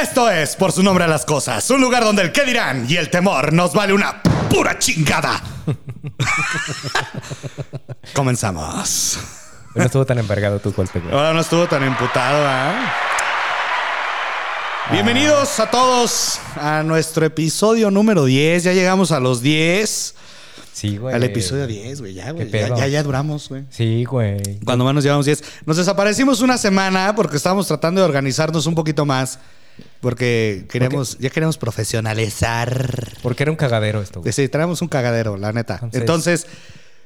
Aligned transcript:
Esto 0.00 0.30
es, 0.30 0.54
por 0.54 0.70
su 0.70 0.84
nombre 0.84 1.04
a 1.04 1.08
las 1.08 1.24
cosas, 1.24 1.68
un 1.70 1.80
lugar 1.80 2.04
donde 2.04 2.22
el 2.22 2.30
qué 2.30 2.44
dirán 2.44 2.86
y 2.88 2.96
el 2.96 3.10
temor 3.10 3.52
nos 3.52 3.72
vale 3.72 3.92
una 3.92 4.22
pura 4.48 4.78
chingada. 4.78 5.42
Comenzamos. 8.14 9.18
No 9.74 9.82
estuvo 9.82 10.06
tan 10.06 10.18
envergado 10.18 10.60
tu 10.60 10.72
golpe, 10.72 11.00
güey. 11.00 11.12
Ahora 11.12 11.32
no 11.32 11.40
estuvo 11.40 11.66
tan 11.66 11.82
emputado, 11.82 12.46
¿ah? 12.46 12.94
Bienvenidos 14.92 15.58
a 15.58 15.68
todos 15.68 16.38
a 16.54 16.84
nuestro 16.84 17.26
episodio 17.26 17.90
número 17.90 18.24
10. 18.24 18.62
Ya 18.62 18.74
llegamos 18.74 19.10
a 19.10 19.18
los 19.18 19.42
10. 19.42 20.14
Sí, 20.72 20.96
güey. 20.96 21.12
Al 21.12 21.24
episodio 21.24 21.66
10, 21.66 22.00
güey. 22.00 22.14
Ya, 22.14 22.30
güey. 22.30 22.48
¿Qué 22.48 22.60
Ya, 22.60 22.76
ya, 22.76 22.86
ya 22.86 23.02
duramos, 23.02 23.48
güey. 23.48 23.64
Sí, 23.68 24.04
güey. 24.04 24.60
Cuando 24.64 24.84
más 24.84 24.94
nos 24.94 25.02
llevamos 25.02 25.26
10. 25.26 25.42
Nos 25.66 25.76
desaparecimos 25.76 26.40
una 26.40 26.56
semana 26.56 27.16
porque 27.16 27.36
estábamos 27.36 27.66
tratando 27.66 28.00
de 28.00 28.04
organizarnos 28.04 28.66
un 28.66 28.76
poquito 28.76 29.04
más. 29.04 29.40
Porque 30.00 30.66
queremos, 30.70 31.18
ya 31.18 31.30
queremos 31.30 31.58
profesionalizar. 31.58 33.08
Porque 33.22 33.42
era 33.42 33.50
un 33.52 33.56
cagadero 33.56 34.00
esto, 34.00 34.20
güey. 34.20 34.32
Sí, 34.32 34.48
traemos 34.48 34.82
un 34.82 34.88
cagadero, 34.88 35.36
la 35.36 35.52
neta. 35.52 35.74
Entonces- 35.82 36.00
Entonces, 36.00 36.46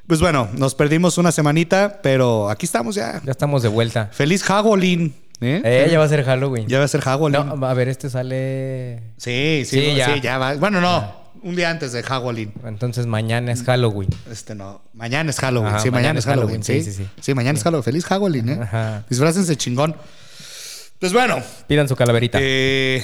pues 0.06 0.20
bueno, 0.20 0.48
nos 0.55 0.74
perdimos 0.74 1.19
una 1.19 1.33
semanita, 1.33 2.00
pero 2.02 2.50
aquí 2.50 2.66
estamos 2.66 2.95
ya. 2.95 3.20
Ya 3.24 3.30
estamos 3.30 3.62
de 3.62 3.69
vuelta. 3.69 4.10
Feliz 4.12 4.42
Halloween. 4.42 5.14
¿eh? 5.41 5.60
Eh, 5.64 5.88
ya 5.91 5.98
va 5.98 6.05
a 6.05 6.09
ser 6.09 6.24
Halloween. 6.24 6.66
Ya 6.69 6.78
va 6.78 6.84
a 6.84 6.88
ser 6.88 7.00
Halloween. 7.00 7.33
No, 7.33 7.66
a 7.66 7.74
ver, 7.74 7.88
este 7.88 8.10
sale. 8.10 8.98
Sí, 9.16 9.62
sí, 9.64 9.80
Sí, 9.80 9.91
sí, 9.91 9.97
ya. 9.97 10.16
ya. 10.20 10.38
va. 10.38 10.55
Bueno, 10.55 10.80
no, 10.80 11.12
un 11.42 11.56
día 11.56 11.70
antes 11.70 11.92
de 11.92 12.02
Halloween. 12.02 12.52
Entonces 12.64 13.06
mañana 13.06 13.52
es 13.52 13.62
Halloween. 13.64 14.11
Este 14.30 14.55
no, 14.55 14.83
mañana 14.92 15.30
es 15.30 15.38
Halloween. 15.41 15.69
Ajá, 15.74 15.78
sí, 15.80 15.91
mañana, 15.91 16.19
es 16.20 16.27
Halloween. 16.27 16.62
Sí, 16.62 16.83
sí, 16.84 17.06
sí. 17.20 17.34
mañana 17.34 17.59
es 17.59 17.64
Halloween. 17.64 17.83
Feliz 17.84 18.05
Halloween, 18.05 18.48
¿eh? 18.50 18.59
Ajá. 18.62 19.05
Disfrácense 19.09 19.56
chingón. 19.56 19.97
Pues 21.03 21.12
bueno, 21.12 21.42
Pidan 21.67 21.89
su 21.89 21.97
calaverita. 21.97 22.39
eh, 22.41 23.03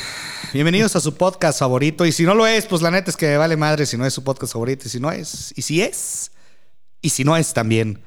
bienvenidos 0.52 0.94
a 0.94 1.00
su 1.00 1.16
podcast 1.16 1.58
favorito. 1.58 2.06
Y 2.06 2.12
si 2.12 2.22
no 2.22 2.36
lo 2.36 2.46
es, 2.46 2.64
pues 2.66 2.80
la 2.80 2.92
neta 2.92 3.10
es 3.10 3.16
que 3.16 3.36
vale 3.36 3.56
madre 3.56 3.86
si 3.86 3.96
no 3.96 4.06
es 4.06 4.14
su 4.14 4.22
podcast 4.22 4.52
favorito. 4.52 4.84
Y 4.86 4.88
si 4.88 5.00
no 5.00 5.10
es, 5.10 5.52
y 5.56 5.62
si 5.62 5.82
es, 5.82 6.30
y 7.02 7.08
si 7.10 7.24
no 7.24 7.36
es 7.36 7.52
también. 7.52 8.00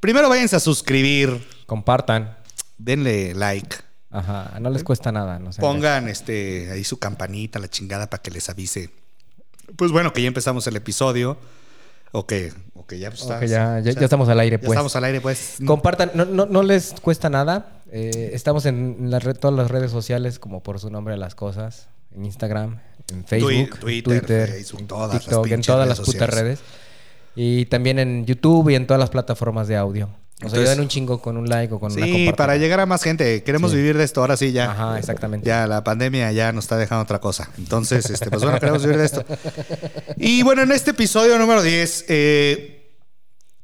Primero 0.00 0.30
váyanse 0.30 0.56
a 0.56 0.60
suscribir, 0.60 1.46
Compartan. 1.66 2.38
denle 2.78 3.34
like. 3.34 3.76
Ajá. 4.10 4.58
No 4.62 4.70
les 4.70 4.82
cuesta 4.82 5.12
nada, 5.12 5.38
no. 5.38 5.50
Pongan 5.60 6.08
este 6.08 6.70
ahí 6.72 6.82
su 6.82 6.98
campanita, 6.98 7.58
la 7.58 7.68
chingada, 7.68 8.08
para 8.08 8.22
que 8.22 8.30
les 8.30 8.48
avise. 8.48 8.88
Pues 9.76 9.90
bueno, 9.92 10.14
que 10.14 10.22
ya 10.22 10.28
empezamos 10.28 10.66
el 10.68 10.76
episodio. 10.76 11.36
O 12.12 12.26
que, 12.26 12.54
o 12.72 12.86
que 12.86 12.98
ya 12.98 13.10
pues, 13.10 13.20
está- 13.20 13.44
ya, 13.44 13.80
estamos 13.80 14.30
al 14.30 14.40
aire, 14.40 14.56
ya 14.56 14.60
pues. 14.60 14.70
estamos 14.72 14.96
al 14.96 15.04
aire, 15.04 15.20
pues. 15.20 15.56
Compartan, 15.66 16.12
no, 16.14 16.24
no, 16.24 16.46
no 16.46 16.62
les 16.62 16.94
cuesta 17.02 17.28
nada. 17.28 17.77
Eh, 17.90 18.30
estamos 18.34 18.66
en 18.66 19.10
la 19.10 19.18
red- 19.18 19.36
todas 19.38 19.56
las 19.56 19.70
redes 19.70 19.90
sociales, 19.90 20.38
como 20.38 20.62
por 20.62 20.78
su 20.80 20.90
nombre 20.90 21.14
de 21.14 21.18
las 21.18 21.34
cosas. 21.34 21.88
En 22.14 22.24
Instagram, 22.24 22.80
en 23.10 23.24
Facebook, 23.24 23.78
Twitter, 23.80 24.48
Facebook, 24.50 24.86
todas 24.86 25.20
TikTok, 25.20 25.44
en 25.46 25.50
pinches 25.52 25.66
todas 25.66 25.88
las 25.88 26.00
putas 26.00 26.28
redes. 26.30 26.60
Y 27.36 27.66
también 27.66 27.98
en 27.98 28.26
YouTube 28.26 28.70
y 28.70 28.74
en 28.74 28.86
todas 28.86 28.98
las 29.00 29.10
plataformas 29.10 29.68
de 29.68 29.76
audio. 29.76 30.06
Nos 30.40 30.52
Entonces- 30.52 30.68
ayudan 30.70 30.80
un 30.80 30.88
chingo 30.88 31.20
con 31.20 31.36
un 31.36 31.48
like 31.48 31.72
o 31.74 31.80
con 31.80 31.92
una 31.92 32.04
Sí, 32.04 32.10
compartida. 32.12 32.36
para 32.36 32.56
llegar 32.56 32.80
a 32.80 32.86
más 32.86 33.02
gente. 33.02 33.42
Queremos 33.42 33.72
Sí. 33.72 33.76
vivir 33.76 33.96
de 33.98 34.04
esto, 34.04 34.20
ahora 34.20 34.36
sí, 34.36 34.52
ya. 34.52 34.70
Ajá, 34.70 34.98
exactamente. 34.98 35.46
Ya 35.48 35.66
la 35.66 35.82
pandemia 35.82 36.30
ya 36.32 36.52
nos 36.52 36.64
está 36.64 36.76
dejando 36.76 37.02
otra 37.02 37.20
cosa. 37.20 37.50
Entonces, 37.58 38.08
este, 38.08 38.30
pues 38.30 38.42
bueno, 38.42 38.58
queremos 38.60 38.82
vivir 38.82 38.98
de 38.98 39.04
esto. 39.04 39.24
Y 40.16 40.42
bueno, 40.44 40.62
en 40.62 40.72
este 40.72 40.92
episodio 40.92 41.38
número 41.38 41.62
10, 41.62 42.04
eh, 42.08 42.94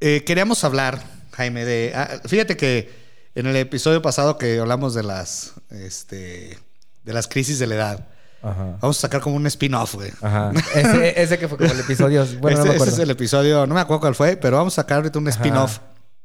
eh, 0.01 0.23
queríamos 0.27 0.65
hablar, 0.65 1.01
Jaime, 1.33 1.65
de. 1.65 1.93
ah, 1.95 2.09
fíjate 2.27 2.57
que 2.57 3.04
en 3.35 3.47
el 3.47 3.57
episodio 3.57 4.03
pasado 4.03 4.39
que 4.39 4.59
hablamos 4.59 4.95
de 4.95 5.03
las. 5.03 5.53
Este. 5.71 6.59
De 7.03 7.13
las 7.13 7.29
crisis 7.29 7.59
de 7.59 7.67
la 7.67 7.75
edad. 7.75 8.09
Ajá. 8.43 8.77
Vamos 8.81 8.99
a 8.99 9.01
sacar 9.03 9.21
como 9.21 9.37
un 9.37 9.47
spin-off, 9.47 9.95
güey. 9.95 10.11
Ajá. 10.21 10.53
Ese, 10.75 11.23
ese 11.23 11.39
que 11.39 11.49
fue 11.49 11.59
como 11.59 11.71
el 11.71 11.81
episodio. 11.81 12.27
Bueno, 12.41 12.59
ese, 12.59 12.59
no 12.59 12.65
me 12.65 12.71
ese 12.71 12.77
acuerdo. 12.77 12.93
es 12.93 12.99
el 12.99 13.11
episodio, 13.11 13.67
no 13.67 13.75
me 13.75 13.81
acuerdo 13.81 14.01
cuál 14.01 14.15
fue, 14.15 14.37
pero 14.37 14.59
vamos 14.59 14.75
a 14.75 14.83
sacar 14.83 14.99
ahorita 14.99 15.19
un 15.19 15.29
spin-off. 15.29 15.79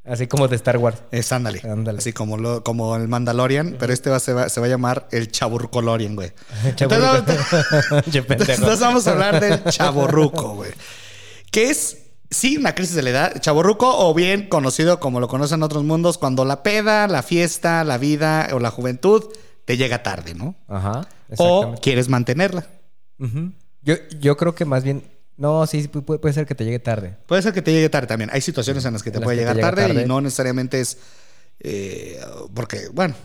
Así 0.06 0.25
como 0.28 0.48
de 0.48 0.56
Star 0.56 0.78
Wars. 0.78 0.98
Es 1.12 1.31
ándale. 1.31 1.62
Ándale. 1.64 2.00
Así 2.00 2.14
como, 2.14 2.38
lo, 2.38 2.64
como 2.64 2.96
el 2.96 3.08
Mandalorian, 3.08 3.75
pero 3.78 3.94
este 3.94 4.09
va, 4.09 4.19
se, 4.19 4.34
va, 4.34 4.50
se 4.50 4.59
va 4.59 4.66
a 4.66 4.69
llamar 4.69 5.08
el 5.12 5.31
Chaburcolorian, 5.31 6.16
güey. 6.16 6.31
Chaburruco. 6.75 7.31
Entonces, 7.92 8.25
entonces 8.58 8.80
vamos 8.80 9.08
a 9.08 9.12
hablar 9.12 9.40
del 9.40 9.64
chaborruco, 9.66 10.56
güey. 10.56 10.72
Que 11.52 11.69
es, 11.69 11.98
sí, 12.29 12.57
una 12.57 12.75
crisis 12.75 12.95
de 12.95 13.01
la 13.03 13.09
edad. 13.09 13.41
Chaborruco, 13.41 13.88
o 14.07 14.13
bien 14.13 14.47
conocido 14.50 15.00
como 15.00 15.19
lo 15.19 15.28
conocen 15.28 15.59
en 15.59 15.63
otros 15.63 15.84
mundos, 15.84 16.17
cuando 16.17 16.45
la 16.45 16.63
peda, 16.63 17.07
la 17.07 17.23
fiesta, 17.23 17.84
la 17.84 17.97
vida 17.97 18.50
o 18.53 18.59
la 18.59 18.72
juventud 18.72 19.23
te 19.66 19.78
llega 19.78 20.03
tarde, 20.03 20.34
¿no? 20.34 20.56
Ajá. 20.68 21.07
O 21.38 21.75
quieres 21.81 22.09
mantenerla. 22.09 22.66
Yo, 23.81 23.95
yo 24.19 24.38
creo 24.38 24.56
que 24.56 24.66
más 24.66 24.84
bien. 24.84 25.03
No, 25.38 25.66
sí, 25.68 25.88
pu- 25.89 26.03
puede, 26.03 26.19
puede 26.19 26.34
ser 26.34 26.45
que 26.45 26.56
te 26.56 26.66
llegue 26.66 26.79
tarde. 26.79 27.16
Puede 27.25 27.41
ser 27.41 27.53
que 27.53 27.62
te 27.62 27.72
llegue 27.72 27.88
tarde 27.89 28.07
también. 28.07 28.29
Hay 28.34 28.41
situaciones 28.41 28.84
en 28.84 28.94
las 28.94 29.03
que 29.03 29.12
te 29.12 29.19
las 29.19 29.23
puede 29.25 29.38
que 29.38 29.41
llegar 29.41 29.56
llega 29.56 29.69
tarde, 29.69 30.01
y 30.03 30.06
no 30.06 30.19
necesariamente 30.19 30.81
es 30.81 30.97
eh, 31.62 32.19
porque, 32.53 32.89
bueno, 32.91 33.16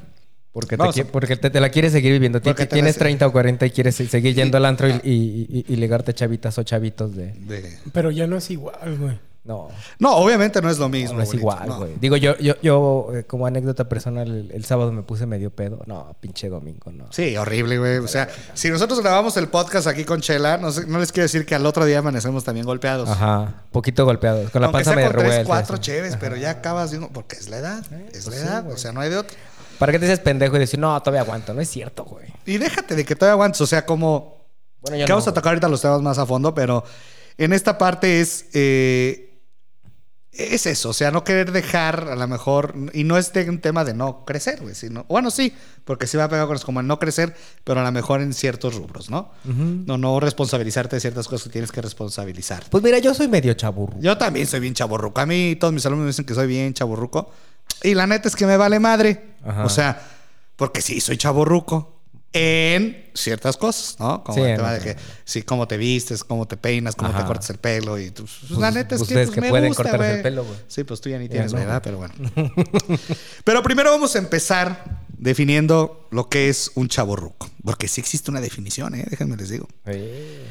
Porque, 0.54 0.76
te, 0.76 0.82
Vamos 0.82 0.96
a- 0.96 1.00
qui- 1.02 1.04
porque 1.04 1.36
te, 1.36 1.50
te 1.50 1.60
la 1.60 1.68
quieres 1.68 1.92
seguir 1.92 2.12
viviendo. 2.12 2.40
Porque 2.40 2.64
te 2.64 2.74
Tienes 2.74 2.94
la- 2.94 3.00
30 3.00 3.26
o 3.26 3.32
40 3.32 3.66
y 3.66 3.70
quieres 3.72 3.96
se- 3.96 4.06
seguir 4.08 4.34
yendo 4.34 4.56
al 4.56 4.64
antro 4.64 4.88
y, 4.88 4.92
y, 5.02 5.46
y- 5.50 5.64
y 5.68 5.76
ligarte 5.76 6.14
chavitas 6.14 6.56
o 6.58 6.62
chavitos 6.62 7.14
de... 7.16 7.32
de- 7.32 7.76
Pero 7.92 8.10
ya 8.12 8.26
no 8.28 8.36
es 8.36 8.48
igual, 8.50 8.96
güey. 8.98 9.18
No, 9.46 9.68
no, 9.98 10.16
obviamente 10.16 10.62
no 10.62 10.70
es 10.70 10.78
lo 10.78 10.88
mismo. 10.88 11.18
no 11.18 11.22
es 11.22 11.28
bonito, 11.28 11.40
igual, 11.42 11.68
no. 11.68 11.76
güey. 11.80 11.90
Digo, 12.00 12.16
yo, 12.16 12.34
yo, 12.38 12.54
yo 12.62 13.08
eh, 13.12 13.24
como 13.24 13.46
anécdota 13.46 13.86
personal, 13.90 14.26
el, 14.26 14.50
el 14.52 14.64
sábado 14.64 14.90
me 14.90 15.02
puse 15.02 15.26
medio 15.26 15.50
pedo. 15.50 15.82
No, 15.84 16.16
pinche 16.18 16.48
domingo, 16.48 16.90
no. 16.92 17.12
Sí, 17.12 17.36
horrible, 17.36 17.76
güey. 17.78 17.98
O 17.98 18.08
sea, 18.08 18.26
si 18.54 18.70
nosotros 18.70 19.00
grabamos 19.02 19.36
el 19.36 19.48
podcast 19.48 19.86
aquí 19.86 20.04
con 20.06 20.22
Chela, 20.22 20.56
no, 20.56 20.72
sé- 20.72 20.86
no 20.86 20.98
les 20.98 21.12
quiero 21.12 21.24
decir 21.24 21.44
que 21.44 21.54
al 21.54 21.66
otro 21.66 21.84
día 21.84 21.98
amanecemos 21.98 22.42
también 22.42 22.64
golpeados. 22.64 23.06
Ajá, 23.10 23.64
poquito 23.70 24.06
golpeado. 24.06 24.48
Con 24.50 24.62
la 24.62 24.68
Aunque 24.68 24.78
panza 24.78 24.90
sea 24.92 24.96
medio 24.96 25.08
con 25.10 25.16
tres, 25.18 25.28
revuelta. 25.28 25.46
cuatro 25.46 25.74
así. 25.74 25.82
cheves, 25.82 26.16
pero 26.18 26.36
ya 26.36 26.48
acabas 26.48 26.90
de... 26.92 27.00
Porque 27.12 27.36
es 27.36 27.50
la 27.50 27.58
edad, 27.58 27.80
es 28.14 28.24
la 28.24 28.30
pues 28.32 28.42
edad, 28.42 28.70
o 28.72 28.78
sea, 28.78 28.92
no 28.92 29.00
hay 29.02 29.10
de 29.10 29.18
otra. 29.18 29.36
¿Para 29.78 29.92
qué 29.92 29.98
te 29.98 30.06
dices 30.06 30.20
pendejo 30.20 30.56
y 30.56 30.60
decir, 30.60 30.78
no, 30.78 31.00
todavía 31.00 31.22
aguanto? 31.22 31.54
No 31.54 31.60
es 31.60 31.68
cierto, 31.68 32.04
güey. 32.04 32.26
Y 32.46 32.58
déjate 32.58 32.94
de 32.94 33.04
que 33.04 33.16
todavía 33.16 33.34
aguantes, 33.34 33.60
o 33.60 33.66
sea, 33.66 33.84
como... 33.86 34.44
Bueno, 34.80 34.96
yo 34.98 35.06
que 35.06 35.12
vamos 35.12 35.26
no, 35.26 35.30
a 35.30 35.34
tocar 35.34 35.50
ahorita 35.50 35.68
los 35.68 35.80
temas 35.80 36.02
más 36.02 36.18
a 36.18 36.26
fondo, 36.26 36.54
pero 36.54 36.84
en 37.38 37.52
esta 37.52 37.78
parte 37.78 38.20
es... 38.20 38.46
eh, 38.52 39.30
es 40.36 40.66
eso, 40.66 40.88
o 40.88 40.92
sea, 40.92 41.12
no 41.12 41.22
querer 41.22 41.52
dejar 41.52 42.08
a 42.10 42.16
lo 42.16 42.26
mejor, 42.26 42.74
y 42.92 43.04
no 43.04 43.16
es 43.16 43.32
de 43.32 43.48
un 43.48 43.60
tema 43.60 43.84
de 43.84 43.94
no 43.94 44.24
crecer, 44.24 44.60
güey, 44.60 44.74
sino, 44.74 45.04
bueno, 45.08 45.30
sí, 45.30 45.54
porque 45.84 46.08
sí 46.08 46.16
va 46.16 46.24
a 46.24 46.28
pegar 46.28 46.48
con 46.48 46.58
como 46.58 46.80
el 46.80 46.88
no 46.88 46.98
crecer, 46.98 47.36
pero 47.62 47.80
a 47.80 47.84
lo 47.84 47.92
mejor 47.92 48.20
en 48.20 48.34
ciertos 48.34 48.74
rubros, 48.74 49.10
¿no? 49.10 49.30
No, 49.44 49.96
no 49.96 50.18
responsabilizarte 50.18 50.96
de 50.96 51.00
ciertas 51.00 51.28
cosas 51.28 51.44
que 51.44 51.50
tienes 51.50 51.70
que 51.70 51.80
responsabilizar. 51.80 52.64
Pues 52.68 52.82
mira, 52.82 52.98
yo 52.98 53.14
soy 53.14 53.28
medio 53.28 53.54
chaburro. 53.54 53.96
Yo 54.00 54.18
también 54.18 54.48
soy 54.48 54.58
bien 54.58 54.74
chaborruco. 54.74 55.20
A 55.20 55.26
mí 55.26 55.54
todos 55.54 55.72
mis 55.72 55.86
alumnos 55.86 56.04
me 56.04 56.10
dicen 56.10 56.24
que 56.24 56.34
soy 56.34 56.48
bien 56.48 56.74
chaborruco. 56.74 57.30
Y 57.82 57.94
la 57.94 58.06
neta 58.06 58.28
es 58.28 58.36
que 58.36 58.46
me 58.46 58.56
vale 58.56 58.80
madre. 58.80 59.34
Ajá. 59.44 59.64
O 59.64 59.68
sea, 59.68 60.00
porque 60.56 60.80
sí, 60.80 61.00
soy 61.00 61.16
chaborruco 61.18 61.94
en 62.32 63.10
ciertas 63.14 63.56
cosas, 63.56 63.96
¿no? 64.00 64.24
Como 64.24 64.36
Sí, 64.36 64.44
el 64.44 64.56
tema 64.56 64.68
no, 64.68 64.74
de 64.74 64.80
que, 64.80 64.96
sí, 65.24 65.42
cómo 65.42 65.68
te 65.68 65.76
vistes, 65.76 66.24
cómo 66.24 66.46
te 66.48 66.56
peinas, 66.56 66.96
cómo 66.96 67.16
te 67.16 67.24
cortas 67.24 67.48
el 67.50 67.58
pelo. 67.58 67.98
Y 67.98 68.10
pues, 68.10 68.30
Pues, 68.48 68.58
la 68.58 68.72
neta 68.72 68.96
es 68.96 69.02
que, 69.04 69.14
pues, 69.14 69.30
que 69.30 69.40
me 69.40 69.50
pueden 69.50 69.68
gusta, 69.68 69.84
cortarse 69.84 70.16
el 70.16 70.22
pelo, 70.22 70.44
güey. 70.44 70.58
Sí, 70.66 70.82
pues 70.82 71.00
tú 71.00 71.10
ya 71.10 71.18
ni 71.18 71.26
Ya 71.26 71.30
tienes, 71.32 71.52
no. 71.52 71.60
¿verdad? 71.60 71.80
Pero 71.84 71.98
bueno. 71.98 72.14
Pero 73.44 73.62
primero 73.62 73.90
vamos 73.92 74.16
a 74.16 74.18
empezar 74.18 75.04
definiendo 75.16 76.08
lo 76.10 76.28
que 76.28 76.48
es 76.48 76.72
un 76.74 76.88
chaborruco. 76.88 77.48
Porque 77.62 77.86
sí 77.86 78.00
existe 78.00 78.30
una 78.32 78.40
definición, 78.40 78.94
¿eh? 78.96 79.06
Déjenme 79.08 79.36
les 79.36 79.50
digo. 79.50 79.68
Eh. 79.86 80.44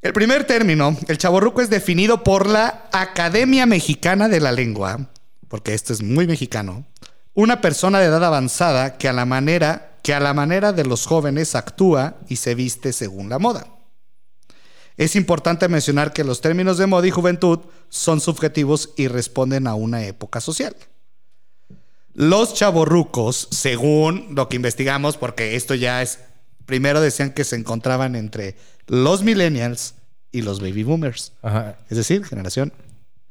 El 0.00 0.12
primer 0.12 0.44
término, 0.44 0.96
el 1.08 1.18
chaborruco, 1.18 1.60
es 1.60 1.70
definido 1.70 2.22
por 2.22 2.46
la 2.46 2.88
Academia 2.92 3.66
Mexicana 3.66 4.28
de 4.28 4.38
la 4.38 4.52
Lengua, 4.52 5.08
porque 5.54 5.72
esto 5.72 5.92
es 5.92 6.02
muy 6.02 6.26
mexicano, 6.26 6.84
una 7.32 7.60
persona 7.60 8.00
de 8.00 8.06
edad 8.06 8.24
avanzada 8.24 8.98
que 8.98 9.08
a 9.08 9.12
la 9.12 9.24
manera 9.24 10.00
que 10.02 10.12
a 10.12 10.18
la 10.18 10.34
manera 10.34 10.72
de 10.72 10.84
los 10.84 11.06
jóvenes 11.06 11.54
actúa 11.54 12.16
y 12.28 12.34
se 12.34 12.56
viste 12.56 12.92
según 12.92 13.28
la 13.28 13.38
moda. 13.38 13.68
Es 14.96 15.14
importante 15.14 15.68
mencionar 15.68 16.12
que 16.12 16.24
los 16.24 16.40
términos 16.40 16.76
de 16.76 16.88
moda 16.88 17.06
y 17.06 17.12
juventud 17.12 17.60
son 17.88 18.20
subjetivos 18.20 18.94
y 18.96 19.06
responden 19.06 19.68
a 19.68 19.76
una 19.76 20.04
época 20.04 20.40
social. 20.40 20.74
Los 22.14 22.54
chavorrucos, 22.54 23.46
según 23.52 24.34
lo 24.34 24.48
que 24.48 24.56
investigamos, 24.56 25.16
porque 25.16 25.54
esto 25.54 25.76
ya 25.76 26.02
es, 26.02 26.18
primero 26.66 27.00
decían 27.00 27.32
que 27.32 27.44
se 27.44 27.54
encontraban 27.54 28.16
entre 28.16 28.56
los 28.88 29.22
millennials 29.22 29.94
y 30.32 30.42
los 30.42 30.58
baby 30.58 30.82
boomers, 30.82 31.32
Ajá. 31.42 31.78
es 31.88 31.96
decir, 31.96 32.24
generación 32.24 32.72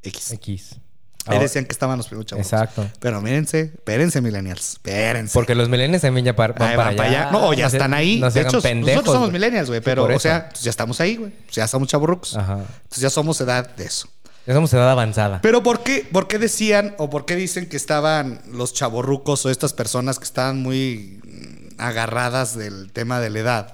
X. 0.03 0.31
X. 0.31 0.79
Ahí 1.25 1.39
decían 1.39 1.65
que 1.65 1.71
estaban 1.71 1.97
los 1.97 2.07
primeros 2.07 2.25
chavos. 2.27 2.45
Exacto. 2.45 2.85
Pero 2.99 3.21
mírense, 3.21 3.71
espérense, 3.75 4.19
millennials. 4.21 4.71
Espérense. 4.73 5.33
Porque 5.33 5.55
los 5.55 5.69
millennials 5.69 6.01
también 6.01 6.25
ya 6.25 6.35
par- 6.35 6.51
van, 6.51 6.57
para, 6.75 6.75
van 6.89 6.95
para 6.97 7.09
allá. 7.09 7.21
allá. 7.23 7.31
No, 7.31 7.47
o 7.47 7.53
ya 7.53 7.63
No 7.65 7.69
se- 7.69 7.77
están 7.77 7.93
ahí. 7.93 8.19
No 8.19 8.29
de 8.29 8.41
hecho, 8.41 8.61
pendejos. 8.61 8.95
nosotros 8.95 9.15
somos 9.15 9.31
millennials, 9.31 9.69
güey. 9.69 9.79
Pero, 9.81 10.03
o 10.03 10.19
sea, 10.19 10.49
pues 10.49 10.63
ya 10.63 10.69
estamos 10.69 10.99
ahí, 10.99 11.15
güey. 11.15 11.31
Pues 11.31 11.55
ya 11.55 11.67
somos 11.67 11.87
chaburrucos. 11.87 12.35
Ajá. 12.35 12.53
Entonces 12.55 12.99
ya 12.99 13.09
somos 13.09 13.39
edad 13.41 13.73
de 13.75 13.85
eso. 13.85 14.07
Ya 14.45 14.53
somos 14.53 14.73
edad 14.73 14.91
avanzada. 14.91 15.39
Pero 15.41 15.63
¿por 15.63 15.83
qué, 15.83 16.05
¿por 16.11 16.27
qué 16.27 16.37
decían 16.37 16.95
o 16.97 17.09
por 17.09 17.23
qué 17.25 17.37
dicen 17.37 17.69
que 17.69 17.77
estaban 17.77 18.41
los 18.51 18.73
chaborrucos 18.73 19.45
o 19.45 19.49
estas 19.49 19.71
personas 19.71 20.19
que 20.19 20.25
estaban 20.25 20.61
muy 20.61 21.21
mm, 21.23 21.79
agarradas 21.81 22.57
del 22.57 22.91
tema 22.91 23.21
de 23.21 23.29
la 23.29 23.39
edad 23.39 23.73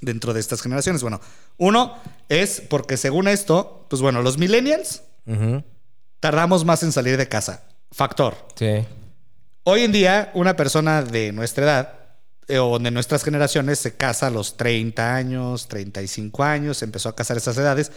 dentro 0.00 0.34
de 0.34 0.40
estas 0.40 0.60
generaciones. 0.62 1.00
Bueno, 1.02 1.20
uno 1.56 1.94
es 2.28 2.60
porque 2.68 2.96
según 2.96 3.28
esto, 3.28 3.86
pues 3.88 4.02
bueno, 4.02 4.20
los 4.22 4.36
millennials 4.38 5.02
Ujú. 5.26 5.62
Tardamos 6.24 6.64
más 6.64 6.82
en 6.82 6.90
salir 6.90 7.18
de 7.18 7.28
casa. 7.28 7.64
Factor. 7.92 8.34
Sí. 8.54 8.82
Hoy 9.64 9.82
en 9.82 9.92
día, 9.92 10.30
una 10.32 10.56
persona 10.56 11.02
de 11.02 11.32
nuestra 11.32 11.64
edad 11.64 11.92
eh, 12.48 12.58
o 12.58 12.78
de 12.78 12.90
nuestras 12.90 13.22
generaciones 13.22 13.78
se 13.78 13.94
casa 13.94 14.28
a 14.28 14.30
los 14.30 14.56
30 14.56 15.14
años, 15.14 15.68
35 15.68 16.42
años, 16.42 16.78
se 16.78 16.86
empezó 16.86 17.10
a 17.10 17.14
casar 17.14 17.36
esas 17.36 17.58
edades. 17.58 17.92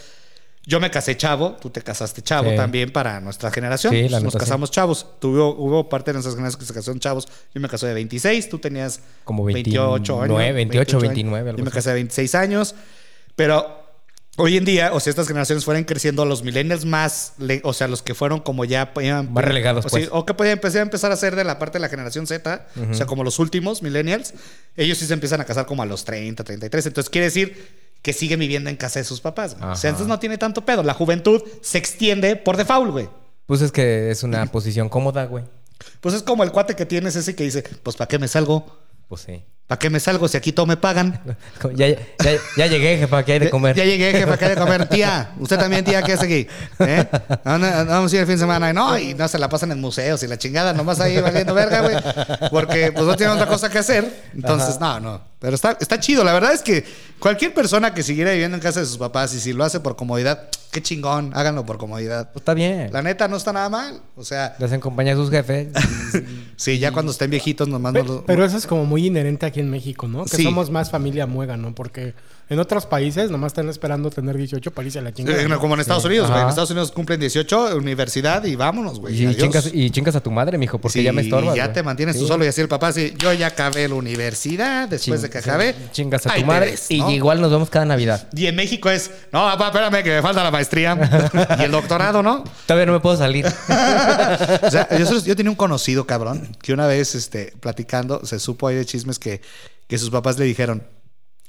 Yo 0.66 0.82
me 0.82 0.92
casé 0.92 1.16
chavo, 1.16 1.54
tú 1.54 1.70
te 1.70 1.82
casaste 1.82 2.22
chavo 2.22 2.50
Sí. 2.50 2.58
también 2.58 2.92
para 2.92 3.22
nuestra 3.22 3.50
generación. 3.50 3.94
Sí, 3.94 4.10
la 4.10 4.18
Nos 4.20 4.34
neta, 4.34 4.40
sí. 4.40 4.46
casamos 4.46 4.72
chavos. 4.72 5.06
Tuvo, 5.22 5.56
hubo 5.56 5.88
parte 5.88 6.12
de 6.12 6.16
nuestras 6.16 6.36
generaciones 6.36 6.58
que 6.60 6.66
se 6.66 6.74
casaron 6.78 7.00
chavos. 7.00 7.30
Yo 7.56 7.62
me 7.62 7.70
casé 7.70 7.88
de 7.88 7.94
26, 7.94 8.50
tú 8.50 8.60
tenías 8.60 9.00
Como 9.24 9.46
28 9.46 10.22
años. 10.22 10.38
29, 10.38 10.52
28, 10.54 10.98
28 10.98 11.00
29, 11.00 11.50
algo 11.52 11.60
Yo 11.60 11.64
me 11.64 11.72
casé 11.72 11.92
de 11.92 11.96
26 11.96 12.36
años. 12.36 12.76
Pero 13.38 13.87
hoy 14.38 14.56
en 14.58 14.64
día, 14.66 14.92
o 14.94 15.00
sea, 15.00 15.12
estas 15.12 15.28
generaciones 15.28 15.66
fueran 15.66 15.84
creciendo, 15.84 16.24
los 16.26 16.44
millennials 16.44 16.86
más, 16.86 17.34
o 17.64 17.74
sea, 17.74 17.88
los 17.88 18.02
que 18.02 18.14
fueron 18.16 18.40
como 18.40 18.64
ya... 18.66 18.94
iban- 18.96 19.30
Más 19.32 19.44
relegados, 19.44 19.86
o, 19.86 19.90
sí, 19.90 19.96
pues. 19.98 20.10
o 20.12 20.26
que 20.26 20.34
podían 20.34 20.54
empezar, 20.54 20.82
empezar 20.82 21.12
a 21.12 21.18
ser 21.18 21.36
de 21.36 21.44
la 21.44 21.60
parte 21.60 21.78
de 21.78 21.82
la 21.82 21.90
generación 21.90 22.26
Z, 22.28 22.68
o 22.90 22.94
sea, 22.94 23.06
como 23.06 23.24
los 23.24 23.40
últimos 23.40 23.82
millennials, 23.84 24.34
ellos 24.76 24.98
sí 24.98 25.06
se 25.06 25.14
empiezan 25.14 25.42
a 25.42 25.46
casar 25.46 25.66
como 25.66 25.84
a 25.84 25.86
los 25.86 26.06
30, 26.06 26.44
33. 26.44 26.86
Entonces 26.86 27.10
quiere 27.10 27.26
decir 27.26 27.88
que 28.02 28.14
siguen 28.14 28.40
viviendo 28.40 28.70
en 28.70 28.78
casa 28.78 29.00
de 29.00 29.06
sus 29.06 29.20
papás. 29.22 29.58
O 29.62 29.76
sea, 29.76 29.90
entonces 29.90 30.08
no 30.08 30.20
tiene 30.20 30.38
tanto 30.38 30.64
pedo. 30.64 30.84
La 30.84 30.94
juventud 30.94 31.42
se 31.62 31.78
extiende 31.78 32.36
por 32.36 32.56
default, 32.56 32.92
güey. 32.92 33.10
Pues 33.48 33.62
es 33.62 33.72
que 33.72 34.12
es 34.12 34.24
una 34.24 34.46
posición 34.46 34.88
cómoda, 34.88 35.26
güey. 35.26 35.44
Pues 36.00 36.14
es 36.16 36.22
como 36.24 36.44
el 36.44 36.52
cuate 36.52 36.76
que 36.76 36.86
tienes 36.86 37.16
ese 37.16 37.36
que 37.36 37.44
dice, 37.44 37.64
pues 37.84 37.96
¿para 37.96 38.08
qué 38.08 38.20
me 38.20 38.28
salgo? 38.28 38.82
Pues 39.08 39.22
sí. 39.22 39.44
¿Para 39.68 39.80
qué 39.80 39.90
me 39.90 40.00
salgo 40.00 40.30
si 40.30 40.38
aquí 40.38 40.54
todo 40.54 40.66
me 40.66 40.78
pagan? 40.78 41.20
Ya, 41.76 41.90
ya, 41.90 41.98
ya 42.56 42.68
llegué, 42.68 42.98
jefa, 42.98 43.26
que 43.26 43.34
hay 43.34 43.40
de 43.40 43.50
comer. 43.50 43.76
Ya, 43.76 43.84
ya 43.84 43.92
llegué, 43.92 44.12
jefa, 44.14 44.38
¿qué 44.38 44.46
hay 44.46 44.52
de 44.56 44.62
comer? 44.62 44.88
Tía, 44.88 45.32
usted 45.40 45.58
también, 45.60 45.84
tía, 45.84 46.02
¿qué 46.04 46.14
hace 46.14 46.26
aquí? 46.26 46.48
¿Eh? 46.80 47.06
¿A 47.44 47.52
dónde- 47.52 47.68
a 47.68 47.78
dónde 47.80 47.94
Vamos 47.94 48.14
a 48.14 48.16
ir 48.16 48.22
el 48.22 48.28
fin 48.28 48.36
de 48.36 48.40
semana. 48.40 48.70
Y 48.70 48.74
no, 48.74 48.98
y 48.98 49.14
no 49.14 49.28
se 49.28 49.38
la 49.38 49.50
pasan 49.50 49.72
en 49.74 49.82
museos 49.82 50.24
y 50.24 50.28
la 50.28 50.38
chingada, 50.38 50.72
nomás 50.72 51.00
ahí 51.02 51.20
valiendo 51.20 51.54
verga, 51.54 51.82
güey. 51.82 52.50
Porque 52.50 52.92
pues 52.94 53.06
no 53.06 53.16
tienen 53.18 53.36
otra 53.36 53.48
cosa 53.48 53.70
que 53.70 53.78
hacer. 53.80 54.24
Entonces, 54.34 54.80
no, 54.80 55.00
no. 55.02 55.22
Pero 55.40 55.56
está, 55.56 55.78
está 55.80 56.00
chido. 56.00 56.24
La 56.24 56.32
verdad 56.34 56.54
es 56.54 56.62
que 56.62 56.86
cualquier 57.20 57.54
persona 57.54 57.94
que 57.94 58.04
siguiera 58.04 58.32
viviendo 58.32 58.56
en 58.56 58.62
casa 58.62 58.80
de 58.80 58.86
sus 58.86 58.98
papás 58.98 59.34
y 59.34 59.40
si 59.42 59.52
lo 59.54 59.64
hace 59.66 59.80
por 59.82 59.96
comodidad, 59.98 60.48
qué 60.78 60.84
chingón, 60.84 61.32
háganlo 61.34 61.66
por 61.66 61.78
comodidad. 61.78 62.32
Pues 62.32 62.42
está 62.42 62.54
bien. 62.54 62.90
La 62.94 63.02
neta 63.02 63.28
no 63.28 63.36
está 63.38 63.52
nada 63.52 63.68
mal. 63.70 64.02
O 64.16 64.24
sea, 64.24 64.56
Les 64.60 64.72
acompaña 64.72 65.14
a 65.14 65.16
sus 65.16 65.30
jefes. 65.32 65.70
sí, 66.56 66.78
ya 66.80 66.92
cuando 66.92 67.12
estén 67.12 67.32
viejitos 67.32 67.68
nomás 67.68 67.94
no 67.94 68.02
Pe- 68.02 68.08
lo... 68.08 68.26
Pero 68.26 68.46
eso 68.46 68.58
es 68.58 68.68
como 68.68 68.86
muy 68.86 69.08
inherente 69.08 69.46
aquí 69.46 69.60
en 69.60 69.70
México, 69.70 70.08
¿no? 70.08 70.26
Que 70.26 70.38
Sí. 70.38 70.44
somos 70.44 70.70
más 70.70 70.92
familia 70.92 71.26
muega, 71.26 71.58
¿no? 71.58 71.74
Porque 71.74 72.14
en 72.50 72.60
otros 72.60 72.86
países 72.86 73.30
nomás 73.30 73.50
están 73.52 73.68
esperando 73.70 74.10
tener 74.10 74.38
18 74.38 74.72
para 74.72 74.86
irse 74.86 75.00
a 75.00 75.02
la 75.02 75.14
chingada. 75.14 75.42
Eh, 75.42 75.48
como 75.60 75.74
en 75.74 75.82
Estados 75.82 76.06
Unidos, 76.06 76.30
güey. 76.30 76.42
En. 76.42 76.48
Estados 76.50 76.72
Unidos 76.72 76.92
cumplen 76.92 77.20
18, 77.20 77.76
universidad 77.78 78.44
y 78.46 78.56
vámonos, 78.56 79.00
güey. 79.00 79.26
y, 79.26 79.36
chingas, 79.36 79.70
y 79.74 79.90
chingas 79.92 80.16
a 80.16 80.22
tu 80.22 80.32
madre, 80.32 80.58
mijo, 80.58 80.78
porque 80.80 81.00
Sí, 81.00 81.04
ya 81.04 81.12
me 81.14 81.22
estorbas. 81.24 81.56
Ya 81.56 81.66
güey. 81.66 81.74
te 81.74 81.84
mantienes 81.84 82.18
tú 82.18 82.26
solo 82.28 82.46
y 82.46 82.48
así 82.48 82.62
el 82.62 82.68
papá, 82.68 82.92
sí, 82.94 83.14
yo 83.18 83.34
ya 83.34 83.48
acabé 83.48 83.88
la 83.88 83.96
universidad 83.96 84.88
después 84.88 85.22
de 85.22 85.30
que 85.30 85.42
sí, 85.42 85.50
acabé. 85.50 85.76
Chingas 85.92 86.26
a 86.28 86.34
tu 86.36 86.46
madre. 86.46 86.72
ves, 86.72 86.90
Y 86.92 87.00
¿no? 87.00 87.12
igual 87.12 87.42
nos 87.42 87.52
vemos 87.52 87.70
cada 87.70 87.86
Navidad. 87.86 88.28
Y 88.34 88.46
en 88.48 88.56
México 88.56 88.90
es, 88.90 89.12
no, 89.32 89.40
papá, 89.40 89.68
espérame 89.68 90.04
que 90.04 90.10
me 90.16 90.22
falta 90.22 90.44
la 90.44 90.52
maestría 90.52 90.98
y 91.60 91.64
el 91.64 91.72
doctorado, 91.72 92.24
¿no? 92.24 92.44
Todavía 92.66 92.86
no 92.86 92.94
me 92.94 93.00
puedo 93.00 93.18
salir. 93.18 93.46
O 94.62 94.70
sea, 94.72 94.88
yo, 94.98 95.20
yo 95.24 95.36
tenía 95.36 95.50
un 95.50 95.56
conocido, 95.56 96.06
cabrón, 96.06 96.56
que 96.62 96.74
una 96.74 96.88
vez, 96.88 97.16
este, 97.16 97.54
platicando, 97.60 98.26
se 98.26 98.40
supo 98.40 98.68
ahí 98.68 98.76
de 98.76 98.86
chismes 98.86 99.20
que, 99.20 99.42
que 99.88 99.98
sus 99.98 100.10
papás 100.10 100.38
le 100.38 100.46
dijeron, 100.46 100.84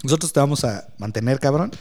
nosotros 0.03 0.33
te 0.33 0.41
vamos 0.41 0.65
a 0.65 0.89
mantener, 0.99 1.41
cabrón, 1.41 1.73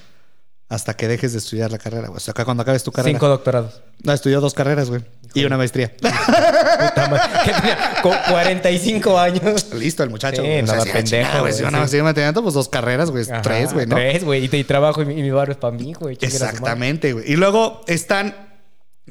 hasta 0.70 0.96
que 0.96 1.08
dejes 1.08 1.32
de 1.32 1.38
estudiar 1.38 1.72
la 1.72 1.78
carrera, 1.78 2.08
güey. 2.08 2.18
O 2.18 2.20
sea, 2.20 2.32
acá 2.32 2.44
cuando 2.44 2.64
acabes 2.64 2.84
tu 2.84 2.92
carrera. 2.92 3.14
Cinco 3.14 3.28
doctorados. 3.30 3.82
No, 4.04 4.12
estudió 4.12 4.42
dos 4.42 4.54
carreras, 4.54 4.90
güey. 4.90 5.02
Y 5.34 5.46
una 5.46 5.56
maestría. 5.58 5.94
Puta 6.02 7.08
madre. 7.10 7.22
Que 7.46 7.54
tenía 7.54 7.78
con 8.02 8.16
45 8.30 9.20
años. 9.20 9.74
Listo, 9.74 10.04
el 10.04 10.10
muchacho. 10.10 10.42
Sí, 10.42 10.48
güey. 10.48 10.64
nada, 10.64 10.82
sí, 10.82 10.90
pendejo, 10.92 11.08
chingada, 11.08 11.40
güey. 11.40 11.54
Si 11.54 11.62
güey, 11.62 11.72
van 11.72 11.82
a 11.82 11.86
sí. 11.86 11.92
seguir 11.92 12.04
manteniendo, 12.04 12.42
pues 12.44 12.54
dos 12.54 12.68
carreras, 12.68 13.12
güey. 13.12 13.24
Ajá, 13.30 13.42
Tres, 13.42 13.74
güey, 13.74 13.86
¿no? 13.86 13.96
Tres, 13.96 14.24
güey. 14.24 14.46
Y, 14.46 14.56
y 14.56 14.64
trabajo 14.64 15.02
y 15.02 15.06
mi, 15.06 15.20
y 15.20 15.22
mi 15.22 15.32
barrio 15.32 15.54
es 15.54 15.58
para 15.58 15.78
mí, 15.78 15.94
güey. 15.94 16.18
Chingue 16.18 16.36
a 16.36 16.40
su 16.40 16.44
madre. 16.44 16.56
Exactamente, 16.58 17.14
güey. 17.14 17.32
Y 17.32 17.36
luego 17.38 17.82
están 17.88 18.47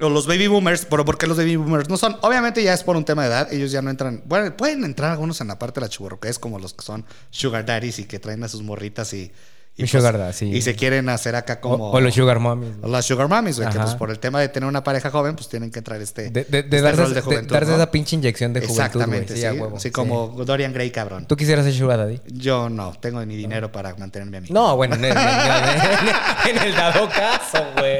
o 0.01 0.09
los 0.09 0.27
baby 0.27 0.47
boomers, 0.47 0.85
pero 0.85 1.05
¿por 1.05 1.19
qué 1.19 1.27
los 1.27 1.37
baby 1.37 1.57
boomers 1.57 1.89
no 1.89 1.97
son? 1.97 2.17
Obviamente 2.23 2.63
ya 2.63 2.75
es 2.75 2.85
por 2.85 2.97
un 2.97 3.05
tema 3.05 3.23
de 3.23 3.29
edad, 3.29 3.53
ellos 3.53 3.71
ya 3.71 3.83
no 3.83 3.91
entran, 3.91 4.23
bueno, 4.27 4.57
pueden 4.57 4.85
entrar 4.85 5.13
algunos 5.13 5.41
en 5.41 5.49
la 5.49 5.59
parte 5.59 5.81
de 5.81 5.87
la 5.87 5.89
chuborroquez, 5.89 6.39
como 6.39 6.59
los 6.59 6.75
que 6.75 6.85
son 6.85 7.05
sugar 7.31 7.65
daddies 7.65 7.99
y 7.99 8.05
que 8.05 8.19
traen 8.19 8.45
a 8.45 8.49
sus 8.49 8.63
morritas 8.63 9.13
y... 9.13 9.33
y, 9.78 9.84
Y 9.84 9.87
sugar 9.87 10.32
sí. 10.32 10.46
Y 10.46 10.62
se 10.62 10.75
quieren 10.75 11.08
hacer 11.11 11.37
acá 11.37 11.61
como... 11.61 11.90
O, 11.90 11.96
o 11.96 12.00
los 12.00 12.14
sugar 12.14 12.38
mommies. 12.38 12.76
o 12.82 12.88
las 12.88 13.05
sugar 13.05 13.28
mommies, 13.28 13.58
güey, 13.58 13.69
que 13.70 13.78
pues 13.78 13.94
por 13.94 14.11
el 14.11 14.19
tema 14.19 14.40
de 14.40 14.49
tener 14.49 14.67
una 14.69 14.82
pareja 14.82 15.11
joven, 15.11 15.37
pues 15.37 15.49
tienen 15.49 15.70
que 15.70 15.81
entrar 15.81 16.00
este... 16.00 16.31
De, 16.31 16.44
de, 16.44 16.62
de 16.62 16.76
este 16.78 16.81
darse, 16.82 17.02
rol 17.02 17.14
de- 17.14 17.20
juventud, 17.20 17.52
darse 17.52 17.70
¿no? 17.70 17.76
esa 17.76 17.90
pinche 17.90 18.17
inyección 18.17 18.52
de 18.55 18.61
juventud. 18.61 18.81
Exactamente, 18.82 19.37
Sí. 19.37 19.44
Así 19.44 19.61
Sí. 19.78 19.90
como 19.90 20.28
Dorian 20.46 20.73
Gray, 20.73 20.90
cabrón. 20.90 21.26
¿Tú 21.26 21.37
quisieras 21.37 21.64
ser 21.67 21.75
sugar 21.75 21.99
daddy? 21.99 22.20
Yo 22.26 22.70
no, 22.70 22.94
tengo 23.00 23.25
ni 23.26 23.37
dinero 23.37 23.70
para 23.70 23.94
mantenerme 23.96 24.38
a 24.38 24.40
mí. 24.40 24.49
No, 24.50 24.76
bueno, 24.76 24.94
en 24.94 25.05
el, 25.05 25.11
en 25.12 25.19
el- 25.19 26.50
en 26.56 26.58
el 26.69 26.75
dado 26.75 27.08
caso, 27.11 27.62
güey. 27.76 27.99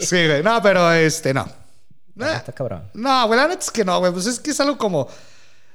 Sí, 0.00 0.26
güey, 0.26 0.42
no, 0.42 0.60
pero 0.60 0.90
este, 0.92 1.32
no. 1.32 1.46
Ah, 2.20 2.34
Está 2.36 2.52
cabrón. 2.52 2.82
No, 2.94 3.26
güey, 3.28 3.38
la 3.40 3.48
neta 3.48 3.60
es 3.60 3.70
que 3.70 3.84
no, 3.84 3.98
güey. 4.00 4.12
Pues 4.12 4.26
es 4.26 4.38
que 4.40 4.50
es 4.50 4.60
algo 4.60 4.76
como. 4.76 5.08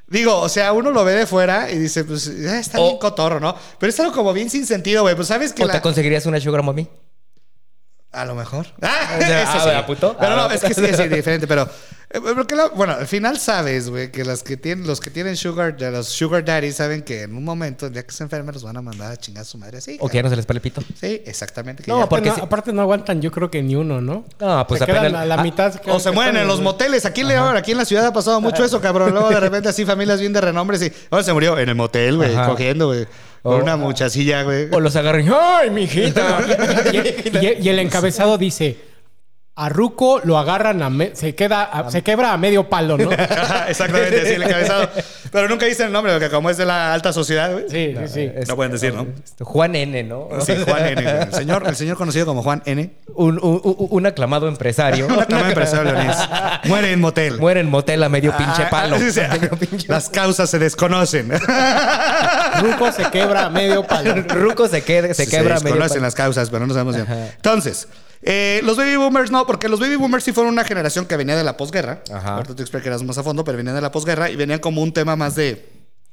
Digo, 0.10 0.40
o 0.40 0.48
sea, 0.50 0.72
uno 0.74 0.92
lo 0.92 1.04
ve 1.04 1.14
de 1.14 1.26
fuera 1.28 1.70
y 1.70 1.78
dice, 1.78 2.04
pues 2.06 2.28
eh, 2.28 2.60
está 2.60 2.80
O- 2.80 2.86
bien 2.86 2.98
cotorro, 2.98 3.40
¿no? 3.42 3.56
Pero 3.78 3.90
es 3.90 4.00
algo 4.00 4.14
como 4.14 4.32
bien 4.34 4.50
sin 4.50 4.66
sentido, 4.66 5.02
güey. 5.04 5.16
Pues 5.16 5.28
sabes 5.28 5.52
que 5.54 5.64
¿O 5.64 5.68
la- 5.68 5.74
te 5.74 5.82
conseguirías 5.82 6.26
una 6.26 6.40
sugar 6.40 6.64
mommy? 6.64 6.88
A 8.12 8.26
lo 8.26 8.36
mejor. 8.36 8.66
Ah, 8.82 9.18
O 9.18 9.22
sea, 9.22 9.44
eso 9.44 9.52
ah, 9.56 9.84
sí. 9.86 9.94
Pero 10.00 10.16
Ah, 10.20 10.48
no, 10.48 10.52
es 10.52 10.62
que 10.62 10.74
sí, 10.74 10.84
es 10.86 11.10
diferente. 11.10 11.46
Pero, 11.48 11.70
eh, 12.10 12.20
porque 12.36 12.56
bueno, 12.76 12.94
al 12.94 13.06
final 13.06 13.38
sabes, 13.38 13.90
güey, 13.90 14.12
que 14.12 14.24
las 14.24 14.44
que 14.44 14.56
tienen, 14.58 14.88
los 14.88 15.00
que 15.02 15.10
tienen 15.12 15.36
sugar, 15.36 15.76
de 15.78 15.92
los 15.92 16.08
sugar 16.08 16.44
daddies 16.46 16.78
saben 16.78 17.02
que 17.04 17.24
en 17.24 17.36
un 17.36 17.44
momento, 17.44 17.88
el 17.88 17.94
día 17.94 18.04
que 18.04 18.12
se 18.14 18.24
enfermen, 18.24 18.54
los 18.54 18.64
van 18.64 18.78
a 18.78 18.82
mandar 18.82 19.12
a 19.12 19.18
chingar 19.18 19.42
a 19.42 19.46
su 19.46 19.58
madre 19.58 19.80
así. 19.80 19.98
¿O 20.00 20.08
que 20.08 20.16
ya 20.18 20.24
no 20.24 20.30
se 20.30 20.36
les 20.38 20.50
el 20.50 20.62
pito? 20.62 20.82
Sí, 21.00 21.22
exactamente. 21.26 21.84
que 21.84 21.92
No, 21.92 22.00
ya- 22.00 22.10
porque 22.10 22.30
no, 22.30 22.36
si- 22.36 22.42
aparte 22.42 22.72
no 22.74 22.82
aguantan, 22.82 23.22
yo 23.22 23.32
creo 23.32 23.52
que 23.52 23.62
ni 23.62 23.76
uno, 23.76 24.00
¿no? 24.02 24.26
No, 24.40 24.68
pues 24.68 24.80
Se 24.80 24.86
quedan 24.86 25.00
apenas- 25.06 25.22
a 25.22 25.26
la 25.26 25.36
ah, 25.36 25.44
mitad. 25.44 25.74
quedan 25.76 25.96
O 25.98 26.00
se 26.00 26.12
mueren 26.12 26.38
en 26.38 26.48
los 26.48 26.62
moteles. 26.62 27.06
Aquí 27.06 27.22
en 27.22 27.28
León, 27.28 27.58
aquí 27.58 27.72
en 27.74 27.78
la 27.78 27.86
ciudad 27.86 28.06
ha 28.06 28.14
pasado 28.14 28.40
mucho 28.42 28.64
eso, 28.66 28.80
cabrón. 28.82 29.12
Luego 29.12 29.30
de 29.30 29.40
repente 29.40 29.70
así 29.70 29.86
familias 29.86 30.20
bien 30.22 30.32
de 30.34 30.42
renombre, 30.42 30.78
sí. 30.80 30.92
Ahora 31.12 31.24
se 31.24 31.34
murió 31.34 31.58
en 31.60 31.68
el 31.70 31.76
motel, 31.76 32.16
güey, 32.18 32.34
Ajá. 32.34 32.48
cogiendo, 32.48 32.88
güey. 32.88 33.06
Con 33.44 33.54
O- 33.54 33.64
una 33.64 33.78
muchachilla, 33.78 34.44
güey. 34.44 34.68
O 34.72 34.80
los 34.80 34.96
agarran 34.96 35.30
¡ay, 35.34 35.70
mijita! 35.70 36.40
Y, 36.92 37.38
y- 37.46 37.58
y 37.62 37.70
el 37.70 37.80
encabezado 37.80 38.38
dice: 38.38 38.78
A 39.60 39.70
Ruco 39.70 40.22
lo 40.24 40.38
agarran 40.38 40.84
a. 40.84 40.90
me- 40.92 41.16
se, 41.16 41.34
queda 41.34 41.64
a- 41.64 41.90
se 41.90 42.04
quebra 42.04 42.32
a 42.32 42.38
medio 42.38 42.70
palo, 42.70 42.96
¿no? 42.96 43.10
Exactamente, 43.68 44.22
así 44.22 44.34
el 44.34 44.44
encabezado. 44.44 44.88
Pero 45.32 45.50
nunca 45.50 45.66
dicen 45.66 45.88
el 45.88 45.92
nombre, 45.92 46.14
porque 46.14 46.30
como 46.30 46.50
es 46.52 46.58
de 46.58 46.66
la 46.66 46.94
alta 46.94 47.12
sociedad, 47.12 47.52
güey. 47.52 47.66
Sí, 47.68 47.96
sí, 48.06 48.14
sí. 48.14 48.32
Es- 48.36 48.48
No 48.48 48.56
pueden 48.56 48.72
decir, 48.72 48.94
¿no? 48.94 49.08
Juan 49.40 49.76
N, 49.76 50.04
¿no? 50.04 50.30
Sí, 50.46 50.54
Juan 50.64 50.86
N. 50.86 51.02
güey. 51.02 51.16
El 51.24 51.34
señor, 51.34 51.64
el 51.68 51.76
señor 51.76 51.98
conocido 51.98 52.28
como 52.28 52.44
Juan 52.44 52.62
N. 52.66 52.92
Un, 53.16 53.40
un- 53.44 53.62
un- 53.64 53.88
un 53.90 54.06
aclamado 54.06 54.48
empresario. 54.48 55.08
Un 55.18 55.20
aclamado 55.20 55.50
empresario 55.50 55.92
leonés. 55.92 56.18
Muere 56.66 56.92
en 56.92 57.02
motel. 57.02 57.40
Muere 57.40 57.60
en 57.62 57.70
motel 57.72 58.04
a 58.04 58.10
medio 58.10 58.38
pinche 58.38 58.62
Ah, 58.64 58.70
palo. 58.70 59.00
sí, 59.00 59.12
sí. 59.12 59.22
Medio 59.22 59.50
pinche- 59.58 59.88
Las 59.90 60.10
causas 60.10 60.50
se 60.52 60.60
desconocen. 60.60 61.32
Ruco 62.62 62.92
se 62.92 63.04
quebra 63.10 63.46
a 63.46 63.50
medio 63.50 63.84
palo. 63.86 64.14
Ruco 64.28 64.68
se, 64.68 64.84
queda, 64.84 65.14
se 65.14 65.28
quebra 65.28 65.56
a 65.56 65.60
medio 65.60 65.74
desconocen 65.74 65.96
palo. 65.98 66.06
las 66.06 66.16
causas, 66.16 66.50
pero 66.50 66.66
no 66.68 66.74
sabemos 66.74 66.96
bien. 66.96 67.08
Entonces, 67.36 67.88
eh, 68.22 68.62
los 68.64 68.78
baby 68.78 68.96
boomers 68.96 69.32
no, 69.32 69.46
porque 69.46 69.70
los 69.70 69.80
baby 69.80 69.96
boomers 69.96 70.24
sí 70.24 70.32
fueron 70.32 70.54
una 70.54 70.64
generación 70.64 71.06
que 71.06 71.16
venía 71.18 71.36
de 71.36 71.44
la 71.44 71.56
posguerra. 71.58 72.02
Ajá. 72.12 72.36
Ahorita 72.36 72.56
te 72.56 72.62
explicarás 72.64 73.04
más 73.04 73.18
a 73.18 73.24
fondo, 73.24 73.44
pero 73.44 73.58
venían 73.58 73.76
de 73.76 73.82
la 73.82 73.92
posguerra 73.92 74.30
y 74.30 74.36
venían 74.36 74.60
como 74.60 74.82
un 74.82 74.92
tema 74.92 75.16
más 75.16 75.36
de. 75.36 75.70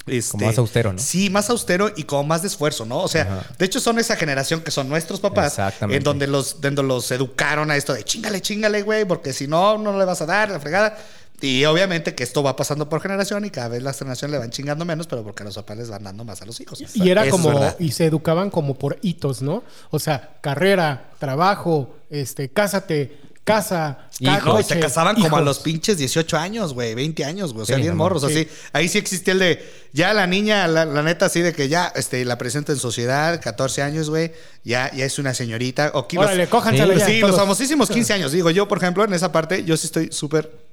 este, 0.07 0.33
Como 0.33 0.47
más 0.47 0.59
austero, 0.59 0.93
¿no? 0.93 0.99
Sí, 0.99 1.31
más 1.31 1.49
austero 1.51 1.91
y 1.97 2.05
como 2.05 2.25
más 2.25 2.43
de 2.43 2.49
esfuerzo, 2.49 2.85
¿no? 2.85 2.99
O 3.01 3.09
sea, 3.09 3.23
Ajá. 3.23 3.47
de 3.59 3.65
hecho 3.65 3.81
son 3.81 3.99
esa 3.99 4.17
generación 4.17 4.61
que 4.61 4.71
son 4.71 4.89
nuestros 4.89 5.19
papás, 5.21 5.53
Exactamente. 5.53 5.97
en 5.97 6.05
donde 6.05 6.27
los, 6.27 6.61
donde 6.61 6.83
los 6.83 7.11
educaron 7.11 7.71
a 7.71 7.77
esto 7.77 7.95
de 7.95 8.05
chingale, 8.05 8.41
chingale, 8.43 8.83
güey, 8.83 9.05
porque 9.07 9.33
si 9.33 9.47
no, 9.49 9.79
no 9.79 9.99
le 9.99 10.05
vas 10.05 10.21
a 10.21 10.27
dar 10.27 10.51
la 10.51 10.61
fregada. 10.61 10.97
Y 11.45 11.65
obviamente 11.67 12.15
que 12.15 12.25
esto 12.25 12.43
va 12.43 12.57
pasando 12.57 12.89
por 12.89 13.01
generación 13.01 13.45
y 13.45 13.51
cada 13.51 13.69
vez 13.69 13.83
las 13.83 13.99
generaciones 13.99 14.33
le 14.33 14.39
van 14.39 14.51
chingando 14.51 14.85
menos, 14.85 15.07
pero 15.07 15.23
porque 15.23 15.45
los 15.45 15.55
papás 15.55 15.77
les 15.77 15.91
van 15.91 16.03
dando 16.05 16.25
más 16.25 16.41
a 16.43 16.47
los 16.47 16.59
hijos. 16.61 16.83
Y 16.95 17.11
era 17.11 17.23
Eso 17.27 17.33
como, 17.33 17.75
y 17.79 17.93
se 17.93 18.07
educaban 18.07 18.51
como 18.51 18.75
por 18.79 18.99
hitos, 19.03 19.43
¿no? 19.43 19.63
O 19.91 19.99
sea, 19.99 20.37
carrera, 20.41 21.11
trabajo, 21.19 21.95
este, 22.11 22.49
cásate, 22.49 23.19
casa, 23.45 24.09
Hijo, 24.21 24.59
y 24.59 24.63
se 24.63 24.81
casaban 24.81 25.17
como 25.17 25.37
a 25.37 25.41
los 25.43 25.59
pinches 25.59 25.99
18 25.99 26.39
años, 26.39 26.73
güey, 26.73 26.95
20 26.95 27.25
años, 27.25 27.53
güey. 27.53 27.65
O 27.65 27.67
sea, 27.67 27.77
Sí, 27.77 27.83
bien 27.83 27.97
morros, 27.97 28.25
así. 28.25 28.49
Ahí 28.73 28.89
sí 28.89 28.97
existía 28.97 29.33
el 29.35 29.39
de, 29.41 29.73
ya 29.93 30.15
la 30.15 30.27
niña, 30.27 30.67
la, 30.67 30.85
la 30.87 31.03
neta, 31.03 31.27
así 31.27 31.41
de 31.43 31.53
que 31.53 31.69
ya 31.69 31.93
este, 31.95 32.25
la 32.25 32.39
presenta 32.39 32.73
en 32.73 32.79
sociedad, 32.79 33.41
14 33.43 33.83
años, 33.83 34.09
güey, 34.09 34.33
ya, 34.63 34.91
ya 34.95 35.05
es 35.05 35.19
una 35.19 35.35
señorita. 35.35 35.91
O 35.95 36.01
aquí 36.01 36.17
los- 36.17 36.25
Órale, 36.25 36.47
cójanselo 36.49 36.95
Sí, 36.95 36.99
ya, 37.01 37.07
sí, 37.07 37.21
los 37.21 37.37
famosísimos 37.37 37.91
15 37.91 38.13
años. 38.15 38.33
Digo, 38.33 38.51
yo, 38.51 38.67
por 38.67 38.79
ejemplo, 38.79 39.05
en 39.05 39.13
esa 39.13 39.31
parte, 39.31 39.65
yo 39.65 39.77
sí 39.77 39.87
estoy 39.89 40.09
súper. 40.11 40.64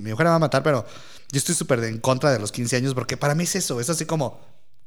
Mi 0.00 0.10
mujer 0.10 0.26
me 0.26 0.30
va 0.30 0.36
a 0.36 0.40
matar, 0.40 0.62
pero 0.62 0.84
yo 1.32 1.38
estoy 1.38 1.54
súper 1.54 1.82
en 1.84 1.98
contra 1.98 2.32
de 2.32 2.38
los 2.38 2.52
15 2.52 2.76
años 2.76 2.94
porque 2.94 3.16
para 3.16 3.34
mí 3.34 3.44
es 3.44 3.56
eso. 3.56 3.80
Es 3.80 3.90
así 3.90 4.06
como. 4.06 4.40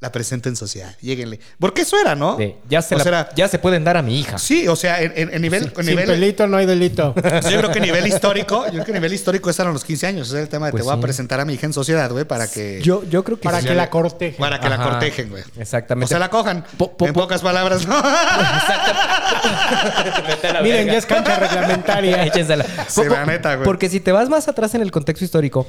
La 0.03 0.11
presento 0.11 0.49
en 0.49 0.55
sociedad. 0.55 0.95
Lléguenle. 1.01 1.39
Porque 1.59 1.81
eso 1.83 1.97
era, 1.97 2.13
¿no? 2.13 2.35
De, 2.35 2.57
ya, 2.69 2.81
se 2.83 2.93
O 2.93 2.97
la- 2.99 3.03
sea, 3.03 3.29
ya 3.35 3.47
se 3.47 3.57
pueden 3.57 3.83
dar 3.83 3.97
a 3.97 4.01
mi 4.03 4.19
hija. 4.19 4.37
Sí, 4.37 4.67
o 4.67 4.75
sea, 4.75 5.01
en, 5.01 5.13
en- 5.15 5.33
en 5.33 5.41
nivel, 5.41 5.63
en 5.63 5.73
Sin 5.75 5.85
nivel 5.85 6.05
pelito 6.05 6.45
no 6.45 6.57
hay 6.57 6.65
delito. 6.65 7.15
yo 7.15 7.57
creo 7.57 7.71
que 7.71 7.79
a 7.79 7.81
nivel 7.81 8.05
histórico, 8.05 8.65
yo 8.65 8.71
creo 8.73 8.85
que 8.85 8.91
a 8.91 8.95
nivel 8.95 9.13
histórico 9.13 9.49
eran 9.49 9.73
los 9.73 9.83
15 9.85 10.07
años. 10.07 10.27
Ese 10.27 10.37
es 10.37 10.43
el 10.43 10.49
tema 10.49 10.67
de 10.67 10.71
Pues 10.73 10.83
te 10.83 10.85
voy 10.85 10.93
sí. 10.95 10.99
a 10.99 11.01
presentar 11.01 11.39
a 11.39 11.45
mi 11.45 11.53
hija 11.53 11.65
en 11.65 11.73
sociedad, 11.73 12.11
güey, 12.11 12.25
para 12.25 12.47
que 12.47 12.81
Yo, 12.83 13.03
yo 13.09 13.23
creo 13.23 13.37
que 13.39 13.43
Para 13.43 13.61
sí. 13.61 13.67
que 13.67 13.73
la 13.75 13.89
corteje. 13.89 14.37
para 14.37 14.59
que 14.59 14.69
la 14.69 14.77
cortejen, 14.83 15.29
güey. 15.29 15.43
Exactamente. 15.57 16.05
O 16.05 16.07
sea, 16.09 16.19
la 16.19 16.29
cojan. 16.29 16.65
Po- 16.77 16.95
po- 16.97 17.07
en 17.07 17.13
po- 17.13 17.21
pocas 17.21 17.41
palabras, 17.41 17.87
¿no? 17.87 17.95
Miren, 20.63 20.87
ya 20.87 20.97
es 20.97 21.05
cancha 21.05 21.35
reglamentaria. 21.37 22.23
Échensela. 22.25 22.65
Sí, 22.87 23.01
la 23.09 23.25
neta, 23.25 23.55
güey. 23.55 23.65
Porque 23.65 23.89
si 23.89 23.99
te 23.99 24.11
vas 24.11 24.29
más 24.29 24.47
atrás 24.47 24.73
en 24.75 24.81
el 24.81 24.91
contexto 24.91 25.23
histórico, 25.25 25.67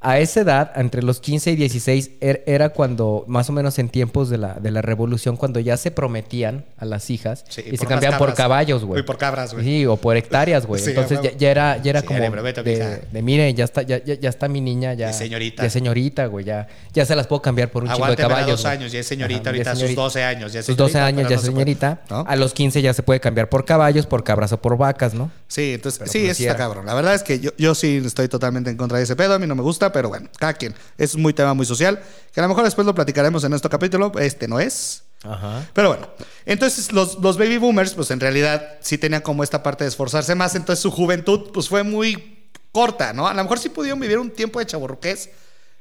a 0.00 0.18
esa 0.20 0.40
edad, 0.42 0.72
entre 0.76 1.02
los 1.02 1.20
15 1.20 1.52
y 1.52 1.56
16, 1.56 2.10
er- 2.20 2.42
era 2.46 2.68
cuando, 2.68 3.24
más 3.26 3.48
o 3.48 3.52
menos 3.52 3.78
en 3.78 3.88
tiempos 3.88 4.28
de 4.28 4.38
la, 4.38 4.54
de 4.54 4.70
la 4.70 4.82
revolución, 4.82 5.36
cuando 5.36 5.58
ya 5.58 5.76
se 5.76 5.90
prometían 5.90 6.64
a 6.76 6.84
las 6.84 7.10
hijas 7.10 7.44
Sí, 7.48 7.62
y, 7.72 7.76
se 7.76 7.86
cambiaban 7.86 8.18
por 8.18 8.34
caballos, 8.34 8.84
güey. 8.84 9.00
Y 9.00 9.02
por 9.04 9.16
cabras, 9.18 9.52
güey. 9.54 9.64
Sí, 9.64 9.86
o 9.86 9.96
por 9.96 10.16
hectáreas, 10.16 10.66
güey. 10.66 10.80
Sí, 10.84 10.90
Entonces 10.90 11.18
ya, 11.38 11.50
era, 11.50 11.78
ya 11.82 11.90
era 11.90 12.00
Sí, 12.02 12.06
como 12.06 12.30
prometo, 12.30 12.62
de, 12.62 13.02
de, 13.10 13.22
mire, 13.22 13.52
ya 13.54 13.64
está, 13.64 13.82
ya, 13.82 14.02
ya, 14.04 14.14
ya 14.14 14.28
está 14.28 14.48
mi 14.48 14.60
niña, 14.60 14.92
ya. 14.94 15.08
De 15.08 15.12
señorita. 15.14 15.62
Ya 15.64 15.70
señorita, 15.70 16.26
güey. 16.26 16.44
Ya, 16.44 16.68
ya 16.92 17.04
se 17.06 17.16
las 17.16 17.26
puedo 17.26 17.42
cambiar 17.42 17.70
por 17.70 17.82
un 17.82 17.90
chingo 17.90 18.06
de 18.06 18.16
caballos. 18.16 18.62
dos 18.62 18.64
años, 18.66 18.92
ya 18.92 19.00
es 19.00 19.06
señorita 19.06 19.40
Ajá, 19.40 19.50
ahorita, 19.50 19.70
sus 19.70 19.78
señorita. 19.80 20.02
12 20.02 20.22
años, 20.24 20.52
ya 20.52 20.60
es 20.60 20.66
Sus 20.66 20.76
12 20.76 20.92
señorita, 20.92 21.06
años 21.20 21.30
ya 21.30 21.36
es 21.36 21.42
señorita. 21.42 22.00
¿no? 22.10 22.24
A 22.28 22.36
los 22.36 22.52
15 22.52 22.82
ya 22.82 22.92
se 22.94 23.02
puede 23.02 23.18
cambiar 23.20 23.48
por 23.48 23.64
caballos, 23.64 24.06
por 24.06 24.22
cabras 24.22 24.52
o 24.52 24.60
por 24.60 24.76
vacas, 24.76 25.14
¿no? 25.14 25.30
Sí, 25.48 25.72
entonces, 25.74 25.98
Pero 26.00 26.12
sí, 26.12 26.18
pues 26.26 26.32
eso 26.32 26.42
está 26.42 26.56
cabrón. 26.56 26.86
La 26.86 26.94
verdad 26.94 27.14
es 27.14 27.22
que 27.22 27.40
yo, 27.40 27.50
yo 27.56 27.74
sí 27.74 28.02
estoy 28.04 28.28
totalmente 28.28 28.70
en 28.70 28.76
contra 28.76 28.98
de 28.98 29.04
ese 29.04 29.16
pedo. 29.16 29.34
A 29.34 29.38
mí 29.38 29.46
no 29.46 29.54
me 29.54 29.62
gusta, 29.62 29.85
pero 29.92 30.08
bueno, 30.08 30.28
cada 30.38 30.54
quien. 30.54 30.74
Es 30.98 31.16
muy 31.16 31.32
tema 31.32 31.54
muy 31.54 31.66
social, 31.66 32.00
que 32.32 32.40
a 32.40 32.42
lo 32.42 32.48
mejor 32.48 32.64
después 32.64 32.86
lo 32.86 32.94
platicaremos 32.94 33.44
en 33.44 33.52
este 33.52 33.68
capítulo. 33.68 34.12
Este 34.18 34.48
no 34.48 34.60
es. 34.60 35.02
Ajá. 35.22 35.66
Pero 35.72 35.88
bueno, 35.88 36.08
entonces 36.44 36.92
los, 36.92 37.18
los 37.18 37.38
baby 37.38 37.58
boomers, 37.58 37.94
pues 37.94 38.10
en 38.10 38.20
realidad 38.20 38.78
sí 38.80 38.98
tenían 38.98 39.22
como 39.22 39.42
esta 39.42 39.62
parte 39.62 39.84
de 39.84 39.88
esforzarse 39.88 40.34
más. 40.34 40.54
Entonces 40.54 40.82
su 40.82 40.90
juventud, 40.90 41.50
pues 41.52 41.68
fue 41.68 41.82
muy 41.82 42.48
corta, 42.72 43.12
¿no? 43.12 43.26
A 43.26 43.34
lo 43.34 43.42
mejor 43.42 43.58
sí 43.58 43.70
pudieron 43.70 43.98
vivir 43.98 44.18
un 44.18 44.30
tiempo 44.30 44.58
de 44.58 44.66
chaburruqués, 44.66 45.30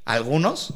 algunos, 0.06 0.76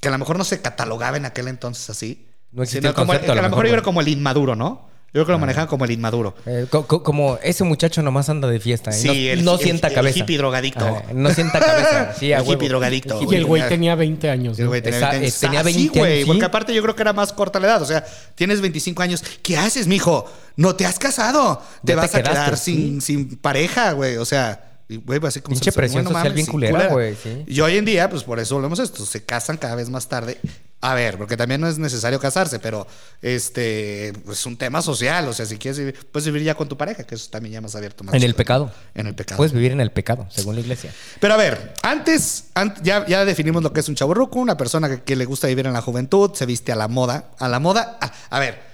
que 0.00 0.08
a 0.08 0.10
lo 0.10 0.18
mejor 0.18 0.38
no 0.38 0.44
se 0.44 0.60
catalogaba 0.60 1.16
en 1.16 1.24
aquel 1.24 1.48
entonces 1.48 1.90
así. 1.90 2.28
No 2.52 2.62
existía 2.62 2.90
el 2.90 2.94
como 2.94 3.08
concepto, 3.08 3.32
a 3.32 3.34
que 3.34 3.40
a 3.40 3.42
lo 3.42 3.48
mejor 3.48 3.64
mejor, 3.64 3.66
yo 3.66 3.72
era 3.72 3.80
güey. 3.80 3.84
como 3.84 4.00
el 4.00 4.08
inmaduro, 4.08 4.54
¿no? 4.54 4.87
Yo 5.08 5.12
creo 5.12 5.24
que 5.26 5.32
lo 5.32 5.38
manejaban 5.38 5.68
como 5.68 5.86
el 5.86 5.90
inmaduro. 5.90 6.34
Eh, 6.44 6.66
co- 6.68 6.86
co- 6.86 7.02
como 7.02 7.38
ese 7.42 7.64
muchacho 7.64 8.02
nomás 8.02 8.28
anda 8.28 8.46
de 8.46 8.60
fiesta. 8.60 8.90
¿eh? 8.90 8.92
Sí, 8.92 9.06
no, 9.08 9.12
el- 9.14 9.44
no 9.44 9.54
el- 9.54 9.58
sienta 9.60 9.88
el 9.88 9.94
cabeza. 9.94 10.18
hippie 10.18 10.36
drogadicto. 10.36 10.84
Ajá, 10.84 11.02
no 11.14 11.30
sienta 11.30 11.60
cabeza. 11.60 12.14
Sí, 12.18 12.30
a 12.32 12.36
El 12.36 12.42
huevo. 12.42 12.52
hippie 12.52 12.68
drogadicto, 12.68 13.18
Y 13.30 13.34
el 13.34 13.46
güey 13.46 13.66
tenía 13.68 13.94
20 13.94 14.28
años. 14.28 14.58
El 14.58 14.68
güey 14.68 14.82
tenía 14.82 14.98
Esa- 14.98 15.10
20 15.12 15.28
eh, 15.28 15.32
tenía 15.40 15.60
Ah, 15.60 15.64
sí, 15.64 15.72
20 15.74 15.98
güey, 15.98 16.12
años, 16.12 16.22
sí. 16.24 16.26
Porque 16.28 16.44
aparte 16.44 16.74
yo 16.74 16.82
creo 16.82 16.94
que 16.94 17.02
era 17.02 17.14
más 17.14 17.32
corta 17.32 17.58
la 17.58 17.68
edad. 17.68 17.82
O 17.82 17.86
sea, 17.86 18.04
tienes 18.34 18.60
25 18.60 19.02
años. 19.02 19.24
¿Qué 19.42 19.56
haces, 19.56 19.86
mijo? 19.86 20.30
No 20.56 20.76
te 20.76 20.84
has 20.84 20.98
casado. 20.98 21.62
Te 21.84 21.92
Ya 21.92 21.94
te 21.94 21.94
vas 21.94 22.14
a 22.14 22.22
quedar 22.22 22.56
sí. 22.58 22.74
sin, 22.74 23.00
sin 23.00 23.36
pareja, 23.38 23.92
güey. 23.92 24.18
O 24.18 24.26
sea, 24.26 24.62
y, 24.90 24.96
güey, 24.96 25.18
así 25.26 25.40
como... 25.40 25.54
Pinche 25.54 25.70
se- 25.70 25.76
presión 25.78 26.04
bueno, 26.04 26.18
social 26.18 26.34
bien 26.34 26.46
culera, 26.46 26.88
güey, 26.88 27.14
sí. 27.22 27.44
Y 27.46 27.60
hoy 27.62 27.78
en 27.78 27.86
día, 27.86 28.10
pues 28.10 28.24
por 28.24 28.38
eso 28.40 28.56
volvemos 28.56 28.78
a 28.78 28.82
esto. 28.82 29.06
Se 29.06 29.24
casan 29.24 29.56
cada 29.56 29.74
vez 29.74 29.88
más 29.88 30.06
tarde. 30.08 30.36
A 30.80 30.94
ver, 30.94 31.18
porque 31.18 31.36
también 31.36 31.60
no 31.60 31.66
es 31.68 31.76
necesario 31.78 32.20
casarse, 32.20 32.60
pero 32.60 32.86
este 33.20 34.12
pues, 34.24 34.38
es 34.38 34.46
un 34.46 34.56
tema 34.56 34.80
social. 34.80 35.26
O 35.28 35.32
sea, 35.32 35.44
si 35.44 35.58
quieres 35.58 35.78
vivir, 35.78 35.98
puedes 36.12 36.26
vivir 36.26 36.42
ya 36.44 36.54
con 36.54 36.68
tu 36.68 36.76
pareja, 36.76 37.02
que 37.04 37.16
eso 37.16 37.28
también 37.30 37.54
ya 37.54 37.60
más 37.60 37.74
abierto. 37.74 38.04
Más 38.04 38.14
En 38.14 38.22
el 38.22 38.34
pecado. 38.34 38.70
En 38.94 39.06
el 39.08 39.14
pecado. 39.14 39.36
Puedes 39.38 39.52
vivir 39.52 39.72
en 39.72 39.80
el 39.80 39.90
pecado, 39.90 40.26
según 40.30 40.54
la 40.54 40.60
iglesia. 40.60 40.92
Pero 41.20 41.34
a 41.34 41.36
ver, 41.36 41.74
antes, 41.82 42.44
an- 42.54 42.74
ya, 42.82 43.04
ya 43.06 43.24
definimos 43.24 43.62
lo 43.62 43.72
que 43.72 43.80
es 43.80 43.88
un 43.88 43.96
chaburruco, 43.96 44.38
una 44.38 44.56
persona 44.56 44.88
que, 44.88 45.02
que 45.02 45.16
le 45.16 45.24
gusta 45.24 45.48
vivir 45.48 45.66
en 45.66 45.72
la 45.72 45.82
juventud, 45.82 46.30
se 46.34 46.46
viste 46.46 46.70
a 46.70 46.76
la 46.76 46.86
moda. 46.86 47.30
A 47.38 47.48
la 47.48 47.58
moda, 47.58 47.98
a, 48.00 48.12
a 48.36 48.38
ver, 48.38 48.67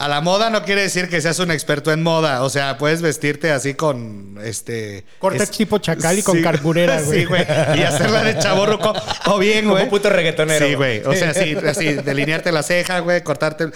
a 0.00 0.08
la 0.08 0.20
moda 0.20 0.48
no 0.50 0.64
quiere 0.64 0.80
decir 0.82 1.08
que 1.08 1.20
seas 1.20 1.38
un 1.38 1.50
experto 1.50 1.92
en 1.92 2.02
moda. 2.02 2.42
O 2.42 2.50
sea, 2.50 2.78
puedes 2.78 3.02
vestirte 3.02 3.52
así 3.52 3.74
con 3.74 4.38
este. 4.42 5.04
Corte 5.18 5.42
es- 5.42 5.50
tipo 5.50 5.78
chacal 5.78 6.18
y 6.18 6.22
con 6.22 6.42
carburera, 6.42 7.00
güey. 7.04 7.20
Sí, 7.20 7.24
güey. 7.26 7.42
Y 7.76 7.82
hacerla 7.82 8.24
de 8.24 8.38
chaburruco. 8.38 8.92
O 9.26 9.38
bien, 9.38 9.64
Como 9.66 9.76
güey. 9.76 9.88
puto 9.90 10.08
reggaetonero, 10.10 10.66
Sí, 10.66 10.74
güey. 10.74 11.02
O 11.04 11.14
sea, 11.14 11.34
sí, 11.34 11.54
así, 11.54 11.94
delinearte 11.94 12.50
la 12.50 12.62
ceja, 12.62 13.00
güey, 13.00 13.22
cortarte. 13.22 13.66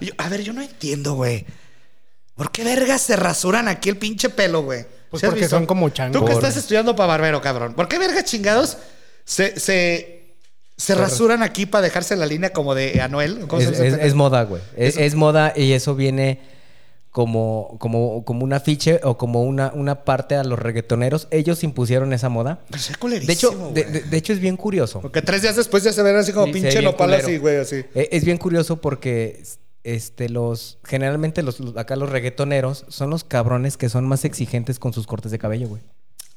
yo- 0.00 0.12
a 0.18 0.28
ver, 0.28 0.42
yo 0.42 0.52
no 0.52 0.62
entiendo, 0.62 1.14
güey. 1.14 1.46
¿Por 2.34 2.50
qué 2.50 2.64
vergas 2.64 3.02
se 3.02 3.14
rasuran 3.16 3.68
aquí 3.68 3.88
el 3.88 3.98
pinche 3.98 4.30
pelo, 4.30 4.62
güey? 4.62 4.84
Pues 5.10 5.20
¿Sí 5.20 5.26
porque 5.26 5.42
visto? 5.42 5.56
son 5.56 5.66
como 5.66 5.90
changos. 5.90 6.18
Tú 6.20 6.26
que 6.26 6.32
estás 6.32 6.56
estudiando 6.56 6.96
para 6.96 7.06
barbero, 7.08 7.40
cabrón. 7.40 7.74
¿Por 7.74 7.86
qué 7.86 7.98
vergas 7.98 8.24
chingados 8.24 8.78
se, 9.24 9.60
se, 9.60 10.21
se 10.82 10.94
rasuran 10.94 11.42
aquí 11.42 11.66
para 11.66 11.82
dejarse 11.82 12.16
la 12.16 12.26
línea 12.26 12.52
como 12.52 12.74
de 12.74 13.00
Anuel? 13.00 13.46
¿Cómo 13.48 13.60
se 13.62 13.68
Es, 13.70 13.80
es- 13.80 13.98
es 14.00 14.14
moda, 14.14 14.42
güey. 14.44 14.62
Es, 14.76 14.96
es 14.96 15.14
moda 15.14 15.52
y 15.56 15.72
eso 15.72 15.94
viene 15.94 16.40
como, 17.10 17.76
como, 17.78 18.24
como 18.24 18.44
un 18.44 18.52
afiche 18.54 19.00
o 19.04 19.18
como 19.18 19.42
una, 19.42 19.70
una 19.74 20.04
parte 20.04 20.34
a 20.34 20.44
los 20.44 20.58
reggaetoneros. 20.58 21.28
Ellos 21.30 21.62
impusieron 21.62 22.12
esa 22.14 22.28
moda. 22.30 22.60
Pero 22.70 22.82
está 22.82 23.26
De 23.26 23.32
hecho, 23.32 23.50
de, 23.50 23.56
güey. 23.82 23.92
de- 23.92 24.00
de 24.00 24.16
hecho 24.16 24.32
es 24.32 24.40
bien 24.40 24.56
curioso. 24.56 25.00
Porque 25.00 25.20
tres 25.20 25.42
días 25.42 25.56
después 25.56 25.82
ya 25.84 25.92
se 25.92 26.02
ven 26.02 26.16
así 26.16 26.32
como 26.32 26.46
Sí, 26.46 26.52
pinche 26.52 26.80
nopal 26.80 27.12
así, 27.14 27.36
güey, 27.38 27.56
así. 27.58 27.84
Eh, 27.94 28.08
Es 28.12 28.24
bien 28.24 28.38
curioso 28.38 28.80
porque 28.80 29.42
este, 29.84 30.28
los, 30.30 30.78
generalmente 30.84 31.42
los, 31.42 31.60
los- 31.60 31.76
acá 31.76 31.96
los 31.96 32.08
reggaetoneros 32.08 32.86
son 32.88 33.10
los 33.10 33.24
cabrones 33.24 33.76
que 33.76 33.88
son 33.90 34.06
más 34.06 34.24
exigentes 34.24 34.78
con 34.78 34.92
sus 34.94 35.06
cortes 35.06 35.30
de 35.32 35.38
cabello, 35.38 35.68
güey. 35.68 35.82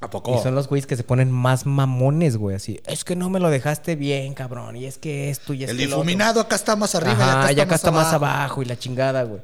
¿A 0.01 0.09
poco? 0.09 0.37
Y 0.37 0.43
son 0.43 0.55
los 0.55 0.67
güeyes 0.67 0.85
que 0.85 0.95
se 0.97 1.03
ponen 1.03 1.31
más 1.31 1.65
mamones, 1.65 2.35
güey, 2.37 2.55
así. 2.55 2.81
Es 2.85 3.03
que 3.05 3.15
no 3.15 3.29
me 3.29 3.39
lo 3.39 3.49
dejaste 3.49 3.95
bien, 3.95 4.33
cabrón. 4.33 4.75
Y 4.75 4.85
es 4.85 4.97
que 4.97 5.29
esto 5.29 5.53
y 5.53 5.63
es 5.63 5.69
El 5.69 5.77
que 5.77 5.83
lo 5.83 5.89
otro". 5.89 5.97
difuminado 6.03 6.41
acá 6.41 6.55
está 6.55 6.75
más 6.75 6.95
arriba 6.95 7.41
Ajá, 7.43 7.51
y 7.53 7.55
y 7.57 7.59
acá 7.61 7.75
está 7.75 7.91
más 7.91 8.13
abajo 8.13 8.61
y 8.61 8.65
la 8.65 8.77
chingada, 8.77 9.23
güey. 9.23 9.41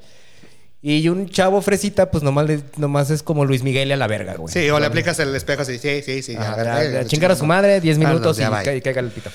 Y 0.83 1.07
un 1.09 1.29
chavo 1.29 1.61
fresita, 1.61 2.09
pues 2.11 2.23
nomás, 2.23 2.47
le- 2.47 2.63
nomás 2.77 3.11
es 3.11 3.21
como 3.23 3.45
Luis 3.45 3.61
Miguel 3.63 3.91
a 3.91 3.97
la 3.97 4.07
verga, 4.07 4.33
güey. 4.35 4.51
Sí, 4.51 4.67
o 4.71 4.79
le 4.79 4.87
aplicas 4.87 5.17
el 5.19 5.33
espejo 5.35 5.61
así, 5.61 5.77
sí, 5.77 6.01
sí, 6.03 6.21
sí. 6.23 6.35
Ajá, 6.35 6.53
a 6.53 6.55
ver, 6.79 6.97
a- 6.97 6.99
a 7.01 7.05
chingar 7.05 7.31
a 7.31 7.35
su 7.35 7.45
madre, 7.45 7.79
10 7.79 7.97
Vámonos, 7.99 8.37
minutos 8.37 8.67
y 8.75 8.81
caiga 8.81 8.99
el 8.99 9.09
pito. 9.11 9.29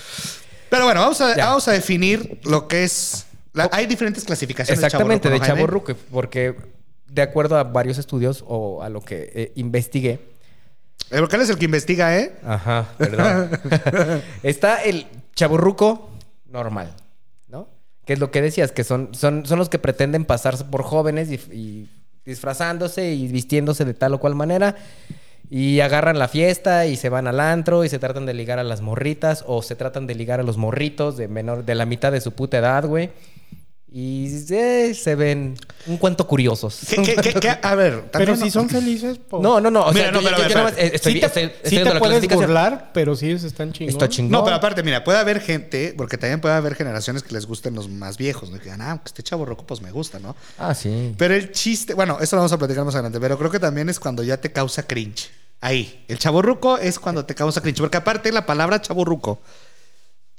Pero 0.69 0.85
bueno, 0.85 1.01
vamos 1.01 1.21
a, 1.21 1.37
Ya. 1.37 1.47
vamos 1.47 1.67
a 1.69 1.73
definir 1.73 2.41
lo 2.45 2.67
que 2.69 2.85
es. 2.85 3.27
la- 3.53 3.71
hay 3.73 3.87
diferentes 3.87 4.25
clasificaciones 4.25 4.85
Exactamente, 4.85 5.31
de 5.31 5.41
chavorruco, 5.41 5.49
¿no, 5.49 5.57
chavo 5.57 5.67
ruque, 5.67 5.95
porque 6.13 6.57
de 7.09 7.23
acuerdo 7.23 7.57
a 7.57 7.63
varios 7.65 7.97
estudios 7.99 8.45
o 8.47 8.83
a 8.83 8.89
lo 8.91 9.01
que 9.01 9.31
eh, 9.35 9.53
investigué? 9.55 10.36
El 11.11 11.23
vocal 11.23 11.41
es 11.41 11.51
el 11.51 11.59
que 11.59 11.67
investiga, 11.67 12.19
¿eh? 12.19 12.33
Ajá, 12.45 12.89
perdón. 12.99 13.51
Está 14.43 14.83
el 14.83 15.07
chaburruco 15.35 16.11
normal, 16.47 16.93
¿no? 17.49 17.69
Que 18.05 18.15
es 18.15 18.19
lo 18.19 18.31
que 18.31 18.43
decías, 18.43 18.73
que 18.73 18.83
son, 18.83 19.15
son, 19.15 19.47
son 19.47 19.59
los 19.59 19.69
que 19.69 19.79
pretenden 19.79 20.25
pasarse 20.25 20.65
por 20.65 20.83
jóvenes 20.83 21.31
y, 21.31 21.35
y 21.55 21.89
disfrazándose 22.25 23.13
y 23.13 23.29
vistiéndose 23.29 23.85
de 23.85 23.95
tal 23.95 24.15
o 24.15 24.21
cual 24.21 24.35
manera. 24.35 24.77
Y 25.49 25.79
agarran 25.79 26.19
la 26.19 26.27
fiesta 26.27 26.87
y 26.87 26.97
se 26.97 27.09
van 27.09 27.29
al 27.29 27.39
antro 27.39 27.85
y 27.85 27.89
se 27.89 28.01
tratan 28.01 28.27
de 28.27 28.35
ligar 28.35 28.59
a 28.59 28.65
las 28.65 28.81
morritas 28.81 29.45
o 29.47 29.63
se 29.63 29.77
tratan 29.77 30.09
de 30.09 30.17
ligar 30.17 30.41
a 30.41 30.43
los 30.43 30.57
morritos 30.57 31.17
de 31.17 31.29
menor, 31.29 31.65
de 31.65 31.77
la 31.77 31.87
mitad 31.87 32.11
de 32.11 32.21
su 32.21 32.33
puta 32.33 32.59
edad, 32.59 32.85
güey. 32.85 33.11
Y 33.99 34.45
eh, 34.51 34.93
se 34.95 35.15
ven 35.15 35.57
un 35.87 35.97
cuanto 35.97 36.27
curiosos. 36.27 36.81
¿Qué, 36.87 36.97
qué, 37.03 37.15
qué, 37.17 37.33
qué? 37.33 37.49
A 37.63 37.75
ver, 37.75 38.05
Pero 38.13 38.37
si 38.37 38.51
son 38.51 38.69
felices, 38.69 39.17
po- 39.17 39.41
No, 39.41 39.59
no, 39.59 39.71
no. 39.71 39.87
O 39.87 39.93
Mira, 39.93 40.11
sea, 40.11 40.13
no, 40.13 40.19
pero 40.21 40.31
yo- 40.33 40.37
a 40.37 40.39
ver, 40.41 40.49
yo 40.51 40.55
nada 40.55 40.65
más, 40.65 40.73
espérate. 40.73 40.97
estoy, 40.97 41.13
sí 41.15 41.21
te, 41.21 41.27
estoy- 41.27 41.43
sí 41.45 41.47
estoy 41.55 41.71
te 41.71 41.71
viendo 41.77 41.95
la 41.95 42.01
puedes 42.01 42.29
burlar, 42.29 42.91
pero 42.93 43.17
sí 43.17 43.27
ellos 43.31 43.43
están 43.45 43.73
chingón. 43.73 43.89
Está 43.95 44.07
chingón. 44.11 44.33
No, 44.33 44.45
pero 44.45 44.57
aparte, 44.57 44.83
mira, 44.83 45.03
puede 45.03 45.17
haber 45.19 45.41
gente, 45.41 45.95
porque 45.97 46.19
también 46.19 46.43
puede 46.43 46.55
haber 46.57 46.75
generaciones 46.75 47.23
que 47.23 47.33
les 47.33 47.47
gusten 47.47 47.75
los 47.75 47.89
más 47.89 48.19
viejos, 48.19 48.51
¿no? 48.51 48.59
Que 48.59 48.65
digan, 48.65 48.83
ah, 48.83 49.01
este 49.03 49.23
chavo 49.23 49.47
roco, 49.47 49.65
pues 49.67 49.81
me 49.81 49.91
gusta, 49.93 50.19
¿no? 50.19 50.37
Ah, 50.59 50.75
sí. 50.75 51.15
Pero 51.17 51.33
el 51.35 51.53
chiste, 51.53 51.95
bueno, 51.95 52.19
eso 52.21 52.37
lo 52.37 52.41
vamos 52.41 52.53
a 52.53 52.59
platicar 52.59 52.85
más 52.85 52.95
adelante, 52.97 53.19
pero 53.19 53.39
creo 53.39 53.51
que 53.51 53.61
también 53.61 53.89
es 53.89 53.99
cuando 53.99 54.23
ya 54.23 54.37
te 54.37 54.53
causa 54.53 54.83
cringe. 54.83 55.31
Ahí, 55.63 56.05
el 56.09 56.19
chaborruco 56.19 56.77
es 56.77 56.99
cuando 56.99 57.25
te 57.25 57.35
causa 57.35 57.63
cringe, 57.63 57.79
porque 57.81 57.97
aparte 57.97 58.31
la 58.31 58.45
palabra 58.45 58.79
chaborruco, 58.83 59.41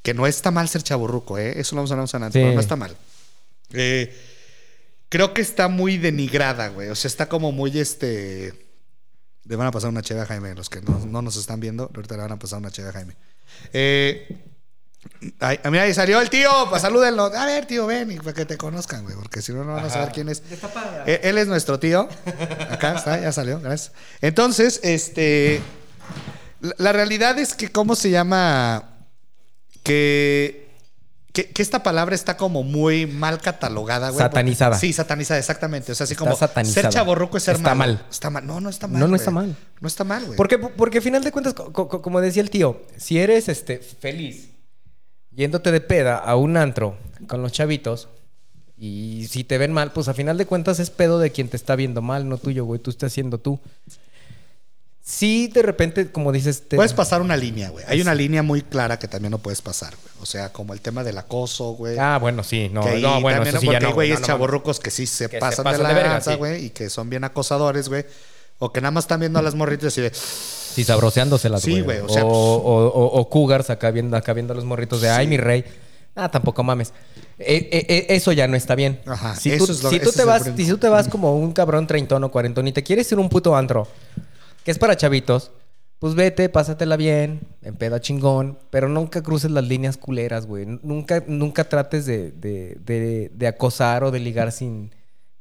que 0.04 0.14
no 0.14 0.28
está 0.28 0.52
mal 0.52 0.70
ser 0.70 0.84
chaborruco, 0.84 1.40
¿eh? 1.40 1.60
Eso 1.60 1.76
lo 1.76 1.80
vamos 1.80 1.90
a 1.90 1.96
hablar 1.96 2.04
más 2.04 2.14
adelante, 2.14 2.38
Sí. 2.38 2.44
pero 2.44 2.54
no 2.54 2.60
está 2.62 2.76
mal. 2.76 2.96
Eh, 3.74 4.16
creo 5.10 5.34
que 5.34 5.42
está 5.42 5.68
muy 5.68 5.98
denigrada, 5.98 6.70
güey. 6.70 6.90
O 6.90 6.96
sea, 6.96 7.10
está 7.10 7.30
como 7.30 7.52
muy 7.52 7.78
este. 7.80 8.54
Le 9.46 9.56
van 9.56 9.68
a 9.68 9.72
pasar 9.72 9.90
una 9.90 10.02
cheve 10.02 10.22
a 10.22 10.26
Jaime, 10.26 10.54
los 10.56 10.70
que 10.70 10.82
no, 10.82 11.00
no 11.06 11.22
nos 11.22 11.38
están 11.38 11.60
viendo, 11.60 11.90
ahorita 11.96 12.16
le 12.16 12.22
van 12.22 12.34
a 12.34 12.40
pasar 12.40 12.60
una 12.60 12.70
cheve 12.72 12.90
a 12.90 12.94
Jaime. 12.94 13.16
Eh, 13.72 14.38
ay, 15.40 15.60
mira, 15.72 15.84
ahí 15.84 15.94
salió 15.94 16.20
el 16.20 16.30
tío, 16.30 16.50
pues 16.70 16.82
salúdenlo. 16.82 17.26
A 17.26 17.46
ver, 17.46 17.66
tío, 17.66 17.88
ven, 17.88 18.12
y 18.12 18.18
para 18.18 18.34
que 18.34 18.46
te 18.46 18.58
conozcan, 18.58 19.04
güey, 19.04 19.16
porque 19.16 19.42
si 19.42 19.54
no, 19.54 19.64
no 19.64 19.74
van 19.74 19.86
a 19.86 19.90
saber 19.90 20.12
quién 20.12 20.28
es. 20.28 20.44
Él, 21.06 21.20
él 21.24 21.38
es 21.38 21.48
nuestro 21.48 21.80
tío. 21.80 22.10
Acá 22.70 22.98
está, 22.98 23.22
ya 23.22 23.32
salió, 23.32 23.60
gracias. 23.62 23.94
Entonces, 24.22 24.82
este. 24.84 25.62
La 26.78 26.92
realidad 26.92 27.38
es 27.40 27.54
que, 27.54 27.72
¿cómo 27.72 27.96
se 27.96 28.10
llama? 28.10 28.98
Que. 29.84 30.67
Que, 31.38 31.50
que 31.52 31.62
esta 31.62 31.84
palabra 31.84 32.16
está 32.16 32.36
como 32.36 32.64
muy 32.64 33.06
mal 33.06 33.40
catalogada, 33.40 34.10
güey. 34.10 34.18
Satanizada. 34.18 34.76
Sí, 34.80 34.92
satanizada, 34.92 35.40
exactamente. 35.40 35.92
O 35.92 35.96
sea, 35.96 36.06
así 36.06 36.14
Está 36.14 36.26
como 36.26 36.36
satanizada. 36.36 36.90
ser 36.90 36.92
chaborruco 36.92 37.38
es 37.38 37.44
ser 37.44 37.58
Está 37.58 37.76
malo. 37.76 37.94
mal. 37.94 38.06
Está 38.10 38.30
mal. 38.32 38.48
No, 38.48 38.60
no 38.60 38.70
está 38.70 38.88
mal. 38.88 39.00
No, 39.00 39.06
no 39.06 39.10
güey. 39.12 39.20
está 39.20 39.30
mal. 39.32 39.56
No 39.80 39.88
está 39.88 40.04
mal, 40.04 40.26
güey. 40.26 40.36
Porque, 40.36 40.58
porque 40.58 40.98
al 40.98 41.04
final 41.04 41.24
de 41.24 41.32
cuentas, 41.32 41.54
co- 41.54 41.72
co- 41.72 42.02
como 42.02 42.22
decía 42.22 42.42
el 42.42 42.50
tío, 42.50 42.82
si 42.98 43.20
eres 43.20 43.50
este, 43.50 43.78
feliz 43.78 44.50
yéndote 45.30 45.72
de 45.72 45.80
peda 45.82 46.18
a 46.18 46.36
un 46.36 46.58
antro 46.58 46.98
con 47.28 47.44
los 47.44 47.52
chavitos. 47.52 48.08
Y 48.76 49.28
si 49.30 49.44
te 49.44 49.60
ven 49.60 49.72
mal, 49.74 49.92
pues 49.92 50.08
a 50.08 50.16
final 50.16 50.38
de 50.40 50.48
cuentas 50.48 50.80
es 50.80 50.90
pedo 50.90 51.20
de 51.20 51.32
quien 51.32 51.50
te 51.50 51.58
está 51.58 51.76
viendo 51.76 52.02
mal, 52.02 52.28
no 52.28 52.38
tuyo, 52.40 52.66
güey. 52.66 52.80
Tú 52.80 52.90
estás 52.90 53.12
haciendo 53.12 53.38
tú. 53.38 53.60
Sí, 55.10 55.48
de 55.48 55.62
repente, 55.62 56.12
como 56.12 56.34
dices... 56.34 56.64
Te... 56.68 56.76
Puedes 56.76 56.92
pasar 56.92 57.22
una 57.22 57.38
línea, 57.38 57.70
güey. 57.70 57.86
Hay 57.88 58.02
una 58.02 58.14
línea 58.14 58.44
muy 58.44 58.62
clara 58.62 59.00
que 59.00 59.08
también 59.08 59.32
no 59.32 59.38
puedes 59.38 59.62
pasar, 59.62 59.94
güey. 59.96 60.14
O 60.22 60.26
sea, 60.26 60.52
como 60.52 60.74
el 60.74 60.82
tema 60.82 61.02
del 61.02 61.18
acoso, 61.18 61.72
güey. 61.76 61.98
Ah, 61.98 62.18
bueno, 62.20 62.44
sí. 62.44 62.70
No, 62.74 62.82
que 62.84 63.00
no 63.00 63.22
bueno, 63.22 63.38
también, 63.38 63.56
eso 63.56 63.62
sí 63.62 63.68
ya 63.68 63.78
hay 63.78 63.84
no, 63.84 63.94
güey. 63.94 64.10
güeyes 64.10 64.16
No, 64.16 64.20
no, 64.22 64.28
chavorrucos 64.28 64.82
que 64.82 64.92
sí 64.92 65.08
se 65.08 65.30
Que 65.30 65.38
se 65.38 65.40
pasan, 65.40 65.64
de 65.64 65.72
de 65.72 65.78
la 65.84 65.94
verga, 65.94 66.20
sí. 66.20 66.36
güey, 66.36 66.66
y 66.66 66.70
que 66.72 66.90
son 66.90 67.10
bien 67.10 67.24
acosadores, 67.24 67.88
güey. 67.88 68.06
O 68.60 68.74
que 68.74 68.82
nada 68.82 68.92
más 68.92 69.06
están 69.06 69.22
viendo 69.22 69.40
a 69.40 69.42
las 69.42 69.56
morritas 69.56 69.98
y 69.98 70.02
de... 70.02 70.12
Sí, 70.14 70.84
sabroseándoselas, 70.84 71.62
Sí, 71.62 71.80
güey, 71.80 72.00
o 72.00 72.06
O, 72.08 72.10
sea, 72.10 72.24
pues- 72.24 72.34
o, 72.36 72.58
o- 72.94 73.20
o 73.22 73.30
cougars 73.30 73.70
acá 73.70 73.92
viendo, 73.92 74.18
acá 74.18 74.34
viendo 74.34 74.52
a 74.52 74.56
los 74.58 74.66
morritos 74.66 75.00
de, 75.00 75.10
ay, 75.10 75.26
mi 75.28 75.38
rey. 75.38 75.64
Ah, 76.16 76.30
tampoco 76.30 76.64
mames. 76.64 76.92
Eh, 77.40 77.70
eh, 77.72 77.86
eh, 77.88 78.06
eso 78.10 78.34
ya 78.34 78.46
no 78.50 78.58
está 78.58 78.76
bien. 78.76 79.00
Ajá, 79.06 79.38
Si, 79.38 79.56
tú, 79.58 79.64
es 79.64 79.84
lo- 79.84 79.90
si 79.90 80.00
tú 80.02 80.12
te 80.12 80.26
vas, 80.26 80.44
si 80.44 80.68
tú 80.68 80.78
te 80.78 80.90
vas 80.90 81.08
como 81.08 81.34
un 81.38 81.54
cabrón 81.54 81.88
treintón 81.88 82.26
o 82.26 82.30
cuarentón 82.32 82.68
y 82.68 82.74
te 82.74 82.84
quieres 82.84 83.10
ir 83.10 83.20
a 83.20 83.22
un 83.22 83.30
puto 83.30 83.56
antro, 83.56 83.88
que 84.68 84.72
es 84.72 84.78
para 84.80 84.98
chavitos, 84.98 85.52
pues 85.98 86.14
vete, 86.14 86.50
pásatela 86.50 86.98
bien, 86.98 87.40
en 87.62 87.78
peda 87.78 88.02
chingón, 88.02 88.60
pero 88.70 88.90
nunca 88.90 89.24
cruces 89.24 89.50
las 89.50 89.64
líneas 89.66 89.96
culeras, 89.96 90.46
güey. 90.46 90.66
Nunca, 90.84 91.24
nunca 91.26 91.64
trates 91.70 92.06
de, 92.06 92.32
de, 92.34 92.78
de, 92.84 93.32
de 93.34 93.48
acosar 93.48 94.04
o 94.04 94.12
de 94.12 94.20
ligar 94.20 94.52
sin... 94.52 94.92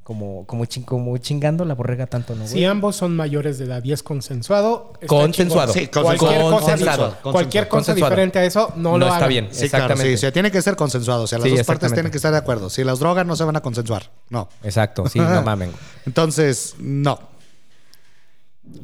Como, 0.01 0.45
como, 0.47 0.63
chin- 0.63 0.85
como 0.85 1.17
chingando 1.17 1.65
la 1.65 1.75
borrega 1.75 2.07
tanto, 2.07 2.33
¿no, 2.35 2.43
güey? 2.43 2.47
Si 2.53 2.63
ambos 2.63 2.95
son 2.95 3.13
mayores 3.17 3.57
de 3.57 3.65
edad 3.65 3.83
y 3.83 3.91
es 3.91 4.01
consensuado. 4.01 4.93
Consensuado. 5.05 5.73
Sí, 5.73 5.87
consensuado. 5.87 6.17
Cualquier 6.17 6.41
cosa, 6.41 6.65
Consensuado. 6.71 7.17
cualquier 7.33 7.67
cosa 7.67 7.69
Consensuado. 7.77 8.09
diferente 8.11 8.39
a 8.39 8.45
eso 8.45 8.71
no, 8.77 8.91
No 8.91 8.97
lo 8.99 9.05
está 9.07 9.17
hagan. 9.17 9.29
bien. 9.29 9.47
Sí, 9.51 9.67
claro, 9.67 9.83
Exactamente. 9.87 10.07
sí. 10.11 10.13
O 10.15 10.17
sea, 10.19 10.31
tiene 10.31 10.49
que 10.49 10.61
ser 10.61 10.77
consensuado. 10.77 11.23
O 11.23 11.27
sea, 11.27 11.39
las 11.39 11.49
Sí, 11.49 11.57
dos 11.57 11.67
partes 11.67 11.91
tienen 11.91 12.09
que 12.09 12.19
estar 12.19 12.31
de 12.31 12.37
acuerdo. 12.37 12.69
Si 12.69 12.85
las 12.85 12.99
drogas 12.99 13.25
no 13.25 13.35
se 13.35 13.43
van 13.43 13.57
a 13.57 13.61
consensuar. 13.61 14.09
No. 14.29 14.47
Exacto, 14.63 15.09
sí, 15.09 15.19
no 15.19 15.41
mamen. 15.43 15.71
güey. 15.71 15.81
Entonces, 16.05 16.75
no. 16.79 17.19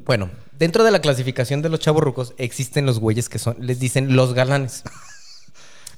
Bueno, 0.05 0.29
dentro 0.57 0.83
de 0.83 0.91
la 0.91 0.99
clasificación 0.99 1.61
de 1.61 1.69
los 1.69 1.79
chavorrucos 1.79 2.33
existen 2.37 2.85
los 2.85 2.99
güeyes 2.99 3.29
que 3.29 3.39
son, 3.39 3.55
les 3.59 3.79
dicen 3.79 4.15
los 4.15 4.33
galanes. 4.33 4.83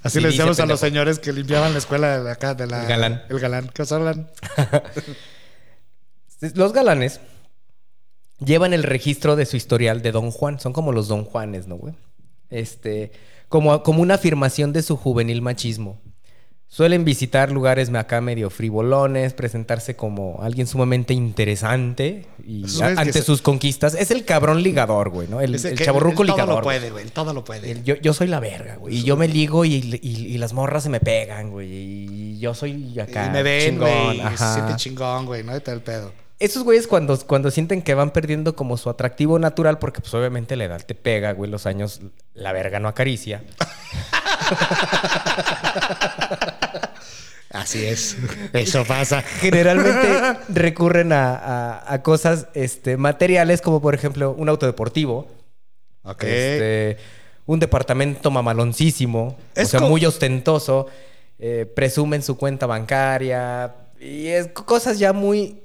Así 0.03 0.19
Sí, 0.19 0.21
le 0.21 0.27
dice 0.27 0.43
decíamos 0.43 0.59
a 0.59 0.65
los 0.67 0.79
señores 0.79 1.17
que 1.19 1.33
limpiaban 1.33 1.73
la 1.73 1.79
escuela 1.79 2.21
de 2.21 2.31
acá, 2.31 2.53
de 2.53 2.67
la... 2.67 2.83
El 2.83 2.87
galán. 2.87 3.23
El 3.27 3.39
galán. 3.39 3.71
¿Qué 3.73 3.81
os 3.81 3.91
hablan? 3.91 4.29
Los 6.53 6.73
galanes 6.73 7.21
llevan 8.39 8.73
el 8.73 8.83
registro 8.83 9.35
de 9.35 9.45
su 9.45 9.57
historial 9.57 10.01
de 10.01 10.11
Don 10.11 10.31
Juan. 10.31 10.59
Son 10.59 10.73
como 10.73 10.91
los 10.91 11.07
Don 11.07 11.23
Juanes, 11.23 11.67
¿no, 11.67 11.75
güey? 11.75 11.95
Este, 12.49 13.11
como, 13.49 13.81
como 13.83 14.01
una 14.01 14.15
afirmación 14.15 14.73
de 14.73 14.81
su 14.81 14.97
juvenil 14.97 15.41
machismo. 15.41 16.01
Suelen 16.67 17.05
visitar 17.05 17.51
lugares 17.51 17.93
acá 17.93 18.19
medio 18.19 18.49
frivolones, 18.49 19.33
presentarse 19.33 19.95
como 19.95 20.39
alguien 20.41 20.67
sumamente 20.67 21.13
interesante 21.13 22.25
y 22.45 22.65
a- 22.81 22.87
ante 22.99 23.21
sus 23.21 23.41
conquistas. 23.41 23.93
Es 23.93 24.11
el 24.11 24.25
cabrón 24.25 24.61
ligador, 24.61 25.09
güey, 25.09 25.29
¿no? 25.29 25.39
El, 25.39 25.55
el 25.55 25.79
chavorruco 25.79 26.23
él 26.23 26.27
todo 26.27 26.35
ligador. 26.37 26.55
lo 26.57 26.63
puede, 26.63 26.91
güey. 26.91 27.05
Todo 27.11 27.33
lo 27.33 27.45
puede. 27.45 27.81
Yo, 27.83 27.95
yo 27.95 28.13
soy 28.13 28.27
la 28.27 28.41
verga, 28.41 28.75
güey. 28.75 28.95
Y 28.97 29.03
yo 29.03 29.15
me 29.15 29.29
ligo 29.29 29.63
y, 29.63 29.75
y- 29.75 29.99
y 30.01 30.37
las 30.37 30.51
morras 30.51 30.83
se 30.83 30.89
me 30.89 30.99
pegan, 30.99 31.49
güey. 31.51 31.67
Y 31.71 32.39
yo 32.39 32.53
soy 32.53 32.99
acá. 32.99 33.27
y 33.27 33.29
me 33.29 33.41
ven, 33.43 33.75
chingón, 33.75 33.87
güey. 34.05 34.17
y 34.17 34.19
Se 34.19 34.25
ajá. 34.27 34.53
siente 34.55 34.75
chingón, 34.75 35.25
güey. 35.27 35.43
No 35.43 35.55
y 35.55 35.61
todo 35.61 35.75
el 35.75 35.81
pedo. 35.81 36.11
Esos 36.39 36.63
güeyes 36.63 36.87
cuando, 36.87 37.17
cuando 37.25 37.49
sienten 37.51 37.81
que 37.81 37.93
van 37.93 38.11
perdiendo 38.11 38.53
como 38.57 38.75
su 38.75 38.89
atractivo 38.89 39.39
natural, 39.39 39.79
porque 39.79 40.01
pues 40.01 40.13
obviamente 40.13 40.57
la 40.57 40.65
edad 40.65 40.85
te 40.85 40.93
pega, 40.93 41.31
güey, 41.31 41.49
los 41.49 41.65
años, 41.65 42.01
la 42.33 42.51
verga 42.51 42.81
no 42.81 42.89
acaricia. 42.89 43.41
Así 47.65 47.83
es. 47.83 48.15
Eso 48.53 48.85
pasa. 48.85 49.23
Generalmente 49.23 50.37
recurren 50.49 51.11
a, 51.11 51.35
a- 51.35 51.93
a 51.95 52.03
cosas 52.03 52.45
este, 52.53 52.95
materiales, 52.95 53.59
como 53.59 53.81
por 53.81 53.95
ejemplo 53.95 54.35
un 54.37 54.49
auto 54.49 54.67
deportivo, 54.67 55.27
Ok. 56.03 56.23
este, 56.25 56.97
un 57.47 57.59
departamento 57.59 58.29
mamaloncísimo, 58.29 59.35
Es 59.55 59.69
o 59.73 59.79
sea, 59.79 59.79
muy 59.79 60.05
ostentoso, 60.05 60.85
eh, 61.39 61.65
presumen 61.75 62.21
su 62.21 62.37
cuenta 62.37 62.67
bancaria, 62.67 63.73
y 63.99 64.27
es 64.27 64.47
cosas 64.49 64.99
ya 64.99 65.11
muy, 65.11 65.63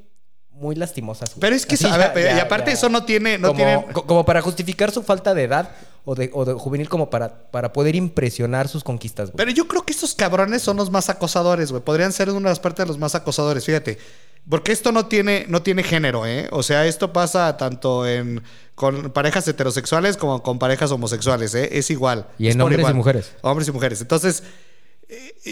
muy 0.61 0.75
lastimosas. 0.77 1.31
güey. 1.31 1.41
Pero 1.41 1.57
es 1.57 1.67
que, 1.67 1.75
Así 1.75 1.87
a 1.87 1.97
ver, 1.97 2.07
ya- 2.09 2.13
pero- 2.13 2.37
y 2.37 2.41
aparte 2.41 2.71
ya- 2.71 2.75
eso 2.75 2.89
no 2.89 3.05
tiene... 3.05 3.39
No 3.39 3.49
como, 3.49 3.57
tiene... 3.57 3.87
co- 3.93 4.07
como 4.07 4.25
para 4.25 4.43
justificar 4.43 4.91
su 4.93 5.03
falta 5.03 5.35
de 5.35 5.45
edad 5.45 5.71
o 6.05 6.15
de, 6.15 6.31
o 6.33 6.45
de 6.45 6.53
juvenil 6.55 6.89
como 6.89 7.11
para, 7.11 7.51
para 7.51 7.73
poder 7.73 7.97
impresionar 7.97 8.69
sus 8.69 8.85
conquistas, 8.85 9.31
güey. 9.31 9.37
Pero 9.39 9.51
yo 9.51 9.67
creo 9.67 9.83
que 9.85 9.93
estos 9.93 10.15
cabrones 10.15 10.63
son 10.63 10.77
los 10.77 10.91
más 10.91 11.09
acosadores, 11.09 11.71
güey. 11.73 11.83
Podrían 11.83 12.13
ser 12.13 12.29
una 12.31 12.39
de 12.39 12.53
las 12.53 12.61
partes 12.61 12.85
de 12.85 12.89
los 12.89 12.99
más 12.99 13.15
acosadores, 13.15 13.65
fíjate. 13.65 13.99
Porque 14.49 14.73
esto 14.73 14.91
no 14.93 15.07
tiene, 15.07 15.45
no 15.49 15.63
tiene 15.63 15.83
género, 15.83 16.27
¿eh? 16.27 16.49
O 16.51 16.63
sea, 16.63 16.87
esto 16.87 17.13
pasa 17.13 17.57
tanto 17.59 18.07
en 18.09 18.43
con 18.75 19.11
parejas 19.11 19.47
heterosexuales 19.47 20.17
como 20.17 20.43
con 20.43 20.59
parejas 20.59 20.91
homosexuales, 20.91 21.55
¿eh? 21.55 21.69
Es 21.73 21.91
igual. 21.91 22.27
Y 22.39 22.49
en 22.49 22.59
hombres 22.61 22.89
y 22.89 22.95
mujeres. 22.95 23.33
Hombres 23.43 23.69
y 23.69 23.73
mujeres. 23.73 24.01
Entonces, 24.01 24.43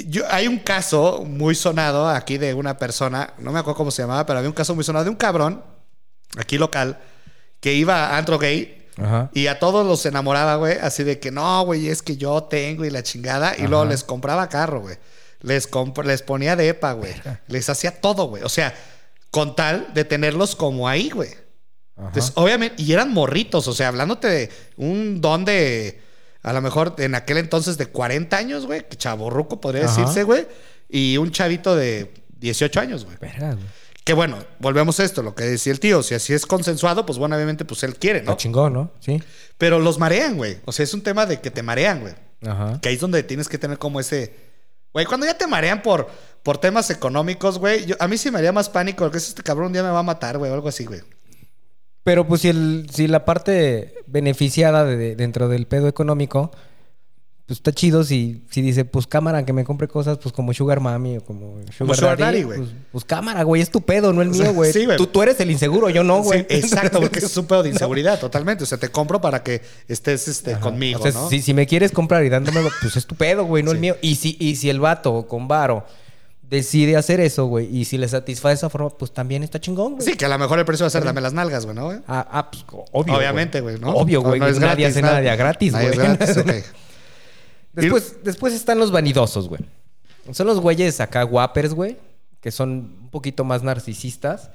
yo, 0.09 0.25
hay 0.31 0.47
un 0.49 0.59
caso 0.59 1.25
muy 1.27 1.55
sonado 1.55 2.09
aquí 2.09 2.39
de 2.39 2.55
una 2.55 2.77
persona, 2.79 3.35
no 3.39 3.53
me 3.53 3.59
acuerdo 3.59 3.77
cómo 3.79 3.91
se 3.91 4.03
llamaba, 4.03 4.25
pero 4.27 4.39
había 4.39 4.49
un 4.49 4.55
caso 4.55 4.75
muy 4.75 4.85
sonado 4.85 5.05
de 5.05 5.11
un 5.11 5.17
cabrón, 5.17 5.63
aquí 6.37 6.59
local, 6.59 6.99
que 7.61 7.75
iba 7.75 8.11
a 8.11 8.19
antro 8.19 8.39
gay 8.39 8.87
Ajá. 8.97 9.31
y 9.35 9.47
a 9.49 9.59
todos 9.59 9.87
los 9.87 10.05
enamoraba, 10.07 10.57
güey. 10.57 10.79
Así 10.81 11.03
de 11.05 11.19
que 11.19 11.31
no, 11.31 11.63
güey, 11.65 11.89
es 11.89 12.03
que 12.03 12.17
yo 12.17 12.45
tengo 12.45 12.85
y 12.85 12.91
la 12.91 13.03
chingada. 13.03 13.57
Y 13.57 13.63
luego 13.67 13.85
les 13.85 14.05
compraba 14.05 14.49
carro, 14.49 14.81
güey. 14.81 14.97
Les, 15.41 15.71
comp- 15.71 16.05
les 16.05 16.23
ponía 16.23 16.55
de 16.57 16.69
EPA, 16.69 16.93
güey. 16.93 17.15
Les 17.49 17.69
hacía 17.69 18.01
todo, 18.01 18.27
güey. 18.27 18.43
O 18.43 18.49
sea, 18.49 18.75
con 19.31 19.55
tal 19.57 19.93
de 19.95 20.05
tenerlos 20.05 20.55
como 20.57 20.89
ahí, 20.89 21.11
güey. 21.11 21.31
Entonces, 21.97 22.33
obviamente, 22.37 22.81
y 22.83 22.93
eran 22.93 23.13
morritos. 23.13 23.67
O 23.67 23.73
sea, 23.73 23.89
hablándote 23.89 24.29
de 24.29 24.51
un 24.77 25.21
don 25.21 25.45
de, 25.45 26.01
a 26.43 26.53
lo 26.53 26.61
mejor 26.63 26.95
en 26.99 27.15
aquel 27.15 27.39
entonces 27.39 27.79
de 27.79 27.87
40 27.87 28.37
años, 28.37 28.67
güey. 28.67 28.87
Que 28.89 28.97
chaborruco 28.97 29.61
podría 29.61 29.85
Ajá. 29.87 29.99
decirse, 30.01 30.23
güey. 30.25 30.47
Y 30.89 31.17
un 31.19 31.31
chavito 31.33 31.75
de 31.77 32.13
18 32.39 32.81
años, 32.81 33.05
güey. 33.05 33.17
Que 34.05 34.15
bueno, 34.15 34.39
volvemos 34.59 34.99
a 35.01 35.05
esto, 35.05 35.23
lo 35.23 35.35
que 35.35 35.45
decía 35.45 35.71
el 35.73 35.81
tío. 35.81 36.03
Si 36.03 36.15
así 36.15 36.33
es 36.33 36.47
consensuado, 36.47 37.05
pues 37.05 37.19
bueno, 37.19 37.37
obviamente, 37.37 37.65
pues 37.67 37.83
él 37.83 37.97
quiere, 37.97 38.23
¿no? 38.23 38.31
Está 38.33 38.43
chingón, 38.43 38.73
¿no? 38.73 38.91
Sí. 39.01 39.23
Pero 39.59 39.79
los 39.81 39.99
marean, 39.99 40.37
güey. 40.39 40.59
O 40.65 40.73
sea, 40.73 40.85
es 40.85 40.95
un 40.95 41.03
tema 41.03 41.27
de 41.27 41.41
que 41.43 41.51
te 41.51 41.63
marean, 41.63 42.01
güey. 42.01 42.15
Ajá. 42.47 42.81
Que 42.81 42.89
ahí 42.89 42.95
es 42.95 43.01
donde 43.01 43.23
tienes 43.23 43.49
que 43.49 43.59
tener 43.59 43.77
como 43.79 44.01
ese. 44.01 44.35
Güey, 44.95 45.05
cuando 45.05 45.27
ya 45.27 45.37
te 45.37 45.47
marean 45.47 45.83
por, 45.83 46.09
por 46.43 46.57
temas 46.57 46.89
económicos, 46.89 47.59
güey. 47.59 47.85
yo- 47.85 47.97
A 48.01 48.09
mí 48.09 48.17
sí 48.17 48.31
me 48.31 48.39
haría 48.39 48.53
más 48.53 48.71
pánico 48.71 49.05
porque 49.05 49.19
es 49.19 49.29
este 49.29 49.43
cabrón 49.43 49.67
un 49.67 49.73
día 49.75 49.83
me 49.83 49.91
va 49.91 49.99
a 49.99 50.03
matar, 50.05 50.39
güey, 50.39 50.51
o 50.51 50.55
algo 50.55 50.69
así, 50.71 50.87
güey. 50.87 51.03
Pero 52.09 52.27
pues 52.27 52.41
si, 52.41 52.49
el, 52.49 52.87
si 52.93 53.07
la 53.07 53.25
parte 53.25 53.95
beneficiada 54.07 54.85
de- 54.85 54.97
de- 54.97 55.17
dentro 55.17 55.49
del 55.49 55.67
pedo 55.67 55.89
económico, 55.89 56.51
pues 57.47 57.59
está 57.59 57.73
chido 57.73 58.03
si, 58.05 58.45
si 58.51 58.61
dice, 58.63 58.85
pues 58.85 59.07
cámara, 59.07 59.45
que 59.45 59.53
me 59.53 59.65
compre 59.65 59.89
cosas 59.89 60.19
pues 60.19 60.33
como 60.35 60.53
Sugar 60.55 60.81
Mami 60.81 61.19
o 61.19 61.21
como 61.25 61.57
Sugar, 61.77 61.97
Sugar 61.97 62.19
Daddy, 62.19 62.43
güey. 62.43 62.59
Pues, 62.59 62.71
pues 62.93 63.05
cámara, 63.05 63.43
güey, 63.43 63.63
es 63.63 63.71
tu 63.71 63.81
pedo, 63.83 64.13
no 64.13 64.23
el 64.23 64.29
O 64.31 64.35
sea, 64.35 64.45
mío, 64.47 64.55
güey. 64.55 64.73
sí, 64.73 64.87
tú, 64.97 65.07
tú 65.07 65.23
eres 65.23 65.39
el 65.41 65.51
inseguro, 65.51 65.89
yo 65.91 66.03
no, 66.05 66.23
güey. 66.23 66.41
Sí, 66.41 66.47
exacto, 66.57 67.01
porque 67.01 67.21
es 67.21 67.37
un 67.37 67.47
pedo 67.47 67.63
de 67.63 67.69
inseguridad, 67.73 68.19
totalmente. 68.21 68.65
O 68.65 68.67
sea, 68.67 68.79
te 68.79 68.89
compro 68.91 69.21
para 69.21 69.43
que 69.43 69.61
estés 69.87 70.29
este, 70.29 70.59
conmigo, 70.59 71.01
O 71.01 71.03
sea, 71.03 71.13
¿no? 71.13 71.29
si, 71.31 71.41
si 71.43 71.53
me 71.55 71.67
quieres 71.67 71.93
comprar 71.93 72.25
y 72.25 72.29
dándome, 72.29 72.61
pues 72.83 72.97
es 72.97 73.07
tu 73.07 73.15
pedo, 73.17 73.45
güey, 73.45 73.63
no 73.63 73.71
el 73.73 73.79
mío. 73.79 73.97
Y 74.03 74.17
si, 74.17 74.37
y 74.41 74.57
si 74.57 74.69
el 74.71 74.81
vato 74.81 75.27
con 75.27 75.47
varo 75.49 75.85
decide 76.49 76.97
hacer 76.97 77.21
eso, 77.21 77.47
güey, 77.47 77.67
y 77.77 77.85
si 77.85 77.99
le 77.99 78.09
satisface 78.09 78.49
de 78.49 78.55
esa 78.55 78.71
forma, 78.71 78.89
pues 78.91 79.13
también 79.13 79.43
está 79.43 79.61
chingón, 79.61 79.95
güey. 79.97 80.05
Sí, 80.07 80.17
que 80.17 80.25
a 80.25 80.29
lo 80.29 80.39
mejor 80.39 80.59
el 80.59 80.65
precio 80.65 80.85
va 80.85 80.89
a 80.89 80.91
ser 80.91 81.05
dame 81.05 81.21
las 81.21 81.33
nalgas, 81.35 81.65
güey, 81.65 81.77
¿no? 81.77 81.91
Ah, 82.07 82.27
ah, 82.31 82.51
pues 82.51 82.65
obvio. 82.93 83.15
Obviamente, 83.17 83.61
güey, 83.61 83.79
¿no? 83.79 83.91
Obvio, 83.91 84.23
güey. 84.23 84.41
No, 84.41 84.47
no 84.47 84.51
es 84.53 84.59
nadie 84.59 84.85
gratis, 84.85 84.87
hace 84.97 85.03
nada. 85.03 85.21
nada 85.21 85.37
gratis, 85.37 85.73
güey. 86.45 86.63
después, 87.73 88.17
después 88.25 88.55
están 88.55 88.79
los 88.79 88.91
vanidosos, 88.91 89.49
güey. 89.49 89.61
Son 90.33 90.47
los 90.47 90.61
güeyes 90.61 91.01
acá 91.01 91.23
guapers, 91.23 91.75
güey, 91.75 91.97
que 92.41 92.51
son 92.51 92.71
un 93.03 93.11
poquito 93.11 93.45
más 93.45 93.63
narcisistas. 93.63 94.51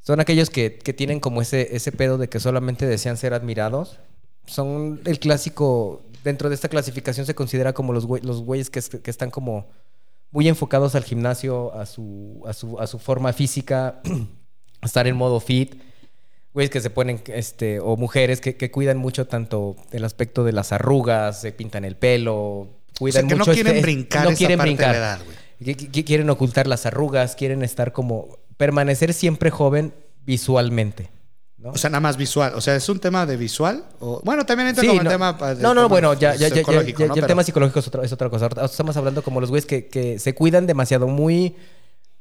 Son 0.00 0.20
aquellos 0.20 0.50
que, 0.50 0.78
que 0.78 0.92
tienen 0.92 1.18
como 1.20 1.40
ese, 1.42 1.74
ese 1.74 1.90
pedo 1.90 2.18
de 2.18 2.28
que 2.28 2.38
solamente 2.40 2.86
desean 2.86 3.16
ser 3.16 3.34
admirados. 3.34 3.98
Son 4.46 5.00
el 5.06 5.18
clásico, 5.18 6.02
dentro 6.22 6.48
de 6.48 6.54
esta 6.54 6.68
clasificación 6.68 7.24
se 7.24 7.34
considera 7.34 7.72
como 7.72 7.92
los, 7.92 8.06
güey- 8.06 8.22
los 8.22 8.42
güeyes 8.42 8.68
que, 8.68 8.80
que 8.82 9.10
están 9.10 9.30
como 9.30 9.66
muy 10.34 10.48
enfocados 10.48 10.96
al 10.96 11.04
gimnasio, 11.04 11.72
a 11.74 11.86
su, 11.86 12.42
a 12.44 12.52
su, 12.52 12.80
a 12.80 12.88
su 12.88 12.98
forma 12.98 13.32
física, 13.32 14.00
estar 14.82 15.06
en 15.06 15.14
modo 15.14 15.38
fit. 15.38 15.76
Güeyes 16.52 16.70
que 16.70 16.80
se 16.80 16.90
ponen, 16.90 17.22
este, 17.28 17.78
o 17.78 17.96
mujeres 17.96 18.40
que, 18.40 18.56
que 18.56 18.72
cuidan 18.72 18.98
mucho 18.98 19.28
tanto 19.28 19.76
el 19.92 20.04
aspecto 20.04 20.42
de 20.42 20.50
las 20.50 20.72
arrugas, 20.72 21.40
se 21.40 21.52
pintan 21.52 21.84
el 21.84 21.96
pelo, 21.96 22.68
cuidan 22.98 23.26
O 23.26 23.28
sea, 23.28 23.28
que 23.28 23.34
no 23.36 23.38
mucho 23.38 23.52
este, 23.52 23.62
quieren 23.62 23.82
brincar 23.82 24.24
no 24.24 24.30
esa 24.30 24.38
quieren 24.38 24.58
parte 24.58 24.70
brincar. 24.70 24.94
edad, 24.96 25.20
güey. 25.24 25.76
Quieren 26.02 26.28
ocultar 26.28 26.66
las 26.66 26.84
arrugas, 26.84 27.36
quieren 27.36 27.62
estar 27.62 27.92
como 27.92 28.38
permanecer 28.56 29.14
siempre 29.14 29.50
joven 29.50 29.94
visualmente, 30.26 31.10
¿no? 31.64 31.70
O 31.70 31.76
sea, 31.78 31.90
nada 31.90 32.00
más 32.00 32.16
visual. 32.16 32.52
O 32.54 32.60
sea, 32.60 32.76
¿es 32.76 32.88
un 32.88 33.00
tema 33.00 33.24
de 33.26 33.36
visual? 33.36 33.82
O, 34.00 34.20
bueno, 34.22 34.44
también 34.46 34.68
entra 34.68 34.82
Sí, 34.82 34.86
como 34.88 35.00
el 35.00 35.04
no, 35.04 35.10
tema... 35.10 35.36
pa- 35.38 35.54
de- 35.54 35.62
no, 35.62 35.74
no, 35.74 35.88
bueno, 35.88 36.12
ya, 36.14 36.34
ya, 36.36 36.46
el 36.48 36.62
Pero- 36.62 37.26
tema 37.26 37.42
psicológico 37.42 37.78
es 37.80 37.88
otra, 37.88 38.04
es 38.04 38.12
otra 38.12 38.28
cosa. 38.30 38.48
Estamos 38.62 38.96
hablando 38.96 39.22
como 39.22 39.40
los 39.40 39.48
güeyes 39.50 39.64
que, 39.66 39.86
que 39.88 40.18
se 40.18 40.34
cuidan 40.34 40.66
demasiado, 40.66 41.08
muy... 41.08 41.56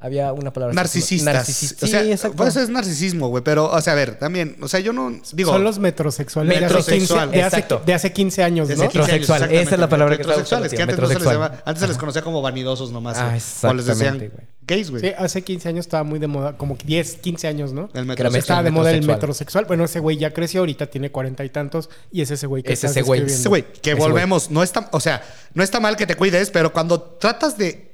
Había 0.04 0.34
una 0.34 0.52
palabra... 0.52 0.76
Narcisistas. 0.76 1.34
Narcisistas. 1.34 1.84
O 1.84 1.88
sea, 1.88 2.04
sí, 2.04 2.12
exacto. 2.12 2.36
pues 2.36 2.56
es 2.58 2.68
narcisismo, 2.70 3.30
güey. 3.30 3.42
Pero, 3.42 3.72
o 3.72 3.80
sea, 3.82 3.94
a 3.94 3.96
ver, 3.96 4.20
también, 4.20 4.58
o 4.62 4.68
sea, 4.68 4.82
yo 4.82 4.92
no 4.92 5.18
digo. 5.32 5.52
Son 5.54 5.64
los 5.64 5.80
metrosexuales 5.80 6.60
de 6.60 6.66
hace 6.66 6.76
15, 6.76 6.92
Metrosexual. 6.92 7.32
de 7.32 7.42
hace, 7.42 7.56
Exacto. 7.56 7.82
de 7.86 7.94
hace 7.94 8.12
15 8.12 8.44
años, 8.44 8.68
¿no? 8.68 8.74
15 8.76 8.84
Metrosexual. 8.86 9.44
Esa 9.52 9.76
es 9.76 9.80
la 9.80 9.88
palabra 9.88 10.18
que 10.18 10.24
Metrosexuales, 10.26 10.74
que 10.74 10.82
antes 10.82 11.00
no 11.00 11.08
se 11.08 11.14
les 11.16 11.24
llamaba- 11.24 11.64
antes 11.66 11.82
se 11.82 11.88
les 11.88 11.98
conocía 11.98 12.22
como 12.22 12.42
vanidosos 12.42 12.92
nomás. 12.92 13.18
Ah. 13.18 13.38
O 13.70 13.74
les 13.74 13.86
decían 13.86 14.30
gays, 14.68 14.92
güey. 14.92 15.02
Sí, 15.02 15.12
hace 15.18 15.42
15 15.42 15.70
años 15.70 15.86
estaba 15.86 16.04
muy 16.04 16.20
de 16.20 16.28
moda, 16.28 16.58
como 16.58 16.78
10, 16.84 17.16
15 17.16 17.48
años, 17.48 17.72
¿no? 17.74 17.90
El 17.94 18.06
metrosexual. 18.06 18.40
Estaba 18.40 18.64
de 18.64 18.72
moda 18.72 18.92
el 18.92 19.06
metrosexual. 19.06 19.66
Bueno, 19.66 19.86
ese 19.86 20.00
güey 20.00 20.18
ya 20.18 20.34
creció, 20.34 20.60
ahorita 20.62 20.88
tiene 20.88 21.12
cuarenta 21.12 21.44
y 21.46 21.50
tantos, 21.50 21.90
y 22.12 22.22
es 22.22 22.32
ese 22.32 22.46
güey 22.48 22.64
que 22.64 22.74
Es 22.74 22.84
ese 22.84 23.02
güey. 23.02 23.24
Ese 23.24 23.48
güey, 23.50 23.64
que 23.82 23.92
Ese 23.92 24.00
volvemos, 24.00 24.52
no 24.52 24.64
está, 24.64 24.90
o 24.92 25.00
sea, 25.00 25.22
no 25.54 25.64
está 25.64 25.80
mal 25.80 25.96
que 25.96 26.06
te 26.08 26.16
cuides, 26.16 26.50
pero 26.50 26.72
cuando 26.74 27.02
tratas 27.02 27.58
de, 27.58 27.93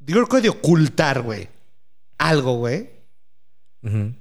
digo, 0.00 0.26
creo 0.26 0.40
que 0.40 0.42
de 0.42 0.48
ocultar, 0.50 1.22
güey, 1.22 1.48
algo, 2.18 2.58
güey, 2.58 2.90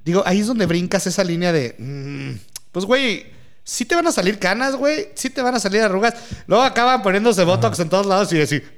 digo, 0.04 0.24
ahí 0.26 0.40
es 0.40 0.48
donde 0.48 0.66
brincas 0.66 1.08
esa 1.08 1.24
línea 1.24 1.52
de, 1.52 1.76
mm, 1.78 2.32
pues, 2.72 2.86
güey, 2.86 3.26
sí 3.64 3.84
te 3.86 3.96
van 3.96 4.08
a 4.08 4.12
salir 4.14 4.40
canas, 4.40 4.76
güey, 4.76 5.10
sí 5.16 5.30
te 5.30 5.42
van 5.42 5.54
a 5.56 5.60
salir 5.60 5.82
arrugas, 5.82 6.14
luego 6.48 6.64
acaban 6.64 7.02
poniéndose 7.02 7.44
botox 7.44 7.80
en 7.80 7.90
todos 7.90 8.06
lados 8.06 8.32
y 8.32 8.38
decir, 8.38 8.78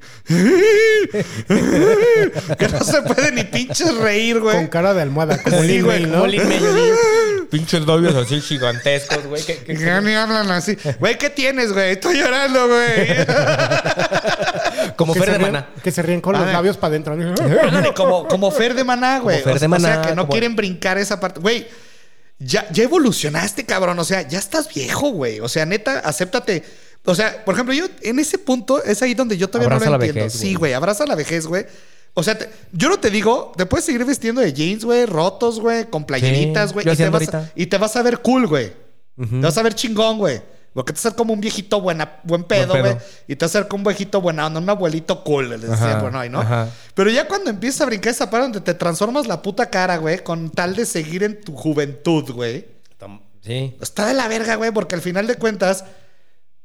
que 2.57 2.67
no 2.69 2.79
se 2.83 3.01
puede 3.03 3.31
ni 3.31 3.43
pinches 3.43 3.95
reír, 3.97 4.39
güey. 4.39 4.55
Con 4.57 4.67
cara 4.67 4.93
de 4.93 5.01
almohada, 5.03 5.41
como 5.43 5.62
Sí, 5.62 5.81
güey, 5.81 6.05
¿no? 6.05 6.25
Pinches 7.51 7.85
novios 7.85 8.15
así 8.15 8.41
gigantescos, 8.41 9.25
güey. 9.25 9.43
que- 9.43 9.73
ni 9.73 10.13
hablan 10.13 10.49
así. 10.51 10.77
Güey, 10.99 11.17
¿qué 11.17 11.29
tienes, 11.29 11.71
güey? 11.73 11.91
Estoy 11.91 12.17
llorando, 12.19 12.67
güey. 12.67 13.07
Como 14.99 15.13
Fer 15.13 15.31
de 15.31 15.38
ríen- 15.38 15.41
Maná. 15.53 15.69
Que 15.83 15.91
se 15.91 16.01
ríen 16.01 16.19
con 16.21 16.33
los 16.38 16.43
Ah. 16.47 16.51
labios 16.51 16.75
para 16.77 16.89
adentro. 16.95 17.15
Como, 17.95 18.27
como 18.27 18.51
Fer 18.51 18.73
de 18.73 18.83
Maná, 18.83 19.19
güey. 19.19 19.41
Fer 19.41 19.59
de 19.59 19.67
O- 19.67 19.75
O 19.75 19.79
sea, 19.79 20.01
que 20.01 20.09
no 20.15 20.23
como- 20.23 20.31
quieren 20.31 20.55
brincar 20.55 20.97
esa 20.97 21.19
parte. 21.19 21.39
Güey, 21.39 21.67
ya, 22.38 22.67
ya 22.71 22.83
evolucionaste, 22.83 23.65
cabrón. 23.65 23.97
O 23.99 24.03
sea, 24.03 24.27
ya 24.27 24.39
estás 24.39 24.73
viejo, 24.73 25.09
güey. 25.12 25.39
O 25.39 25.47
sea, 25.49 25.65
neta, 25.65 25.99
acéptate. 25.99 26.63
O 27.05 27.15
sea, 27.15 27.43
por 27.45 27.53
ejemplo, 27.55 27.73
yo 27.73 27.85
en 28.01 28.19
ese 28.19 28.38
punto 28.38 28.83
es 28.83 29.01
ahí 29.01 29.13
donde 29.13 29.38
yo 29.38 29.47
todavía 29.49 29.67
Abraza 29.67 29.85
no 29.85 29.91
lo 29.91 29.97
la 29.99 30.05
entiendo. 30.05 30.25
vejez, 30.27 30.39
sí, 30.39 30.53
güey. 30.55 30.73
abraza 30.73 31.05
la 31.05 31.15
vejez, 31.15 31.47
güey. 31.47 31.65
O 32.13 32.23
sea, 32.23 32.38
te- 32.38 32.49
yo 32.73 32.89
no 32.89 32.99
te 32.99 33.09
digo, 33.09 33.53
te 33.55 33.65
puedes 33.65 33.85
seguir 33.85 34.03
vistiendo 34.03 34.41
de 34.41 34.51
jeans, 34.51 34.83
güey, 34.83 35.05
rotos, 35.05 35.59
güey, 35.62 35.85
con 35.89 36.03
playeritas, 36.05 36.71
Sí, 36.71 36.73
güey. 36.73 36.83
y, 36.91 36.95
te 36.97 37.09
vas 37.09 37.12
a- 37.12 37.13
ahorita. 37.15 37.51
y 37.55 37.65
te 37.67 37.77
vas 37.77 37.95
a 37.95 38.01
ver 38.03 38.19
cool, 38.19 38.47
güey. 38.47 38.73
Te 39.17 39.38
vas 39.41 39.57
a 39.57 39.63
ver 39.63 39.73
chingón, 39.75 40.17
güey. 40.17 40.41
Porque 40.73 40.93
te 40.93 40.97
vas 40.97 41.05
a 41.05 41.10
ver 41.10 41.15
como 41.17 41.34
un 41.34 41.41
viejito 41.41 41.82
buena, 41.82 42.19
buen 42.23 42.43
pedo, 42.43 42.77
güey. 42.79 42.95
Y 43.27 43.36
te 43.36 43.45
vas 43.45 43.55
a 43.55 43.60
ver 43.60 43.67
como 43.67 43.82
un 43.82 43.88
viejito 43.88 44.21
buena 44.21 44.47
onda, 44.47 44.60
un 44.60 44.69
abuelito 44.69 45.23
cool, 45.23 45.49
les 45.49 45.62
decía, 45.62 45.91
Ajá, 45.91 46.01
bueno, 46.01 46.19
ahí, 46.19 46.29
¿no? 46.29 46.39
ajá. 46.41 46.69
Pero 46.93 47.10
ya 47.10 47.27
cuando 47.27 47.49
empiezas 47.49 47.82
a 47.82 47.86
brincar 47.86 48.12
esa 48.12 48.29
parte 48.29 48.43
donde 48.43 48.62
te 48.62 48.73
transformas 48.73 49.27
la 49.27 49.41
puta 49.41 49.69
cara, 49.69 49.97
güey, 49.97 50.23
con 50.23 50.49
tal 50.49 50.75
de 50.75 50.86
seguir 50.86 51.23
en 51.23 51.41
tu 51.41 51.55
juventud, 51.55 52.32
güey. 52.32 52.79
Sí. 53.41 53.75
Está 53.82 54.05
de 54.08 54.13
la 54.13 54.27
verga, 54.27 54.55
güey, 54.55 54.71
porque 54.71 54.95
al 54.95 55.01
final 55.01 55.25
de 55.25 55.36
cuentas, 55.36 55.86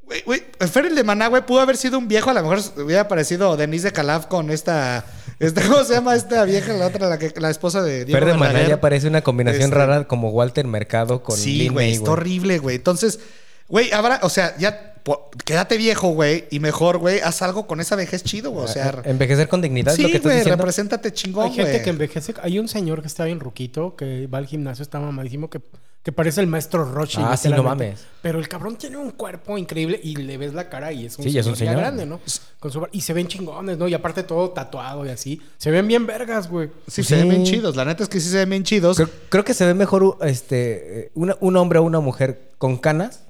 güey, 0.03 0.23
güey, 0.23 0.43
el 0.59 0.95
de 0.95 1.05
Maná, 1.05 1.29
güey, 1.29 1.47
pudo 1.47 1.61
haber 1.61 1.77
sido 1.77 1.99
un 1.99 2.09
viejo, 2.09 2.31
a 2.31 2.35
lo 2.35 2.43
mejor 2.43 2.61
hubiera 2.83 3.07
parecido 3.09 3.57
Denise 3.57 3.87
de 3.88 3.93
Calaf 3.93 4.27
con 4.27 4.51
esta, 4.51 5.05
esta 5.38 5.62
¿cómo 5.62 5.85
se 5.85 5.95
llama 5.95 6.17
esta 6.17 6.45
vieja, 6.45 6.73
la 6.73 6.88
otra, 6.88 7.09
la, 7.09 7.19
que, 7.19 7.33
la 7.40 7.51
esposa 7.51 7.81
de 7.83 8.05
Diego 8.05 8.19
Fer 8.19 8.33
de 8.33 8.38
Maná 8.38 8.67
ya 8.67 8.81
parece 8.81 9.07
una 9.07 9.23
combinación 9.23 9.64
Este- 9.64 9.75
rara 9.77 10.05
como 10.09 10.31
Walter 10.31 10.67
Mercado 10.67 11.23
con 11.23 11.37
Sí, 11.37 11.59
Lin 11.59 11.73
güey, 11.73 11.87
May, 11.90 11.97
está 11.97 12.11
horrible, 12.11 12.59
güey. 12.59 12.77
Entonces, 12.77 13.21
güey, 13.68 13.92
habrá, 13.92 14.20
o 14.22 14.29
sea, 14.29 14.57
ya 14.59 14.94
po- 15.03 15.31
quédate 15.44 15.77
viejo, 15.77 16.09
güey, 16.09 16.44
y 16.50 16.61
mejor, 16.61 16.98
güey, 16.98 17.20
haz 17.20 17.42
algo 17.42 17.66
con 17.66 17.81
esa 17.81 17.96
vejez 17.96 18.22
chido, 18.24 18.50
güey. 18.50 18.64
O 18.64 18.68
sea, 18.68 19.03
Envejecer 19.05 19.48
con 19.48 19.61
dignidad 19.62 19.94
es 19.94 20.00
lo 20.00 20.07
sí, 20.07 20.12
que 20.12 20.16
estás 20.18 20.33
güey, 20.33 20.44
represéntate 20.57 21.12
chingón, 21.12 21.46
Hay 21.46 21.53
gente 21.55 21.70
güey. 21.72 21.83
que 21.83 21.90
envejece. 21.90 22.35
Hay 22.42 22.59
un 22.59 22.68
señor 22.68 23.00
que 23.03 23.09
está 23.09 23.24
bien 23.24 23.40
ruquito, 23.40 23.96
que 23.96 24.27
va 24.27 24.38
al 24.38 24.46
gimnasio, 24.46 24.83
está 24.83 25.00
mamadísimo, 25.00 25.50
que, 25.50 25.61
que 26.03 26.12
parece 26.12 26.40
el 26.42 26.46
maestro 26.46 26.85
Roshi. 26.85 27.18
Ah, 27.22 27.35
sí, 27.37 27.48
no 27.48 27.62
mames. 27.62 28.00
Pero 28.22 28.38
el 28.38 28.46
cabrón 28.48 28.77
tiene 28.77 28.96
un 28.98 29.11
cuerpo 29.11 29.57
increíble 29.57 29.98
y 30.03 30.16
le 30.16 30.37
ves 30.38 30.53
la 30.55 30.68
cara 30.68 30.92
y 30.92 31.07
es 31.07 31.16
un 31.18 31.24
Sí, 31.24 31.31
señor, 31.31 31.40
es 31.40 31.46
un 31.46 31.53
ya 31.55 31.59
señor. 31.59 31.77
grande, 31.77 32.05
¿no? 32.07 32.20
Con 32.61 32.70
su 32.70 32.81
bar- 32.81 32.90
y 32.92 33.00
se 33.00 33.12
ven 33.14 33.27
chingones, 33.27 33.79
¿no? 33.79 33.88
Y 33.88 33.94
aparte 33.94 34.22
todo 34.22 34.50
tatuado 34.50 35.05
y 35.07 35.09
así. 35.09 35.40
Se 35.59 35.70
ven 35.70 35.87
bien 35.88 36.07
vergas, 36.07 36.48
güey. 36.50 36.68
Sí, 36.88 37.03
Sí. 37.03 37.05
se 37.05 37.16
ven 37.16 37.29
bien 37.31 37.44
chidos. 37.44 37.74
La 37.77 37.85
neta 37.87 38.03
es 38.03 38.09
que 38.11 38.20
sí 38.20 38.29
se 38.29 38.37
ven 38.37 38.50
bien 38.50 38.64
chidos. 38.64 38.96
Creo, 38.98 39.09
creo 39.31 39.44
que 39.44 39.55
se 39.55 39.64
ve 39.66 39.72
mejor 39.74 40.18
este 40.22 41.00
eh, 41.07 41.11
una- 41.14 41.37
un 41.40 41.57
hombre 41.57 41.79
o 41.79 41.83
una 41.83 42.00
mujer 42.00 42.50
con 42.59 42.77
canas. 42.79 43.20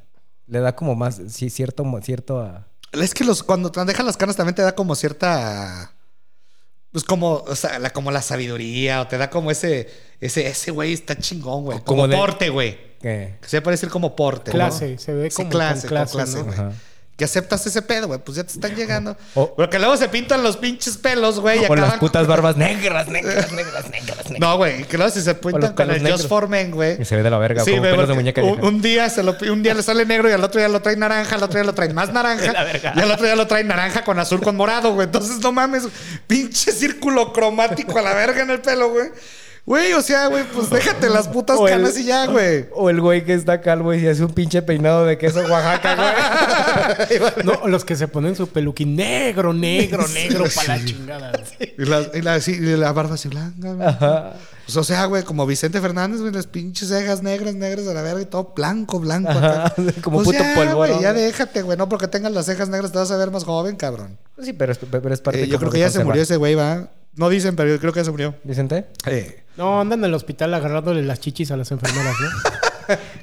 Le 0.46 0.60
da 0.60 0.76
como 0.76 0.94
más, 0.94 1.20
sí, 1.28 1.50
cierto, 1.50 1.84
cierto 2.02 2.40
a... 2.40 2.66
Es 2.92 3.14
que 3.14 3.24
los, 3.24 3.42
cuando 3.42 3.70
te 3.72 3.84
dejan 3.84 4.06
las 4.06 4.16
canas 4.16 4.36
también 4.36 4.54
te 4.54 4.62
da 4.62 4.74
como 4.74 4.94
cierta. 4.94 5.92
Pues 6.92 7.02
como, 7.02 7.38
o 7.38 7.56
sea, 7.56 7.78
la, 7.80 7.90
como 7.90 8.12
la 8.12 8.22
sabiduría, 8.22 9.00
o 9.00 9.08
te 9.08 9.18
da 9.18 9.30
como 9.30 9.50
ese, 9.50 9.90
ese, 10.20 10.46
ese 10.46 10.70
güey 10.70 10.92
está 10.92 11.16
chingón, 11.18 11.64
güey. 11.64 11.78
Como, 11.80 12.02
Como 12.02 12.08
de- 12.08 12.16
porte, 12.16 12.50
güey. 12.50 12.78
¿qué? 13.00 13.36
Que 13.42 13.48
se 13.48 13.60
puede 13.62 13.74
decir 13.74 13.88
como 13.88 14.14
porte. 14.14 14.52
¿no? 14.52 14.58
Clase, 14.58 14.96
se 14.98 15.12
ve 15.12 15.28
Sí, 15.30 15.36
como 15.36 15.50
clase, 15.50 15.80
con 15.80 15.88
clase, 15.88 16.12
con 16.12 16.22
clase, 16.22 16.38
¿no? 16.38 16.44
güey. 16.44 16.54
Ajá. 16.58 16.72
Que 17.16 17.24
aceptas 17.26 17.64
ese 17.64 17.80
pedo, 17.80 18.08
güey. 18.08 18.18
Pues 18.18 18.36
ya 18.36 18.42
te 18.42 18.52
están 18.52 18.74
llegando. 18.74 19.16
O- 19.34 19.54
Porque 19.54 19.78
luego 19.78 19.96
se 19.96 20.08
pintan 20.08 20.42
los 20.42 20.56
pinches 20.56 20.96
pelos, 20.96 21.38
güey. 21.38 21.62
y 21.62 21.66
Con 21.68 21.80
las 21.80 21.94
putas 21.94 22.26
barbas 22.26 22.56
negras, 22.56 23.06
negras, 23.06 23.52
negras, 23.52 23.90
negras, 23.90 24.24
negras. 24.30 24.40
No, 24.40 24.56
güey. 24.56 24.82
Que 24.82 24.96
luego 24.96 25.12
si 25.12 25.20
se 25.20 25.32
pintan 25.36 25.74
con 25.74 25.90
el 25.92 26.02
negros. 26.02 26.22
Just 26.22 26.28
for 26.28 26.48
Men, 26.48 26.72
güey. 26.72 27.00
Y 27.00 27.04
se 27.04 27.14
ve 27.14 27.22
de 27.22 27.30
la 27.30 27.38
verga, 27.38 27.62
como 27.62 27.76
güey, 27.78 27.90
pelos 27.92 28.08
de 28.08 28.14
muñeca 28.14 28.42
Un, 28.42 28.64
un 28.64 28.82
día 28.82 29.08
se 29.10 29.22
lo, 29.22 29.36
un 29.48 29.62
día 29.62 29.74
le 29.74 29.84
sale 29.84 30.04
negro 30.04 30.28
y 30.28 30.32
al 30.32 30.42
otro 30.42 30.58
día 30.60 30.68
lo 30.68 30.82
trae 30.82 30.96
naranja, 30.96 31.36
al 31.36 31.42
otro 31.44 31.54
día 31.56 31.64
lo 31.64 31.72
trae 31.74 31.92
más 31.94 32.12
naranja. 32.12 32.52
y 32.96 33.00
al 33.00 33.10
otro 33.12 33.24
día 33.26 33.36
lo 33.36 33.46
trae 33.46 33.62
naranja 33.62 34.02
con 34.02 34.18
azul 34.18 34.40
con 34.42 34.56
morado, 34.56 34.92
güey. 34.94 35.06
Entonces, 35.06 35.38
no 35.38 35.52
mames, 35.52 35.84
pinche 36.26 36.72
círculo 36.72 37.32
cromático 37.32 37.96
a 37.96 38.02
la 38.02 38.14
verga 38.14 38.42
en 38.42 38.50
el 38.50 38.60
pelo, 38.60 38.90
güey. 38.90 39.10
Güey, 39.66 39.94
o 39.94 40.02
sea, 40.02 40.26
güey, 40.26 40.44
pues 40.44 40.68
déjate 40.68 41.08
las 41.08 41.26
putas 41.28 41.56
O 41.60 41.66
el- 41.66 41.74
canas 41.74 41.96
y 41.98 42.04
ya, 42.04 42.26
güey. 42.26 42.66
O 42.74 42.90
el 42.90 43.00
güey 43.00 43.24
que 43.24 43.32
está 43.32 43.60
calvo 43.62 43.94
y 43.94 44.00
se 44.00 44.10
hace 44.10 44.22
un 44.24 44.32
pinche 44.32 44.60
peinado 44.62 45.06
de 45.06 45.16
queso 45.16 45.40
Oaxaca, 45.40 45.94
güey. 45.96 47.20
No, 47.44 47.66
los 47.68 47.84
que 47.84 47.96
se 47.96 48.08
ponen 48.08 48.36
su 48.36 48.48
peluquín 48.48 48.94
negro, 48.96 49.52
negro, 49.54 50.06
negro 50.08 50.44
para 50.54 50.76
la 50.78 50.84
chingada. 50.84 51.32
Y 51.78 51.84
la, 51.84 52.02
y 52.12 52.20
la, 52.20 52.40
sí, 52.40 52.52
y 52.52 52.76
la 52.76 52.92
barba 52.92 53.14
así 53.14 53.28
blanca, 53.28 53.72
güey. 53.72 53.86
Ajá. 53.88 54.34
Pues, 54.66 54.76
o 54.78 54.84
sea, 54.84 55.04
güey, 55.06 55.22
como 55.24 55.46
Vicente 55.46 55.80
Fernández, 55.80 56.20
güey, 56.20 56.32
las 56.32 56.46
pinches 56.46 56.88
cejas 56.88 57.22
negras, 57.22 57.54
negras 57.54 57.86
a 57.86 57.92
la 57.94 58.00
verga 58.02 58.20
y 58.22 58.24
todo 58.26 58.52
blanco, 58.56 58.98
blanco. 58.98 59.30
Ajá, 59.30 59.66
acá. 59.66 59.74
como 60.02 60.18
Pues 60.22 60.28
puto 60.28 60.38
ya, 60.42 60.54
polvorón, 60.54 60.76
güey, 60.92 61.02
ya 61.02 61.12
déjate, 61.12 61.62
güey. 61.62 61.76
No 61.76 61.88
porque 61.88 62.08
tengas 62.08 62.32
las 62.32 62.46
cejas 62.46 62.68
negras 62.68 62.92
te 62.92 62.98
vas 62.98 63.10
a 63.10 63.16
ver 63.16 63.30
más 63.30 63.44
joven, 63.44 63.76
cabrón. 63.76 64.18
Sí, 64.42 64.52
pero 64.52 64.72
es, 64.72 64.78
pero 64.78 65.12
es 65.12 65.20
parte 65.20 65.42
Eh, 65.42 65.48
yo 65.48 65.58
creo 65.58 65.70
que 65.70 65.78
ya 65.78 65.90
se 65.90 66.02
murió 66.04 66.22
ese 66.22 66.36
güey, 66.36 66.54
va. 66.54 66.90
No 67.14 67.28
dicen, 67.28 67.56
pero 67.56 67.70
yo 67.70 67.78
creo 67.78 67.92
que 67.92 68.00
ya 68.00 68.04
se 68.04 68.10
murió. 68.10 68.34
¿Vicente? 68.42 68.86
Eh. 69.06 69.43
No, 69.56 69.80
andan 69.80 70.00
en 70.00 70.06
el 70.06 70.14
hospital 70.14 70.52
agarrándole 70.54 71.02
las 71.02 71.20
chichis 71.20 71.50
a 71.50 71.56
las 71.56 71.70
enfermeras, 71.70 72.14
¿no? 72.20 72.28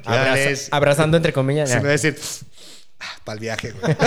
Abraza- 0.12 0.68
abrazando 0.70 1.16
entre 1.16 1.32
comillas. 1.32 1.68
Se 1.70 1.76
me 1.76 1.82
va 1.82 1.88
a 1.88 1.92
decir, 1.92 2.18
para 3.24 3.34
el 3.34 3.40
viaje, 3.40 3.72
güey. 3.72 3.96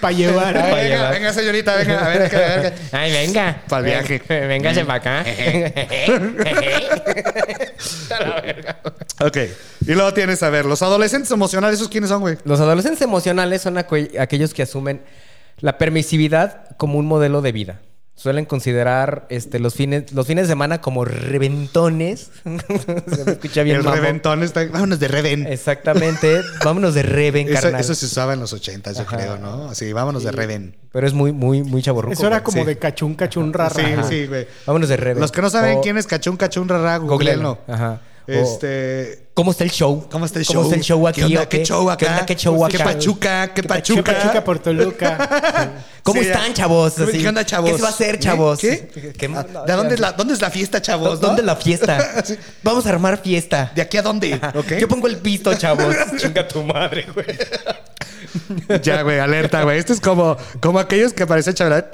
Para 0.00 0.12
llevar. 0.16 0.52
Para 0.52 0.66
venga, 0.74 0.82
llevar. 0.88 1.12
venga, 1.12 1.32
señorita, 1.32 1.76
venga, 1.76 2.04
a 2.04 2.08
ver, 2.08 2.22
a 2.22 2.38
ver. 2.60 2.74
Ay, 2.92 3.12
venga. 3.12 3.62
Pa'l 3.68 3.84
viaje. 3.84 4.20
Véngase 4.28 4.84
para 4.84 5.20
acá. 5.20 5.24
Ok. 9.20 9.36
Y 9.86 9.92
luego 9.94 10.12
tienes, 10.12 10.42
a 10.42 10.50
ver, 10.50 10.64
los 10.64 10.82
adolescentes 10.82 11.30
emocionales, 11.30 11.76
¿esos 11.76 11.88
quiénes 11.88 12.10
son, 12.10 12.20
güey? 12.20 12.36
Los 12.44 12.58
adolescentes 12.58 13.00
emocionales 13.02 13.62
son 13.62 13.76
acu- 13.76 14.18
aquellos 14.18 14.52
que 14.54 14.62
asumen 14.64 15.02
la 15.60 15.78
permisividad 15.78 16.76
como 16.78 16.98
un 16.98 17.06
modelo 17.06 17.40
de 17.40 17.52
vida. 17.52 17.80
Suelen 18.14 18.44
considerar 18.44 19.26
este, 19.30 19.58
los, 19.58 19.74
fines, 19.74 20.12
los 20.12 20.26
fines 20.26 20.44
de 20.46 20.52
semana 20.52 20.80
como 20.80 21.04
reventones. 21.04 22.30
Se 22.44 23.24
me 23.24 23.32
escucha 23.32 23.62
bien 23.62 23.76
el 23.78 23.82
mamón. 23.82 23.98
reventón 24.00 24.42
está. 24.42 24.64
Vámonos 24.66 25.00
de 25.00 25.08
reven. 25.08 25.46
Exactamente. 25.46 26.42
Vámonos 26.64 26.94
de 26.94 27.02
reven, 27.02 27.48
Eso, 27.48 27.62
carnal. 27.62 27.80
eso 27.80 27.94
se 27.94 28.06
usaba 28.06 28.34
en 28.34 28.40
los 28.40 28.52
ochentas, 28.52 28.96
yo 28.96 29.02
Ajá. 29.02 29.16
creo, 29.16 29.38
¿no? 29.38 29.70
Así, 29.70 29.92
vámonos 29.92 30.22
de 30.24 30.30
reven. 30.30 30.76
Pero 30.92 31.06
es 31.06 31.14
muy, 31.14 31.32
muy, 31.32 31.62
muy 31.62 31.82
chaborruco. 31.82 32.12
Eso 32.12 32.26
era 32.26 32.44
como 32.44 32.58
sí. 32.60 32.64
de 32.66 32.78
cachún, 32.78 33.14
cachún, 33.14 33.52
rara. 33.52 33.74
Sí, 33.74 33.82
sí, 34.08 34.26
güey. 34.26 34.46
Vámonos 34.66 34.88
de 34.90 34.96
reven. 34.98 35.20
Los 35.20 35.32
que 35.32 35.42
no 35.42 35.50
saben 35.50 35.78
O- 35.78 35.80
quién 35.80 35.96
es 35.96 36.06
Cachún 36.06 36.36
Cachún 36.36 36.68
Rara, 36.68 36.98
googleenlo. 36.98 37.56
googleenlo. 37.56 37.74
Ajá. 37.74 38.00
O- 38.28 38.30
Este. 38.32 39.21
¿Cómo 39.34 39.50
está 39.50 39.64
el 39.64 39.70
show? 39.70 40.06
¿Cómo 40.10 40.26
está 40.26 40.38
el 40.40 40.46
¿Cómo 40.46 40.60
show? 40.60 40.64
está 40.64 40.76
el 40.76 40.82
show 40.82 41.08
aquí? 41.08 41.20
¿Qué 41.20 41.26
onda? 41.26 41.42
o 41.42 41.48
¿Qué 41.48 41.64
show 41.64 41.90
acá? 41.90 41.96
¿Qué 41.96 42.06
onda? 42.12 42.26
¿Qué 42.26 42.36
show 42.36 42.68
¿Qué 42.68 42.76
acá? 42.76 42.84
pachuca? 42.84 43.54
¿Qué 43.54 43.62
¿Qué 43.62 43.68
pachuca? 43.68 44.12
pachuca 44.12 44.44
por 44.44 44.58
Toluca? 44.58 45.72
¿Cómo 46.02 46.20
Sí, 46.20 46.26
están, 46.28 46.52
chavos? 46.52 46.94
¿Qué 46.94 47.28
onda, 47.28 47.46
chavos? 47.46 47.70
¿Qué 47.70 47.76
se 47.76 47.82
va 47.82 47.88
a 47.88 47.92
hacer, 47.92 48.14
¿Eh? 48.16 48.18
chavos? 48.18 48.58
¿Qué? 48.58 49.14
¿Qué- 49.16 49.30
Ah, 49.34 49.64
¿De 49.66 49.72
dónde 49.72 49.94
es 49.94 50.00
la, 50.00 50.12
dónde 50.12 50.34
es 50.34 50.40
la 50.42 50.50
fiesta, 50.50 50.82
chavos? 50.82 51.18
no? 51.20 51.28
¿Dónde 51.28 51.42
la 51.42 51.56
fiesta? 51.56 52.22
Sí. 52.26 52.36
Vamos 52.62 52.84
a 52.84 52.90
armar 52.90 53.22
fiesta. 53.22 53.72
¿De 53.74 53.80
aquí 53.80 53.96
a 53.96 54.02
dónde? 54.02 54.38
Yo 54.78 54.86
pongo 54.86 55.06
el 55.06 55.16
pisto, 55.16 55.54
chavos. 55.54 55.94
Chinga 56.18 56.46
tu 56.46 56.62
madre, 56.62 57.06
güey. 57.14 57.26
Ya, 58.82 59.02
güey, 59.02 59.18
alerta, 59.18 59.62
güey. 59.62 59.78
Esto 59.78 59.92
es 59.92 60.00
como, 60.00 60.36
como 60.60 60.78
aquellos 60.78 61.12
que 61.14 61.26
parecen 61.26 61.54
chavales. 61.54 61.84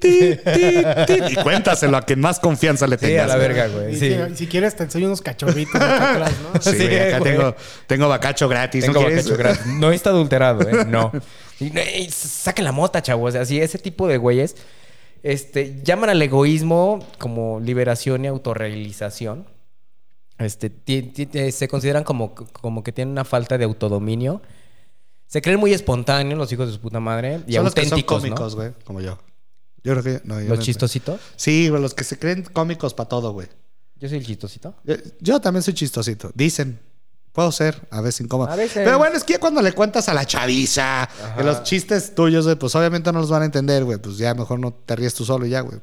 Ti, 0.00 0.36
ti, 0.36 0.36
ti, 0.44 0.82
ti. 1.06 1.22
Y 1.32 1.34
cuéntaselo 1.42 1.96
a 1.96 2.02
quien 2.02 2.20
más 2.20 2.38
confianza 2.40 2.86
le 2.86 2.96
Sí, 2.98 3.06
tengas. 3.06 3.24
a 3.24 3.26
la 3.28 3.36
güey. 3.36 3.48
verga, 3.48 3.66
Y 3.68 3.72
güey. 3.72 3.94
si, 3.96 4.10
Sí. 4.14 4.16
si 4.36 4.46
quieres, 4.46 4.76
te 4.76 4.84
enseño 4.84 5.06
unos 5.06 5.20
cachorritos 5.22 5.74
acá 5.76 6.12
atrás, 6.14 6.32
¿no? 6.54 6.60
Sí, 6.62 6.76
güey, 6.76 6.98
acá 7.00 7.18
güey. 7.18 7.32
tengo, 7.32 7.56
tengo 7.86 8.08
bacacho 8.08 8.48
gratis. 8.48 8.86
¿no 8.86 8.92
Tengo 8.92 9.06
quieres? 9.06 9.24
bacacho 9.24 9.38
gratis. 9.38 9.66
No 9.66 9.92
está 9.92 10.10
adulterado, 10.10 10.62
¿eh? 10.68 10.84
No. 10.86 11.12
No, 11.58 11.80
saquen 12.10 12.66
la 12.66 12.72
mota, 12.72 13.00
chavos. 13.00 13.34
O 13.34 13.44
sea, 13.44 13.62
ese 13.64 13.78
tipo 13.78 14.06
de 14.08 14.18
güeyes 14.18 14.56
este, 15.22 15.80
llaman 15.82 16.10
al 16.10 16.20
egoísmo 16.20 16.98
como 17.18 17.60
liberación 17.60 18.26
y 18.26 18.28
autorrealización. 18.28 19.46
Este, 20.38 20.70
se 21.50 21.66
consideran 21.68 22.04
como, 22.04 22.34
como 22.34 22.82
que 22.84 22.92
tienen 22.92 23.12
una 23.12 23.24
falta 23.24 23.56
de 23.56 23.64
autodominio. 23.64 24.42
Se 25.28 25.40
creen 25.40 25.58
muy 25.58 25.72
espontáneos 25.72 26.38
los 26.38 26.52
hijos 26.52 26.66
de 26.68 26.74
su 26.74 26.80
puta 26.80 27.00
madre 27.00 27.40
y 27.46 27.54
Son 27.54 27.64
los 27.64 27.74
que 27.74 27.80
son 27.84 27.92
auténticos, 27.92 28.22
cómicos, 28.22 28.54
güey, 28.54 28.72
como 28.84 29.00
yo. 29.00 29.18
Yo 29.86 29.92
creo 29.92 30.02
que... 30.02 30.26
No. 30.26 30.40
Los 30.40 30.58
chistositos. 30.58 31.20
Sí, 31.36 31.68
güey, 31.68 31.80
los 31.80 31.94
que 31.94 32.02
se 32.02 32.18
creen 32.18 32.42
cómicos 32.42 32.92
para 32.92 33.08
todo, 33.08 33.32
güey. 33.32 33.46
Yo 34.00 34.08
soy 34.08 34.18
el 34.18 34.26
chistosito. 34.26 34.74
Yo, 34.84 34.96
yo 35.20 35.40
también 35.40 35.62
soy 35.62 35.74
chistosito. 35.74 36.32
Dicen. 36.34 36.80
Puedo 37.32 37.52
ser, 37.52 37.86
a 37.90 38.00
veces 38.00 38.22
incómodo. 38.22 38.50
A 38.50 38.56
veces. 38.56 38.82
Pero 38.82 38.96
bueno, 38.96 39.14
es 39.14 39.22
que 39.22 39.38
cuando 39.38 39.60
le 39.60 39.72
cuentas 39.72 40.08
a 40.08 40.14
la 40.14 40.24
chaviza, 40.24 41.06
que 41.36 41.44
los 41.44 41.62
chistes 41.64 42.14
tuyos, 42.14 42.46
güey, 42.46 42.56
pues 42.56 42.74
obviamente 42.74 43.12
no 43.12 43.20
los 43.20 43.28
van 43.28 43.42
a 43.42 43.44
entender, 43.44 43.84
güey. 43.84 43.98
Pues 43.98 44.16
ya 44.16 44.32
mejor 44.32 44.58
no 44.58 44.72
te 44.72 44.96
ríes 44.96 45.12
tú 45.12 45.22
solo 45.26 45.44
y 45.44 45.50
ya, 45.50 45.60
güey. 45.60 45.78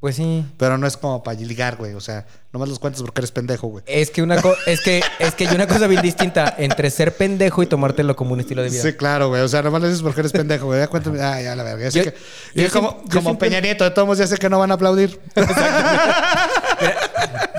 Pues 0.00 0.14
sí. 0.14 0.46
Pero 0.58 0.78
no 0.78 0.86
es 0.86 0.96
como 0.96 1.24
para 1.24 1.36
ligar, 1.40 1.74
güey. 1.76 1.94
O 1.94 2.00
sea, 2.00 2.24
nomás 2.52 2.68
los 2.68 2.78
cuentas 2.78 3.02
porque 3.02 3.20
eres 3.20 3.32
pendejo, 3.32 3.66
güey. 3.66 3.82
Es 3.88 4.10
que 4.12 4.22
una 4.22 4.40
co- 4.40 4.54
es 4.66 4.80
que 4.80 5.00
es 5.18 5.34
que 5.34 5.48
hay 5.48 5.54
una 5.56 5.66
cosa 5.66 5.88
bien 5.88 6.02
distinta 6.02 6.54
entre 6.56 6.88
ser 6.90 7.16
pendejo 7.16 7.64
y 7.64 7.66
tomártelo 7.66 8.14
como 8.14 8.32
un 8.34 8.40
estilo 8.40 8.62
de 8.62 8.70
vida. 8.70 8.80
Sí, 8.82 8.92
claro, 8.92 9.28
güey. 9.28 9.42
O 9.42 9.48
sea, 9.48 9.60
nomás 9.62 9.82
le 9.82 9.88
dices 9.88 10.02
porque 10.02 10.20
eres 10.20 10.30
pendejo, 10.32 10.66
güey. 10.66 10.86
Cuéntame. 10.86 11.20
Ah, 11.20 11.42
ya 11.42 11.56
la 11.56 11.64
verga. 11.64 11.90
Sé 11.90 11.98
Yo- 11.98 12.04
que- 12.12 12.14
yo 12.54 12.62
yo 12.68 12.70
como, 12.70 12.90
yo 13.02 13.08
como 13.10 13.20
siempre- 13.22 13.48
Peña 13.48 13.60
Nieto, 13.60 13.82
de 13.82 13.90
todos 13.90 14.06
modos 14.06 14.18
ya 14.18 14.26
sé 14.28 14.36
que 14.36 14.48
no 14.48 14.58
van 14.60 14.70
a 14.70 14.74
aplaudir. 14.74 15.18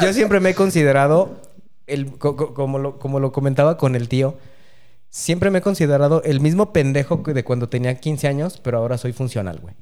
Yo 0.01 0.13
siempre 0.13 0.39
me 0.39 0.51
he 0.51 0.55
considerado, 0.55 1.41
el, 1.87 2.17
co- 2.17 2.35
co- 2.37 2.53
como, 2.53 2.79
lo, 2.79 2.99
como 2.99 3.19
lo 3.19 3.31
comentaba 3.33 3.77
con 3.77 3.95
el 3.95 4.07
tío, 4.07 4.37
siempre 5.09 5.51
me 5.51 5.59
he 5.59 5.61
considerado 5.61 6.21
el 6.23 6.39
mismo 6.39 6.71
pendejo 6.71 7.21
que 7.23 7.33
de 7.33 7.43
cuando 7.43 7.67
tenía 7.67 7.95
15 7.99 8.27
años, 8.29 8.61
pero 8.63 8.77
ahora 8.77 8.97
soy 8.97 9.11
funcional, 9.11 9.59
güey. 9.59 9.75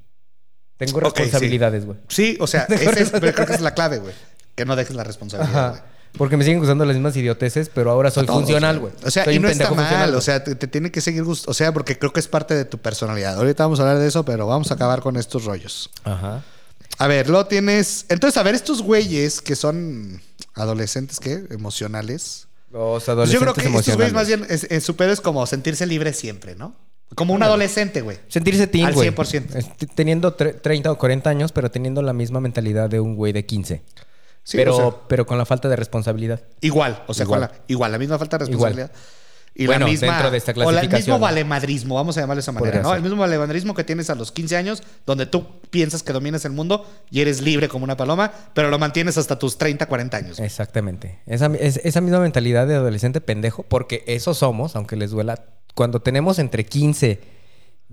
Tengo 0.77 0.99
responsabilidades, 0.99 1.85
güey. 1.85 1.97
Sí, 2.07 2.37
o 2.39 2.47
sea, 2.47 2.61
esa 2.69 2.91
es, 2.99 3.09
creo 3.11 3.33
que 3.45 3.53
es 3.53 3.61
la 3.61 3.73
clave, 3.73 3.99
güey. 3.99 4.13
Que 4.55 4.65
no 4.65 4.75
dejes 4.75 4.95
la 4.95 5.03
responsabilidad, 5.03 5.69
güey. 5.71 5.81
Porque 6.17 6.37
me 6.37 6.43
siguen 6.43 6.59
usando 6.61 6.83
las 6.85 6.95
mismas 6.95 7.15
idioteces, 7.15 7.69
pero 7.69 7.91
ahora 7.91 8.09
soy 8.09 8.25
Todos, 8.25 8.39
funcional, 8.39 8.79
güey. 8.79 8.93
O 9.03 9.11
sea, 9.11 9.23
Soy 9.25 9.35
y 9.35 9.39
no 9.39 9.49
está 9.49 9.69
mal. 9.71 10.15
O 10.15 10.21
sea, 10.21 10.43
te, 10.43 10.55
te 10.55 10.65
tiene 10.67 10.89
que 10.91 11.01
seguir 11.01 11.23
gustando. 11.23 11.51
O 11.51 11.53
sea, 11.53 11.71
porque 11.73 11.99
creo 11.99 12.11
que 12.13 12.19
es 12.19 12.27
parte 12.27 12.55
de 12.55 12.65
tu 12.65 12.77
personalidad. 12.79 13.35
Ahorita 13.37 13.63
vamos 13.63 13.79
a 13.79 13.83
hablar 13.83 13.99
de 13.99 14.07
eso, 14.07 14.23
pero 14.25 14.47
vamos 14.47 14.71
a 14.71 14.75
acabar 14.75 15.01
con 15.01 15.15
estos 15.17 15.43
rollos. 15.45 15.91
Ajá. 16.05 16.43
A 16.97 17.07
ver, 17.07 17.29
lo 17.29 17.45
tienes. 17.45 18.05
Entonces, 18.09 18.37
a 18.37 18.43
ver, 18.43 18.55
estos 18.55 18.81
güeyes 18.81 19.41
que 19.41 19.55
son 19.55 20.21
adolescentes, 20.55 21.19
¿qué? 21.19 21.43
Emocionales. 21.51 22.47
Los 22.71 23.03
Pues 23.03 23.09
adolescentes 23.09 23.33
yo 23.33 23.53
creo 23.53 23.53
que 23.71 23.77
estos 23.77 23.95
güeyes 23.95 24.13
más 24.13 24.27
bien, 24.27 24.45
es- 24.49 24.63
es- 24.69 24.83
su 24.83 24.95
pedo 24.95 25.11
es 25.11 25.21
como 25.21 25.45
sentirse 25.45 25.85
libre 25.85 26.13
siempre, 26.13 26.55
¿no? 26.55 26.75
Como 27.15 27.33
un 27.33 27.41
adolescente, 27.43 28.01
güey. 28.01 28.17
Sentirse 28.27 28.67
teen, 28.67 28.85
Al 28.85 28.93
güey. 28.93 29.09
100%. 29.11 29.55
Este, 29.55 29.87
Teniendo 29.87 30.35
tre- 30.35 30.59
30 30.61 30.91
o 30.91 30.97
40 30.97 31.29
años, 31.29 31.51
pero 31.51 31.71
teniendo 31.71 32.01
la 32.01 32.13
misma 32.13 32.39
mentalidad 32.41 32.89
de 32.89 32.99
un 32.99 33.15
güey 33.15 33.33
de 33.33 33.45
15. 33.45 33.81
Sí, 34.43 34.57
pero, 34.57 34.75
o 34.75 34.77
sea, 34.91 34.99
pero 35.07 35.25
con 35.25 35.37
la 35.37 35.45
falta 35.45 35.67
de 35.69 35.75
responsabilidad. 35.75 36.41
igual, 36.61 37.03
o 37.07 37.13
sea, 37.13 37.23
Igual. 37.25 37.41
con 37.41 37.49
la, 37.49 37.61
igual, 37.67 37.91
la 37.91 37.97
misma 37.97 38.17
falta 38.17 38.37
de 38.37 38.45
Igual. 38.51 38.73
responsabilidad. 38.75 38.91
Y 39.59 39.65
Bueno, 39.65 39.85
la 39.87 39.91
misma. 39.91 40.07
dentro 40.13 40.29
de 40.31 40.37
esta 40.37 40.51
o 40.51 40.55
la- 40.55 40.63
el 40.65 40.67
mismo 40.67 40.79
clasificación. 40.81 41.21
valemadrismo, 41.21 41.95
vamos 41.95 42.15
a 42.17 42.21
llamarlo 42.21 42.37
de 42.37 42.41
esa 42.41 42.51
manera, 42.51 42.81
¿no? 42.81 42.89
ser. 42.89 42.97
El 42.97 43.03
mismo 43.03 43.17
valemadrismo 43.17 43.73
que 43.73 43.83
tienes 43.83 44.09
a 44.11 44.15
los 44.15 44.31
15 44.31 44.55
años, 44.55 44.83
donde 45.07 45.25
tú 45.25 45.47
piensas 45.71 46.03
que 46.03 46.13
dominas 46.13 46.45
el 46.45 46.51
mundo 46.51 46.85
y 47.09 47.21
eres 47.21 47.41
libre 47.41 47.67
como 47.67 47.83
una 47.83 47.97
paloma, 47.97 48.31
pero 48.53 48.69
lo 48.69 48.77
mantienes 48.77 49.17
hasta 49.17 49.39
tus 49.39 49.57
30, 49.57 49.87
40 49.87 50.15
años. 50.17 50.39
Exactamente. 50.39 51.19
Esa, 51.25 51.47
es- 51.59 51.77
esa 51.83 52.01
misma 52.01 52.19
mentalidad 52.19 52.67
de 52.67 52.75
adolescente 52.75 53.19
pendejo, 53.19 53.63
porque 53.63 54.03
eso 54.05 54.33
somos, 54.35 54.75
aunque 54.75 54.95
les 54.95 55.09
duela. 55.11 55.43
Cuando 55.77 55.99
tenemos 55.99 56.39
entre 56.39 56.65
15, 56.65 57.19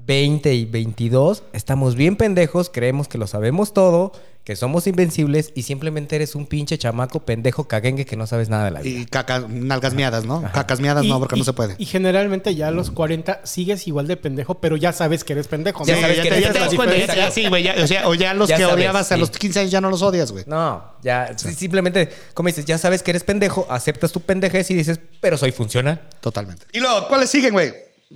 20 0.06 0.52
y 0.54 0.64
22, 0.66 1.44
estamos 1.52 1.94
bien 1.94 2.16
pendejos, 2.16 2.70
creemos 2.72 3.08
que 3.08 3.16
lo 3.18 3.26
sabemos 3.26 3.72
todo, 3.72 4.12
que 4.44 4.56
somos 4.56 4.86
invencibles 4.86 5.52
y 5.54 5.62
simplemente 5.62 6.14
eres 6.16 6.34
un 6.34 6.44
pinche 6.46 6.76
chamaco 6.76 7.20
pendejo 7.20 7.66
caguengue 7.66 8.04
que 8.04 8.14
no 8.14 8.26
sabes 8.26 8.50
nada 8.50 8.66
de 8.66 8.70
la 8.72 8.80
vida. 8.82 9.00
Y 9.00 9.06
caca, 9.06 9.46
nalgas 9.48 9.94
miadas, 9.94 10.26
¿no? 10.26 10.42
Cacas 10.52 10.80
miadas 10.80 11.02
Y- 11.04 11.08
no, 11.08 11.18
porque 11.18 11.36
y- 11.36 11.38
no 11.38 11.44
se 11.46 11.54
puede. 11.54 11.76
Y 11.78 11.86
generalmente 11.86 12.54
ya 12.54 12.68
a 12.68 12.70
los 12.70 12.90
40 12.90 13.40
sigues 13.44 13.86
igual 13.88 14.06
de 14.06 14.18
pendejo, 14.18 14.56
pero 14.56 14.76
ya 14.76 14.92
sabes 14.92 15.24
que 15.24 15.32
eres 15.32 15.48
pendejo. 15.48 15.86
Ya 15.86 15.94
¿no? 15.94 16.02
sabes 16.02 16.16
que 16.20 16.28
te- 16.28 16.36
eres 16.36 16.52
te 16.52 16.58
das 16.58 16.68
pendejo. 16.68 16.76
cuenta, 16.76 16.94
ya- 16.96 17.00
Exacto. 17.04 17.20
ya 17.22 17.30
sí, 17.30 17.48
güey, 17.48 17.62
ya- 17.62 17.74
o, 17.82 17.86
sea, 17.86 18.08
o 18.08 18.14
ya 18.14 18.34
los 18.34 18.48
Ya 18.50 18.56
que 18.56 18.62
sabes, 18.64 18.76
odiabas 18.76 19.10
a 19.12 19.16
los 19.16 19.30
15 19.30 19.60
años 19.60 19.70
ya 19.72 19.80
no 19.80 19.88
los 19.88 20.02
odias, 20.02 20.30
güey. 20.30 20.44
No, 20.46 20.84
ya 21.02 21.32
sí, 21.38 21.54
simplemente, 21.54 22.10
como 22.34 22.48
dices, 22.48 22.66
ya 22.66 22.76
sabes 22.76 23.02
que 23.02 23.12
eres 23.12 23.24
pendejo, 23.24 23.66
aceptas 23.70 24.12
tu 24.12 24.20
pendejez 24.20 24.70
y 24.70 24.74
dices, 24.74 25.00
pero 25.22 25.38
soy 25.38 25.52
funcional. 25.52 26.02
Totalmente. 26.20 26.66
Y 26.74 26.80
luego, 26.80 27.08
¿cuáles 27.08 27.30
siguen, 27.30 27.54
güey? 27.54 27.72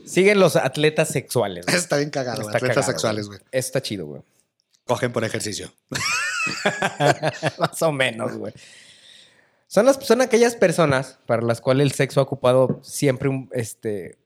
Siguen 0.07 0.38
los 0.40 0.57
atletas 0.57 1.09
sexuales. 1.09 1.66
güey. 1.66 1.77
Está 1.77 1.96
bien 1.96 2.11
cagado. 2.11 2.42
Está 2.42 2.59
Atletas 2.59 2.77
cagado, 2.77 2.92
sexuales, 2.92 3.27
güey. 3.27 3.40
Está 3.53 3.81
chido, 3.83 4.07
güey. 4.07 4.22
Cogen 4.87 5.12
por 5.12 5.24
ejercicio. 5.24 5.72
Más 7.59 7.83
o 7.83 7.92
menos, 7.92 8.37
güey. 8.37 8.53
Son, 9.66 9.85
las, 9.85 9.96
son 9.96 10.22
aquellas 10.22 10.57
personas 10.57 11.18
para 11.27 11.42
las 11.42 11.61
cuales 11.61 11.85
el 11.85 11.92
sexo 11.92 12.20
ha 12.20 12.22
ocupado 12.22 12.81
siempre 12.83 13.29
un, 13.29 13.51
este, 13.53 14.16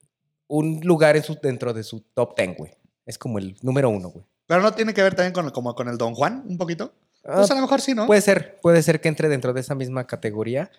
un 0.47 0.81
lugar 0.85 1.17
en 1.17 1.25
su, 1.25 1.37
dentro 1.43 1.73
de 1.73 1.83
su 1.83 2.01
top 2.15 2.37
ten, 2.37 2.55
güey. 2.55 2.73
Es 3.07 3.19
como 3.19 3.39
el 3.39 3.57
número 3.63 3.89
uno, 3.91 4.11
güey. 4.11 4.25
Pero 4.47 4.63
no 4.63 4.73
tiene 4.73 4.95
que 4.95 5.03
ver 5.03 5.15
también 5.15 5.33
con, 5.33 5.51
como 5.51 5.75
con 5.75 5.89
el 5.89 5.99
Don 5.99 6.15
Juan, 6.15 6.45
un 6.47 6.59
poquito. 6.59 6.95
Ah, 7.25 7.37
Pues 7.39 7.51
a 7.51 7.55
lo 7.55 7.61
mejor 7.63 7.81
sí, 7.81 7.95
¿no? 7.95 8.07
Puede 8.07 8.21
ser, 8.21 8.61
puede 8.61 8.83
ser 8.83 9.01
que 9.01 9.09
entre 9.09 9.29
dentro 9.29 9.53
de 9.53 9.61
esa 9.61 9.75
misma 9.75 10.07
categoría. 10.07 10.71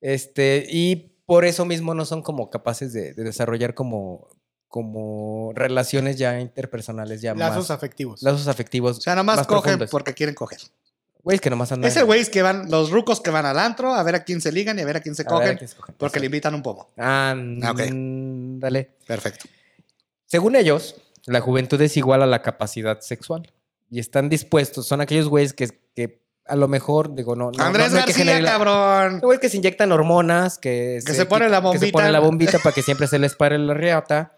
Este, 0.00 0.66
y 0.68 1.12
por 1.26 1.44
eso 1.44 1.64
mismo 1.64 1.94
no 1.94 2.04
son 2.04 2.22
como 2.22 2.50
capaces 2.50 2.92
de, 2.92 3.14
de 3.14 3.24
desarrollar 3.24 3.74
como, 3.74 4.28
como 4.68 5.52
relaciones 5.54 6.16
ya 6.18 6.40
interpersonales, 6.40 7.20
ya 7.22 7.34
Lazos 7.34 7.68
más... 7.68 7.70
afectivos. 7.70 8.22
lazos 8.22 8.48
afectivos. 8.48 8.98
o 8.98 9.00
sea, 9.00 9.14
nomás 9.14 9.36
más 9.36 9.46
cogen 9.46 9.62
profundos. 9.62 9.90
porque 9.90 10.14
quieren 10.14 10.34
coger. 10.34 10.58
Güeyes 11.22 11.40
que 11.40 11.48
nomás 11.48 11.72
andan... 11.72 11.90
Ese 11.90 12.02
güey 12.02 12.24
que 12.26 12.42
van, 12.42 12.70
los 12.70 12.90
rucos 12.90 13.20
que 13.22 13.30
van 13.30 13.46
al 13.46 13.58
antro 13.58 13.94
a 13.94 14.02
ver 14.02 14.14
a 14.16 14.24
quién 14.24 14.42
se 14.42 14.52
ligan 14.52 14.78
y 14.78 14.82
a 14.82 14.84
ver 14.84 14.98
a 14.98 15.00
quién 15.00 15.14
se 15.14 15.22
A 15.22 15.24
ver 15.24 15.32
a 15.32 15.38
cogen 15.40 15.56
quién 15.56 15.68
se 15.68 15.76
cogen. 15.76 15.94
porque 15.96 16.20
le 16.20 16.26
invitan 16.26 16.54
un 16.54 16.62
pomo. 16.62 16.90
Ah, 16.98 17.34
ok. 17.70 17.80
dale. 18.60 18.90
Perfecto. 19.06 19.46
Según 20.26 20.54
ellos, 20.54 20.96
la 21.24 21.40
juventud 21.40 21.80
es 21.80 21.96
igual 21.96 22.22
a 22.22 22.26
la 22.26 22.42
capacidad 22.42 23.00
sexual. 23.00 23.50
Y 23.90 24.00
están 24.00 24.28
dispuestos, 24.28 24.86
son 24.86 25.00
aquellos 25.00 25.28
güeyes 25.28 25.54
que, 25.54 25.68
que 25.94 26.23
a 26.46 26.56
lo 26.56 26.68
mejor, 26.68 27.14
digo, 27.14 27.34
no. 27.36 27.50
no 27.50 27.64
Andrés 27.64 27.90
no 27.92 27.98
García, 27.98 28.42
cabrón. 28.42 29.20
Güeyes 29.20 29.40
que 29.40 29.48
se 29.48 29.56
inyectan 29.56 29.92
hormonas, 29.92 30.58
que, 30.58 31.00
Que 31.04 31.14
se 31.14 31.26
pone 31.26 31.48
la 31.48 31.58
Que 31.60 31.62
se 31.62 31.68
bombita. 31.78 31.92
pone 31.92 32.12
la 32.12 32.20
bombita 32.20 32.58
para 32.58 32.74
que 32.74 32.82
siempre 32.82 33.06
se 33.06 33.18
les 33.18 33.34
pare 33.34 33.58
la 33.58 33.74
riata. 33.74 34.32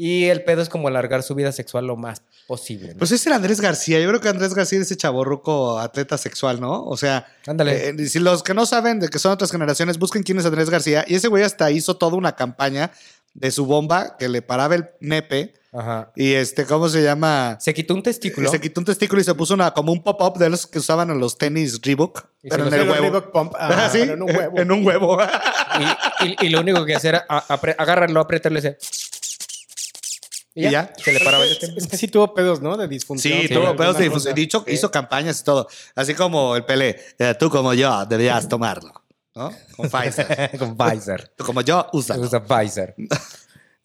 Y 0.00 0.26
el 0.26 0.44
pedo 0.44 0.62
es 0.62 0.68
como 0.68 0.86
alargar 0.86 1.24
su 1.24 1.34
vida 1.34 1.50
sexual 1.50 1.86
lo 1.86 1.96
más 1.96 2.22
posible. 2.46 2.92
¿no? 2.92 2.98
Pues 2.98 3.10
ese 3.10 3.28
era 3.28 3.36
Andrés 3.36 3.60
García. 3.60 3.98
Yo 3.98 4.08
creo 4.08 4.20
que 4.20 4.28
Andrés 4.28 4.54
García 4.54 4.78
es 4.78 4.86
ese 4.86 4.96
chaborruco 4.96 5.78
atleta 5.80 6.16
sexual, 6.16 6.60
¿no? 6.60 6.84
O 6.84 6.96
sea, 6.96 7.26
Ándale. 7.48 7.88
eh, 7.88 8.06
si 8.08 8.20
los 8.20 8.44
que 8.44 8.54
no 8.54 8.64
saben 8.64 9.00
de 9.00 9.08
que 9.08 9.18
son 9.18 9.32
otras 9.32 9.50
generaciones, 9.50 9.98
busquen 9.98 10.22
quién 10.22 10.38
es 10.38 10.46
Andrés 10.46 10.70
García. 10.70 11.04
Y 11.08 11.16
ese 11.16 11.26
güey 11.26 11.42
hasta 11.42 11.72
hizo 11.72 11.96
toda 11.96 12.16
una 12.16 12.36
campaña 12.36 12.92
de 13.34 13.50
su 13.50 13.66
bomba 13.66 14.16
que 14.18 14.28
le 14.28 14.40
paraba 14.40 14.76
el 14.76 14.88
nepe. 15.00 15.54
Ajá. 15.78 16.10
Y 16.16 16.32
este, 16.32 16.64
¿cómo 16.66 16.88
se 16.88 17.02
llama? 17.02 17.56
Se 17.60 17.72
quitó 17.72 17.94
un 17.94 18.02
testículo. 18.02 18.50
Se 18.50 18.60
quitó 18.60 18.80
un 18.80 18.84
testículo 18.84 19.20
y 19.20 19.24
se 19.24 19.34
puso 19.34 19.54
una, 19.54 19.70
como 19.72 19.92
un 19.92 20.02
pop-up 20.02 20.36
de 20.38 20.50
los 20.50 20.66
que 20.66 20.78
usaban 20.80 21.10
en 21.10 21.20
los 21.20 21.38
tenis 21.38 21.80
Reebok. 21.82 22.24
Y 22.42 22.48
Pero 22.48 22.66
en 22.66 22.74
el 22.74 22.80
huevo. 22.88 22.94
Reebok 23.02 23.30
Pump, 23.32 23.52
ah, 23.58 23.88
sí, 23.92 23.98
pero 24.00 24.14
en 24.14 24.22
un 24.22 24.36
huevo. 24.36 24.58
En 24.58 24.72
un 24.72 24.86
huevo. 24.86 25.18
Y, 26.20 26.26
y- 26.26 26.46
y 26.46 26.48
lo 26.48 26.60
único 26.60 26.84
que 26.84 26.96
hacía 26.96 27.10
era 27.10 27.26
a- 27.28 27.54
agarrarlo, 27.78 28.20
apretarlo 28.20 28.58
y 28.58 28.60
ese. 28.60 28.78
Y 30.54 30.62
Y 30.66 30.70
ya, 30.70 30.70
ya. 30.70 30.92
se 31.04 31.12
le 31.12 31.20
paraba 31.20 31.44
Es, 31.44 31.86
que 31.86 31.96
sí 31.96 32.08
tuvo 32.08 32.34
pedos, 32.34 32.60
¿no? 32.60 32.76
De 32.76 32.88
disfunción. 32.88 33.42
Sí, 33.42 33.46
Sí, 33.48 33.54
tuvo 33.54 33.76
pedos 33.76 33.96
de 33.98 34.04
difusión. 34.04 34.34
Dicho, 34.34 34.64
Sí. 34.66 34.72
hizo 34.74 34.90
campañas 34.90 35.40
y 35.40 35.44
todo. 35.44 35.68
Así 35.94 36.14
como 36.14 36.56
el 36.56 36.64
Pelé. 36.64 37.00
eh, 37.20 37.36
tú 37.38 37.48
como 37.50 37.72
yo 37.74 38.04
debías 38.06 38.48
tomarlo. 38.48 38.92
¿No? 39.36 39.52
Con 39.76 39.88
Pfizer. 39.90 40.58
Con 40.58 40.76
Pfizer. 40.76 41.28
tú 41.36 41.44
como 41.44 41.60
yo, 41.60 41.86
úsalo. 41.92 42.22
Usa 42.22 42.42
Pfizer. 42.44 42.96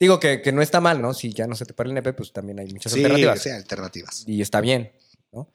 Digo 0.04 0.20
que, 0.20 0.42
que 0.42 0.52
no 0.52 0.62
está 0.62 0.82
mal, 0.82 1.02
¿no? 1.02 1.14
Si 1.14 1.32
ya 1.32 1.48
no 1.48 1.56
se 1.56 1.66
te 1.66 1.74
para 1.74 1.88
el 1.88 1.94
nepe, 1.96 2.12
pues 2.12 2.34
también 2.34 2.60
hay 2.60 2.68
muchas 2.74 2.92
Sí, 2.92 3.00
alternativas. 3.00 3.42
sí, 3.42 3.50
alternativas. 3.52 4.24
Y 4.28 4.42
está 4.42 4.60
bien, 4.60 4.92
¿no? 5.32 5.48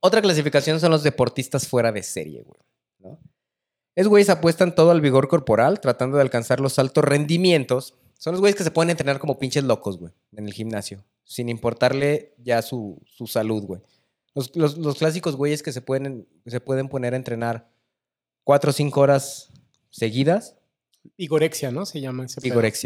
Otra 0.00 0.20
clasificación 0.20 0.80
son 0.80 0.90
los 0.90 1.02
deportistas 1.02 1.66
fuera 1.66 1.90
de 1.90 2.02
serie, 2.02 2.42
güey. 2.42 2.60
¿no? 2.98 3.18
Es 3.94 4.06
güeyes 4.06 4.28
apuestan 4.28 4.74
todo 4.74 4.90
al 4.90 5.00
vigor 5.00 5.28
corporal, 5.28 5.80
tratando 5.80 6.16
de 6.18 6.22
alcanzar 6.22 6.60
los 6.60 6.78
altos 6.78 7.02
rendimientos. 7.04 7.94
Son 8.18 8.32
los 8.32 8.40
güeyes 8.40 8.54
que 8.56 8.64
se 8.64 8.70
pueden 8.70 8.90
entrenar 8.90 9.18
como 9.18 9.38
pinches 9.38 9.64
locos, 9.64 9.96
güey, 9.98 10.12
en 10.36 10.44
el 10.46 10.52
gimnasio, 10.52 11.02
sin 11.24 11.48
importarle 11.48 12.34
ya 12.36 12.60
su, 12.60 13.00
su 13.06 13.26
salud, 13.26 13.62
güey. 13.64 13.80
Los, 14.34 14.54
los- 14.56 14.76
los 14.76 14.98
clásicos 14.98 15.36
güeyes 15.36 15.62
que 15.62 15.72
se 15.72 15.80
pueden, 15.80 16.28
se 16.44 16.60
pueden 16.60 16.90
poner 16.90 17.14
a 17.14 17.16
entrenar 17.16 17.70
cuatro 18.44 18.70
o 18.70 18.72
cinco 18.74 19.00
horas 19.00 19.48
seguidas 19.88 20.56
Vigorexia, 21.18 21.70
¿no? 21.70 21.84
Se 21.86 22.00
llama 22.00 22.24
ese. 22.24 22.40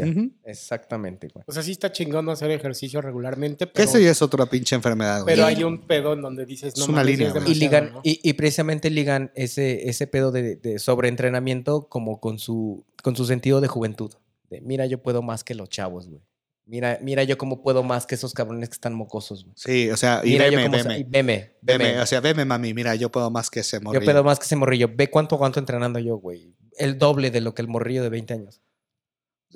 Ujú. 0.05 0.33
Exactamente, 0.45 1.29
güey. 1.33 1.45
O 1.47 1.53
sea, 1.53 1.63
sí 1.63 1.73
está 1.73 1.93
chingón 1.93 2.29
hacer 2.29 2.51
ejercicio 2.51 3.01
regularmente, 3.01 3.67
Que 3.67 3.73
pero, 3.73 3.89
esa 3.89 3.99
ya 4.01 4.11
es 4.11 4.21
otra 4.23 4.47
pinche 4.47 4.75
enfermedad, 4.75 5.23
güey. 5.23 5.35
pero 5.35 5.47
hay 5.47 5.63
un 5.65 5.87
pedo 5.87 6.13
en 6.13 6.23
donde 6.23 6.45
dices, 6.45 6.77
no 6.77 6.83
Es 6.85 6.89
una 6.89 7.05
línea. 7.05 7.33
Y, 7.47 7.55
ligan, 7.55 7.93
¿no? 7.95 8.01
y, 8.03 8.21
y 8.23 8.33
precisamente 8.35 8.91
ligan 8.91 9.31
ese, 9.35 9.89
ese 9.89 10.07
pedo 10.07 10.33
de, 10.33 10.57
de 10.57 10.79
sobreentrenamiento 10.79 11.89
como 11.89 12.21
con 12.21 12.39
su, 12.39 12.85
con 13.03 13.17
su 13.17 13.25
sentido 13.25 13.61
de 13.61 13.69
juventud. 13.69 14.13
De, 14.51 14.61
mira, 14.61 14.87
yo 14.87 15.03
puedo 15.03 15.23
más 15.23 15.45
que 15.45 15.55
los 15.55 15.69
chavos, 15.69 16.09
güey. 16.09 16.23
Mira, 16.67 16.99
mira 17.01 17.23
yo 17.25 17.39
cómo 17.39 17.63
puedo 17.63 17.83
más 17.83 18.05
que 18.07 18.15
esos 18.15 18.35
cabrones 18.35 18.69
que 18.69 18.75
están 18.75 18.93
mocosos, 18.93 19.45
güey. 19.45 19.55
Sí, 19.57 19.91
o 19.91 19.97
sea, 19.97 20.21
y 20.23 20.33
Mira 20.33 20.51
yo 20.51 20.59
veme, 20.59 20.65
cómo... 20.79 20.83
veme. 20.91 20.99
y 20.99 21.03
Veme, 21.05 21.53
Veme, 21.63 21.85
veme. 21.87 22.01
o 22.01 22.05
sea, 22.07 22.21
veme, 22.21 22.45
mami, 22.45 22.75
mira, 22.75 22.95
yo 22.95 23.11
puedo 23.11 23.31
más 23.31 23.49
que 23.49 23.61
ese 23.61 23.79
Yo 23.79 23.83
morrillo. 23.85 24.05
puedo 24.05 24.23
más 24.23 24.39
que 24.39 24.45
ese 24.45 24.55
morrillo. 24.57 24.91
Ve 24.95 25.09
cuánto 25.09 25.37
aguanto 25.37 25.59
entrenando 25.61 25.99
yo, 25.99 26.17
güey. 26.19 26.55
El 26.79 26.99
doble 26.99 27.31
de 27.31 27.41
lo 27.41 27.55
que 27.55 27.63
el 27.63 27.69
morrillo 27.69 28.03
de 28.03 28.09
20 28.09 28.35
años. 28.35 28.63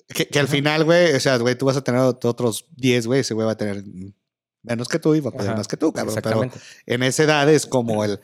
Que, 0.08 0.26
que 0.26 0.38
al 0.38 0.48
final, 0.48 0.85
güey, 0.85 1.14
o 1.14 1.20
sea, 1.20 1.37
güey, 1.37 1.56
tú 1.56 1.66
vas 1.66 1.76
a 1.76 1.85
tener 1.85 2.00
otros 2.00 2.66
10, 2.76 3.06
güey, 3.06 3.20
ese 3.20 3.35
güey 3.35 3.46
va 3.46 3.52
a 3.52 3.56
tener 3.56 3.85
menos 4.62 4.88
que 4.88 4.98
tú 4.98 5.14
y 5.14 5.20
va 5.20 5.30
a 5.30 5.32
poder 5.32 5.48
Ajá, 5.48 5.56
más 5.58 5.68
que 5.68 5.76
tú, 5.76 5.92
cabrón. 5.92 6.18
Pero 6.22 6.50
en 6.87 7.02
esa 7.02 7.24
edad 7.24 7.48
es 7.48 7.66
como 7.66 8.04
el... 8.04 8.20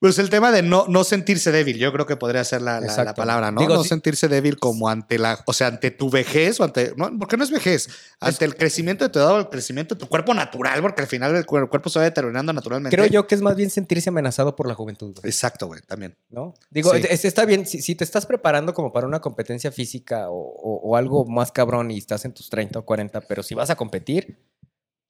Pues 0.00 0.18
el 0.18 0.30
tema 0.30 0.50
de 0.50 0.62
no, 0.62 0.86
no 0.88 1.04
sentirse 1.04 1.52
débil, 1.52 1.76
yo 1.76 1.92
creo 1.92 2.06
que 2.06 2.16
podría 2.16 2.42
ser 2.42 2.62
la, 2.62 2.80
la- 2.80 3.12
palabra, 3.14 3.50
¿no? 3.50 3.60
Digo, 3.60 3.74
no 3.74 3.84
sentirse 3.84 4.28
débil 4.28 4.58
como 4.58 4.88
ante 4.88 5.18
la, 5.18 5.42
o 5.44 5.52
sea, 5.52 5.66
ante 5.66 5.90
tu 5.90 6.08
vejez 6.08 6.58
o 6.58 6.64
ante, 6.64 6.94
no, 6.96 7.10
porque 7.18 7.36
no 7.36 7.44
es 7.44 7.50
vejez, 7.50 7.88
ante 8.18 8.46
el 8.46 8.56
crecimiento 8.56 9.04
de 9.04 9.10
tu 9.10 9.18
edad 9.18 9.32
o 9.32 9.38
el 9.38 9.48
crecimiento 9.50 9.94
de 9.94 9.98
tu 10.00 10.08
cuerpo 10.08 10.32
natural, 10.32 10.80
porque 10.80 11.02
al 11.02 11.06
final 11.06 11.36
el, 11.36 11.44
cuer- 11.44 11.64
el 11.64 11.68
cuerpo 11.68 11.90
se 11.90 11.98
va 11.98 12.06
deteriorando 12.06 12.50
naturalmente. 12.54 12.96
Creo 12.96 13.08
yo 13.10 13.26
que 13.26 13.34
es 13.34 13.42
más 13.42 13.54
bien 13.56 13.68
sentirse 13.68 14.08
amenazado 14.08 14.56
por 14.56 14.66
la 14.66 14.74
juventud, 14.74 15.12
güey. 15.14 15.28
Exacto, 15.30 15.66
güey, 15.66 15.82
también. 15.82 16.16
¿no? 16.30 16.54
Digo, 16.70 16.94
Sí. 16.94 17.02
es- 17.06 17.26
está 17.26 17.44
bien, 17.44 17.66
si, 17.66 17.82
si 17.82 17.94
te 17.94 18.04
estás 18.04 18.24
preparando 18.24 18.72
como 18.72 18.94
para 18.94 19.06
una 19.06 19.20
competencia 19.20 19.70
física 19.70 20.30
o, 20.30 20.34
o- 20.34 20.80
o 20.82 20.96
algo 20.96 21.26
más 21.26 21.52
cabrón 21.52 21.90
y 21.90 21.98
estás 21.98 22.24
en 22.24 22.32
tus 22.32 22.48
30 22.48 22.78
o 22.78 22.86
40, 22.86 23.20
pero 23.20 23.42
si 23.42 23.54
vas 23.54 23.68
a 23.68 23.76
competir, 23.76 24.38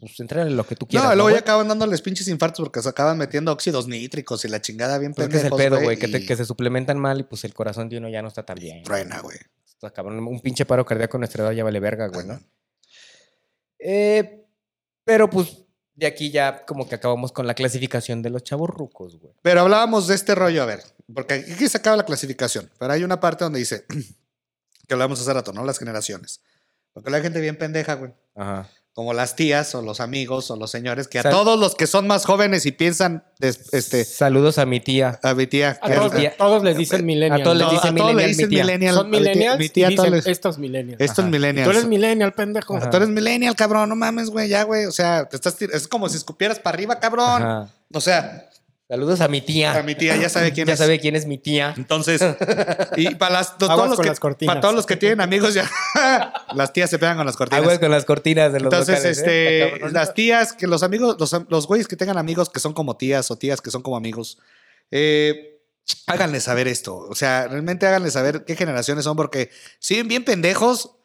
pues 0.01 0.19
entrale 0.19 0.51
lo 0.51 0.67
que 0.67 0.75
tú 0.75 0.87
quieras. 0.87 1.11
no, 1.11 1.15
luego 1.15 1.31
ya 1.31 1.39
acaban 1.41 1.69
dándoles 1.69 2.01
pinches 2.01 2.27
infartos 2.29 2.65
porque 2.65 2.81
se 2.81 2.89
acaban 2.89 3.19
metiendo 3.19 3.53
óxidos 3.53 3.87
nítricos 3.87 4.45
y 4.45 4.49
la 4.49 4.61
chingada 4.61 4.99
bien 4.99 5.13
Pues 5.13 5.29
es 5.29 5.33
que 5.33 5.39
es 5.39 5.45
el 5.45 5.51
pendejos, 5.51 5.79
pedo, 5.79 5.85
güey, 5.85 5.99
que, 5.99 6.07
y 6.07 6.27
que 6.27 6.37
se 6.37 6.45
suplementan 6.47 6.99
mal 6.99 7.21
y 7.21 7.23
pues 7.25 7.45
el 7.45 7.53
corazón 7.53 7.89
de 7.89 7.99
uno 7.99 8.09
ya 8.09 8.23
no 8.23 8.29
está 8.29 8.45
tan 8.45 8.59
bien. 8.59 8.83
Truena, 8.83 9.21
güey. 9.21 9.37
Un 10.07 10.41
pinche 10.41 10.67
paro 10.67 10.85
cardíaco 10.85 11.17
a 11.17 11.21
nuestra 11.21 11.45
edad 11.45 11.53
ya 11.53 11.65
vale 11.65 11.81
verga, 11.81 12.09
güey, 12.09 12.27
¿no? 12.27 12.41
Eh, 13.79 14.47
pero 15.05 15.29
pues 15.31 15.65
de 15.95 16.07
aquí 16.07 16.31
ya 16.31 16.65
como 16.65 16.89
que 16.89 16.95
acabamos 16.95 17.33
con 17.33 17.47
la 17.47 17.55
clasificación 17.55 18.23
de 18.23 18.31
los 18.31 18.43
chavos 18.43 18.71
rucos, 18.71 19.19
güey. 19.19 19.35
Pero 19.43 19.61
hablábamos 19.61 20.09
de 20.09 20.15
este 20.15 20.35
rollo, 20.35 20.63
a 20.63 20.67
ver, 20.67 20.83
porque 21.13 21.35
aquí 21.35 21.69
se 21.69 21.79
acaba 21.79 21.97
la 21.97 22.05
clasificación, 22.05 22.71
pero 22.79 22.93
hay 22.93 23.05
una 23.05 23.21
parte 23.21 23.45
donde 23.45 23.59
dice, 23.59 23.85
que 24.89 24.95
hablamos 24.95 25.21
hace 25.21 25.33
rato, 25.33 25.53
¿no? 25.53 25.65
Las 25.65 25.79
generaciones. 25.79 26.43
Porque 26.93 27.11
la 27.11 27.21
gente 27.21 27.41
bien 27.41 27.57
pendeja, 27.57 27.95
güey. 27.95 28.13
Ajá. 28.35 28.69
Como 28.93 29.15
las 29.15 29.37
tías 29.37 29.73
o 29.77 29.83
los 29.83 30.01
amigos 30.01 30.51
o 30.51 30.57
los 30.57 30.71
señores, 30.71 31.07
que 31.07 31.21
a 31.21 31.23
Sal- 31.23 31.31
todos 31.33 31.59
los 31.59 31.77
que 31.77 31.87
son 31.87 32.09
más 32.09 32.25
jóvenes 32.27 32.67
y 32.67 32.73
piensan, 32.73 33.23
este, 33.39 34.05
Saludos 34.05 34.59
a 34.59 34.67
mi 34.67 34.81
tía. 34.81 35.21
a 35.23 35.33
mi 35.35 35.47
tía. 35.47 35.79
A 35.81 35.89
que- 35.89 35.95
todos, 35.95 36.13
tía- 36.13 36.35
todos 36.37 36.65
les 36.65 36.77
dicen 36.77 37.07
millennial. 37.07 37.41
a 37.41 37.45
todos 37.45 37.57
les 37.57 37.67
No, 37.69 37.73
dicen 37.73 37.95
a 37.95 37.97
todos 37.97 38.11
le 38.11 38.15
millennial, 38.17 38.27
mi 38.27 38.33
dicen 38.35 38.49
tía. 38.51 38.65
millennial. 38.65 38.95
Son 38.97 39.11
millennials 39.11 39.59
Mi 39.61 39.69
tía, 39.69 39.91
y 39.91 39.95
todos 39.95 40.07
dicen, 40.11 40.17
les- 40.19 40.27
estos 40.27 40.59
millennials. 40.59 41.01
estos 41.01 41.21
Ajá. 41.21 41.31
millennials. 41.31 41.65
Tú 41.65 41.71
eres 41.71 41.87
millennial, 41.87 42.33
pendejo. 42.35 42.77
Ajá. 42.77 42.91
Tú 42.91 42.97
eres 42.97 43.09
millennial, 43.09 43.55
cabrón, 43.55 43.89
no 43.89 43.95
mames, 43.97 44.29
güey, 44.29 44.49
ya, 44.49 44.65
güey. 44.65 44.87
O 44.87 44.93
sea, 44.93 45.25
te 45.29 45.37
estás 45.37 45.57
es 45.63 45.87
como 45.87 46.09
si 46.09 46.17
escupieras 46.17 46.59
para 46.59 46.75
arriba, 46.75 46.99
cabrón. 46.99 47.43
Ajá. 47.43 47.69
O 47.95 48.01
sea, 48.01 48.50
Saludos 48.91 49.21
a 49.21 49.29
mi 49.29 49.41
tía. 49.41 49.79
a 49.79 49.85
mi 49.85 49.95
tía 49.95 50.17
ya 50.17 50.29
sabe 50.29 50.51
quién 50.53 50.67
ya 50.67 50.73
es. 50.73 50.79
sabe 50.81 50.99
quién 50.99 51.15
es 51.15 51.25
mi 51.25 51.39
tía. 51.39 51.75
Entonces, 51.77 52.21
y 52.97 53.15
para 53.15 53.35
las, 53.35 53.57
todos 53.57 53.71
Aguas 53.71 53.91
los 53.91 53.97
con 53.97 54.03
que, 54.03 54.09
las 54.09 54.19
cortinas. 54.19 54.53
para 54.53 54.61
todos 54.61 54.75
los 54.75 54.85
que 54.85 54.97
tienen 54.97 55.21
amigos 55.21 55.55
ya, 55.55 55.71
las 56.57 56.73
tías 56.73 56.91
se 56.91 56.99
pegan 56.99 57.17
con 57.17 57.25
las 57.25 57.37
cortinas. 57.37 57.63
Aguas 57.63 57.79
con 57.79 57.89
las 57.93 58.05
cortinas 58.05 58.53
de 58.53 58.59
los 58.59 58.73
Entonces, 58.73 58.97
locales, 58.97 59.19
¿eh? 59.19 59.75
este, 59.75 59.91
las 59.93 60.13
tías, 60.13 60.53
que 60.55 60.67
los 60.67 60.83
amigos, 60.83 61.15
los, 61.21 61.37
los 61.49 61.69
güeyes 61.69 61.87
que 61.87 61.95
tengan 61.95 62.19
amigos 62.19 62.51
que 62.51 62.59
son 62.59 62.73
como 62.73 62.97
tías 62.97 63.31
o 63.31 63.37
tías 63.37 63.61
que 63.61 63.71
son 63.71 63.83
como 63.83 63.97
amigos, 63.97 64.39
eh, 64.91 65.61
háganle 66.09 66.41
saber 66.41 66.67
esto. 66.67 66.97
O 66.97 67.15
sea, 67.15 67.47
realmente 67.47 67.87
háganle 67.87 68.11
saber 68.11 68.45
qué 68.45 68.57
generaciones 68.57 69.05
son, 69.05 69.17
porque 69.17 69.51
siguen 69.79 70.09
bien 70.09 70.25
pendejos 70.25 70.97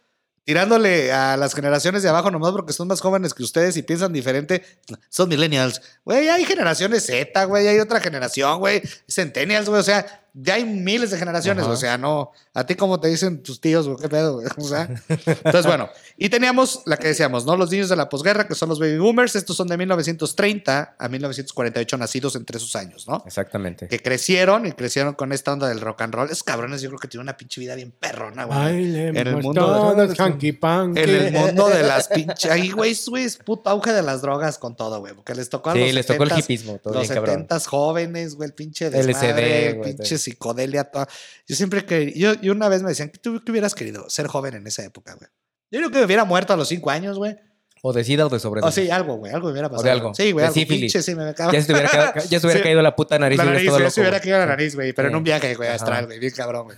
tirándole 0.45 1.12
a 1.12 1.36
las 1.36 1.53
generaciones 1.53 2.03
de 2.03 2.10
abajo 2.10 2.31
nomás 2.31 2.51
porque 2.51 2.71
son 2.71 2.88
más 2.88 3.01
jóvenes 3.01 3.34
que 3.34 3.43
ustedes 3.43 3.75
y 3.77 3.84
piensan 3.84 4.13
diferente. 4.13 4.63
Son 5.10 5.27
millennials. 5.27 5.81
Güey, 6.05 6.29
hay 6.29 6.45
generaciones 6.45 7.05
Z, 7.05 7.43
güey, 7.45 7.67
hay 7.67 7.79
otra 7.79 7.99
generación, 7.99 8.60
güey, 8.60 8.81
centennials, 9.10 9.67
güey, 9.67 9.81
o 9.81 9.84
sea, 9.84 10.25
ya 10.38 10.56
hay 10.56 10.65
miles 10.65 11.12
de 11.12 11.17
generaciones, 11.17 11.63
Ajá. 11.63 11.74
o 11.74 11.78
sea, 11.78 11.98
no, 11.98 12.32
a 12.54 12.65
ti 12.65 12.76
como 12.76 13.00
te 13.00 13.08
dicen 13.08 13.41
tus 13.41 13.62
tíos, 13.62 13.88
güey, 13.88 13.98
qué 14.02 14.10
pedo, 14.10 14.34
güey, 14.34 14.48
o 14.58 14.62
sea. 14.62 14.89
Entonces, 15.08 15.65
bueno, 15.65 15.89
y 16.17 16.28
teníamos 16.30 16.82
la 16.86 16.98
que 16.98 17.08
decíamos, 17.08 17.45
¿no? 17.45 17.56
Los 17.56 17.71
niños 17.71 17.88
de 17.89 17.95
la 17.95 18.10
posguerra, 18.10 18.48
que 18.48 18.54
son 18.56 18.67
los 18.69 18.80
baby 18.80 18.98
boomers, 18.98 19.36
estos 19.36 19.56
son 19.56 19.67
de 19.69 19.78
1930 19.78 20.95
a 21.00 21.08
1948 21.10 21.98
nacidos 21.98 22.36
entre 22.36 22.58
esos 22.58 22.76
años, 22.76 23.08
¿no? 23.08 23.24
Exactamente. 23.26 23.88
Que 23.88 24.02
crecieron 24.02 24.65
y 24.65 24.71
crecieron 24.74 25.13
con 25.13 25.32
esta 25.32 25.54
onda 25.54 25.67
del 25.69 25.80
rock 25.82 26.02
and 26.02 26.13
roll. 26.13 26.26
Esos 26.30 26.43
cabrones 26.43 26.82
yo 26.82 26.89
creo 26.89 27.00
que 27.00 27.08
tienen 27.08 27.24
una 27.24 27.38
pinche 27.38 27.62
vida 27.62 27.76
bien 27.76 27.91
perrona, 27.98 28.45
güey. 28.45 28.58
Bailemos 28.60 29.21
En 29.21 29.28
el 29.28 29.36
mundo 29.38 29.95
de- 29.95 30.08
todos, 30.08 30.19
hanky 30.19 30.52
panky. 30.52 31.00
En 31.02 31.10
el 31.10 31.32
mundo 31.32 31.69
de 31.69 31.84
las 31.84 32.08
pinches. 32.10 32.52
Ahí, 32.52 32.71
güey, 32.71 32.95
güey, 33.08 33.24
es 33.24 33.38
puto 33.38 33.69
auge 33.69 33.93
de 33.93 34.02
las 34.02 34.21
drogas 34.21 34.58
con 34.58 34.76
todo, 34.76 35.00
güey. 35.00 35.13
Porque 35.13 35.34
les 35.36 35.50
tocó 35.50 35.69
a 35.69 35.74
Sí, 35.74 35.80
los 35.80 35.93
les 35.93 36.06
tocó 36.06 36.24
el 36.24 36.30
70s, 36.32 36.39
hipismo, 36.39 36.78
todo 36.80 36.93
Los 36.93 37.04
bien 37.04 37.13
cabrón. 37.13 37.36
70 37.36 37.60
jóvenes, 37.69 38.36
güey, 38.36 38.48
el 38.50 38.54
pinche 38.54 38.89
desmadre, 38.89 39.74
güey, 39.74 39.95
pinche 39.95 40.17
psicodelia. 40.26 40.84
toda. 40.86 41.08
Yo 41.48 41.56
siempre 41.56 41.86
que. 41.86 42.12
Yo, 42.18 42.34
yo 42.42 42.52
una 42.52 42.68
vez 42.70 42.82
me 42.84 42.90
decían, 42.90 43.10
¿qué 43.10 43.18
tú 43.20 43.42
qué 43.46 43.52
hubieras 43.52 43.74
querido? 43.76 44.10
Ser 44.10 44.28
joven 44.28 44.56
en 44.56 44.68
esa 44.68 44.84
época, 44.84 45.14
güey. 45.16 45.30
Yo 45.72 45.80
creo 45.80 45.92
que 45.92 45.98
me 46.00 46.06
hubiera 46.06 46.26
muerto 46.26 46.54
a 46.54 46.58
los 46.58 46.68
5 46.68 46.90
años, 46.92 47.18
güey. 47.18 47.36
O 47.82 47.94
de 47.94 48.04
sida 48.04 48.26
o 48.26 48.30
de 48.30 48.38
O 48.38 48.40
sobredosis. 48.40 48.84
sí, 48.86 48.90
algo, 48.90 49.16
güey. 49.18 49.32
Algo 49.32 49.48
me 49.48 49.52
hubiera 49.54 49.70
pasado. 49.70 49.84
de 49.84 49.92
algo. 49.92 50.14
Sí, 50.16 50.32
güey. 50.32 50.48
De 50.52 50.66
pinche, 50.66 51.04
sí, 51.04 51.14
me 51.14 51.30
acaba. 51.30 51.52
Ya 51.54 51.62
se 51.62 51.68
te 51.68 51.74
hubiera, 51.74 51.90
ca- 51.90 52.14
ya 52.24 52.40
se 52.40 52.48
hubiera 52.48 52.60
Sí. 52.62 52.64
caído 52.64 52.82
la 52.82 52.96
puta 52.96 53.20
nariz. 53.20 53.38
La 53.38 53.44
y 53.46 53.48
nariz, 53.48 53.94
se 53.94 54.02
hubiera 54.02 54.20
caído 54.20 54.40
la 54.40 54.46
nariz, 54.48 54.74
güey, 54.76 54.92
pero 54.94 55.10
en 55.10 55.16
un 55.16 55.24
viaje, 55.24 55.54
güey, 55.56 55.70
astral, 55.70 56.08
güey, 56.08 56.18
bien 56.20 56.34
cabrón, 56.36 56.66
güey. 56.66 56.78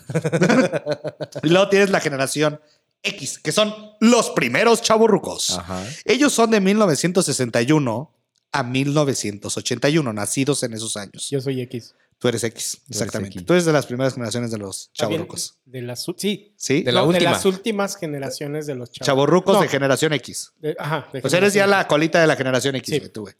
y 1.44 1.48
luego 1.50 1.70
tienes 1.70 1.92
la 1.92 2.02
generación 2.02 2.60
X, 3.04 3.40
que 3.40 3.52
son 3.54 3.74
los 4.02 4.32
primeros 4.32 4.82
chavorrucos. 4.82 5.58
Ajá. 5.60 5.82
Ellos 6.04 6.34
son 6.34 6.52
de 6.52 6.60
1961 6.60 8.12
a 8.52 8.64
1981, 8.64 10.14
nacidos 10.14 10.64
en 10.64 10.74
esos 10.74 10.98
años. 10.98 11.30
Yo 11.30 11.40
soy 11.40 11.62
X. 11.62 11.94
Tú 12.20 12.28
eres 12.28 12.44
X, 12.44 12.82
exactamente. 12.90 13.36
X. 13.38 13.46
Tú 13.46 13.54
eres 13.54 13.66
de 13.66 13.74
las 13.74 13.86
primeras 13.86 14.14
generaciones 14.16 14.50
de 14.50 14.58
los 14.58 14.92
chavorrucos. 14.94 15.60
De 15.66 15.82
las, 15.84 16.08
u- 16.08 16.16
sí. 16.18 16.54
¿Sí? 16.58 16.82
De 16.82 16.92
la 16.92 17.02
No, 17.02 17.08
última. 17.08 17.32
las 17.32 17.46
últimas 17.46 17.96
generaciones 17.96 18.66
de 18.66 18.74
los 18.76 18.92
chavos. 18.92 19.06
Chavorrucos 19.06 19.56
No, 19.56 19.62
de 19.62 19.68
generación 19.68 20.14
X. 20.14 20.52
de- 20.60 20.76
ajá. 20.80 21.08
de 21.14 21.22
Pues 21.22 21.34
eres 21.34 21.54
ya 21.54 21.68
la 21.68 21.88
colita 21.88 22.20
de 22.20 22.26
la 22.28 22.36
generación 22.36 22.76
X, 22.76 22.90
Sí. 22.92 23.00
güey, 23.00 23.12
tú, 23.12 23.22
güey. 23.22 23.36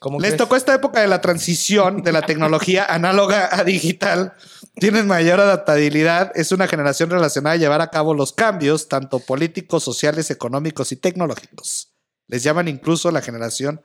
¿Cómo 0.00 0.20
Les 0.20 0.28
crees? 0.30 0.38
tocó 0.38 0.54
esta 0.56 0.74
época 0.74 1.00
de 1.00 1.08
la 1.08 1.20
transición 1.20 2.02
de 2.04 2.12
la 2.12 2.22
tecnología 2.22 2.84
análoga 2.88 3.48
a 3.52 3.64
digital. 3.64 4.32
Tienen 4.76 5.06
mayor 5.08 5.40
adaptabilidad. 5.40 6.30
Es 6.36 6.52
una 6.52 6.68
generación 6.68 7.10
relacionada 7.10 7.54
a 7.54 7.58
llevar 7.58 7.80
a 7.82 7.90
cabo 7.90 8.14
los 8.14 8.32
cambios, 8.32 8.88
tanto 8.88 9.18
políticos, 9.18 9.82
sociales, 9.82 10.30
económicos 10.30 10.92
y 10.92 10.96
tecnológicos. 10.96 11.92
Les 12.28 12.42
llaman 12.44 12.68
incluso 12.68 13.10
la 13.10 13.20
generación 13.22 13.82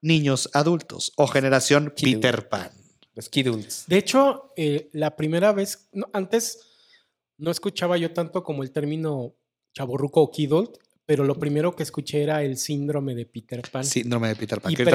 niños 0.00 0.50
adultos 0.54 1.12
o 1.16 1.28
generación. 1.28 1.94
Peter 1.96 2.48
Pan. 2.48 2.70
Los 3.14 3.28
Kiddles. 3.28 3.84
De 3.86 3.98
hecho, 3.98 4.52
eh, 4.56 4.88
la 4.92 5.16
primera 5.16 5.52
vez, 5.52 5.88
no, 5.92 6.06
antes 6.12 6.58
no 7.38 7.50
escuchaba 7.50 7.96
yo 7.98 8.12
tanto 8.12 8.42
como 8.42 8.62
el 8.62 8.70
término 8.72 9.34
chaborruco 9.74 10.22
o 10.22 10.30
kidult, 10.30 10.76
pero 11.04 11.24
lo 11.24 11.34
primero 11.38 11.74
que 11.74 11.82
escuché 11.82 12.22
era 12.22 12.42
el 12.42 12.56
síndrome 12.56 13.14
de 13.14 13.26
Peter 13.26 13.60
Pan. 13.70 13.84
Síndrome 13.84 14.28
de 14.28 14.36
Peter 14.36 14.60
Pan. 14.60 14.72
y, 14.72 14.76
que 14.76 14.84
pre- 14.84 14.92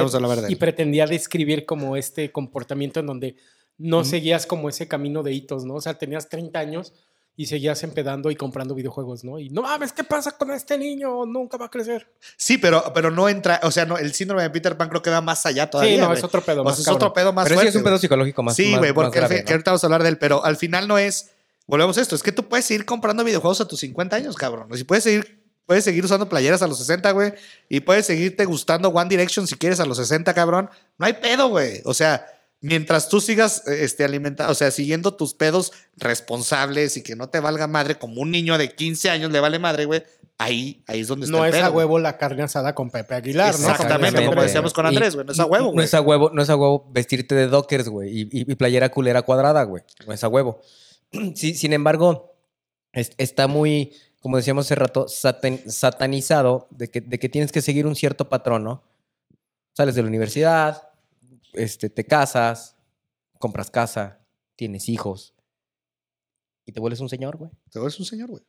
y 0.52 0.56
pretendía 0.56 1.06
describir 1.06 1.64
como 1.66 1.96
este 1.96 2.32
comportamiento 2.32 3.00
en 3.00 3.06
donde 3.06 3.36
no 3.76 4.04
seguías 4.04 4.46
como 4.46 4.68
ese 4.68 4.88
camino 4.88 5.22
de 5.22 5.32
hitos, 5.34 5.64
¿no? 5.64 5.74
O 5.74 5.80
sea, 5.80 5.94
tenías 5.98 6.28
30 6.28 6.58
años 6.58 6.94
y 7.38 7.46
seguías 7.46 7.84
empedando 7.84 8.32
y 8.32 8.34
comprando 8.34 8.74
videojuegos, 8.74 9.22
¿no? 9.22 9.38
Y 9.38 9.48
no 9.48 9.62
mames, 9.62 9.92
¿qué 9.92 10.02
pasa 10.02 10.32
con 10.32 10.50
este 10.50 10.76
niño? 10.76 11.24
Nunca 11.24 11.56
va 11.56 11.66
a 11.66 11.70
crecer. 11.70 12.12
Sí, 12.36 12.58
pero, 12.58 12.90
pero 12.92 13.12
no 13.12 13.28
entra, 13.28 13.60
o 13.62 13.70
sea, 13.70 13.86
no, 13.86 13.96
el 13.96 14.12
síndrome 14.12 14.42
de 14.42 14.50
Peter 14.50 14.76
Pan 14.76 14.88
creo 14.88 15.02
que 15.02 15.10
va 15.10 15.20
más 15.20 15.46
allá 15.46 15.70
todavía. 15.70 15.94
sí, 15.94 16.00
no, 16.00 16.12
es 16.12 16.24
otro 16.24 16.42
pedo. 16.42 16.62
O 16.62 16.64
más 16.64 16.74
sea, 16.74 16.82
es 16.82 16.88
otro 16.88 17.12
pedo 17.12 17.32
más 17.32 17.44
Pero 17.44 17.54
sí 17.54 17.58
fuerte. 17.58 17.68
es 17.70 17.76
un 17.76 17.84
pedo 17.84 17.98
psicológico 17.98 18.42
más 18.42 18.56
Sí, 18.56 18.74
güey, 18.76 18.92
porque 18.92 19.20
grave, 19.20 19.36
que 19.36 19.42
¿no? 19.44 19.50
ahorita 19.52 19.70
vamos 19.70 19.84
a 19.84 19.86
hablar 19.86 20.02
de 20.02 20.08
él, 20.08 20.18
pero 20.18 20.44
al 20.44 20.56
final 20.56 20.88
no 20.88 20.98
es. 20.98 21.30
Volvemos 21.68 21.96
a 21.96 22.00
esto, 22.00 22.16
es 22.16 22.24
que 22.24 22.32
tú 22.32 22.48
puedes 22.48 22.64
seguir 22.64 22.84
comprando 22.84 23.22
videojuegos 23.22 23.60
a 23.60 23.68
tus 23.68 23.78
50 23.78 24.16
años, 24.16 24.34
cabrón. 24.34 24.66
Y 24.74 24.82
puedes 24.82 25.04
seguir, 25.04 25.40
puedes 25.64 25.84
seguir 25.84 26.04
usando 26.04 26.28
playeras 26.28 26.62
a 26.62 26.66
los 26.66 26.78
60, 26.78 27.08
güey. 27.12 27.34
Y 27.68 27.78
puedes 27.78 28.04
seguirte 28.04 28.46
gustando 28.46 28.88
One 28.88 29.08
Direction 29.08 29.46
si 29.46 29.54
quieres 29.54 29.78
a 29.78 29.86
los 29.86 29.98
60, 29.98 30.34
cabrón. 30.34 30.70
No 30.98 31.06
hay 31.06 31.12
pedo, 31.12 31.50
güey. 31.50 31.82
O 31.84 31.94
sea, 31.94 32.26
mientras 32.60 33.08
tú 33.08 33.20
sigas 33.20 33.62
eh, 33.68 33.84
este, 33.84 34.04
alimentando, 34.04 34.52
o 34.52 34.54
sea, 34.54 34.70
siguiendo 34.70 35.14
tus 35.14 35.34
pedos 35.34 35.72
responsables 35.96 36.96
y 36.96 37.02
que 37.02 37.16
no 37.16 37.28
te 37.28 37.40
valga 37.40 37.66
madre, 37.66 37.96
como 37.96 38.20
un 38.22 38.30
niño 38.30 38.58
de 38.58 38.74
15 38.74 39.10
años 39.10 39.30
le 39.30 39.40
vale 39.40 39.58
madre, 39.58 39.84
güey. 39.84 40.02
Ahí, 40.40 40.84
ahí 40.86 41.00
es 41.00 41.08
donde 41.08 41.26
está 41.26 41.36
No 41.36 41.44
el 41.44 41.50
es 41.50 41.56
pedo, 41.56 41.66
a 41.66 41.68
güey. 41.70 41.84
huevo 41.84 41.98
la 41.98 42.16
carne 42.16 42.44
asada 42.44 42.72
con 42.74 42.90
Pepe 42.90 43.14
Aguilar, 43.16 43.58
¿no? 43.58 43.68
Exactamente, 43.70 44.24
como 44.24 44.40
decíamos 44.42 44.72
con 44.72 44.84
Y- 44.86 44.88
Andrés, 44.90 45.14
güey. 45.16 45.26
No 45.26 45.32
es 45.32 45.40
a 45.40 45.46
huevo, 45.46 45.66
No 45.66 45.72
güey. 45.72 45.84
es 45.84 45.94
a 45.94 46.00
huevo, 46.00 46.30
no 46.32 46.42
es 46.42 46.48
a 46.50 46.54
huevo 46.56 46.88
vestirte 46.92 47.34
de 47.34 47.48
dockers, 47.48 47.88
güey, 47.88 48.10
y, 48.10 48.22
y- 48.22 48.52
y 48.52 48.54
playera 48.54 48.88
culera 48.90 49.22
cuadrada, 49.22 49.64
güey. 49.64 49.82
No 50.06 50.12
es 50.12 50.22
a 50.24 50.28
huevo. 50.28 50.60
Sí, 51.34 51.54
sin 51.54 51.72
embargo, 51.72 52.36
es- 52.92 53.10
está 53.18 53.48
muy, 53.48 53.92
como 54.20 54.36
decíamos 54.36 54.66
hace 54.66 54.76
rato, 54.76 55.06
satan- 55.08 55.68
satanizado 55.68 56.68
de 56.70 56.88
que, 56.88 57.00
de 57.00 57.18
que 57.18 57.28
tienes 57.28 57.50
que 57.50 57.60
seguir 57.62 57.86
un 57.86 57.96
cierto 57.96 58.28
patrón, 58.28 58.62
¿no? 58.62 58.84
Sales 59.76 59.94
de 59.96 60.02
la 60.02 60.08
universidad, 60.08 60.87
este, 61.58 61.90
te 61.90 62.04
casas, 62.04 62.76
compras 63.38 63.70
casa, 63.70 64.24
tienes 64.56 64.88
hijos 64.88 65.34
y 66.66 66.72
te 66.72 66.80
vuelves 66.80 67.00
un 67.00 67.08
señor, 67.08 67.36
güey. 67.36 67.50
Te 67.70 67.78
vuelves 67.78 67.98
un 67.98 68.06
señor, 68.06 68.30
güey. 68.30 68.42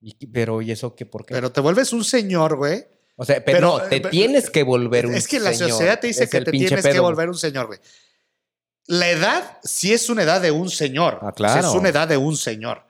Y 0.00 0.26
pero, 0.26 0.60
¿y 0.62 0.70
eso 0.70 0.94
qué? 0.94 1.06
¿Por 1.06 1.24
qué? 1.24 1.34
Pero 1.34 1.52
te 1.52 1.60
vuelves 1.60 1.92
un 1.92 2.04
señor, 2.04 2.56
güey. 2.56 2.86
o 3.16 3.24
sea, 3.24 3.42
pero, 3.44 3.58
pero, 3.58 3.66
no, 3.68 3.88
te 3.88 3.96
eh, 3.96 4.00
pero- 4.00 4.10
tienes 4.10 4.50
que 4.50 4.62
volver 4.62 5.06
un 5.06 5.14
Es 5.14 5.26
que 5.26 5.40
la 5.40 5.52
señor. 5.54 5.70
sociedad 5.70 6.00
te 6.00 6.08
dice 6.08 6.24
Es 6.24 6.30
que 6.30 6.40
te 6.42 6.50
tienes 6.50 6.70
que 6.70 6.82
pedo, 6.82 7.02
volver 7.02 7.28
un 7.28 7.38
señor, 7.38 7.66
güey. 7.66 7.78
La 8.88 9.08
edad 9.10 9.58
sí 9.64 9.92
es 9.92 10.10
una 10.10 10.22
edad 10.22 10.40
de 10.40 10.50
un 10.50 10.70
señor. 10.70 11.18
Ah, 11.22 11.32
claro. 11.32 11.66
es 11.66 11.74
una 11.74 11.88
edad 11.88 12.06
de 12.06 12.16
un 12.16 12.36
señor. 12.36 12.84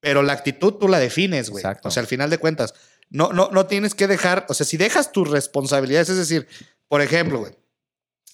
Pero 0.00 0.22
la 0.22 0.32
actitud 0.32 0.74
tú 0.74 0.88
la 0.88 0.98
defines, 0.98 1.50
güey. 1.50 1.60
Exacto. 1.62 1.88
O 1.88 1.90
sea, 1.90 2.00
al 2.00 2.06
final 2.06 2.30
de 2.30 2.38
cuentas, 2.38 2.74
no, 3.10 3.32
no, 3.32 3.50
no 3.50 3.66
tienes 3.66 3.94
que 3.94 4.06
dejar, 4.06 4.46
o 4.48 4.54
sea, 4.54 4.64
si 4.66 4.76
dejas 4.76 5.12
tus 5.12 5.28
responsabilidades, 5.30 6.08
es 6.08 6.16
decir, 6.16 6.48
por 6.88 7.02
ejemplo, 7.02 7.40
güey, 7.40 7.54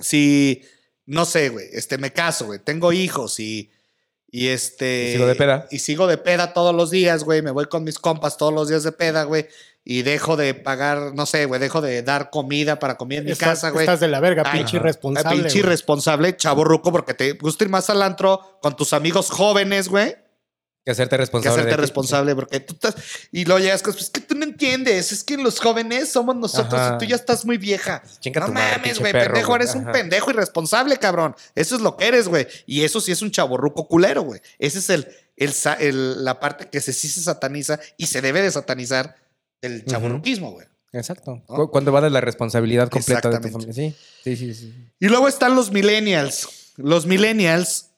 si, 0.00 0.62
no 1.06 1.24
sé, 1.24 1.48
güey, 1.50 1.66
este, 1.72 1.98
me 1.98 2.12
caso, 2.12 2.46
güey, 2.46 2.58
tengo 2.58 2.92
hijos 2.92 3.38
y, 3.40 3.70
y 4.30 4.48
este... 4.48 5.10
Y 5.10 5.12
sigo 5.12 5.26
de 5.26 5.34
peda. 5.34 5.66
Y 5.70 5.78
sigo 5.78 6.06
de 6.06 6.18
peda 6.18 6.52
todos 6.52 6.74
los 6.74 6.90
días, 6.90 7.24
güey, 7.24 7.42
me 7.42 7.50
voy 7.50 7.66
con 7.66 7.84
mis 7.84 7.98
compas 7.98 8.36
todos 8.36 8.52
los 8.52 8.68
días 8.68 8.82
de 8.82 8.92
peda, 8.92 9.24
güey, 9.24 9.46
y 9.84 10.02
dejo 10.02 10.36
de 10.36 10.54
pagar, 10.54 11.14
no 11.14 11.26
sé, 11.26 11.44
güey, 11.44 11.60
dejo 11.60 11.80
de 11.80 12.02
dar 12.02 12.30
comida 12.30 12.78
para 12.78 12.96
comer 12.96 13.18
en 13.18 13.24
mi 13.26 13.32
Estás- 13.32 13.48
casa, 13.60 13.70
güey. 13.70 13.84
Estás 13.84 14.00
de 14.00 14.08
la 14.08 14.18
verga, 14.20 14.42
Ay, 14.46 14.60
pinche 14.60 14.76
ajá. 14.78 14.84
irresponsable. 14.84 15.28
Ah, 15.28 15.42
Pinche 15.42 15.58
irresponsable, 15.58 16.36
chavo 16.36 16.64
ruco, 16.64 16.90
porque 16.90 17.14
te 17.14 17.32
gusta 17.34 17.64
ir 17.64 17.70
más 17.70 17.90
al 17.90 18.02
antro 18.02 18.58
con 18.62 18.74
tus 18.76 18.92
amigos 18.94 19.30
jóvenes, 19.30 19.88
güey, 19.88 20.16
Que 20.84 20.90
hacerte 20.90 21.16
que 21.16 21.22
responsable. 21.22 21.50
hacerte 21.54 21.70
de 21.70 21.76
ti. 21.76 21.80
responsable, 21.80 22.34
porque 22.34 22.60
tú 22.60 22.74
estás. 22.74 22.94
Y 23.32 23.46
luego 23.46 23.58
llegas 23.58 23.82
con, 23.82 23.94
pues 23.94 24.04
es 24.04 24.10
que 24.10 24.20
tú 24.20 24.34
no 24.34 24.44
entiendes, 24.44 25.12
es 25.12 25.24
que 25.24 25.38
los 25.38 25.58
jóvenes 25.58 26.10
somos 26.10 26.36
nosotros 26.36 26.74
Ajá. 26.74 26.96
y 26.96 26.98
tú 26.98 27.04
ya 27.06 27.16
estás 27.16 27.46
muy 27.46 27.56
vieja. 27.56 28.02
Chinga 28.20 28.40
no 28.40 28.48
mames, 28.48 28.98
güey, 28.98 29.12
pendejo, 29.12 29.56
eres 29.56 29.74
un 29.74 29.86
pendejo 29.86 30.30
irresponsable, 30.30 30.98
cabrón. 30.98 31.34
Eso 31.54 31.76
es 31.76 31.80
lo 31.80 31.96
que 31.96 32.06
eres, 32.06 32.28
güey. 32.28 32.46
Y 32.66 32.82
eso 32.82 33.00
sí 33.00 33.12
es 33.12 33.22
un 33.22 33.30
chaborruco 33.30 33.88
culero, 33.88 34.22
güey. 34.24 34.42
Ese 34.58 34.78
es 34.80 34.90
el, 34.90 35.08
el, 35.36 36.22
la 36.22 36.38
parte 36.38 36.68
que 36.68 36.82
se, 36.82 36.92
sí 36.92 37.08
se 37.08 37.22
sataniza 37.22 37.80
y 37.96 38.06
se 38.06 38.20
debe 38.20 38.42
de 38.42 38.50
satanizar 38.50 39.16
del 39.62 39.86
chaborruquismo, 39.86 40.52
güey. 40.52 40.66
Exacto. 40.92 41.42
Cuando 41.72 41.92
va 41.92 42.02
de 42.02 42.10
la 42.10 42.20
responsabilidad 42.20 42.90
completa 42.90 43.30
de 43.30 43.40
tu 43.40 43.48
familia. 43.48 43.72
Sí, 43.72 43.96
sí, 44.22 44.36
sí. 44.36 44.54
sí. 44.54 44.74
Y 45.00 45.08
luego 45.08 45.28
están 45.28 45.56
los 45.56 45.72
millennials. 45.72 46.72
Los 46.76 47.06
millennials 47.06 47.90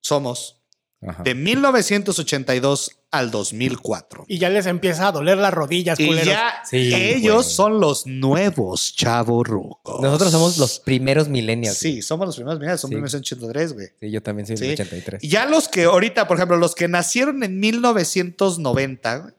somos 0.00 0.57
Ajá. 1.00 1.22
de 1.22 1.34
1982 1.36 2.90
al 3.10 3.30
2004. 3.30 4.24
Y 4.28 4.38
ya 4.38 4.48
les 4.50 4.66
empieza 4.66 5.08
a 5.08 5.12
doler 5.12 5.38
las 5.38 5.54
rodillas, 5.54 5.98
Y 6.00 6.06
culeros. 6.06 6.26
ya 6.28 6.62
Sí, 6.68 6.92
ellos 6.94 7.44
güey. 7.44 7.54
son 7.54 7.80
los 7.80 8.06
nuevos 8.06 8.94
chavorrucos. 8.96 10.00
Nosotros 10.00 10.30
somos 10.32 10.58
los 10.58 10.80
primeros 10.80 11.28
millennials. 11.28 11.78
Sí, 11.78 12.02
somos 12.02 12.26
los 12.26 12.36
primeros 12.36 12.58
millennials, 12.58 12.80
son 12.80 12.88
Sí. 12.90 12.94
1983, 12.96 13.72
güey. 13.74 13.86
Sí, 14.00 14.10
yo 14.10 14.22
también 14.22 14.46
soy 14.46 14.56
Sí. 14.56 14.64
del 14.64 14.72
83. 14.72 15.22
Y 15.22 15.28
Ya 15.28 15.46
los 15.46 15.68
que 15.68 15.84
ahorita, 15.84 16.26
por 16.26 16.36
ejemplo, 16.36 16.56
los 16.56 16.74
que 16.74 16.88
nacieron 16.88 17.42
en 17.44 17.60
1990, 17.60 19.16
güey, 19.18 19.34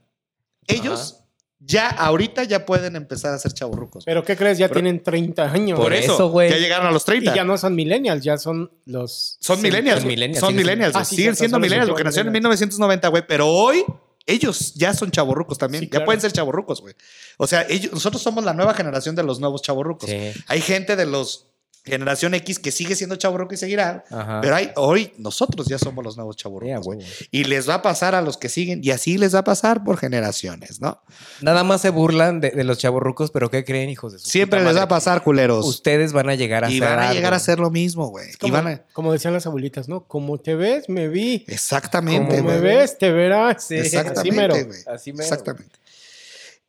ellos 0.67 1.18
ya 1.59 1.89
ahorita 1.89 2.43
ya 2.45 2.65
pueden 2.65 2.95
empezar 2.95 3.33
a 3.33 3.37
ser 3.39 3.51
chavorrucos. 3.53 4.05
Pero 4.05 4.23
¿qué 4.23 4.35
crees? 4.37 4.57
Ya 4.57 4.67
Pero- 4.67 4.81
tienen 4.81 5.03
30 5.03 5.51
años. 5.51 5.79
Por 5.79 5.93
eso, 5.93 6.29
güey. 6.29 6.49
Ya 6.49 6.57
llegaron 6.57 6.87
a 6.87 6.91
los 6.91 7.03
30. 7.05 7.31
Y 7.31 7.35
ya 7.35 7.43
no 7.43 7.57
son 7.57 7.75
millennials, 7.75 8.23
ya 8.23 8.37
son 8.37 8.71
los... 8.85 9.37
Son 9.39 9.61
millennials. 9.61 9.99
son 9.99 10.07
millennials, 10.07 10.39
Son 10.39 10.49
siguen 10.49 10.63
millennials. 10.65 10.93
siendo- 10.93 10.99
güey. 10.99 11.01
Ah, 11.01 11.05
sí, 11.05 11.15
siguen 11.15 11.35
cierto, 11.35 11.37
siendo 11.39 11.55
son 11.55 11.61
millennials 11.61 11.89
porque 11.89 12.03
nacieron 12.03 12.27
en 12.27 12.33
millennials. 12.33 12.59
1990, 12.61 13.07
güey. 13.09 13.23
Pero 13.27 13.47
hoy 13.47 13.83
ellos 14.25 14.73
ya 14.75 14.93
son 14.93 15.11
chavorrucos 15.11 15.57
también. 15.57 15.81
Sí, 15.81 15.87
Ya 15.87 15.91
claro. 15.91 16.05
pueden 16.05 16.21
ser 16.21 16.31
chavorrucos, 16.31 16.81
güey. 16.81 16.95
O 17.37 17.47
sea, 17.47 17.65
ellos, 17.69 17.91
nosotros 17.91 18.21
somos 18.21 18.43
la 18.45 18.53
nueva 18.53 18.73
generación 18.73 19.15
de 19.15 19.23
los 19.23 19.39
nuevos 19.39 19.61
chavorrucos. 19.61 20.09
Sí. 20.09 20.31
Hay 20.47 20.61
gente 20.61 20.95
de 20.95 21.05
los 21.05 21.47
generación 21.89 22.33
X 22.33 22.59
que 22.59 22.71
sigue 22.71 22.95
siendo 22.95 23.15
chavorruco 23.15 23.53
y 23.53 23.57
seguirá. 23.57 24.03
Ajá. 24.09 24.39
Pero 24.41 24.55
hay, 24.55 24.71
hoy 24.75 25.11
nosotros 25.17 25.67
ya 25.67 25.77
somos 25.77 26.03
los 26.03 26.15
nuevos 26.15 26.35
güey. 26.43 26.73
huevo. 26.79 27.01
y 27.31 27.43
les 27.43 27.67
va 27.69 27.75
a 27.75 27.81
pasar 27.81 28.15
a 28.15 28.21
los 28.21 28.37
que 28.37 28.49
siguen 28.49 28.81
y 28.83 28.91
así 28.91 29.17
les 29.17 29.33
va 29.35 29.39
a 29.39 29.43
pasar 29.43 29.83
por 29.83 29.97
generaciones, 29.97 30.79
¿no? 30.81 31.01
Nada 31.41 31.63
más 31.63 31.81
se 31.81 31.89
burlan 31.89 32.39
de, 32.39 32.51
de 32.51 32.63
los 32.63 32.77
chavorrucos, 32.77 33.31
pero 33.31 33.49
¿qué 33.49 33.63
creen, 33.63 33.89
hijos 33.89 34.13
de 34.13 34.19
su 34.19 34.29
Siempre 34.29 34.59
puta 34.59 34.69
les 34.69 34.79
va 34.79 34.83
a 34.83 34.87
pasar, 34.87 35.23
culeros. 35.23 35.65
Ustedes 35.65 36.13
van 36.13 36.29
a 36.29 36.35
llegar 36.35 36.63
a 36.63 36.69
y 36.71 36.77
hacer 36.77 36.89
van 36.89 36.99
a 36.99 37.01
algo. 37.03 37.13
llegar 37.15 37.33
a 37.33 37.37
hacer 37.37 37.59
lo 37.59 37.69
mismo, 37.71 38.07
güey. 38.07 38.33
Como, 38.39 38.53
van 38.53 38.67
a... 38.67 38.81
como 38.93 39.11
decían 39.11 39.33
las 39.33 39.45
abuelitas, 39.45 39.87
¿no? 39.89 40.05
Como 40.05 40.37
te 40.37 40.55
ves, 40.55 40.89
me 40.89 41.07
vi. 41.07 41.45
Exactamente, 41.47 42.37
Como 42.37 42.49
me 42.49 42.59
ves, 42.59 42.97
te 42.97 43.11
verás. 43.11 43.65
Sí, 43.65 43.75
Exactamente, 43.75 44.19
Así 44.19 44.31
mero. 44.31 44.55
güey. 44.65 44.79
Así 44.87 45.13
mero. 45.13 45.23
Exactamente. 45.23 45.79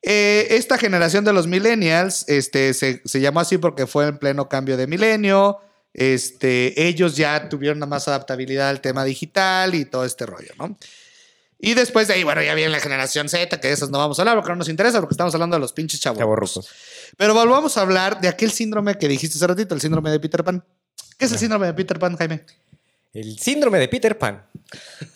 Eh, 0.03 0.47
esta 0.51 0.79
generación 0.79 1.25
de 1.25 1.33
los 1.33 1.47
millennials 1.47 2.25
este, 2.29 2.73
se, 2.75 3.03
se 3.05 3.21
llamó 3.21 3.41
así 3.41 3.59
porque 3.59 3.87
fue 3.87 4.07
en 4.09 4.19
pleno 4.19 4.49
cambio 4.49 4.77
de 4.77 4.87
milenio. 4.87 5.59
Este, 5.93 6.87
ellos 6.87 7.17
ya 7.17 7.49
tuvieron 7.49 7.79
más 7.89 8.09
adaptabilidad 8.09 8.69
al 8.71 8.81
tema 8.81 9.05
digital 9.05 9.75
y 9.75 9.85
todo 9.85 10.05
este 10.05 10.25
rollo, 10.25 10.53
¿no? 10.59 10.77
Y 11.59 11.75
después 11.75 12.09
de 12.09 12.15
ahí, 12.15 12.25
bueno, 12.25 12.43
ya 12.43 12.55
viene 12.55 12.71
la 12.71 12.81
generación 12.81 13.29
Z, 13.29 13.61
que 13.61 13.69
de 13.69 13.75
esas 13.75 13.91
no 13.91 13.99
vamos 13.99 14.19
a 14.19 14.23
hablar 14.23 14.37
porque 14.37 14.51
no 14.51 14.57
nos 14.57 14.69
interesa, 14.71 15.01
porque 15.01 15.13
estamos 15.13 15.35
hablando 15.35 15.57
de 15.57 15.61
los 15.61 15.75
pinches 15.75 16.01
chavos. 16.01 16.19
Chavorrucos. 16.19 16.69
Pero 17.19 17.35
volvamos 17.35 17.77
a 17.77 17.83
hablar 17.83 18.19
de 18.21 18.29
aquel 18.29 18.51
síndrome 18.51 18.97
que 18.97 19.09
dijiste 19.09 19.37
hace 19.37 19.47
ratito, 19.47 19.75
el 19.75 19.81
síndrome 19.83 20.11
de 20.11 20.19
Peter 20.21 20.43
Pan. 20.43 20.65
¿Qué 21.19 21.27
es 21.27 21.33
el 21.33 21.39
síndrome 21.39 21.67
de 21.67 21.75
Peter 21.75 21.99
Pan, 21.99 22.17
Jaime? 22.17 22.47
El 23.13 23.39
síndrome 23.39 23.79
de 23.79 23.89
Peter 23.89 24.17
Pan. 24.17 24.47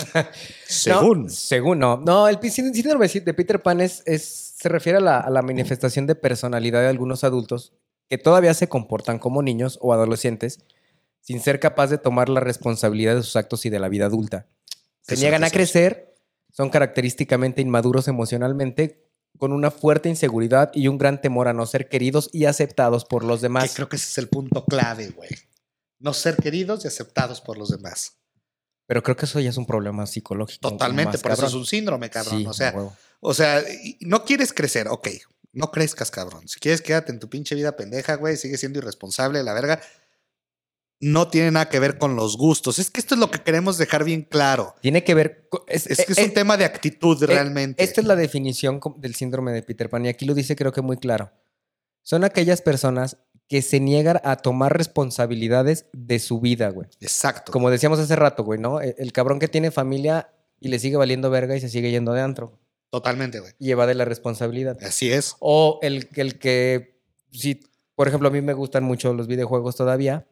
Según. 0.66 1.22
No, 1.24 1.28
según 1.30 1.78
no. 1.78 1.96
No, 1.96 2.28
el 2.28 2.38
síndrome 2.50 3.08
de 3.08 3.34
Peter 3.34 3.62
Pan 3.62 3.80
es, 3.80 4.02
es- 4.04 4.53
se 4.64 4.70
refiere 4.70 4.96
a 4.96 5.00
la, 5.02 5.20
a 5.20 5.28
la 5.28 5.42
manifestación 5.42 6.06
de 6.06 6.14
personalidad 6.14 6.80
de 6.80 6.88
algunos 6.88 7.22
adultos 7.22 7.74
que 8.08 8.16
todavía 8.16 8.54
se 8.54 8.66
comportan 8.66 9.18
como 9.18 9.42
niños 9.42 9.78
o 9.82 9.92
adolescentes 9.92 10.60
sin 11.20 11.40
ser 11.40 11.60
capaz 11.60 11.88
de 11.88 11.98
tomar 11.98 12.30
la 12.30 12.40
responsabilidad 12.40 13.14
de 13.14 13.22
sus 13.22 13.36
actos 13.36 13.66
y 13.66 13.68
de 13.68 13.78
la 13.78 13.90
vida 13.90 14.06
adulta. 14.06 14.46
Se 15.02 15.18
niegan 15.18 15.44
a 15.44 15.50
crecer, 15.50 16.14
son 16.50 16.70
característicamente 16.70 17.60
inmaduros 17.60 18.08
emocionalmente, 18.08 19.04
con 19.36 19.52
una 19.52 19.70
fuerte 19.70 20.08
inseguridad 20.08 20.70
y 20.72 20.88
un 20.88 20.96
gran 20.96 21.20
temor 21.20 21.46
a 21.48 21.52
no 21.52 21.66
ser 21.66 21.90
queridos 21.90 22.30
y 22.32 22.46
aceptados 22.46 23.04
por 23.04 23.22
los 23.22 23.40
Que 23.40 23.44
demás. 23.44 23.74
creo 23.74 23.90
que 23.90 23.96
ese 23.96 24.06
es 24.06 24.16
el 24.16 24.28
punto 24.30 24.64
clave, 24.64 25.10
güey. 25.10 25.28
No 25.98 26.14
ser 26.14 26.36
queridos 26.36 26.86
y 26.86 26.88
aceptados 26.88 27.42
por 27.42 27.58
los 27.58 27.68
demás. 27.68 28.16
Pero 28.86 29.02
creo 29.02 29.14
que 29.14 29.26
eso 29.26 29.40
ya 29.40 29.50
es 29.50 29.58
un 29.58 29.66
problema 29.66 30.06
psicológico. 30.06 30.70
Totalmente, 30.70 31.18
por 31.18 31.32
eso 31.32 31.44
es 31.44 31.52
un 31.54 31.66
síndrome, 31.66 32.08
cabrón. 32.08 32.38
Sí, 32.38 32.46
o 32.46 32.54
sea. 32.54 32.74
O 33.24 33.34
sea, 33.34 33.62
no 34.00 34.24
quieres 34.24 34.52
crecer, 34.52 34.88
ok. 34.88 35.08
No 35.52 35.70
crezcas, 35.70 36.10
cabrón. 36.10 36.46
Si 36.48 36.58
quieres, 36.60 36.82
quédate 36.82 37.12
en 37.12 37.18
tu 37.20 37.28
pinche 37.30 37.54
vida 37.54 37.76
pendeja, 37.76 38.16
güey. 38.16 38.36
Sigue 38.36 38.56
siendo 38.58 38.78
irresponsable, 38.80 39.42
la 39.42 39.54
verga. 39.54 39.80
No 41.00 41.28
tiene 41.28 41.50
nada 41.50 41.68
que 41.68 41.78
ver 41.80 41.98
con 41.98 42.16
los 42.16 42.36
gustos. 42.36 42.78
Es 42.78 42.90
que 42.90 43.00
esto 43.00 43.14
es 43.14 43.20
lo 43.20 43.30
que 43.30 43.40
queremos 43.42 43.78
dejar 43.78 44.04
bien 44.04 44.22
claro. 44.22 44.74
Tiene 44.80 45.04
que 45.04 45.14
ver. 45.14 45.46
co- 45.50 45.64
Es, 45.68 45.86
Es 45.86 46.04
que 46.04 46.12
es 46.12 46.18
eh, 46.18 46.24
un 46.24 46.32
tema 46.34 46.56
de 46.56 46.64
actitud 46.64 47.22
eh, 47.22 47.26
realmente. 47.26 47.82
Esta 47.82 48.00
es 48.00 48.06
la 48.06 48.16
definición 48.16 48.80
del 48.96 49.14
síndrome 49.14 49.52
de 49.52 49.62
Peter 49.62 49.88
Pan 49.90 50.04
y 50.06 50.08
aquí 50.08 50.24
lo 50.24 50.34
dice 50.34 50.56
creo 50.56 50.72
que 50.72 50.80
muy 50.82 50.96
claro. 50.96 51.32
Son 52.02 52.24
aquellas 52.24 52.62
personas 52.62 53.18
que 53.48 53.60
se 53.62 53.80
niegan 53.80 54.20
a 54.24 54.36
tomar 54.36 54.76
responsabilidades 54.76 55.86
de 55.92 56.18
su 56.18 56.40
vida, 56.40 56.70
güey. 56.70 56.88
Exacto. 57.00 57.52
Como 57.52 57.70
decíamos 57.70 57.98
hace 57.98 58.16
rato, 58.16 58.42
güey, 58.44 58.58
¿no? 58.58 58.80
El, 58.80 58.94
el 58.98 59.12
cabrón 59.12 59.38
que 59.38 59.48
tiene 59.48 59.70
familia 59.70 60.30
y 60.60 60.68
le 60.68 60.78
sigue 60.78 60.96
valiendo 60.96 61.28
verga 61.30 61.54
y 61.56 61.60
se 61.60 61.68
sigue 61.68 61.90
yendo 61.90 62.12
de 62.12 62.22
antro 62.22 62.58
Totalmente, 62.94 63.40
güey. 63.40 63.52
y 63.58 63.72
evade 63.72 63.92
la 63.94 64.04
responsabilidad. 64.04 64.78
Así 64.80 65.10
es. 65.10 65.34
O 65.40 65.80
el, 65.82 66.08
el 66.14 66.38
que, 66.38 67.00
si, 67.32 67.60
por 67.96 68.06
ejemplo, 68.06 68.28
a 68.28 68.30
mí 68.30 68.40
me 68.40 68.52
gustan 68.52 68.84
mucho 68.84 69.12
los 69.14 69.26
videojuegos 69.26 69.74
todavía. 69.74 70.26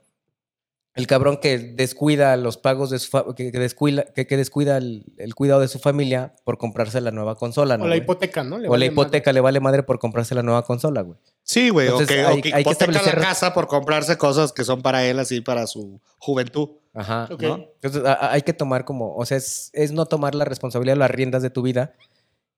El 0.94 1.08
cabrón 1.08 1.38
que 1.38 1.58
descuida 1.58 2.36
los 2.36 2.58
pagos 2.58 2.90
de 2.90 2.98
su 3.00 3.34
que, 3.34 3.50
que 3.50 3.58
descuida, 3.58 4.04
que, 4.14 4.26
que 4.28 4.36
descuida 4.36 4.76
el, 4.76 5.06
el 5.16 5.34
cuidado 5.34 5.60
de 5.62 5.66
su 5.66 5.78
familia 5.80 6.34
por 6.44 6.56
comprarse 6.58 7.00
la 7.00 7.10
nueva 7.10 7.34
consola, 7.34 7.78
¿no? 7.78 7.84
O 7.84 7.88
la 7.88 7.94
güey? 7.96 8.02
hipoteca, 8.04 8.44
¿no? 8.44 8.58
Le 8.58 8.68
o 8.68 8.76
la 8.76 8.84
hipoteca 8.84 9.32
le 9.32 9.40
vale 9.40 9.58
madre 9.58 9.82
por 9.82 9.98
comprarse 9.98 10.34
la 10.36 10.42
nueva 10.44 10.62
consola, 10.64 11.00
güey. 11.00 11.18
Sí, 11.42 11.70
güey. 11.70 11.88
O 11.88 11.92
Entonces, 11.98 12.16
que, 12.16 12.24
o 12.24 12.28
hay- 12.28 12.42
que 12.42 12.48
hay 12.54 12.62
que 12.62 12.70
hipoteca 12.70 12.92
establecer- 12.92 13.14
la 13.18 13.22
casa 13.26 13.54
por 13.54 13.66
comprarse 13.66 14.16
cosas 14.18 14.52
que 14.52 14.62
son 14.64 14.82
para 14.82 15.04
él, 15.06 15.18
así 15.18 15.40
para 15.40 15.66
su 15.66 16.00
juventud. 16.18 16.68
Ajá. 16.94 17.26
Entonces 17.30 18.04
a- 18.04 18.12
a- 18.12 18.32
hay 18.34 18.42
que 18.42 18.52
tomar 18.52 18.84
como, 18.84 19.16
o 19.16 19.24
sea, 19.24 19.38
es, 19.38 19.70
es 19.72 19.92
no 19.92 20.04
tomar 20.04 20.34
la 20.34 20.44
responsabilidad 20.44 20.92
de 20.96 20.98
las 21.00 21.10
riendas 21.10 21.42
de 21.42 21.48
tu 21.48 21.62
vida 21.62 21.94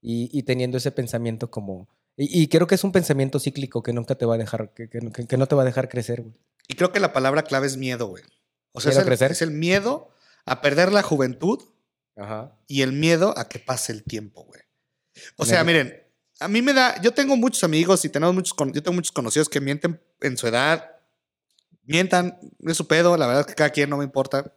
y, 0.05 0.28
y 0.38 0.42
teniendo 0.42 0.76
ese 0.76 0.92
pensamiento 0.92 1.50
como... 1.50 1.88
Y, 2.16 2.42
y 2.42 2.48
creo 2.48 2.66
que 2.66 2.74
es 2.76 2.84
un 2.84 2.92
pensamiento 2.92 3.40
cíclico 3.40 3.82
que 3.82 3.92
nunca 3.92 4.14
te 4.14 4.26
va 4.26 4.34
a 4.34 4.38
dejar, 4.38 4.72
que, 4.74 4.88
que- 4.88 5.00
que- 5.26 5.36
no 5.36 5.46
te 5.46 5.55
va 5.57 5.62
a 5.62 5.64
dejar 5.64 5.88
crecer, 5.88 6.20
güey. 6.22 6.34
Y 6.68 6.74
creo 6.74 6.92
que 6.92 7.00
la 7.00 7.12
palabra 7.12 7.42
clave 7.42 7.66
es 7.66 7.76
miedo, 7.76 8.07
güey. 8.07 8.22
O 8.72 8.80
sea, 8.80 8.90
es 8.90 8.96
¿Miedo 8.96 9.00
a 9.00 9.02
el, 9.02 9.07
crecer? 9.09 9.32
es 9.32 9.42
el 9.42 9.50
miedo 9.50 10.11
a 10.44 10.61
perder 10.61 10.92
la 10.92 11.02
juventud 11.02 11.59
Ajá. 12.16 12.57
y 12.68 12.82
el 12.82 12.92
miedo 12.92 13.32
a 13.38 13.48
que 13.48 13.59
pase 13.59 13.92
el 13.92 14.05
tiempo, 14.05 14.44
güey. 14.44 14.61
O 15.36 15.44
sea, 15.46 15.64
miren, 15.64 16.02
a 16.40 16.48
mí 16.48 16.61
me 16.62 16.72
da, 16.74 17.00
yo 17.00 17.12
tengo 17.14 17.36
muchos 17.36 17.64
amigos 17.64 18.05
y 18.05 18.09
tenemos 18.11 18.34
muchos, 18.34 18.55
yo 18.72 18.82
tengo 18.82 18.94
muchos 18.94 19.12
conocidos 19.12 19.48
que 19.48 19.61
mienten 19.61 20.00
en 20.20 20.36
su 20.36 20.46
edad, 20.46 20.90
mientan, 21.84 22.38
es 22.61 22.76
su 22.76 22.86
pedo, 22.86 23.16
la 23.16 23.26
verdad 23.26 23.40
es 23.42 23.46
que 23.46 23.55
cada 23.55 23.70
quien 23.70 23.90
no 23.90 23.96
me 23.98 24.05
importa. 24.05 24.52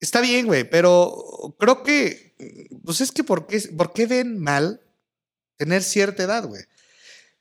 Está 0.00 0.20
bien, 0.20 0.46
güey, 0.46 0.64
pero 0.68 1.54
creo 1.58 1.82
que, 1.82 2.34
pues 2.84 3.00
es 3.00 3.10
que 3.12 3.24
¿por 3.24 3.46
qué, 3.46 3.60
por 3.76 3.92
qué 3.92 4.06
ven 4.06 4.38
mal 4.38 4.80
tener 5.56 5.82
cierta 5.82 6.22
edad, 6.24 6.44
güey? 6.46 6.62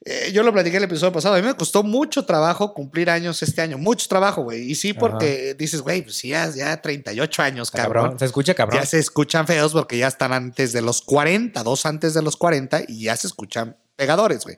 Eh, 0.05 0.31
yo 0.33 0.43
lo 0.43 0.51
platiqué 0.51 0.77
el 0.77 0.83
episodio 0.83 1.13
pasado. 1.13 1.35
A 1.35 1.39
mí 1.39 1.47
me 1.47 1.53
costó 1.55 1.81
mucho 1.81 2.25
trabajo 2.25 2.73
cumplir 2.73 3.09
años 3.09 3.41
este 3.41 3.61
año. 3.61 3.77
Mucho 3.77 4.07
trabajo, 4.09 4.43
güey. 4.43 4.69
Y 4.69 4.75
sí, 4.75 4.91
porque 4.93 5.55
dices, 5.57 5.79
güey, 5.81 6.01
pues 6.01 6.17
sí, 6.17 6.29
ya, 6.29 6.49
ya 6.53 6.81
38 6.81 7.41
años, 7.41 7.71
cabrón. 7.71 8.19
Se 8.19 8.25
escucha 8.25 8.53
cabrón. 8.53 8.81
Ya 8.81 8.85
se 8.85 8.99
escuchan 8.99 9.47
feos 9.47 9.71
porque 9.71 9.97
ya 9.97 10.07
están 10.07 10.33
antes 10.33 10.73
de 10.73 10.81
los 10.81 11.01
40, 11.01 11.63
dos 11.63 11.85
antes 11.85 12.13
de 12.13 12.21
los 12.21 12.35
40 12.35 12.81
y 12.89 13.03
ya 13.03 13.15
se 13.15 13.27
escuchan 13.27 13.77
pegadores, 13.95 14.43
güey. 14.43 14.57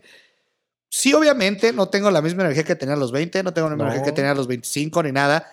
Sí, 0.89 1.13
obviamente 1.13 1.73
no 1.73 1.89
tengo 1.89 2.09
la 2.09 2.23
misma 2.23 2.41
energía 2.43 2.63
que 2.63 2.75
tenía 2.75 2.95
a 2.95 2.97
los 2.97 3.11
20, 3.11 3.43
no 3.43 3.53
tengo 3.53 3.69
la 3.69 3.75
misma 3.75 3.85
No. 3.85 3.91
energía 3.91 4.11
que 4.11 4.15
tenía 4.15 4.31
a 4.31 4.35
los 4.35 4.47
25 4.47 5.03
ni 5.03 5.11
nada. 5.11 5.45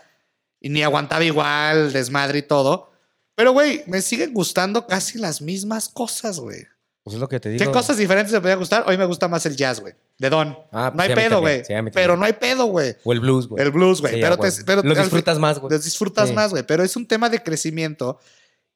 Y 0.65 0.69
ni 0.71 0.83
aguantaba 0.83 1.25
igual, 1.25 1.93
desmadre 1.93 2.39
y 2.39 2.43
todo. 2.43 2.93
Pero, 3.35 3.53
güey, 3.53 3.83
me 3.89 4.01
siguen 4.01 4.33
gustando 4.33 4.87
casi 4.87 5.19
las 5.19 5.43
mismas 5.43 5.89
cosas, 5.89 6.39
güey. 6.39 6.65
Pues 7.03 7.15
es 7.15 7.21
lo 7.21 7.29
que 7.29 7.41
te 7.41 7.49
digo. 7.49 7.65
¿Qué 7.65 7.71
cosas 7.73 7.97
diferentes 7.97 8.33
me 8.33 8.41
podían 8.41 8.61
gustar? 8.61 8.85
Hoy 8.87 8.97
me 8.97 9.05
gusta 9.07 9.27
más 9.27 9.45
el 9.45 9.57
jazz, 9.57 9.81
güey. 9.81 9.93
De 10.19 10.31
Don. 10.31 10.57
Ah, 10.71 10.93
no 10.95 11.03
hay 11.03 11.09
sí, 11.09 11.15
pedo, 11.17 11.41
güey. 11.41 11.65
Sí, 11.65 11.75
pero 11.93 12.17
no 12.17 12.25
hay 12.25 12.35
pedo, 12.35 12.67
güey. 12.67 12.95
O 13.03 13.13
el 13.13 13.19
blues, 13.19 13.49
güey. 13.49 13.61
El 13.65 13.73
blues, 13.73 14.01
güey. 14.01 14.15
Sí, 14.15 14.21
pero, 14.21 14.37
te- 14.37 14.65
pero 14.65 14.83
Lo 14.83 14.95
disfrutas 14.95 15.39
más, 15.41 15.59
güey. 15.59 15.73
los 15.73 15.85
disfrutas 15.85 16.33
más, 16.33 16.51
güey. 16.53 16.63
Pero 16.63 16.85
es 16.85 16.95
un 16.95 17.07
tema 17.07 17.29
de 17.29 17.43
crecimiento. 17.43 18.21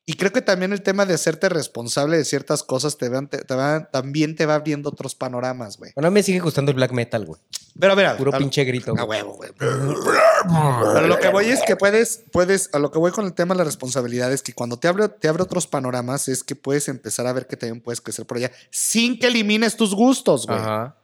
Y 0.09 0.15
creo 0.15 0.33
que 0.33 0.41
también 0.41 0.73
el 0.73 0.83
tema 0.83 1.05
de 1.05 1.15
hacerte 1.15 1.49
responsable 1.49 2.17
de 2.17 2.25
ciertas 2.25 2.63
cosas 2.63 2.97
te 2.97 3.09
van- 3.09 3.29
te- 3.29 3.39
te 3.45 3.55
va- 3.57 3.89
también 3.91 4.37
te 4.37 4.47
va 4.47 4.55
abriendo 4.55 4.89
otros 4.91 5.17
panoramas, 5.17 5.77
güey. 5.79 5.91
Bueno, 5.97 6.07
a 6.07 6.11
mí 6.11 6.15
me 6.15 6.23
sigue 6.23 6.39
gustando 6.39 6.71
el 6.71 6.77
black 6.77 6.93
metal, 6.93 7.27
güey. 7.27 7.41
Pero 7.79 7.93
a 7.93 7.97
ver, 7.97 8.17
Puro 8.17 8.33
a- 8.33 8.39
pinche 8.39 8.63
grito. 8.65 8.95
A 8.97 9.03
huevo, 9.05 9.35
güey. 9.35 9.51
Pero 9.59 11.07
lo 11.09 11.19
que 11.19 11.29
voy 11.29 11.47
es 11.47 11.61
que 11.67 11.77
puedes, 11.77 12.23
puedes, 12.33 12.71
a 12.73 12.79
lo 12.79 12.91
que 12.91 12.99
voy 12.99 13.11
con 13.11 13.25
el 13.27 13.33
tema 13.35 13.55
de 13.55 13.59
la 13.59 13.65
responsabilidad 13.65 14.33
es 14.33 14.43
que 14.43 14.53
cuando 14.53 14.79
te 14.79 14.89
abre, 14.89 15.09
te 15.09 15.29
abre 15.29 15.43
otros 15.43 15.67
panoramas 15.67 16.29
es 16.29 16.45
que 16.45 16.55
puedes 16.55 16.89
empezar 16.89 17.27
a 17.27 17.33
ver 17.33 17.47
que 17.47 17.57
también 17.57 17.81
puedes 17.83 18.01
crecer 18.01 18.27
por 18.27 18.37
allá 18.39 18.53
sin 18.71 19.19
que 19.19 19.27
elimines 19.27 19.77
tus 19.77 19.95
gustos, 19.95 20.47
güey. 20.47 20.59
Ajá. 20.59 20.97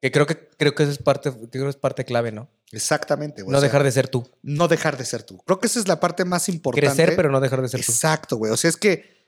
Que 0.00 0.12
creo 0.12 0.26
que 0.26 0.48
creo 0.56 0.74
que 0.74 0.84
eso 0.84 0.92
es 0.92 0.98
parte, 0.98 1.32
creo 1.50 1.64
que 1.64 1.70
es 1.70 1.76
parte 1.76 2.04
clave, 2.04 2.30
¿no? 2.30 2.48
Exactamente, 2.70 3.42
güey. 3.42 3.52
No 3.52 3.58
O 3.58 3.60
sea, 3.60 3.68
dejar 3.68 3.82
de 3.82 3.92
ser 3.92 4.08
tú. 4.08 4.28
no 4.42 4.68
dejar 4.68 4.96
de 4.96 5.04
ser 5.04 5.22
tú. 5.22 5.38
Creo 5.38 5.58
que 5.58 5.66
esa 5.66 5.80
es 5.80 5.88
la 5.88 5.98
parte 5.98 6.24
más 6.24 6.48
importante. 6.48 6.86
Crecer, 6.86 7.16
pero 7.16 7.30
no 7.30 7.40
dejar 7.40 7.62
de 7.62 7.68
ser 7.68 7.84
tú. 7.84 7.90
Exacto, 7.92 8.36
güey. 8.36 8.52
O 8.52 8.56
sea, 8.56 8.70
es 8.70 8.76
que 8.76 9.18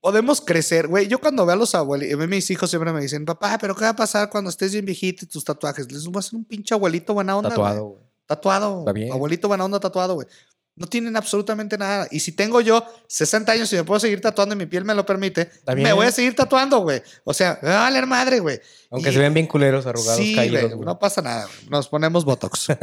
podemos 0.00 0.40
crecer, 0.40 0.88
güey. 0.88 1.06
Yo 1.06 1.20
cuando 1.20 1.46
veo 1.46 1.54
a 1.54 1.56
los 1.56 1.74
abuelitos, 1.74 2.14
a 2.14 2.16
mí 2.18 2.26
mis 2.26 2.50
hijos 2.50 2.68
siempre 2.68 2.92
me 2.92 3.00
dicen, 3.00 3.24
papá, 3.24 3.56
pero 3.60 3.74
¿qué 3.76 3.82
va 3.84 3.90
a 3.90 3.96
pasar 3.96 4.28
cuando 4.30 4.50
estés 4.50 4.72
bien 4.72 4.84
viejito 4.84 5.24
y 5.24 5.28
tus 5.28 5.44
tatuajes? 5.44 5.90
Les 5.92 6.04
voy 6.06 6.16
a 6.16 6.18
hacer 6.20 6.34
un 6.34 6.44
pinche 6.44 6.74
abuelito 6.74 7.14
buena 7.14 7.36
onda. 7.36 7.50
Tatuado, 7.50 7.84
güey. 7.84 8.02
Tatuado. 8.26 8.78
Está 8.80 8.92
bien. 8.92 9.12
Abuelito 9.12 9.48
buena 9.48 9.64
onda 9.64 9.78
tatuado, 9.78 10.14
güey. 10.14 10.26
No 10.74 10.86
tienen 10.86 11.14
absolutamente 11.16 11.76
nada. 11.76 12.08
Y 12.10 12.20
si 12.20 12.32
tengo 12.32 12.60
yo 12.62 12.82
60 13.06 13.52
años 13.52 13.72
y 13.72 13.76
me 13.76 13.84
puedo 13.84 14.00
seguir 14.00 14.20
tatuando 14.22 14.54
y 14.54 14.58
mi 14.58 14.66
piel 14.66 14.84
me 14.86 14.94
lo 14.94 15.04
permite, 15.04 15.50
me 15.76 15.92
voy 15.92 16.06
a 16.06 16.10
seguir 16.12 16.34
tatuando, 16.34 16.78
güey. 16.78 17.02
O 17.24 17.34
sea, 17.34 17.58
me 17.62 17.68
va 17.68 17.80
a 17.80 17.80
valer 17.82 18.06
madre, 18.06 18.40
güey. 18.40 18.58
Aunque 18.92 19.08
Y- 19.08 19.12
se 19.14 19.18
vean 19.18 19.32
bien 19.32 19.46
culeros, 19.46 19.86
arrugados, 19.86 20.18
Sí, 20.18 20.34
caídos, 20.36 20.60
güey, 20.60 20.74
güey. 20.74 20.84
no 20.86 20.98
pasa 20.98 21.22
nada. 21.22 21.46
güey. 21.46 21.70
Nos 21.70 21.88
ponemos 21.88 22.24
Botox. 22.26 22.68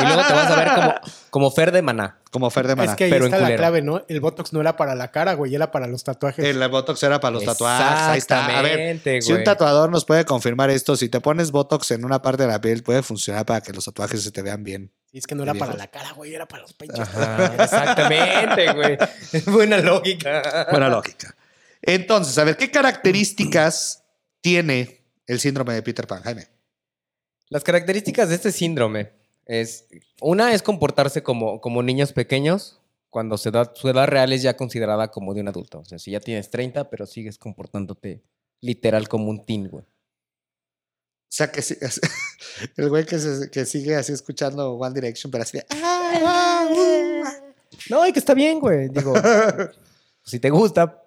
Y 0.00 0.06
luego 0.06 0.22
te 0.26 0.32
vas 0.34 0.50
a 0.50 0.56
ver 0.56 0.68
como, 0.74 0.94
como 1.30 1.50
Fer 1.50 1.72
de 1.72 1.82
Maná. 1.82 2.18
como 2.30 2.50
Fer 2.50 2.66
de 2.66 2.76
Maná. 2.76 2.90
Es 2.92 2.96
que 2.96 3.04
ahí 3.04 3.10
pero 3.10 3.26
en 3.26 3.32
está 3.34 3.48
la 3.48 3.56
clave, 3.56 3.80
¿no? 3.82 4.04
El 4.08 4.20
Botox 4.20 4.52
no 4.52 4.60
era 4.60 4.76
para 4.76 4.94
la 4.94 5.10
cara, 5.10 5.32
güey, 5.34 5.54
era 5.54 5.70
para 5.70 5.86
los 5.86 6.04
tatuajes. 6.04 6.44
El 6.44 6.66
Botox 6.68 7.02
era 7.02 7.18
para 7.20 7.32
los 7.32 7.44
tatuajes. 7.44 7.86
Ahí 7.86 8.18
está. 8.18 8.44
A 8.44 8.62
ver, 8.62 8.78
Exactamente, 8.80 9.22
si 9.22 9.32
un 9.32 9.36
güey. 9.38 9.44
tatuador 9.44 9.90
nos 9.90 10.04
puede 10.04 10.24
confirmar 10.26 10.68
esto, 10.70 10.94
si 10.96 11.08
te 11.08 11.20
pones 11.20 11.50
Botox 11.50 11.90
en 11.92 12.04
una 12.04 12.20
parte 12.22 12.42
de 12.42 12.50
la 12.50 12.60
piel, 12.60 12.82
puede 12.82 13.02
funcionar 13.02 13.46
para 13.46 13.60
que 13.62 13.72
los 13.72 13.86
tatuajes 13.86 14.22
se 14.22 14.30
te 14.30 14.42
vean 14.42 14.62
bien. 14.62 14.92
Y 15.10 15.18
es 15.18 15.26
que 15.26 15.34
no 15.34 15.42
era 15.42 15.54
para 15.54 15.72
la 15.74 15.86
cara, 15.88 16.12
güey, 16.12 16.34
era 16.34 16.46
para 16.46 16.62
los 16.62 16.74
pechos. 16.74 16.98
Ajá, 17.00 17.54
exactamente, 17.64 18.72
güey. 18.74 18.98
Buena 19.46 19.78
lógica. 19.78 20.66
Buena 20.70 20.90
lógica. 20.90 21.34
Entonces, 21.80 22.36
a 22.36 22.44
ver, 22.44 22.56
¿qué 22.58 22.70
características 22.70 24.04
tiene 24.40 24.97
el 25.28 25.38
síndrome 25.38 25.74
de 25.74 25.82
Peter 25.82 26.06
Pan, 26.08 26.22
Jaime? 26.22 26.48
Las 27.50 27.62
características 27.64 28.28
de 28.28 28.34
este 28.34 28.50
síndrome 28.52 29.12
es 29.46 29.86
una 30.20 30.52
es 30.52 30.62
comportarse 30.62 31.22
como, 31.22 31.60
como 31.60 31.82
niños 31.82 32.12
pequeños 32.12 32.80
cuando 33.10 33.38
su 33.38 33.48
edad, 33.48 33.72
su 33.74 33.88
edad 33.88 34.06
real 34.06 34.32
es 34.32 34.42
ya 34.42 34.56
considerada 34.56 35.10
como 35.10 35.32
de 35.32 35.40
un 35.40 35.48
adulto. 35.48 35.78
O 35.80 35.84
sea, 35.84 35.98
si 35.98 36.10
ya 36.10 36.20
tienes 36.20 36.50
30, 36.50 36.90
pero 36.90 37.06
sigues 37.06 37.38
comportándote 37.38 38.22
literal 38.60 39.08
como 39.08 39.30
un 39.30 39.46
teen, 39.46 39.68
güey. 39.68 39.84
O 39.84 41.30
sea, 41.30 41.50
que 41.52 41.62
sí- 41.62 41.76
el 42.76 42.88
güey 42.90 43.06
que, 43.06 43.18
se- 43.18 43.50
que 43.50 43.64
sigue 43.64 43.96
así 43.96 44.12
escuchando 44.12 44.72
One 44.74 44.94
Direction, 44.94 45.30
pero 45.30 45.42
así 45.44 45.58
de... 45.58 45.66
"Ah, 45.70 46.68
No, 47.90 48.06
y 48.06 48.12
que 48.12 48.18
está 48.18 48.34
bien, 48.34 48.58
güey. 48.60 48.88
Digo, 48.88 49.14
si 50.22 50.38
te 50.40 50.50
gusta, 50.50 51.02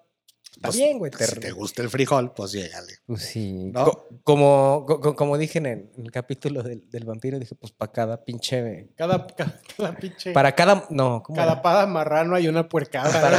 está 0.61 0.67
Pues, 0.69 0.77
bien, 0.77 0.99
güey. 0.99 1.11
Si 1.17 1.39
te- 1.39 1.51
gusta 1.51 1.81
el 1.81 1.89
frijol, 1.89 2.33
pues 2.33 2.51
llégale. 2.51 2.93
Pues 3.05 3.23
sí. 3.23 3.71
¿No? 3.73 3.85
Co- 3.85 4.07
como, 4.23 4.85
co- 4.87 5.15
como 5.15 5.37
dije 5.37 5.57
en 5.57 5.65
el, 5.65 5.89
en 5.97 6.05
el 6.05 6.11
capítulo 6.11 6.61
del, 6.63 6.87
del 6.89 7.03
vampiro, 7.05 7.39
dije, 7.39 7.55
pues 7.55 7.71
para 7.71 7.91
cada 7.91 8.23
pinche. 8.23 8.89
Cada, 8.95 9.25
cada, 9.35 9.59
cada 9.75 9.95
pinche. 9.95 10.31
Para 10.33 10.53
cada. 10.55 10.85
No, 10.89 11.23
¿cómo 11.23 11.35
cada 11.35 11.61
pada 11.61 11.87
marrano 11.87 12.35
hay 12.35 12.47
una 12.47 12.69
puercada. 12.69 13.11
Para, 13.21 13.37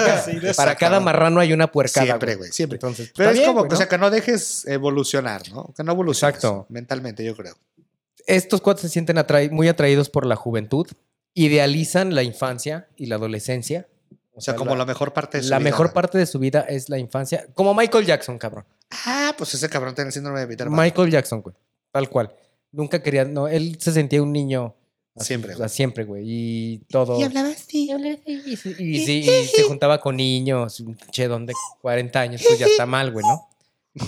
cada- 0.76 0.76
para 0.76 1.00
marrano 1.00 1.38
hay 1.40 1.52
una 1.52 1.70
puercada. 1.70 2.06
Siempre, 2.06 2.34
güey, 2.34 2.50
siempre. 2.50 2.76
Entonces, 2.76 3.12
Pero 3.16 3.30
es 3.30 3.38
bien, 3.38 3.54
como, 3.54 3.62
o 3.62 3.76
sea, 3.76 3.88
que 3.88 3.98
no 3.98 4.10
dejes 4.10 4.66
evolucionar, 4.66 5.42
¿no? 5.52 5.72
Que 5.76 5.84
no 5.84 5.92
evoluciones. 5.92 6.36
Exacto. 6.36 6.66
Mentalmente, 6.68 7.24
yo 7.24 7.36
creo. 7.36 7.54
Estos 8.26 8.60
cuatro 8.60 8.82
se 8.82 8.88
sienten 8.88 9.16
muy 9.50 9.68
atraídos 9.68 10.10
por 10.10 10.26
la 10.26 10.36
juventud, 10.36 10.86
idealizan 11.34 12.14
la 12.14 12.22
infancia 12.22 12.88
y 12.96 13.06
la 13.06 13.16
adolescencia. 13.16 13.88
O 14.34 14.40
sea, 14.40 14.56
como 14.56 14.74
la, 14.74 14.86
mejor 14.86 15.12
parte 15.12 15.38
de 15.38 15.44
su 15.44 15.50
la 15.50 15.58
vida. 15.58 15.64
mejor 15.70 15.92
parte 15.92 16.16
de 16.18 16.24
su 16.26 16.38
vida 16.38 16.60
es 16.62 16.88
la 16.88 16.98
infancia. 16.98 17.46
Como 17.54 17.74
Michael 17.74 18.06
Jackson, 18.06 18.38
cabrón. 18.38 18.64
Ah, 19.04 19.34
pues 19.36 19.52
ese 19.54 19.68
cabrón 19.68 19.94
tiene 19.94 20.08
el 20.08 20.12
síndrome 20.14 20.40
de 20.40 20.46
Peter 20.46 20.68
Pan. 20.68 20.76
Michael 20.76 21.10
Jackson, 21.10 21.42
güey. 21.42 21.54
Tal 21.90 22.08
cual. 22.08 22.34
Nunca 22.70 23.02
quería, 23.02 23.24
no, 23.26 23.46
él 23.48 23.76
se 23.78 23.92
sentía 23.92 24.22
un 24.22 24.32
niño. 24.32 24.74
así, 25.14 25.26
Siempre, 25.28 25.52
o 25.52 25.56
sea, 25.56 25.66
güey. 25.66 25.68
siempre, 25.76 26.04
güey. 26.04 26.22
Y 26.26 26.78
todo. 26.88 27.20
Y 27.20 27.24
hablaba 27.24 27.50
así. 27.50 27.90
Y, 28.24 28.56
sí- 28.56 28.74
y 28.78 29.04
sí, 29.04 29.18
y 29.28 29.46
se 29.48 29.62
juntaba 29.64 30.00
con 30.00 30.16
niños, 30.16 30.80
un 30.80 30.96
che 31.10 31.28
don 31.28 31.44
de 31.44 31.52
40 31.82 32.18
años, 32.20 32.42
pues 32.46 32.58
ya 32.58 32.66
está 32.66 32.86
mal, 32.86 33.10
güey, 33.12 33.26
¿no? 33.26 33.48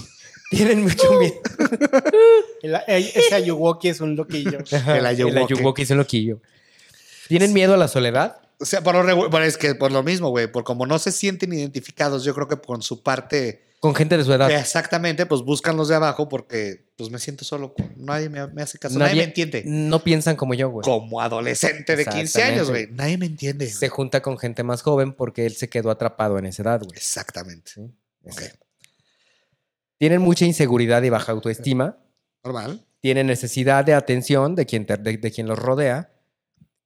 Tienen 0.51 0.83
mucho 0.83 1.13
miedo. 1.19 1.35
El- 2.63 2.75
el- 2.87 3.05
ese 3.15 3.35
Ayuwoki 3.35 3.89
es 3.91 4.01
un 4.01 4.17
loquillo. 4.17 4.59
El 4.89 5.05
Ayuwoki. 5.05 5.53
Ayuwoki 5.55 5.83
es 5.83 5.91
un 5.91 5.99
loquillo. 5.99 6.41
¿Tienen 7.29 7.53
miedo 7.53 7.75
a 7.75 7.77
la 7.77 7.89
soledad? 7.89 8.37
O 8.61 8.65
sea, 8.65 8.83
por 8.83 8.95
lo, 9.05 9.29
bueno, 9.31 9.45
es 9.47 9.57
que 9.59 9.75
por 9.75 9.91
lo 9.93 10.03
mismo, 10.03 10.31
güey, 10.31 10.51
por 10.51 10.65
como 10.65 10.87
no 10.87 10.99
se 10.99 11.13
sienten 11.13 11.53
identificados, 11.53 12.25
yo 12.25 12.35
creo 12.35 12.47
que 12.49 12.57
con 12.57 12.83
su 12.83 13.03
parte, 13.03 13.65
Con 13.81 13.95
gente 13.95 14.17
de 14.17 14.25
su 14.25 14.33
edad. 14.33 14.51
exactamente, 14.51 15.27
pues 15.27 15.43
buscan 15.43 15.77
los 15.77 15.89
de 15.89 15.97
abajo 15.97 16.29
porque 16.29 16.87
pues 16.97 17.11
me 17.11 17.19
siento 17.19 17.45
solo, 17.45 17.75
con- 17.75 17.93
nadie 17.97 18.29
me, 18.29 18.47
me 18.47 18.63
hace 18.63 18.79
caso, 18.79 18.99
nadie, 18.99 19.17
me 19.17 19.25
entiende. 19.25 19.63
No 19.67 20.03
piensan 20.05 20.37
como 20.37 20.55
yo, 20.55 20.71
güey. 20.71 20.85
Como 20.85 21.21
adolescente 21.21 21.97
de 21.97 22.07
15 22.07 22.43
años, 22.43 22.71
güey, 22.71 22.87
nadie 22.93 23.19
me 23.19 23.27
entiende. 23.27 23.69
Se 23.69 23.89
junta 23.89 24.23
con 24.23 24.39
gente 24.39 24.63
más 24.63 24.83
joven 24.83 25.13
porque 25.13 25.45
él 25.47 25.55
se 25.57 25.69
quedó 25.69 25.91
atrapado 25.91 26.39
en 26.39 26.47
esa 26.47 26.63
edad, 26.63 26.81
güey. 26.83 26.97
Exactamente. 26.97 27.73
Tienen 29.99 30.21
mucha 30.23 30.45
inseguridad 30.45 31.03
y 31.03 31.11
baja 31.11 31.33
autoestima. 31.33 31.99
Normal. 32.43 32.85
Tienen 33.01 33.27
necesidad 33.27 33.85
de 33.85 33.95
atención 33.95 34.55
de 34.55 34.67
quien, 34.67 34.87
te- 34.87 34.97
de, 34.97 35.17
de 35.19 35.31
quien 35.31 35.47
los 35.47 35.59
rodea. 35.59 36.11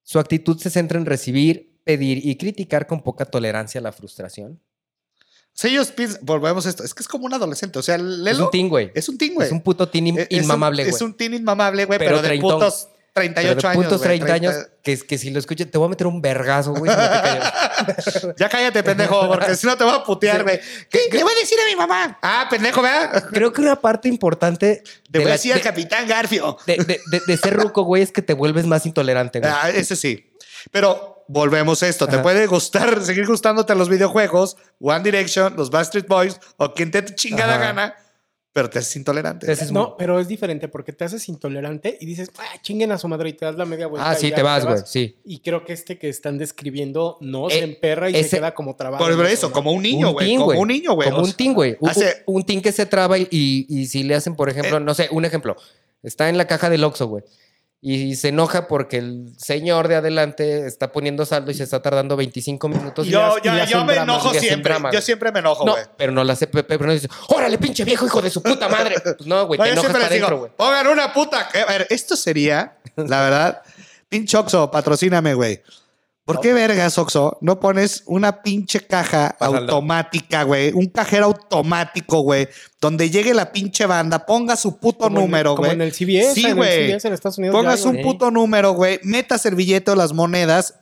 Su 0.09 0.19
actitud 0.19 0.59
se 0.59 0.71
centra 0.71 0.99
en 0.99 1.05
recibir, 1.05 1.79
pedir 1.85 2.25
y 2.27 2.37
criticar 2.37 2.87
con 2.87 3.03
poca 3.03 3.27
tolerancia 3.27 3.79
a 3.79 3.83
la 3.83 3.93
frustración. 3.93 4.59
O 5.21 5.21
sea, 5.53 5.71
ellos 5.71 5.89
piensan, 5.93 6.21
volvemos 6.23 6.65
a 6.65 6.71
esto, 6.71 6.83
es 6.83 6.95
que 6.95 7.03
es 7.03 7.09
como 7.09 7.27
un 7.27 7.35
adolescente, 7.35 7.79
o 7.79 7.83
sea, 7.83 7.99
Lelo 7.99 8.31
es 8.31 8.39
un 8.39 8.51
teen, 8.51 8.69
güey. 8.71 8.91
es 8.95 9.07
un 9.11 9.19
teen, 9.19 9.35
güey. 9.35 9.49
Es 9.49 9.53
un 9.53 9.61
puto 9.61 9.87
teen 9.87 10.07
im- 10.07 10.19
Es- 10.31 10.45
inmamable, 10.45 10.85
güey. 10.85 10.95
Es 10.95 11.03
un 11.03 11.13
teen 11.15 11.35
inmamable, 11.35 11.85
güey, 11.85 11.99
Pero 11.99 12.23
pero, 12.23 12.23
de 12.23 12.41
putos 12.41 12.89
38 13.19 13.57
Pero 13.57 13.69
años. 13.69 13.83
puntos 13.83 13.99
güey, 13.99 14.19
30 14.19 14.33
años, 14.35 14.53
30. 14.55 14.73
que, 14.83 14.99
que 15.07 15.19
si 15.19 15.31
lo 15.31 15.39
escuchas, 15.39 15.71
te 15.71 15.79
voy 15.79 15.87
a 15.87 15.91
meter 15.91 16.07
un 16.07 16.21
vergazo, 16.23 16.73
güey. 16.75 16.91
si 16.91 16.97
no 16.97 17.03
te 17.11 17.21
callas. 17.21 17.53
Ya 18.39 18.49
cállate, 18.49 18.83
pendejo, 18.83 19.29
porque 19.29 19.55
si 19.55 19.66
no 19.66 19.77
te 19.77 19.85
voy 19.85 19.95
a 19.95 20.03
putear, 20.03 20.43
güey. 20.43 20.61
¿Qué, 20.91 21.01
¿Qué 21.11 21.16
le 21.19 21.23
voy 21.23 21.33
a 21.33 21.41
decir 21.41 21.59
a 21.61 21.69
mi 21.71 21.77
mamá? 21.77 22.19
Ah, 22.23 22.47
pendejo, 22.51 22.83
¿verdad? 22.83 23.25
Creo 23.31 23.53
que 23.53 23.61
una 23.61 23.81
parte 23.81 24.09
importante 24.09 24.83
Le 25.12 25.19
de, 25.19 25.19
voy 25.21 25.29
a 25.29 25.33
decir 25.33 25.53
al 25.53 25.61
capitán 25.61 26.07
Garfio. 26.09 26.57
de- 26.66 26.77
de- 26.77 27.01
de- 27.11 27.23
de 27.27 27.37
ser 27.37 27.55
ruco, 27.57 27.83
güey, 27.83 28.03
es 28.03 28.12
que 28.12 28.23
te 28.23 28.35
vuelves 28.35 28.66
más 28.66 28.85
intolerante, 28.87 29.41
güey. 29.41 29.51
Ah, 29.55 29.71
ese 29.71 29.97
sí. 29.97 30.33
Pero 30.73 31.25
volvemos 31.29 31.83
a 31.83 31.89
esto. 31.89 32.07
Te 32.09 32.19
puede 32.19 32.47
gustar, 32.47 33.05
seguir 33.05 33.27
gustándote 33.27 33.75
los 33.75 33.89
videojuegos, 33.89 34.57
One 34.81 35.03
Direction, 35.05 35.55
los 35.57 35.71
Backstreet 35.71 36.09
Boys 36.09 36.41
o 36.57 36.73
quien 36.75 36.91
te 36.91 37.05
chingada 37.14 37.55
Ajá. 37.57 37.64
gana, 37.64 37.95
pero 38.59 38.69
te 38.69 38.81
haces 38.81 38.97
intolerante. 38.97 39.47
Te 39.47 39.53
haces 39.53 39.71
No, 39.71 39.97
pero 39.97 40.19
es 40.19 40.27
diferente 40.27 40.67
porque 40.67 40.93
te 40.93 41.05
haces 41.05 41.29
intolerante 41.29 41.97
y 42.01 42.07
dices, 42.07 42.29
ah, 42.39 42.43
chinguen 42.61 42.91
a 42.91 42.99
su 42.99 43.07
madre 43.07 43.29
y 43.29 43.33
te 43.35 43.45
das 43.45 43.55
la 43.55 43.65
media 43.65 43.87
vuelta. 43.87 44.11
Ah, 44.11 44.17
sí, 44.17 44.33
te 44.33 44.43
vas, 44.43 44.67
güey, 44.67 44.79
sí. 44.85 45.17
Y 45.25 45.39
creo 45.39 45.65
que 45.65 45.73
este 45.73 45.97
que 45.97 46.09
están 46.09 46.39
describiendo 46.39 47.19
no 47.21 47.49
Eh, 47.51 47.53
se 47.53 47.63
emperra 47.63 48.11
y 48.11 48.17
ese- 48.17 48.31
se 48.31 48.37
queda 48.39 48.53
como 48.55 48.75
trabajo. 48.75 49.05
Por 49.05 49.27
eso, 49.27 49.53
como 49.53 49.71
un 49.71 49.81
niño, 49.85 50.11
güey. 50.11 50.35
Como 50.37 50.61
un 50.61 50.67
niño, 50.67 50.95
güey. 50.95 51.09
Como 51.09 51.23
O 51.23 51.25
un 51.27 51.33
teen, 51.35 51.55
güey. 51.55 51.77
Un, 51.79 51.89
hace- 51.89 52.25
un 52.27 52.43
teen 52.45 52.61
que 52.61 52.73
se 52.73 52.85
traba 52.85 53.17
y, 53.17 53.29
y, 53.31 53.67
y 53.69 53.87
si 53.87 54.03
le 54.03 54.17
hacen, 54.17 54.35
por 54.35 54.49
ejemplo, 54.49 54.79
Eh. 54.79 54.81
no 54.81 54.93
sé, 54.93 55.07
un 55.13 55.25
ejemplo. 55.25 55.55
Está 56.03 56.29
en 56.29 56.37
la 56.37 56.49
caja 56.49 56.69
del 56.69 56.83
Oxxo, 56.83 57.07
güey. 57.07 57.23
Y 57.81 58.16
se 58.16 58.29
enoja 58.29 58.66
porque 58.66 58.97
el 58.97 59.33
señor 59.39 59.87
de 59.87 59.95
adelante 59.95 60.66
está 60.66 60.91
poniendo 60.91 61.24
saldo 61.24 61.51
y 61.53 61.55
se 61.55 61.62
está 61.62 61.81
tardando 61.81 62.16
25 62.16 62.68
minutos. 62.68 63.07
y 63.07 63.11
Yo, 63.11 63.37
le- 63.37 63.43
yo, 63.43 63.64
yo 63.66 63.85
me 63.85 63.95
enojo 63.95 64.35
siempre. 64.35 64.74
Yo 64.93 65.01
siempre 65.01 65.31
me 65.31 65.39
enojo, 65.39 65.64
No, 65.64 65.72
güey. 65.72 65.85
pero 65.97 66.11
no 66.11 66.24
la 66.24 66.33
hace 66.33 66.49
Pepe, 66.49 66.76
pero 66.76 66.87
no 66.89 66.93
dice, 66.93 67.09
órale, 67.29 67.57
pinche 67.59 67.85
viejo 67.85 68.05
hijo 68.07 68.20
de 68.20 68.31
su 68.31 68.43
puta 68.43 68.68
madre. 68.68 68.97
Pues 69.01 69.26
no, 69.26 69.47
güey, 69.47 69.59
No, 69.59 69.64
te 69.64 69.70
enojas 69.70 69.93
para 69.93 70.07
adentro, 70.07 70.39
güey. 70.39 70.53
pongan 70.57 70.89
una 70.89 71.12
puta. 71.12 71.49
A 71.66 71.72
ver, 71.72 71.87
esto 71.91 72.16
sería, 72.16 72.79
la 72.97 73.22
verdad, 73.22 73.62
pinche 74.09 74.37
Oxo, 74.37 74.70
patrocíname, 74.70 75.35
güey. 75.35 75.62
¿Por 76.29 76.41
qué 76.43 76.53
vergas, 76.53 76.99
Oxo, 76.99 77.39
no 77.41 77.59
pones 77.59 78.03
una 78.07 78.43
pinche 78.43 78.81
caja 78.87 79.29
automática, 79.41 80.43
güey? 80.43 80.72
Un 80.74 80.87
cajero 80.87 81.24
automático, 81.26 82.20
güey. 82.20 82.49
Donde 82.81 83.09
llegue 83.11 83.33
la 83.35 83.51
pinche 83.51 83.87
banda, 83.87 84.26
ponga 84.26 84.55
su 84.57 84.79
puto 84.79 85.05
Como 85.05 85.20
número, 85.20 85.51
como 85.57 85.62
güey. 85.68 85.72
en 85.72 85.81
el 85.83 85.93
CBS, 85.93 86.35
Sí, 86.35 86.45
en 86.47 86.59
el. 86.59 86.91
CBS 86.93 87.09
en 87.09 87.14
Estados 87.14 87.39
Unidos. 87.39 87.57
Pongas 87.57 87.83
un 87.85 88.03
puto 88.03 88.31
número, 88.31 88.72
güey. 88.72 89.01
Metas 89.05 89.47
el 89.47 89.55
billete 89.55 89.91
o 89.91 89.97
las 89.97 90.12
monedas, 90.12 90.74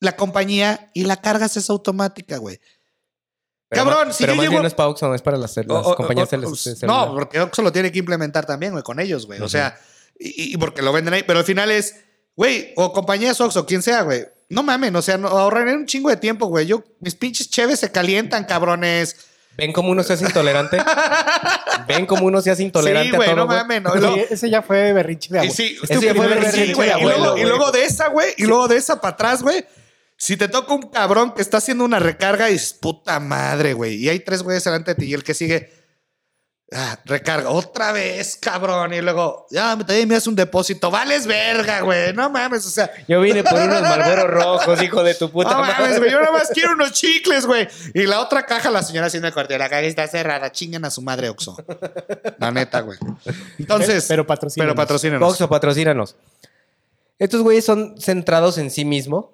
la 0.00 0.16
compañía 0.16 0.90
y 0.92 1.04
la 1.04 1.16
cargas 1.16 1.56
es 1.56 1.70
automática, 1.70 2.36
güey. 2.36 2.60
Cabrón, 3.70 4.12
si 4.12 4.22
pero 4.24 4.34
yo 4.34 4.36
más 4.36 4.44
llego- 4.44 4.50
bien 4.50 4.62
no 4.62 4.68
es 4.68 4.74
para 4.74 4.88
Oxxo, 4.90 5.08
no 5.08 5.14
es 5.14 5.22
para 5.22 5.36
las, 5.38 5.56
las 5.56 5.66
O- 5.68 5.80
o- 5.92 5.96
compañías 5.96 6.30
o-. 6.32 6.86
No, 6.86 7.14
porque 7.14 7.40
Oxxo 7.40 7.62
lo 7.62 7.72
tiene 7.72 7.90
que 7.90 7.98
implementar 7.98 8.46
también, 8.46 8.72
güey, 8.72 8.84
con 8.84 9.00
ellos, 9.00 9.26
güey. 9.26 9.40
O 9.40 9.48
sea, 9.48 9.76
y, 10.18 10.52
y 10.52 10.56
porque 10.58 10.82
lo 10.82 10.92
venden 10.92 11.14
ahí. 11.14 11.24
Pero 11.26 11.38
al 11.40 11.44
final 11.44 11.70
es, 11.70 11.96
güey, 12.36 12.72
o 12.76 12.92
compañías 12.92 13.40
Oxxo, 13.40 13.66
quien 13.66 13.82
sea, 13.82 14.02
güey. 14.02 14.26
No 14.54 14.62
mamen, 14.62 14.94
o 14.94 15.02
sea, 15.02 15.18
no, 15.18 15.26
ahorraré 15.28 15.74
un 15.74 15.84
chingo 15.84 16.10
de 16.10 16.16
tiempo, 16.16 16.46
güey. 16.46 16.66
Yo, 16.66 16.84
mis 17.00 17.16
pinches 17.16 17.50
cheves 17.50 17.80
se 17.80 17.90
calientan, 17.90 18.44
cabrones. 18.44 19.16
¿Ven 19.56 19.72
cómo 19.72 19.90
uno 19.90 20.02
se 20.02 20.12
hace 20.12 20.24
intolerante? 20.24 20.78
¿Ven 21.88 22.06
cómo 22.06 22.26
uno 22.26 22.40
se 22.40 22.50
hace 22.50 22.62
intolerante 22.62 23.10
sí, 23.10 23.14
a 23.14 23.16
güey, 23.16 23.28
todo, 23.30 23.36
no 23.36 23.46
güey? 23.46 23.58
mamen. 23.58 23.82
No, 23.82 24.14
ese 24.14 24.50
ya 24.50 24.62
fue 24.62 24.92
berrinche 24.92 25.28
de 25.32 25.38
abuelo. 25.40 25.54
sí, 25.54 25.76
Ese 25.82 26.00
ya 26.00 26.14
fue 26.14 26.26
sí, 26.26 26.34
berrinche 26.34 26.52
sí, 26.52 26.66
de 26.68 26.74
güey. 26.74 26.88
Y 26.88 26.92
abuelo, 26.92 27.18
luego, 27.18 27.38
y 27.38 27.42
luego 27.42 27.72
de 27.72 27.84
esa, 27.84 28.08
güey, 28.08 28.28
y 28.36 28.44
luego 28.44 28.68
de 28.68 28.76
esa 28.76 29.00
para 29.00 29.14
atrás, 29.14 29.42
güey. 29.42 29.64
Si 30.16 30.36
te 30.36 30.46
toca 30.48 30.72
un 30.72 30.82
cabrón 30.82 31.32
que 31.34 31.42
está 31.42 31.56
haciendo 31.56 31.84
una 31.84 31.98
recarga 31.98 32.48
y 32.48 32.52
dices, 32.52 32.74
puta 32.74 33.18
madre, 33.20 33.74
güey. 33.74 33.96
Y 33.96 34.08
hay 34.08 34.20
tres 34.20 34.42
güeyes 34.42 34.62
delante 34.62 34.92
de 34.92 35.00
ti 35.00 35.06
y 35.06 35.14
el 35.14 35.24
que 35.24 35.34
sigue, 35.34 35.68
ah, 36.74 36.98
recarga 37.04 37.50
otra 37.50 37.92
vez, 37.92 38.36
cabrón. 38.36 38.92
Y 38.92 39.00
luego, 39.00 39.46
ya, 39.50 39.76
me 39.76 39.84
también 39.84 40.08
me 40.08 40.16
hace 40.16 40.28
un 40.28 40.36
depósito. 40.36 40.90
Vales 40.90 41.26
verga, 41.26 41.80
güey. 41.80 42.12
No 42.12 42.28
mames, 42.30 42.66
o 42.66 42.70
sea, 42.70 42.90
Yo 43.08 43.20
vine 43.20 43.42
por 43.42 43.60
unos 43.60 43.80
malveros 43.82 44.30
rojos, 44.30 44.82
hijo 44.82 45.02
de 45.02 45.14
tu 45.14 45.30
puta 45.30 45.50
no 45.50 45.60
mames, 45.60 45.98
güey. 45.98 46.10
Yo 46.10 46.20
nada 46.20 46.32
más 46.32 46.48
quiero 46.52 46.72
unos 46.72 46.92
chicles, 46.92 47.46
güey. 47.46 47.68
Y 47.94 48.04
la 48.06 48.20
otra 48.20 48.44
caja, 48.44 48.70
la 48.70 48.82
señora 48.82 49.06
haciendo 49.06 49.28
el 49.28 49.34
corte. 49.34 49.56
La 49.58 49.68
caja 49.68 49.82
está 49.82 50.06
cerrada. 50.08 50.50
Chinguen 50.52 50.84
a 50.84 50.90
su 50.90 51.02
madre, 51.02 51.28
Oxo. 51.28 51.56
La 52.38 52.50
neta, 52.50 52.80
güey. 52.80 52.98
Entonces, 53.58 54.04
Pero 54.08 54.26
patrocínanos. 54.26 54.72
pero 54.72 54.76
patrocínanos. 54.76 55.30
Oxxo, 55.30 55.48
patrocínanos. 55.48 56.16
Estos 57.18 57.42
güeyes 57.42 57.64
son 57.64 58.00
centrados 58.00 58.58
en 58.58 58.70
sí 58.70 58.84
mismo 58.84 59.32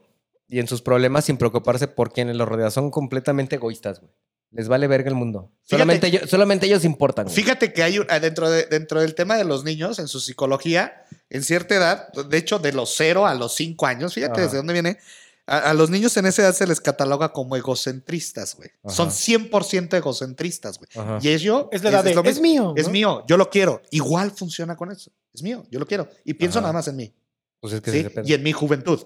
y 0.49 0.59
en 0.59 0.69
sus 0.69 0.83
problemas 0.83 1.25
sin 1.25 1.37
preocuparse 1.39 1.89
por 1.89 2.13
quienes 2.13 2.37
los 2.37 2.47
rodean. 2.49 2.71
Son 2.71 2.91
completamente 2.91 3.57
egoístas, 3.57 4.01
güey. 4.01 4.13
Les 4.53 4.67
vale 4.69 4.87
verga 4.89 5.09
el 5.09 5.15
mundo. 5.15 5.53
Fíjate- 5.63 5.71
Solamente, 5.77 6.07
ellos, 6.09 6.29
solamente 6.31 6.67
ellos 6.67 6.85
importan. 6.85 7.25
güey. 7.27 7.37
Fíjate 7.37 7.73
que 7.73 7.83
hay 7.85 7.99
un- 8.01 8.07
ah, 8.11 8.19
dentro, 8.19 8.51
de, 8.51 8.65
dentro 8.67 9.01
del 9.01 9.15
tema 9.15 9.37
de 9.37 9.45
los 9.45 9.63
niños, 9.65 9.99
en 10.01 10.09
su 10.09 10.19
psicología, 10.21 11.05
en 11.29 11.45
cierta 11.45 11.77
edad, 11.77 12.13
de 12.13 12.37
hecho, 12.37 12.59
de 12.59 12.73
los 12.73 12.93
0 12.97 13.27
a 13.27 13.35
los 13.35 13.55
5 13.55 13.87
años, 13.87 14.15
fíjate 14.15 14.33
Ajá. 14.35 14.43
desde 14.43 14.57
dónde 14.57 14.73
viene. 14.73 14.99
A, 15.47 15.71
a 15.71 15.75
los 15.75 15.91
niños 15.91 16.17
en 16.17 16.27
esa 16.27 16.43
edad 16.43 16.53
se 16.55 16.67
les 16.67 16.81
cataloga 16.81 17.33
como 17.33 17.57
egocentristas, 17.57 18.57
güey. 18.57 18.71
Ajá. 18.85 18.95
Son 18.95 19.11
100% 19.11 19.97
egocentristas, 19.97 20.79
güey. 20.79 20.89
Ajá. 20.97 21.19
Y 21.23 21.29
ello 21.29 21.69
Es 21.73 21.83
la 21.83 21.91
edad 21.91 22.05
de, 22.05 22.15
lo 22.15 22.23
es 22.25 22.41
mío. 22.41 22.75
Es 22.77 22.87
¿no? 22.87 22.93
mío, 22.93 23.25
yo 23.29 23.37
lo 23.37 23.51
quiero. 23.51 23.83
Igual 23.91 24.31
funciona 24.33 24.77
con 24.77 24.91
eso. 24.91 25.11
Es 25.33 25.43
mío, 25.43 25.65
yo 25.71 25.79
lo 25.79 25.87
quiero. 25.87 26.09
Y 26.25 26.35
pienso 26.35 26.59
Ajá. 26.59 26.65
nada 26.67 26.73
más 26.75 26.89
en 26.89 26.97
mí. 26.97 27.15
Pues 27.61 27.73
es 27.75 27.81
que 27.81 27.91
¿sí? 27.91 27.99
es. 28.15 28.29
Y 28.29 28.35
en 28.35 28.43
mi 28.43 28.53
juventud, 28.53 29.01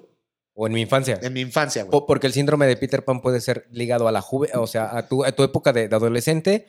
O 0.54 0.66
en 0.66 0.72
mi 0.72 0.80
infancia. 0.82 1.18
en 1.20 1.32
mi 1.32 1.40
infancia, 1.40 1.82
güey. 1.82 1.90
Po- 1.90 2.06
Porque 2.06 2.26
el 2.28 2.32
síndrome 2.32 2.66
de 2.66 2.76
Peter 2.76 3.04
Pan 3.04 3.20
puede 3.20 3.40
ser 3.40 3.66
ligado 3.72 4.06
a 4.08 4.12
la 4.12 4.20
juve, 4.20 4.50
o 4.54 4.66
sea, 4.66 4.96
a 4.96 5.08
tu, 5.08 5.24
a 5.24 5.32
tu 5.32 5.42
época 5.42 5.72
de, 5.72 5.88
de 5.88 5.96
adolescente 5.96 6.68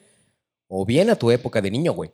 o 0.67 0.85
bien 0.85 1.09
a 1.11 1.15
tu 1.15 1.29
época 1.31 1.61
de 1.61 1.69
niño, 1.71 1.93
güey. 1.93 2.11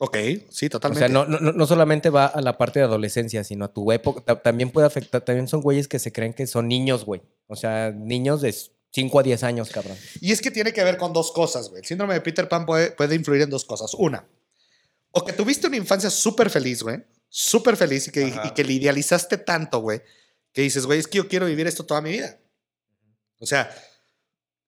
Ok, 0.00 0.16
sí, 0.50 0.66
O 0.66 0.70
totalmente. 0.70 1.00
sea, 1.00 1.08
no, 1.08 1.26
no, 1.26 1.40
no 1.40 1.66
solamente 1.66 2.08
va 2.10 2.26
a 2.26 2.40
la 2.40 2.56
parte 2.56 2.78
de 2.78 2.84
adolescencia, 2.84 3.42
sino 3.42 3.64
a 3.64 3.72
tu 3.72 3.90
época. 3.90 4.20
ta- 4.24 4.40
También 4.40 4.70
puede 4.70 4.86
afectar, 4.86 5.22
también 5.22 5.48
son 5.48 5.60
güeyes 5.60 5.88
que 5.88 5.98
se 5.98 6.12
creen 6.12 6.32
que 6.34 6.46
son 6.46 6.68
niños, 6.68 7.04
güey. 7.04 7.20
O 7.48 7.56
sea, 7.56 7.90
niños 7.90 8.40
de 8.40 8.54
5 8.92 9.18
a 9.18 9.22
10 9.24 9.42
años, 9.42 9.70
cabrón. 9.70 9.96
Y 10.20 10.30
es 10.30 10.40
que 10.40 10.52
tiene 10.52 10.72
que 10.72 10.84
ver 10.84 10.98
con 10.98 11.12
dos 11.12 11.32
cosas, 11.32 11.68
güey. 11.68 11.80
El 11.80 11.86
síndrome 11.86 12.14
de 12.14 12.20
Peter 12.20 12.48
Pan 12.48 12.64
puede, 12.64 12.92
puede 12.92 13.16
influir 13.16 13.42
en 13.42 13.50
dos 13.50 13.64
cosas. 13.64 13.92
Una, 13.94 14.24
o 15.10 15.24
que 15.24 15.32
tuviste 15.32 15.66
una 15.66 15.76
infancia 15.78 16.10
súper 16.10 16.48
feliz, 16.48 16.84
güey. 16.84 16.98
Súper 17.28 17.76
feliz 17.76 18.06
y 18.06 18.12
que, 18.12 18.24
Ajá. 18.26 18.46
y 18.46 18.50
que 18.52 18.62
le 18.62 18.74
idealizaste 18.74 19.36
tanto, 19.38 19.80
güey. 19.80 20.00
Que 20.58 20.62
dices, 20.62 20.86
güey, 20.86 20.98
es 20.98 21.06
que 21.06 21.18
yo 21.18 21.28
quiero 21.28 21.46
vivir 21.46 21.68
esto 21.68 21.86
toda 21.86 22.00
mi 22.00 22.10
vida. 22.10 22.36
O 23.38 23.46
sea, 23.46 23.70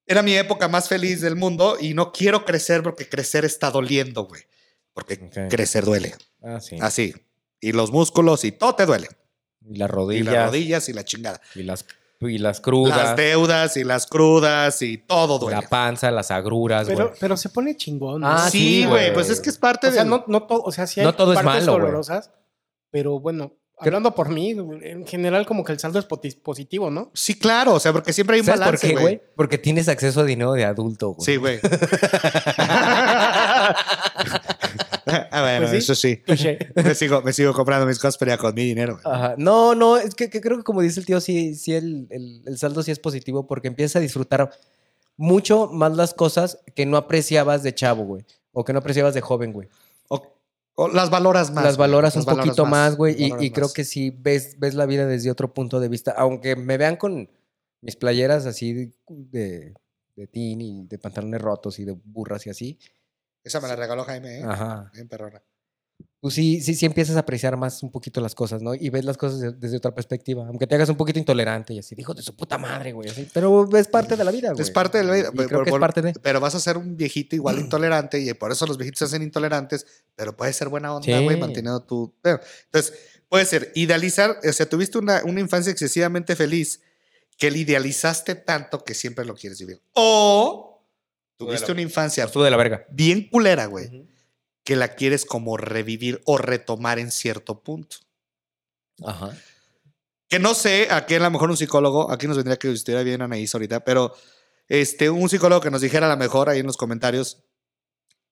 era 0.06 0.22
mi 0.22 0.36
época 0.36 0.68
más 0.68 0.88
feliz 0.88 1.20
del 1.20 1.34
mundo 1.34 1.78
y 1.80 1.94
no 1.94 2.12
quiero 2.12 2.44
crecer 2.44 2.84
porque 2.84 3.08
crecer 3.08 3.44
está 3.44 3.72
doliendo, 3.72 4.22
güey. 4.22 4.40
Porque 4.92 5.18
crecer 5.48 5.84
duele. 5.84 6.14
Ah, 6.44 6.60
sí. 6.60 6.76
Así. 6.80 7.12
Y 7.60 7.72
los 7.72 7.90
músculos 7.90 8.44
y 8.44 8.52
todo 8.52 8.76
te 8.76 8.86
duele. 8.86 9.08
Y 9.68 9.78
las 9.78 9.88
Y 9.88 9.92
rodillas. 9.92 10.32
las 10.32 10.46
rodillas 10.46 10.88
y 10.88 10.92
la 10.92 11.04
chingada. 11.04 11.40
Y 11.56 11.64
las, 11.64 11.84
y 12.20 12.38
las 12.38 12.60
crudas. 12.60 12.96
Las 12.96 13.16
deudas 13.16 13.76
y 13.76 13.82
las 13.82 14.06
crudas 14.06 14.82
y 14.82 14.96
todo 14.96 15.40
duele. 15.40 15.60
la 15.60 15.68
panza, 15.68 16.12
las 16.12 16.30
agruras, 16.30 16.86
güey. 16.86 16.98
Pero, 16.98 17.14
pero 17.18 17.36
se 17.36 17.48
pone 17.48 17.76
chingón. 17.76 18.20
¿no? 18.20 18.28
Ah, 18.28 18.48
sí, 18.48 18.84
güey. 18.84 19.12
Pues 19.12 19.28
es 19.28 19.40
que 19.40 19.50
es 19.50 19.58
parte 19.58 19.88
o 19.88 19.90
sea, 19.90 20.02
del- 20.04 20.10
no, 20.10 20.24
no 20.28 20.46
todo, 20.46 20.62
o 20.62 20.70
sea, 20.70 20.86
sí 20.86 21.00
hay 21.00 21.06
No 21.06 21.16
todo 21.16 21.32
es 21.32 21.42
partes 21.42 21.66
malo, 21.66 21.72
dolorosas, 21.72 22.30
pero 22.92 23.18
bueno, 23.18 23.56
hablando 23.80 24.14
por 24.14 24.28
mí, 24.28 24.50
en 24.82 25.06
general 25.06 25.46
como 25.46 25.64
que 25.64 25.72
el 25.72 25.78
saldo 25.78 25.98
es 25.98 26.06
positivo, 26.36 26.90
¿no? 26.90 27.10
Sí, 27.14 27.38
claro, 27.38 27.74
o 27.74 27.80
sea, 27.80 27.92
porque 27.92 28.12
siempre 28.12 28.34
hay 28.36 28.40
un 28.40 28.46
¿Sabes 28.46 28.62
por 28.68 28.78
qué, 28.78 28.94
güey. 28.96 29.20
Porque 29.36 29.58
tienes 29.58 29.88
acceso 29.88 30.20
a 30.20 30.24
dinero 30.24 30.52
de 30.52 30.64
adulto, 30.64 31.10
güey. 31.14 31.24
Sí, 31.24 31.36
güey. 31.36 31.58
ah, 35.30 35.40
bueno, 35.42 35.58
Pues 35.60 35.70
sí. 35.70 35.76
eso 35.78 35.94
sí. 35.94 36.16
Touché. 36.26 36.58
Me 36.74 36.94
sigo, 36.94 37.22
me 37.22 37.32
sigo 37.32 37.52
comprando 37.52 37.86
mis 37.86 37.98
cosas, 37.98 38.16
pero 38.18 38.30
ya 38.32 38.38
con 38.38 38.54
mi 38.54 38.64
dinero. 38.64 38.98
güey. 39.02 39.14
Ajá. 39.14 39.34
No, 39.38 39.74
no, 39.74 39.96
es 39.96 40.14
que, 40.14 40.30
que 40.30 40.40
creo 40.40 40.56
que 40.58 40.64
como 40.64 40.82
dice 40.82 41.00
el 41.00 41.06
tío, 41.06 41.20
sí, 41.20 41.54
sí 41.54 41.72
el, 41.74 42.06
el- 42.10 42.42
el 42.46 42.58
saldo 42.58 42.82
sí 42.82 42.90
es 42.90 42.98
positivo 42.98 43.46
porque 43.46 43.68
empiezas 43.68 43.96
a 43.96 44.00
disfrutar 44.00 44.50
mucho 45.16 45.68
más 45.72 45.96
las 45.96 46.14
cosas 46.14 46.58
que 46.74 46.86
no 46.86 46.96
apreciabas 46.96 47.62
de 47.62 47.74
chavo, 47.74 48.04
güey. 48.04 48.24
O 48.52 48.64
que 48.64 48.72
no 48.72 48.80
apreciabas 48.80 49.14
de 49.14 49.20
joven, 49.20 49.52
güey. 49.52 49.68
O, 50.74 50.88
las 50.88 51.10
valoras 51.10 51.52
más. 51.52 51.64
las 51.64 51.76
güey. 51.76 51.88
valoras 51.88 52.16
Las 52.16 52.26
un 52.26 52.36
poquito 52.36 52.66
más, 52.66 52.96
güey. 52.96 53.14
Y, 53.18 53.50
creo 53.50 53.66
más. 53.66 53.74
que 53.74 53.84
sí 53.84 54.10
ves, 54.10 54.58
ves 54.58 54.74
la 54.74 54.86
vida 54.86 55.06
desde 55.06 55.30
otro 55.30 55.52
punto 55.52 55.80
de 55.80 55.88
vista. 55.88 56.12
Aunque 56.16 56.56
me 56.56 56.78
vean 56.78 56.96
con 56.96 57.30
mis 57.80 57.96
playeras 57.96 58.46
así 58.46 58.72
de, 58.72 58.92
de, 59.08 59.74
de 60.16 60.26
teen 60.26 60.60
y 60.60 60.86
de 60.86 60.98
pantalones 60.98 61.40
rotos 61.40 61.78
y 61.78 61.84
de 61.84 61.92
burras 61.92 62.46
y 62.46 62.50
así. 62.50 62.78
Esa 63.42 63.60
me 63.60 63.68
la 63.68 63.76
regaló 63.76 64.04
Jaime, 64.04 64.40
¿eh? 64.40 64.44
Ajá. 64.44 64.90
Bien 64.94 65.08
perrona. 65.08 65.42
Pues 66.20 66.34
sí, 66.34 66.60
sí, 66.60 66.74
sí 66.74 66.84
empiezas 66.84 67.16
a 67.16 67.20
apreciar 67.20 67.56
más 67.56 67.82
un 67.82 67.90
poquito 67.90 68.20
las 68.20 68.34
cosas, 68.34 68.60
¿no? 68.60 68.74
Y 68.74 68.90
ves 68.90 69.06
las 69.06 69.16
cosas 69.16 69.40
de- 69.40 69.52
desde 69.52 69.78
otra 69.78 69.94
perspectiva. 69.94 70.46
Aunque 70.46 70.66
te 70.66 70.74
hagas 70.74 70.90
un 70.90 70.96
poquito 70.96 71.18
intolerante 71.18 71.72
y 71.72 71.78
así, 71.78 71.94
hijo 71.96 72.12
de 72.12 72.20
su 72.20 72.36
puta 72.36 72.58
madre, 72.58 72.92
güey. 72.92 73.08
así. 73.08 73.26
Pero 73.32 73.66
es 73.74 73.88
parte 73.88 74.16
de 74.18 74.24
la 74.24 74.30
vida, 74.30 74.50
güey. 74.52 74.60
Es 74.62 74.70
parte 74.70 74.98
de 74.98 75.04
la 75.04 75.14
vida. 75.14 75.30
Pero- 75.34 75.48
creo 75.48 75.64
que 75.64 75.70
es 75.70 75.78
parte 75.78 76.02
de... 76.02 76.12
Pero 76.20 76.38
vas 76.38 76.54
a 76.54 76.60
ser 76.60 76.76
un 76.76 76.94
viejito 76.96 77.36
igual 77.36 77.58
intolerante 77.60 78.20
y 78.20 78.34
por 78.34 78.52
eso 78.52 78.66
los 78.66 78.76
viejitos 78.76 78.98
se 78.98 79.04
hacen 79.06 79.22
intolerantes, 79.22 79.86
pero 80.14 80.36
puede 80.36 80.52
ser 80.52 80.68
buena 80.68 80.94
onda, 80.94 81.06
Sí. 81.06 81.24
güey, 81.24 81.38
manteniendo 81.38 81.80
tu... 81.84 82.14
Bueno, 82.22 82.38
entonces, 82.66 82.92
puede 83.30 83.46
ser 83.46 83.72
idealizar, 83.74 84.36
o 84.46 84.52
sea, 84.52 84.68
tuviste 84.68 84.98
una, 84.98 85.22
una 85.24 85.40
infancia 85.40 85.70
excesivamente 85.72 86.36
feliz 86.36 86.82
que 87.38 87.50
le 87.50 87.60
idealizaste 87.60 88.34
tanto 88.34 88.84
que 88.84 88.92
siempre 88.92 89.24
lo 89.24 89.34
quieres 89.34 89.58
vivir. 89.58 89.80
O 89.94 90.84
tuviste 91.38 91.72
una 91.72 91.80
infancia 91.80 92.24
Estuvo 92.24 92.44
de 92.44 92.50
la 92.50 92.58
verga. 92.58 92.84
bien 92.90 93.26
culera, 93.30 93.64
güey, 93.64 94.06
que 94.64 94.76
la 94.76 94.88
quieres 94.94 95.24
como 95.24 95.56
revivir 95.56 96.20
o 96.26 96.38
retomar 96.38 96.98
en 96.98 97.10
cierto 97.10 97.62
punto. 97.62 97.96
Ajá. 99.04 99.36
Que 100.28 100.38
no 100.38 100.54
sé, 100.54 100.88
aquí 100.90 101.14
a 101.14 101.18
lo 101.20 101.30
mejor 101.30 101.50
un 101.50 101.56
psicólogo, 101.56 102.10
aquí 102.12 102.26
nos 102.28 102.36
vendría 102.36 102.58
que 102.58 102.70
estuviera 102.70 103.02
bien 103.02 103.22
Anaís 103.22 103.54
ahorita, 103.54 103.84
pero 103.84 104.14
este, 104.68 105.10
un 105.10 105.28
psicólogo 105.28 105.60
que 105.60 105.70
nos 105.70 105.80
dijera 105.80 106.06
a 106.06 106.10
lo 106.10 106.16
mejor 106.16 106.48
ahí 106.48 106.60
en 106.60 106.66
los 106.66 106.76
comentarios, 106.76 107.42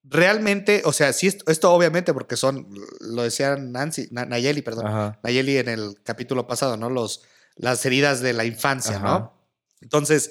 realmente, 0.04 0.82
o 0.84 0.92
sea, 0.92 1.12
sí, 1.12 1.26
esto, 1.26 1.50
esto 1.50 1.72
obviamente 1.72 2.12
porque 2.14 2.36
son, 2.36 2.68
lo 3.00 3.22
decían 3.22 3.72
Nancy, 3.72 4.08
Na- 4.10 4.26
Nayeli, 4.26 4.62
perdón, 4.62 4.86
Ajá. 4.86 5.18
Nayeli 5.24 5.56
en 5.58 5.68
el 5.68 6.00
capítulo 6.04 6.46
pasado, 6.46 6.76
¿no? 6.76 6.88
Los, 6.88 7.22
las 7.56 7.84
heridas 7.84 8.20
de 8.20 8.32
la 8.32 8.44
infancia, 8.44 8.96
Ajá. 8.96 9.04
¿no? 9.18 9.48
Entonces, 9.80 10.30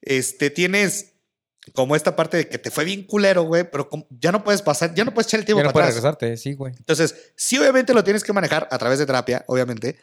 este, 0.00 0.50
tienes 0.50 1.14
como 1.74 1.96
esta 1.96 2.14
parte 2.16 2.36
de 2.36 2.48
que 2.48 2.58
te 2.58 2.70
fue 2.70 2.84
bien 2.84 3.04
culero, 3.04 3.42
güey, 3.42 3.68
pero 3.70 3.88
como- 3.88 4.06
ya 4.10 4.30
no 4.32 4.44
puedes 4.44 4.62
pasar, 4.62 4.94
ya 4.94 5.04
no 5.04 5.12
puedes 5.12 5.26
echar 5.28 5.40
el 5.40 5.46
tiempo 5.46 5.60
Ya 5.60 5.64
no 5.64 5.72
para 5.72 5.86
puedes 5.86 5.98
atrás. 5.98 6.14
regresarte, 6.20 6.36
sí, 6.36 6.54
güey. 6.54 6.72
Entonces, 6.76 7.32
sí, 7.36 7.58
obviamente 7.58 7.92
lo 7.94 8.04
tienes 8.04 8.22
que 8.24 8.32
manejar 8.32 8.68
a 8.70 8.78
través 8.78 8.98
de 8.98 9.06
terapia, 9.06 9.44
obviamente, 9.48 9.96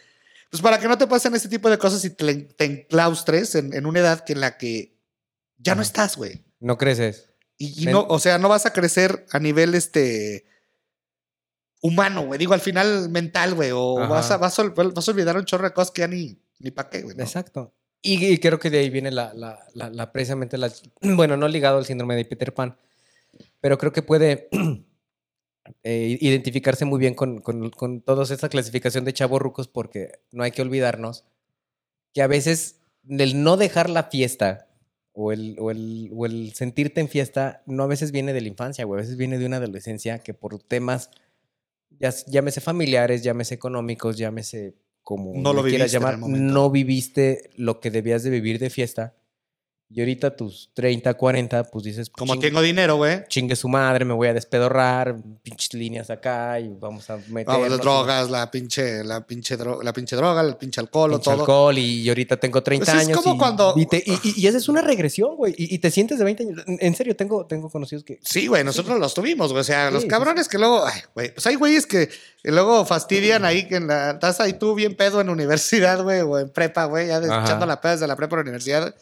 pues 0.52 0.62
para 0.62 0.78
que 0.80 0.88
no 0.88 0.98
te 0.98 1.08
pasen 1.08 1.34
este 1.36 1.50
tipo 1.50 1.70
de 1.70 1.78
cosas 1.78 2.04
y 2.06 2.10
te, 2.12 2.34
te 2.36 2.66
enclaustres 2.66 3.56
en, 3.56 3.74
en 3.74 3.86
una 3.86 4.00
edad 4.02 4.24
que 4.24 4.34
en 4.34 4.42
la 4.42 4.58
que 4.58 4.98
ya 5.58 5.74
no 5.76 5.82
estás, 5.82 6.18
güey. 6.18 6.44
No 6.60 6.78
creces. 6.78 7.30
Y, 7.58 7.86
no, 7.86 8.06
o 8.10 8.20
sea, 8.20 8.38
no 8.38 8.50
vas 8.50 8.66
a 8.66 8.74
crecer 8.74 9.26
a 9.32 9.40
nivel 9.40 9.74
este 9.74 10.46
humano, 11.82 12.26
güey. 12.26 12.38
Digo, 12.38 12.54
al 12.54 12.60
final 12.62 13.10
mental, 13.10 13.54
güey. 13.56 13.72
O 13.74 13.96
vas 14.08 14.32
a, 14.32 14.38
vas, 14.38 14.58
a, 14.60 14.64
vas 14.64 15.08
a 15.08 15.12
olvidar 15.12 15.38
un 15.38 15.46
chorro 15.46 15.66
de 15.68 15.74
cosas 15.74 15.92
que 15.92 16.02
ya 16.02 16.08
ni, 16.08 16.38
ni 16.60 16.72
pa' 16.72 16.90
qué, 16.90 17.02
güey. 17.02 17.16
¿no? 17.16 17.24
Exacto. 17.24 17.74
Y, 18.06 18.38
creo 18.40 18.60
que 18.60 18.70
de 18.70 18.80
ahí 18.80 18.90
viene 18.90 19.12
la, 19.12 20.12
precisamente 20.12 20.58
la... 20.58 20.72
Bueno, 21.02 21.38
no 21.38 21.48
ligado 21.48 21.78
al 21.78 21.86
síndrome 21.86 22.16
de 22.18 22.26
Peter 22.26 22.54
Pan, 22.54 22.78
pero 23.62 23.78
creo 23.78 23.94
que 23.94 24.02
puede 24.02 24.50
eh, 25.84 26.18
identificarse 26.20 26.84
muy 26.84 27.00
bien 27.00 27.16
con, 27.16 27.40
con, 27.40 27.70
con 27.70 28.02
toda 28.02 28.24
esta 28.24 28.50
clasificación 28.50 29.06
de 29.06 29.14
chavos 29.14 29.42
rucos 29.42 29.70
porque 29.70 30.20
no 30.32 30.44
hay 30.44 30.52
que 30.52 30.62
olvidarnos 30.62 31.24
que 32.14 32.22
a 32.22 32.28
veces 32.28 32.82
el 33.08 33.42
no 33.42 33.56
dejar 33.56 33.90
la 33.90 34.04
fiesta 34.04 34.68
o 35.14 35.32
el, 35.32 35.56
o 35.60 35.72
el, 35.72 36.12
o 36.14 36.26
el 36.26 36.54
sentirte 36.54 37.00
en 37.00 37.08
fiesta 37.08 37.64
no 37.66 37.84
a 37.84 37.88
veces 37.88 38.12
viene 38.12 38.34
de 38.34 38.42
la 38.42 38.50
infancia, 38.50 38.84
güey. 38.84 39.00
A 39.00 39.04
veces 39.04 39.16
viene 39.16 39.38
de 39.38 39.46
una 39.46 39.58
adolescencia 39.58 40.20
que 40.20 40.34
por 40.34 40.62
temas, 40.62 41.10
ya, 42.00 42.10
llámese 42.28 42.60
familiares, 42.60 43.24
llámese 43.24 43.56
económicos, 43.56 44.18
llámese 44.18 44.76
como 45.04 45.34
No 45.36 45.54
lo 45.54 45.64
quieras 45.64 45.92
llamar, 45.92 46.18
no 46.18 46.72
viviste 46.72 47.50
lo 47.56 47.80
que 47.80 47.92
debías 47.92 48.24
de 48.24 48.30
vivir 48.30 48.60
de 48.60 48.70
fiesta. 48.70 49.16
Y 49.96 50.00
ahorita 50.00 50.36
tus 50.36 50.72
30, 50.74 51.14
40, 51.14 51.66
pues 51.66 51.84
dices, 51.84 52.10
pues, 52.10 52.18
Como 52.18 52.40
tengo 52.40 52.62
dinero, 52.62 52.96
güey. 52.96 53.24
chingue 53.28 53.56
su 53.56 53.68
madre, 53.70 54.06
me 54.06 54.14
voy 54.16 54.28
a 54.28 54.34
despedorrar, 54.34 55.16
pinches 55.44 55.72
líneas 55.76 56.10
acá 56.10 56.60
y 56.60 56.74
vamos 56.80 57.08
a 57.12 57.18
meter 57.28 57.46
Vamos, 57.46 57.70
las 57.70 57.80
drogas, 57.80 58.30
la 58.32 58.50
pinche, 58.50 59.04
la 59.04 59.26
pinche, 59.28 59.56
dro- 59.56 59.84
la 59.84 59.94
pinche 59.94 60.16
droga, 60.16 60.42
el 60.42 60.56
pinche 60.58 60.82
alcohol, 60.82 61.14
o 61.14 61.20
todo. 61.20 61.36
alcohol 61.42 61.78
y, 61.78 62.02
y 62.02 62.10
ahorita 62.10 62.38
tengo 62.38 62.64
30 62.64 62.86
Pues 62.92 62.96
es 63.04 63.08
años. 63.08 63.22
como 63.22 63.36
y, 63.36 63.38
cuando- 63.38 63.74
Y, 63.78 63.86
te- 63.86 64.04
y- 64.04 64.20
y- 64.24 64.42
y 64.42 64.48
esa 64.48 64.58
es 64.58 64.68
una 64.68 64.82
regresión, 64.82 65.36
güey. 65.36 65.54
Y, 65.58 65.76
y 65.76 65.78
te 65.78 65.92
sientes 65.92 66.18
de 66.18 66.24
20 66.26 66.44
años. 66.44 66.64
En- 66.66 66.96
serio, 66.96 67.16
tengo, 67.16 67.46
tengo 67.46 67.70
conocidos 67.70 68.04
que... 68.04 68.20
Sí, 68.24 68.48
güey, 68.48 68.64
nosotros 68.64 69.00
los 69.00 69.14
tuvimos, 69.14 69.52
güey. 69.52 69.62
O 69.62 69.64
sea, 69.64 69.90
Sí, 69.90 69.94
los 69.94 70.02
sí, 70.04 70.08
cabrones 70.08 70.48
que 70.48 70.58
luego, 70.58 70.84
ay, 70.86 71.02
güey, 71.14 71.34
pues 71.36 71.46
hay 71.46 71.54
güeyes 71.56 71.86
que 71.86 72.10
luego 72.44 72.84
fastidian 72.86 73.46
ahí 73.46 73.68
que 73.68 73.76
en 73.76 73.88
la 73.88 74.12
estás 74.12 74.40
ahí 74.40 74.54
tú 74.54 74.74
bien 74.74 74.96
pedo 74.96 75.22
en 75.22 75.30
universidad, 75.30 76.02
güey, 76.02 76.22
o 76.22 76.40
en 76.40 76.50
prepa, 76.50 76.86
güey, 76.86 77.10
ya 77.10 77.18
echando 77.20 77.66
la 77.68 77.80
peda 77.80 77.92
desde 77.94 78.08
la 78.08 78.16
prepa 78.16 78.36
a 78.36 78.40
la 78.40 78.42
universidad. 78.44 78.96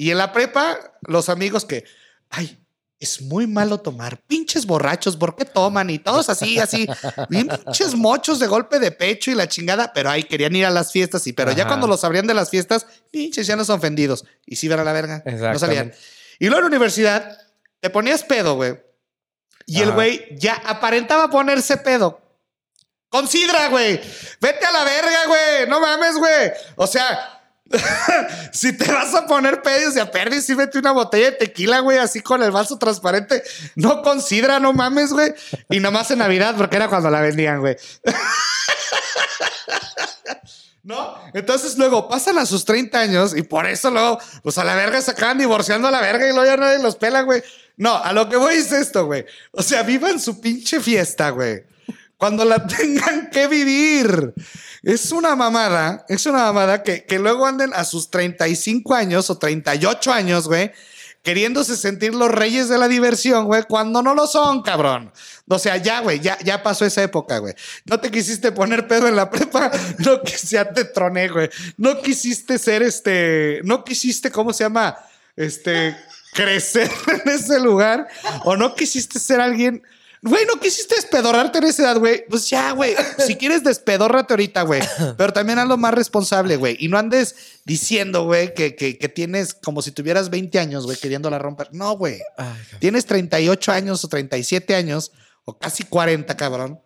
Y 0.00 0.10
en 0.10 0.16
la 0.16 0.32
prepa, 0.32 0.78
los 1.02 1.28
amigos 1.28 1.66
que, 1.66 1.84
ay, 2.30 2.58
es 2.98 3.20
muy 3.20 3.46
malo 3.46 3.80
tomar, 3.80 4.16
pinches 4.22 4.64
borrachos, 4.64 5.14
¿por 5.14 5.36
qué 5.36 5.44
toman? 5.44 5.90
Y 5.90 5.98
todos 5.98 6.30
así, 6.30 6.58
así, 6.58 6.88
bien 7.28 7.48
pinches 7.48 7.94
mochos 7.94 8.38
de 8.38 8.46
golpe 8.46 8.78
de 8.78 8.92
pecho 8.92 9.30
y 9.30 9.34
la 9.34 9.46
chingada, 9.46 9.92
pero 9.92 10.08
ahí 10.08 10.22
querían 10.22 10.56
ir 10.56 10.64
a 10.64 10.70
las 10.70 10.90
fiestas, 10.90 11.26
y 11.26 11.34
pero 11.34 11.52
ya 11.52 11.66
cuando 11.66 11.86
los 11.86 12.02
abrían 12.02 12.26
de 12.26 12.32
las 12.32 12.48
fiestas, 12.48 12.86
pinches 13.10 13.46
ya 13.46 13.56
no 13.56 13.64
son 13.66 13.76
ofendidos. 13.76 14.24
Y 14.46 14.56
sí 14.56 14.68
van 14.68 14.80
a 14.80 14.84
la 14.84 14.94
verga, 14.94 15.22
no 15.26 15.58
salían. 15.58 15.92
Y 16.38 16.46
luego 16.46 16.60
en 16.60 16.62
la 16.62 16.68
universidad 16.68 17.36
te 17.80 17.90
ponías 17.90 18.24
pedo, 18.24 18.54
güey. 18.54 18.80
Y 19.66 19.82
el 19.82 19.92
güey 19.92 20.34
ya 20.34 20.54
aparentaba 20.64 21.28
ponerse 21.28 21.76
pedo. 21.76 22.22
Considera, 23.10 23.68
güey. 23.68 24.00
Vete 24.40 24.64
a 24.64 24.72
la 24.72 24.82
verga, 24.82 25.26
güey. 25.26 25.68
No 25.68 25.78
mames, 25.78 26.16
güey. 26.16 26.52
O 26.76 26.86
sea, 26.86 27.39
si 28.52 28.72
te 28.72 28.90
vas 28.90 29.14
a 29.14 29.26
poner 29.26 29.62
pedo, 29.62 29.90
se 29.92 30.04
perdi 30.06 30.38
y 30.38 30.42
sírvete 30.42 30.78
una 30.78 30.92
botella 30.92 31.30
de 31.30 31.36
tequila, 31.36 31.80
güey, 31.80 31.98
así 31.98 32.20
con 32.20 32.42
el 32.42 32.50
vaso 32.50 32.78
transparente. 32.78 33.42
No 33.76 34.02
considera, 34.02 34.58
no 34.58 34.72
mames, 34.72 35.12
güey. 35.12 35.34
Y 35.68 35.80
nomás 35.80 36.10
en 36.10 36.18
Navidad, 36.18 36.54
porque 36.56 36.76
era 36.76 36.88
cuando 36.88 37.10
la 37.10 37.20
vendían, 37.20 37.60
güey. 37.60 37.76
¿No? 40.82 41.14
Entonces 41.34 41.76
luego 41.76 42.08
pasan 42.08 42.38
a 42.38 42.46
sus 42.46 42.64
30 42.64 42.98
años 42.98 43.36
y 43.36 43.42
por 43.42 43.66
eso 43.66 43.90
luego, 43.90 44.18
pues 44.42 44.56
a 44.58 44.64
la 44.64 44.74
verga 44.74 45.00
se 45.02 45.10
acaban 45.10 45.38
divorciando 45.38 45.86
a 45.88 45.90
la 45.90 46.00
verga 46.00 46.26
y 46.26 46.32
luego 46.32 46.46
ya 46.46 46.56
nadie 46.56 46.82
los 46.82 46.96
pela, 46.96 47.20
güey. 47.22 47.42
No, 47.76 47.94
a 47.96 48.12
lo 48.12 48.28
que 48.28 48.36
voy 48.36 48.54
es 48.54 48.72
esto, 48.72 49.06
güey. 49.06 49.26
O 49.52 49.62
sea, 49.62 49.82
vivan 49.82 50.18
su 50.18 50.40
pinche 50.40 50.80
fiesta, 50.80 51.30
güey. 51.30 51.64
Cuando 52.20 52.44
la 52.44 52.66
tengan 52.66 53.30
que 53.30 53.48
vivir. 53.48 54.34
Es 54.82 55.10
una 55.10 55.34
mamada, 55.34 56.04
es 56.08 56.26
una 56.26 56.38
mamada 56.38 56.82
que, 56.82 57.04
que 57.04 57.18
luego 57.18 57.46
anden 57.46 57.72
a 57.74 57.84
sus 57.84 58.10
35 58.10 58.94
años 58.94 59.28
o 59.30 59.38
38 59.38 60.12
años, 60.12 60.46
güey, 60.46 60.70
queriéndose 61.22 61.76
sentir 61.76 62.14
los 62.14 62.30
reyes 62.30 62.68
de 62.68 62.78
la 62.78 62.88
diversión, 62.88 63.44
güey, 63.46 63.62
cuando 63.64 64.02
no 64.02 64.14
lo 64.14 64.26
son, 64.26 64.62
cabrón. 64.62 65.12
O 65.48 65.58
sea, 65.58 65.76
ya, 65.76 66.00
güey, 66.00 66.20
ya, 66.20 66.38
ya 66.40 66.62
pasó 66.62 66.84
esa 66.84 67.02
época, 67.02 67.38
güey. 67.38 67.54
No 67.84 68.00
te 68.00 68.10
quisiste 68.10 68.52
poner 68.52 68.86
pedo 68.86 69.08
en 69.08 69.16
la 69.16 69.30
prepa, 69.30 69.70
no 69.98 70.22
ya 70.24 70.72
te 70.72 70.84
troné, 70.84 71.28
güey. 71.28 71.50
No 71.76 72.00
quisiste 72.00 72.58
ser 72.58 72.82
este, 72.82 73.60
no 73.64 73.84
quisiste, 73.84 74.30
¿cómo 74.30 74.52
se 74.52 74.64
llama? 74.64 74.96
Este, 75.36 75.96
crecer 76.32 76.90
en 77.24 77.32
ese 77.32 77.60
lugar, 77.60 78.08
o 78.44 78.56
no 78.56 78.74
quisiste 78.74 79.18
ser 79.18 79.40
alguien. 79.40 79.82
Güey, 80.22 80.44
no 80.44 80.60
quisiste 80.60 80.96
despedorrarte 80.96 81.58
en 81.58 81.64
esa 81.64 81.82
edad, 81.84 81.98
güey. 81.98 82.24
Pues 82.28 82.48
ya, 82.50 82.72
güey. 82.72 82.94
Si 83.26 83.36
quieres, 83.36 83.64
despedórrate 83.64 84.34
ahorita, 84.34 84.62
güey. 84.62 84.82
Pero 85.16 85.32
también 85.32 85.58
haz 85.58 85.66
lo 85.66 85.78
más 85.78 85.94
responsable, 85.94 86.56
güey. 86.56 86.76
Y 86.78 86.88
no 86.88 86.98
andes 86.98 87.34
diciendo, 87.64 88.24
güey, 88.24 88.52
que, 88.54 88.76
que, 88.76 88.98
que 88.98 89.08
tienes 89.08 89.54
como 89.54 89.80
si 89.80 89.92
tuvieras 89.92 90.28
20 90.28 90.58
años, 90.58 90.84
güey, 90.84 90.98
queriéndola 90.98 91.38
romper. 91.38 91.68
No, 91.72 91.96
güey. 91.96 92.20
Tienes 92.80 93.06
38 93.06 93.72
años 93.72 94.04
o 94.04 94.08
37 94.08 94.74
años 94.74 95.12
o 95.46 95.58
casi 95.58 95.84
40, 95.84 96.36
cabrón. 96.36 96.80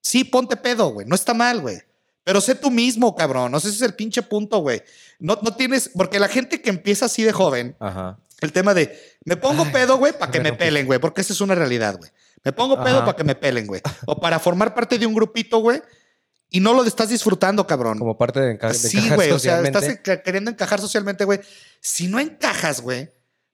Sí, 0.00 0.24
ponte 0.24 0.56
pedo, 0.56 0.88
güey. 0.88 1.06
No 1.06 1.14
está 1.14 1.34
mal, 1.34 1.60
güey. 1.60 1.78
Pero 2.24 2.40
sé 2.40 2.54
tú 2.56 2.70
mismo, 2.70 3.14
cabrón. 3.14 3.52
No 3.52 3.60
sé 3.60 3.70
si 3.70 3.76
es 3.76 3.82
el 3.82 3.94
pinche 3.94 4.22
punto, 4.22 4.58
güey. 4.58 4.82
No, 5.20 5.38
no 5.42 5.54
tienes, 5.54 5.90
porque 5.94 6.18
la 6.18 6.28
gente 6.28 6.60
que 6.60 6.70
empieza 6.70 7.06
así 7.06 7.22
de 7.22 7.32
joven, 7.32 7.76
Ajá. 7.78 8.18
el 8.40 8.52
tema 8.52 8.74
de 8.74 8.98
me 9.24 9.36
pongo 9.36 9.70
pedo, 9.70 9.98
güey, 9.98 10.12
para 10.18 10.32
que 10.32 10.40
me 10.40 10.52
pelen, 10.52 10.86
güey, 10.86 10.98
porque 10.98 11.20
esa 11.20 11.32
es 11.32 11.40
una 11.40 11.54
realidad, 11.54 11.96
güey. 11.96 12.10
Me 12.44 12.52
pongo 12.52 12.76
pedo 12.82 12.96
Ajá. 12.96 13.04
para 13.06 13.16
que 13.16 13.24
me 13.24 13.34
pelen, 13.34 13.66
güey. 13.66 13.80
O 14.06 14.20
para 14.20 14.38
formar 14.38 14.74
parte 14.74 14.98
de 14.98 15.06
un 15.06 15.14
grupito, 15.14 15.58
güey, 15.58 15.80
y 16.50 16.60
no 16.60 16.74
lo 16.74 16.84
estás 16.84 17.08
disfrutando, 17.08 17.66
cabrón. 17.66 17.98
Como 17.98 18.18
parte 18.18 18.40
de, 18.40 18.58
enca- 18.58 18.68
de 18.68 18.74
Sí, 18.74 18.98
encajar 18.98 19.16
güey, 19.16 19.30
o 19.30 19.38
sea, 19.38 19.60
estás 19.62 19.84
enca- 19.88 20.22
queriendo 20.22 20.50
encajar 20.50 20.80
socialmente, 20.80 21.24
güey. 21.24 21.40
Si 21.80 22.08
no 22.08 22.18
encajas, 22.20 22.80
güey, 22.80 23.10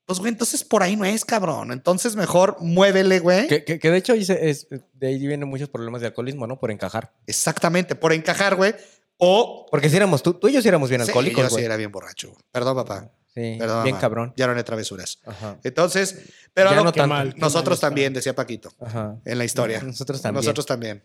pues, 0.07 0.19
güey, 0.21 0.33
entonces 0.33 0.65
por 0.65 0.83
ahí 0.83 0.97
no 0.97 1.05
es, 1.05 1.25
cabrón. 1.25 1.71
Entonces 1.71 2.17
mejor 2.17 2.57
muévele, 2.61 3.19
güey. 3.21 3.47
Que, 3.47 3.63
que- 3.65 3.79
que 3.79 3.91
de 3.91 3.97
hecho 3.99 4.15
dice, 4.15 4.49
es, 4.49 4.67
de 4.95 5.07
ahí 5.07 5.19
vienen 5.27 5.49
muchos 5.49 5.69
problemas 5.69 6.01
de 6.01 6.07
alcoholismo, 6.09 6.47
¿no? 6.47 6.59
Por 6.59 6.71
encajar. 6.71 7.13
Exactamente, 7.27 7.95
por 7.95 8.13
encajar, 8.13 8.57
güey. 8.57 8.75
O... 9.19 9.67
Porque 9.71 9.91
si 9.91 9.97
éramos, 9.97 10.23
tú, 10.23 10.33
tú 10.35 10.49
y 10.49 10.53
yo 10.53 10.63
sí 10.63 10.69
éramos 10.69 10.89
bien 10.89 11.03
Sí, 11.03 11.09
alcohólicos, 11.11 11.51
yo 11.51 11.57
sí 11.59 11.63
era 11.65 11.77
bien 11.77 11.93
borracho. 11.93 12.33
Perdón, 12.53 12.77
papá. 12.77 13.11
Sí, 13.39 13.57
Perdón, 13.59 13.85
bien 13.85 13.95
mamá. 13.95 14.01
cabrón. 14.01 14.33
Ya 14.37 14.47
no 14.47 14.53
era 14.53 14.65
travesuras. 14.65 15.19
Ajá. 15.25 15.59
Entonces, 15.63 16.19
pero 16.55 16.71
no 16.83 16.93
que- 16.93 16.99
tanto. 17.01 17.15
mal, 17.15 17.35
nosotros 17.37 17.77
mal 17.79 17.81
también, 17.91 18.13
decía 18.13 18.35
Paquito, 18.35 18.73
Ajá. 18.81 19.17
en 19.25 19.39
la 19.39 19.45
historia. 19.45 19.81
Nosotros 19.83 20.21
también. 20.21 20.43
Nosotros 20.45 20.67
también. 20.67 21.03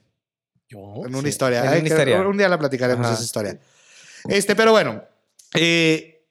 Yo. 0.68 0.80
En 1.06 1.14
una 1.14 1.22
Sí, 1.22 1.28
historia. 1.30 1.60
en 1.60 1.68
Ay, 1.68 1.74
una 1.74 1.82
que 1.82 1.88
historia. 1.90 2.22
Un 2.22 2.38
día 2.38 2.50
la 2.50 2.58
platicaremos 2.58 3.06
Ajá. 3.06 3.16
esa 3.16 3.24
historia. 3.24 3.60
Este, 4.30 4.56
pero 4.56 4.72
bueno. 4.72 5.04
eh, 5.54 6.26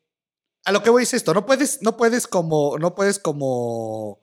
a 0.64 0.72
lo 0.72 0.82
que 0.82 0.90
voy 0.90 1.04
es 1.04 1.14
esto. 1.14 1.34
No 1.34 1.44
puedes, 1.46 1.82
no 1.82 1.96
puedes 1.96 2.26
como, 2.26 2.78
no 2.78 2.94
puedes 2.94 3.18
como, 3.18 4.20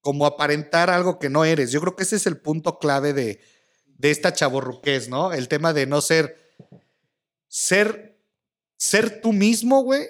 como 0.00 0.26
aparentar 0.26 0.90
algo 0.90 1.18
que 1.18 1.30
no 1.30 1.44
eres. 1.44 1.70
Yo 1.70 1.80
creo 1.80 1.96
que 1.96 2.02
ese 2.02 2.16
es 2.16 2.26
el 2.26 2.36
punto 2.38 2.78
clave 2.78 3.12
de, 3.14 3.40
de 3.86 4.10
esta 4.10 4.32
chaborruquez, 4.34 5.08
¿no? 5.08 5.32
El 5.32 5.48
tema 5.48 5.72
de 5.72 5.86
no 5.86 6.00
ser, 6.02 6.38
ser, 7.48 8.18
ser 8.76 9.20
tú 9.20 9.32
mismo, 9.32 9.82
güey. 9.82 10.08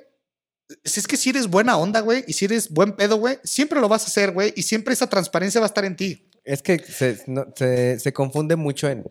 Si 0.85 1.01
es 1.01 1.07
que 1.07 1.17
si 1.17 1.31
eres 1.31 1.49
buena 1.49 1.77
onda, 1.77 2.01
güey, 2.01 2.25
y 2.27 2.33
si 2.33 2.47
eres 2.47 2.71
buen 2.71 2.93
pedo, 2.97 3.17
güey, 3.17 3.39
siempre 3.45 3.81
lo 3.81 3.89
vas 3.89 4.05
a 4.05 4.07
hacer, 4.07 4.33
güey, 4.33 4.53
y 4.57 4.63
siempre 4.63 4.95
esa 4.95 5.09
transparencia 5.09 5.61
va 5.61 5.67
a 5.67 5.69
estar 5.69 5.85
en 5.85 5.97
ti. 5.97 6.29
Es 6.45 6.63
que 6.63 6.79
se, 6.79 7.23
no- 7.27 7.47
se- 7.55 7.99
se 7.99 8.13
confunde 8.13 8.57
mucho 8.57 8.89
en 8.89 9.05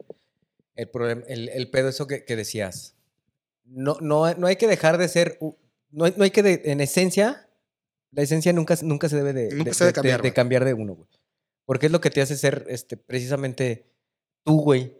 el, 0.76 0.89
problema, 0.89 1.24
el, 1.28 1.49
el 1.49 1.70
pedo 1.70 1.89
eso 1.89 2.07
que, 2.07 2.26
que 2.26 2.36
decías. 2.36 2.95
No, 3.66 3.97
no, 4.01 4.32
no 4.36 4.47
hay 4.47 4.55
que 4.55 4.68
dejar 4.68 4.97
de 4.97 5.07
ser, 5.07 5.39
no 5.91 6.05
hay, 6.05 6.14
no 6.18 6.24
hay 6.24 6.32
que, 6.32 6.43
de- 6.43 6.61
en 6.66 6.82
esencia, 6.82 7.47
la 8.11 8.22
esencia 8.24 8.53
nunca, 8.53 8.76
nunca 8.82 9.09
se 9.09 9.16
debe 9.16 9.34
de, 9.34 9.49
Nunca 9.55 9.72
de- 9.72 9.74
se 9.74 9.84
debe 9.86 9.91
de- 9.91 9.95
cambiar, 9.95 10.22
de 10.22 10.34
cambiar 10.34 10.66
de 10.66 10.74
uno, 10.74 10.93
güey. 10.95 11.09
Porque 11.66 11.86
es 11.88 11.91
lo 11.91 12.01
que 12.01 12.09
te 12.09 12.22
hace 12.22 12.36
ser 12.38 12.66
este, 12.68 12.97
precisamente 12.97 13.86
tú, 14.43 14.61
güey. 14.61 14.97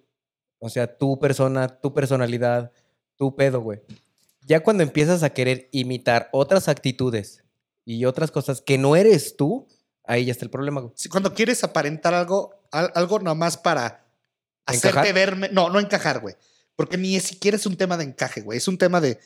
O 0.59 0.70
sea, 0.70 0.97
tu 0.97 1.20
persona, 1.20 1.68
tu 1.68 1.93
personalidad, 1.93 2.72
tu 3.18 3.36
pedo, 3.36 3.59
güey. 3.61 3.82
Ya 4.46 4.62
cuando 4.62 4.84
empiezas 4.84 5.24
a 5.24 5.30
querer 5.32 5.70
imitar 5.72 6.30
otras 6.32 6.68
actitudes 6.68 7.44
y 7.86 8.06
otras 8.06 8.32
cosas 8.32 8.62
que 8.62 8.78
no 8.78 8.96
eres 8.96 9.36
tú, 9.38 9.68
ahí 10.06 10.26
ya 10.26 10.32
está 10.32 10.46
el 10.46 10.52
problema, 10.52 10.84
cuando 11.10 11.34
quieres 11.34 11.64
aparentar 11.64 12.14
algo, 12.14 12.54
al- 12.72 12.91
algo 12.96 13.20
nomás 13.20 13.58
para 13.58 14.06
hacerte 14.66 15.14
verme. 15.14 15.50
No, 15.52 15.70
no 15.70 15.80
encajar, 15.80 16.20
güey. 16.20 16.36
Porque 16.76 16.98
ni 16.98 17.20
siquiera 17.20 17.58
es 17.58 17.66
un 17.66 17.78
tema 17.78 17.98
de 17.98 18.04
encaje, 18.06 18.41
güey. 18.41 18.58
Es 18.58 18.68
un 18.68 18.78
tema 18.78 19.00
de 19.00 19.20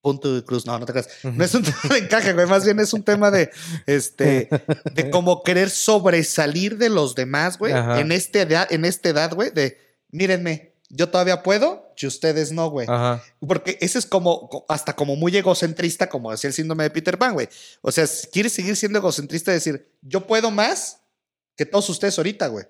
punto 0.00 0.34
de 0.34 0.44
cruz. 0.44 0.66
No, 0.66 0.78
no 0.78 0.84
te 0.84 0.92
creas. 0.92 1.08
No 1.22 1.42
es 1.44 1.54
un 1.54 1.62
tema 1.62 1.94
de 1.94 1.98
encaje, 1.98 2.32
güey. 2.34 2.46
Más 2.46 2.64
bien 2.64 2.78
es 2.78 2.92
un 2.92 3.02
tema 3.02 3.30
de, 3.30 3.50
este, 3.86 4.48
de 4.92 5.10
como 5.10 5.42
querer 5.42 5.70
sobresalir 5.70 6.76
de 6.76 6.90
los 6.90 7.14
demás, 7.14 7.58
güey. 7.58 7.72
En, 7.72 8.12
este 8.12 8.42
edad, 8.42 8.70
en 8.70 8.84
esta 8.84 9.08
edad, 9.08 9.32
güey. 9.34 9.50
De, 9.50 9.78
mírenme, 10.10 10.74
yo 10.90 11.08
todavía 11.08 11.42
puedo 11.42 11.83
y 11.98 12.06
ustedes 12.06 12.52
no, 12.52 12.68
güey. 12.70 12.86
Porque 13.46 13.78
ese 13.80 13.98
es 13.98 14.06
como, 14.06 14.48
co- 14.48 14.64
hasta 14.68 14.94
como 14.94 15.16
muy 15.16 15.36
egocentrista, 15.36 16.08
como 16.08 16.30
decía 16.30 16.48
el 16.48 16.54
síndrome 16.54 16.84
de 16.84 16.90
Peter 16.90 17.18
Pan, 17.18 17.34
güey. 17.34 17.48
O 17.82 17.90
sea, 17.92 18.06
quieres 18.32 18.52
seguir 18.52 18.76
siendo 18.76 18.98
egocentrista, 18.98 19.52
decir, 19.52 19.90
yo 20.02 20.26
puedo 20.26 20.50
más 20.50 21.00
que 21.56 21.64
todos 21.66 21.88
ustedes 21.88 22.18
ahorita, 22.18 22.48
güey. 22.48 22.64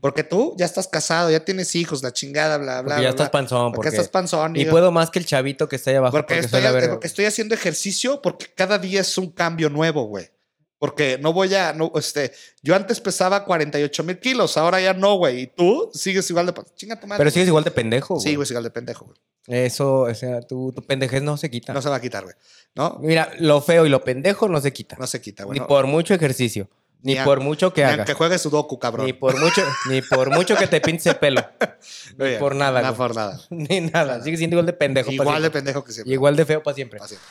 Porque 0.00 0.22
tú 0.22 0.54
ya 0.56 0.64
estás 0.64 0.86
casado, 0.86 1.28
ya 1.30 1.44
tienes 1.44 1.74
hijos, 1.74 2.02
la 2.04 2.12
chingada, 2.12 2.56
bla, 2.56 2.82
bla, 2.82 2.82
Porque 2.82 2.94
bla. 2.94 3.02
ya 3.02 3.08
estás 3.10 3.30
panzón. 3.30 3.72
Porque, 3.72 3.76
Porque, 3.76 3.88
estás 3.88 4.08
panzón. 4.08 4.54
Y 4.56 4.64
puedo 4.64 4.92
más 4.92 5.10
que 5.10 5.18
el 5.18 5.26
chavito 5.26 5.68
que 5.68 5.74
está 5.76 5.90
ahí 5.90 5.96
abajo. 5.96 6.12
porque, 6.12 6.34
Porque, 6.40 6.46
estoy, 6.46 6.88
porque 6.88 7.06
estoy 7.08 7.24
haciendo 7.24 7.54
ejercicio 7.56 8.22
porque 8.22 8.46
cada 8.54 8.78
día 8.78 9.00
es 9.00 9.18
un 9.18 9.32
cambio 9.32 9.68
nuevo, 9.70 10.04
güey. 10.04 10.30
Porque 10.78 11.18
no 11.20 11.32
voy 11.32 11.52
a, 11.54 11.72
no, 11.72 11.90
este, 11.96 12.32
yo 12.62 12.76
antes 12.76 13.00
pesaba 13.00 13.44
48 13.44 14.04
mil 14.04 14.18
kilos, 14.20 14.56
ahora 14.56 14.80
ya 14.80 14.94
no, 14.94 15.16
güey. 15.16 15.40
Y 15.42 15.46
tú 15.48 15.90
sigues 15.92 16.28
igual 16.30 16.46
de, 16.46 16.54
chinga 16.76 17.00
tu 17.00 17.06
madre. 17.08 17.18
Pero 17.18 17.30
sigues 17.32 17.48
igual 17.48 17.64
de 17.64 17.70
pendejo, 17.72 18.14
güey. 18.14 18.22
Sí, 18.24 18.34
güey, 18.36 18.46
igual 18.48 18.62
de 18.64 18.70
pendejo, 18.70 19.04
güey. 19.06 19.18
Eso, 19.48 20.00
o 20.02 20.14
sea, 20.14 20.40
tu, 20.42 20.72
tu 20.72 20.82
pendejez 20.84 21.22
no 21.22 21.36
se 21.36 21.50
quita. 21.50 21.72
No 21.72 21.82
se 21.82 21.88
va 21.88 21.96
a 21.96 22.00
quitar, 22.00 22.22
güey. 22.22 22.36
No, 22.76 22.98
Mira, 23.00 23.32
lo 23.40 23.60
feo 23.60 23.86
y 23.86 23.88
lo 23.88 24.04
pendejo 24.04 24.46
no 24.48 24.60
se 24.60 24.72
quita. 24.72 24.96
no 25.00 25.06
se 25.06 25.20
quita, 25.20 25.44
güey. 25.44 25.58
ni 25.58 25.66
por 25.66 25.86
mucho 25.86 26.14
ejercicio. 26.14 26.68
Ni, 27.00 27.12
Ni 27.14 27.18
a- 27.18 27.24
por 27.24 27.40
mucho 27.40 27.72
que 27.72 27.80
Ni 27.80 27.84
hagas. 27.86 27.98
aunque 28.00 28.14
juegues 28.14 28.42
sudoku, 28.42 28.78
cabrón. 28.78 29.06
Ni 29.06 29.12
por 29.12 29.38
mucho, 29.38 29.62
ni 29.88 30.02
por 30.02 30.30
mucho 30.30 30.56
que 30.56 30.66
te 30.66 30.80
pintes 30.80 31.06
el 31.06 31.16
pelo. 31.16 31.44
Ni 32.18 32.36
por 32.38 32.54
nada, 32.56 32.82
No 32.82 32.88
güey. 32.88 32.96
por 32.98 33.14
nada. 33.16 33.40
Ni 33.50 33.80
nada. 33.82 34.20
Sigue 34.22 34.36
siendo 34.36 34.54
igual 34.54 34.66
de 34.66 34.72
pendejo. 34.72 35.10
Igual 35.12 35.40
de 35.42 35.50
pendejo 35.50 35.82
que 35.84 35.92
siempre. 35.92 36.12
Igual 36.12 36.34
de 36.36 36.44
feo 36.44 36.62
para 36.62 36.74
siempre. 36.74 36.98
Pa' 36.98 37.06
siempre. 37.08 37.26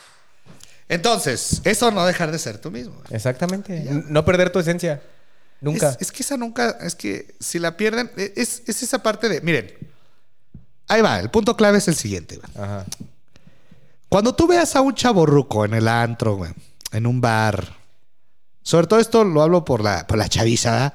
Entonces, 0.89 1.61
eso 1.65 1.91
no 1.91 2.05
dejar 2.05 2.31
de 2.31 2.39
ser 2.39 2.59
tú 2.59 2.71
mismo. 2.71 3.01
Exactamente. 3.09 3.87
No 4.07 4.23
perder 4.23 4.51
tu 4.51 4.59
esencia. 4.59 5.01
Nunca. 5.59 5.89
Es, 5.89 5.97
es 6.01 6.11
que 6.11 6.23
esa 6.23 6.37
nunca, 6.37 6.77
es 6.81 6.95
que 6.95 7.35
si 7.39 7.59
la 7.59 7.75
pierden, 7.75 8.11
e, 8.15 8.33
es, 8.35 8.63
es 8.67 8.83
esa 8.83 9.03
parte 9.03 9.27
de, 9.27 9.41
miren, 9.41 9.73
ahí 10.87 11.01
va, 11.01 11.19
el 11.19 11.29
punto 11.29 11.57
clave 11.57 11.79
es 11.79 11.87
el 11.87 11.95
siguiente. 11.95 12.37
güey. 12.37 12.49
Ajá. 12.55 12.85
Cuando 14.09 14.33
tú 14.33 14.47
veas 14.47 14.75
a 14.75 14.81
un 14.81 14.95
chaborruco 14.95 15.65
en 15.65 15.73
el 15.73 15.87
antro, 15.87 16.35
güey, 16.37 16.51
en 16.91 17.05
un 17.05 17.19
bar, 17.19 17.75
sobre 18.63 18.87
todo 18.87 18.99
esto 18.99 19.23
lo 19.23 19.41
hablo 19.41 19.65
por 19.65 19.83
la, 19.83 20.07
por 20.07 20.17
la 20.17 20.29
chaviza, 20.29 20.71
¿verdad? 20.71 20.93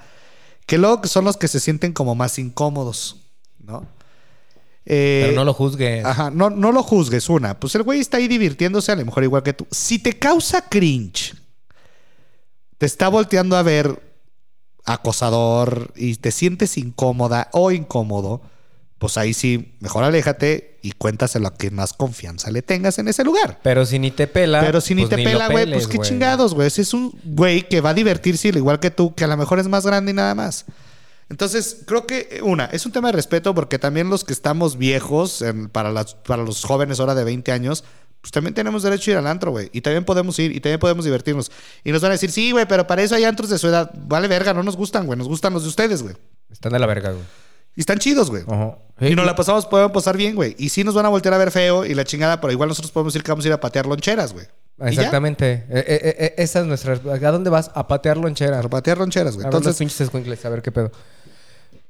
que 0.66 0.78
luego 0.78 1.07
son 1.07 1.24
los 1.24 1.36
que 1.36 1.49
se 1.49 1.61
sienten 1.61 1.93
como 1.93 2.14
más 2.14 2.38
incómodos, 2.38 3.16
¿no? 3.59 3.86
Eh, 4.84 5.22
Pero 5.26 5.36
no 5.36 5.44
lo 5.44 5.54
juzgues. 5.54 6.04
Ajá, 6.04 6.30
no, 6.30 6.50
no 6.50 6.72
lo 6.72 6.82
juzgues, 6.82 7.28
una. 7.28 7.58
Pues 7.58 7.74
el 7.74 7.82
güey 7.82 8.00
está 8.00 8.16
ahí 8.16 8.28
divirtiéndose, 8.28 8.92
a 8.92 8.96
lo 8.96 9.04
mejor 9.04 9.24
igual 9.24 9.42
que 9.42 9.52
tú. 9.52 9.66
Si 9.70 9.98
te 9.98 10.18
causa 10.18 10.68
cringe, 10.68 11.34
te 12.78 12.86
está 12.86 13.08
volteando 13.08 13.56
a 13.56 13.62
ver 13.62 14.00
acosador 14.84 15.92
y 15.94 16.16
te 16.16 16.32
sientes 16.32 16.76
incómoda 16.76 17.48
o 17.52 17.70
incómodo, 17.70 18.42
pues 18.98 19.16
ahí 19.18 19.34
sí, 19.34 19.74
mejor 19.80 20.04
aléjate 20.04 20.78
y 20.82 20.92
cuéntaselo 20.92 21.48
a 21.48 21.54
quien 21.54 21.74
más 21.74 21.92
confianza 21.92 22.50
le 22.50 22.62
tengas 22.62 22.98
en 22.98 23.08
ese 23.08 23.24
lugar. 23.24 23.60
Pero 23.62 23.86
si 23.86 23.98
ni 23.98 24.10
te 24.10 24.26
pela. 24.26 24.60
Pero 24.60 24.80
si 24.80 24.94
ni 24.94 25.02
pues 25.02 25.16
te 25.16 25.24
pela, 25.24 25.48
güey, 25.48 25.70
pues 25.72 25.86
qué 25.86 25.98
chingados, 25.98 26.54
güey. 26.54 26.66
Ese 26.66 26.82
es 26.82 26.92
un 26.92 27.16
güey 27.24 27.68
que 27.68 27.80
va 27.80 27.90
a 27.90 27.94
divertirse 27.94 28.48
al 28.48 28.56
igual 28.56 28.80
que 28.80 28.90
tú, 28.90 29.14
que 29.14 29.24
a 29.24 29.28
lo 29.28 29.36
mejor 29.36 29.58
es 29.60 29.68
más 29.68 29.86
grande 29.86 30.10
y 30.10 30.14
nada 30.14 30.34
más. 30.34 30.66
Entonces, 31.32 31.78
creo 31.86 32.06
que, 32.06 32.28
eh, 32.30 32.42
una, 32.42 32.66
es 32.66 32.84
un 32.84 32.92
tema 32.92 33.08
de 33.08 33.12
respeto 33.12 33.54
porque 33.54 33.78
también 33.78 34.10
los 34.10 34.22
que 34.22 34.34
estamos 34.34 34.76
viejos, 34.76 35.40
en- 35.40 35.70
para, 35.70 35.90
las, 35.90 36.14
para 36.14 36.42
los 36.42 36.62
jóvenes 36.62 37.00
ahora 37.00 37.14
de 37.14 37.24
20 37.24 37.52
años, 37.52 37.84
pues 38.20 38.30
también 38.32 38.52
tenemos 38.52 38.82
derecho 38.82 39.10
a 39.10 39.12
ir 39.12 39.18
al 39.18 39.26
antro, 39.26 39.50
güey. 39.50 39.70
Y 39.72 39.80
también 39.80 40.04
podemos 40.04 40.38
ir 40.38 40.54
y 40.54 40.60
también 40.60 40.78
podemos 40.78 41.06
divertirnos. 41.06 41.50
Y 41.84 41.90
nos 41.90 42.02
van 42.02 42.10
a 42.10 42.12
decir, 42.16 42.30
sí, 42.30 42.52
güey, 42.52 42.66
pero 42.68 42.86
para 42.86 43.02
eso 43.02 43.14
hay 43.14 43.24
antros 43.24 43.48
de 43.48 43.56
su 43.56 43.66
edad. 43.66 43.90
Vale, 43.94 44.28
verga, 44.28 44.52
no 44.52 44.62
nos 44.62 44.76
gustan, 44.76 45.06
güey. 45.06 45.18
Nos 45.18 45.26
gustan 45.26 45.54
los 45.54 45.62
de 45.62 45.70
ustedes, 45.70 46.02
güey. 46.02 46.14
Están 46.50 46.72
de 46.74 46.78
la 46.78 46.86
verga, 46.86 47.12
güey. 47.12 47.24
Y 47.74 47.80
están 47.80 47.98
chidos, 47.98 48.28
güey. 48.28 48.42
Ajá. 48.46 48.76
Y 49.00 49.14
nos 49.14 49.24
la 49.24 49.34
pasamos, 49.34 49.64
podemos 49.64 49.92
pasar 49.92 50.18
bien, 50.18 50.34
güey. 50.34 50.54
Y 50.58 50.68
sí 50.68 50.84
nos 50.84 50.94
van 50.94 51.06
a 51.06 51.08
voltear 51.08 51.32
a 51.32 51.38
ver 51.38 51.50
feo 51.50 51.86
y 51.86 51.94
la 51.94 52.04
chingada, 52.04 52.42
pero 52.42 52.52
igual 52.52 52.68
nosotros 52.68 52.92
podemos 52.92 53.16
ir 53.16 53.22
que 53.22 53.30
vamos 53.32 53.46
a 53.46 53.48
ir 53.48 53.54
a 53.54 53.58
patear 53.60 53.86
loncheras, 53.86 54.34
güey. 54.34 54.44
Exactamente. 54.78 55.64
Eh, 55.68 55.84
eh, 55.86 56.16
eh, 56.18 56.34
esa 56.38 56.60
es 56.60 56.66
nuestra. 56.66 56.92
¿A 56.94 57.32
dónde 57.32 57.50
vas? 57.50 57.70
A 57.74 57.86
patear 57.86 58.16
lonchera. 58.16 58.58
A 58.58 58.62
patear 58.68 58.98
loncheras, 58.98 59.34
güey. 59.34 59.46
A 59.46 59.48
ver 59.48 59.54
los 59.54 59.80
Entonces, 59.80 60.10
pinches 60.10 60.44
a 60.44 60.48
ver 60.48 60.62
qué 60.62 60.72
pedo. 60.72 60.90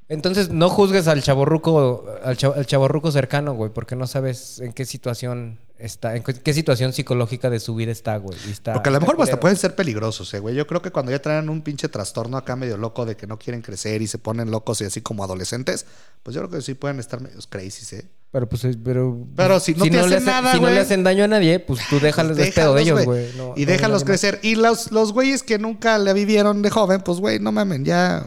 Entonces, 0.09 0.49
no 0.49 0.69
juzgues 0.69 1.07
al 1.07 1.23
chaborruco, 1.23 2.05
al, 2.23 2.37
cha- 2.37 2.49
al 2.55 2.65
chavorruco 2.65 3.11
cercano, 3.11 3.53
güey, 3.53 3.71
porque 3.71 3.95
no 3.95 4.05
sabes 4.07 4.59
en 4.59 4.73
qué 4.73 4.85
situación 4.85 5.59
está, 5.77 6.15
en 6.15 6.23
qué, 6.23 6.53
situación 6.53 6.93
psicológica 6.93 7.49
de 7.49 7.59
su 7.59 7.73
vida 7.75 7.91
está, 7.91 8.17
güey. 8.17 8.37
está- 8.49 8.73
Porque 8.73 8.89
a 8.89 8.91
lo 8.91 8.99
mejor 8.99 9.15
hasta 9.21 9.39
pueden 9.39 9.57
ser 9.57 9.75
peligrosos, 9.75 10.33
eh, 10.33 10.39
güey. 10.39 10.55
Yo 10.55 10.67
creo 10.67 10.81
que 10.81 10.91
cuando 10.91 11.11
ya 11.11 11.21
traen 11.21 11.49
un 11.49 11.61
pinche 11.61 11.87
trastorno 11.89 12.37
acá 12.37 12.55
medio 12.55 12.77
loco 12.77 13.05
de 13.05 13.15
que 13.15 13.27
no 13.27 13.39
quieren 13.39 13.61
crecer 13.61 14.01
y 14.01 14.07
se 14.07 14.17
ponen 14.17 14.51
locos 14.51 14.81
y 14.81 14.85
así 14.85 15.01
como 15.01 15.23
adolescentes, 15.23 15.85
pues 16.21 16.35
yo 16.35 16.41
creo 16.41 16.51
que 16.51 16.61
sí 16.61 16.73
pueden 16.73 16.99
estar 16.99 17.19
medios 17.21 17.47
crazy, 17.47 17.95
¿eh? 17.95 18.05
Pero 18.31 18.47
pues, 18.49 18.65
eh, 18.65 18.75
pero... 18.83 19.25
Pero 19.35 19.59
si 19.59 19.73
no 19.73 19.83
te 19.85 19.91
le 19.91 19.99
hacen 19.99 20.13
hace- 20.17 20.25
nada, 20.25 20.51
Si 20.51 20.57
no 20.57 20.63
güey. 20.63 20.73
le 20.75 20.79
hacen 20.81 21.03
daño 21.03 21.23
a 21.23 21.27
nadie, 21.27 21.59
pues 21.59 21.79
tú 21.89 21.99
déjales 22.01 22.35
de 22.37 22.51
pedo 22.51 22.75
de 22.75 22.81
ellos, 22.81 23.05
güey. 23.05 23.27
No- 23.37 23.53
y 23.55 23.61
no 23.65 23.71
déjalos 23.71 24.03
crecer. 24.03 24.39
Y 24.41 24.55
los, 24.55 24.91
los 24.91 25.13
güeyes 25.13 25.43
que 25.43 25.59
nunca 25.59 25.97
la 25.97 26.13
vivieron 26.13 26.61
de 26.61 26.69
joven, 26.69 27.01
pues 27.01 27.19
güey, 27.19 27.39
no 27.39 27.51
mamen, 27.51 27.85
ya. 27.85 28.25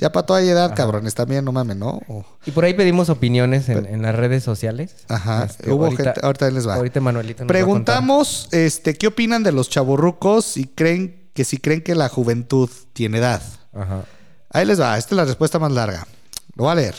Ya 0.00 0.10
para 0.12 0.24
toda 0.26 0.40
edad, 0.42 0.74
cabrones, 0.74 1.14
también 1.14 1.44
no 1.44 1.52
mamen, 1.52 1.78
¿no? 1.78 2.00
O- 2.08 2.24
Y 2.46 2.50
por 2.52 2.64
ahí 2.64 2.72
pedimos 2.74 3.10
opiniones 3.10 3.68
en, 3.68 3.84
en 3.84 4.00
las 4.02 4.14
redes 4.14 4.42
sociales. 4.42 4.94
Ajá, 5.08 5.44
Este, 5.44 5.70
hubo 5.70 5.84
ahorita- 5.84 6.04
gente, 6.04 6.20
ahorita 6.24 6.46
ahí 6.46 6.52
les 6.52 6.66
va. 6.66 6.74
Ahorita 6.76 7.00
Manuelito 7.00 7.44
nos 7.44 7.48
va 7.48 7.50
a. 7.50 7.52
Preguntamos, 7.52 8.48
este, 8.52 8.94
¿qué 8.94 9.06
opinan 9.08 9.42
de 9.42 9.52
los 9.52 9.68
chavorrucos 9.68 10.56
y 10.56 10.64
creen 10.66 11.30
que 11.34 11.44
si 11.44 11.58
creen 11.58 11.82
que 11.82 11.94
la 11.94 12.08
juventud 12.08 12.70
tiene 12.94 13.18
edad? 13.18 13.42
Ajá. 13.74 14.04
Ahí 14.52 14.64
les 14.64 14.80
va, 14.80 14.96
esta 14.96 15.14
es 15.14 15.16
la 15.16 15.24
respuesta 15.26 15.58
más 15.58 15.70
larga. 15.72 16.06
Lo 16.54 16.64
voy 16.64 16.72
a 16.72 16.76
leer. 16.76 16.94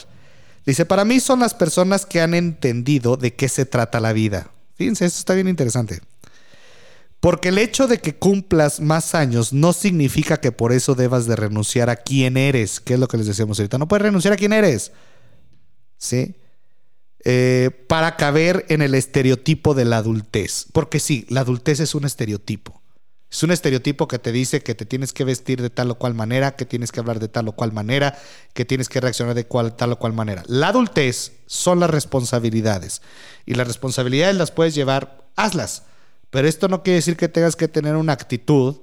Dice, 0.65 0.85
para 0.85 1.03
mí 1.03 1.19
son 1.19 1.39
las 1.39 1.55
personas 1.55 2.05
que 2.05 2.21
han 2.21 2.35
entendido 2.35 3.17
de 3.17 3.33
qué 3.33 3.49
se 3.49 3.65
trata 3.65 3.99
la 3.99 4.13
vida. 4.13 4.51
Fíjense, 4.75 5.05
esto 5.05 5.17
está 5.19 5.33
bien 5.33 5.47
interesante. 5.47 6.01
Porque 7.21 7.49
el 7.49 7.59
hecho 7.59 7.87
de 7.87 7.99
que 7.99 8.15
cumplas 8.15 8.79
más 8.79 9.13
años 9.13 9.53
no 9.53 9.73
significa 9.73 10.41
que 10.41 10.51
por 10.51 10.73
eso 10.73 10.95
debas 10.95 11.27
de 11.27 11.35
renunciar 11.35 11.91
a 11.91 11.95
quién 11.97 12.35
eres, 12.35 12.79
que 12.79 12.95
es 12.95 12.99
lo 12.99 13.07
que 13.07 13.17
les 13.17 13.27
decíamos 13.27 13.59
ahorita. 13.59 13.77
No 13.77 13.87
puedes 13.87 14.01
renunciar 14.01 14.33
a 14.33 14.37
quién 14.37 14.53
eres. 14.53 14.91
¿Sí? 15.97 16.35
Eh, 17.23 17.69
para 17.87 18.17
caber 18.17 18.65
en 18.69 18.81
el 18.81 18.95
estereotipo 18.95 19.75
de 19.75 19.85
la 19.85 19.97
adultez. 19.97 20.65
Porque 20.73 20.99
sí, 20.99 21.27
la 21.29 21.41
adultez 21.41 21.79
es 21.79 21.93
un 21.93 22.05
estereotipo. 22.05 22.81
Es 23.29 23.43
un 23.43 23.51
estereotipo 23.51 24.07
que 24.07 24.17
te 24.17 24.31
dice 24.31 24.63
que 24.63 24.73
te 24.73 24.87
tienes 24.87 25.13
que 25.13 25.23
vestir 25.23 25.61
de 25.61 25.69
tal 25.69 25.91
o 25.91 25.99
cual 25.99 26.15
manera, 26.15 26.55
que 26.55 26.65
tienes 26.65 26.91
que 26.91 27.01
hablar 27.01 27.19
de 27.19 27.27
tal 27.27 27.47
o 27.47 27.51
cual 27.51 27.71
manera, 27.71 28.17
que 28.53 28.65
tienes 28.65 28.89
que 28.89 28.99
reaccionar 28.99 29.35
de 29.35 29.45
cual, 29.45 29.75
tal 29.75 29.91
o 29.91 29.99
cual 29.99 30.13
manera. 30.13 30.43
La 30.47 30.69
adultez 30.69 31.33
son 31.45 31.79
las 31.79 31.91
responsabilidades. 31.91 33.03
Y 33.45 33.53
las 33.53 33.67
responsabilidades 33.67 34.35
las 34.35 34.49
puedes 34.49 34.73
llevar, 34.73 35.29
hazlas. 35.35 35.83
Pero 36.31 36.47
esto 36.47 36.67
no 36.67 36.81
quiere 36.81 36.95
decir 36.95 37.15
que 37.15 37.27
tengas 37.29 37.55
que 37.55 37.67
tener 37.67 37.95
una 37.95 38.13
actitud 38.13 38.77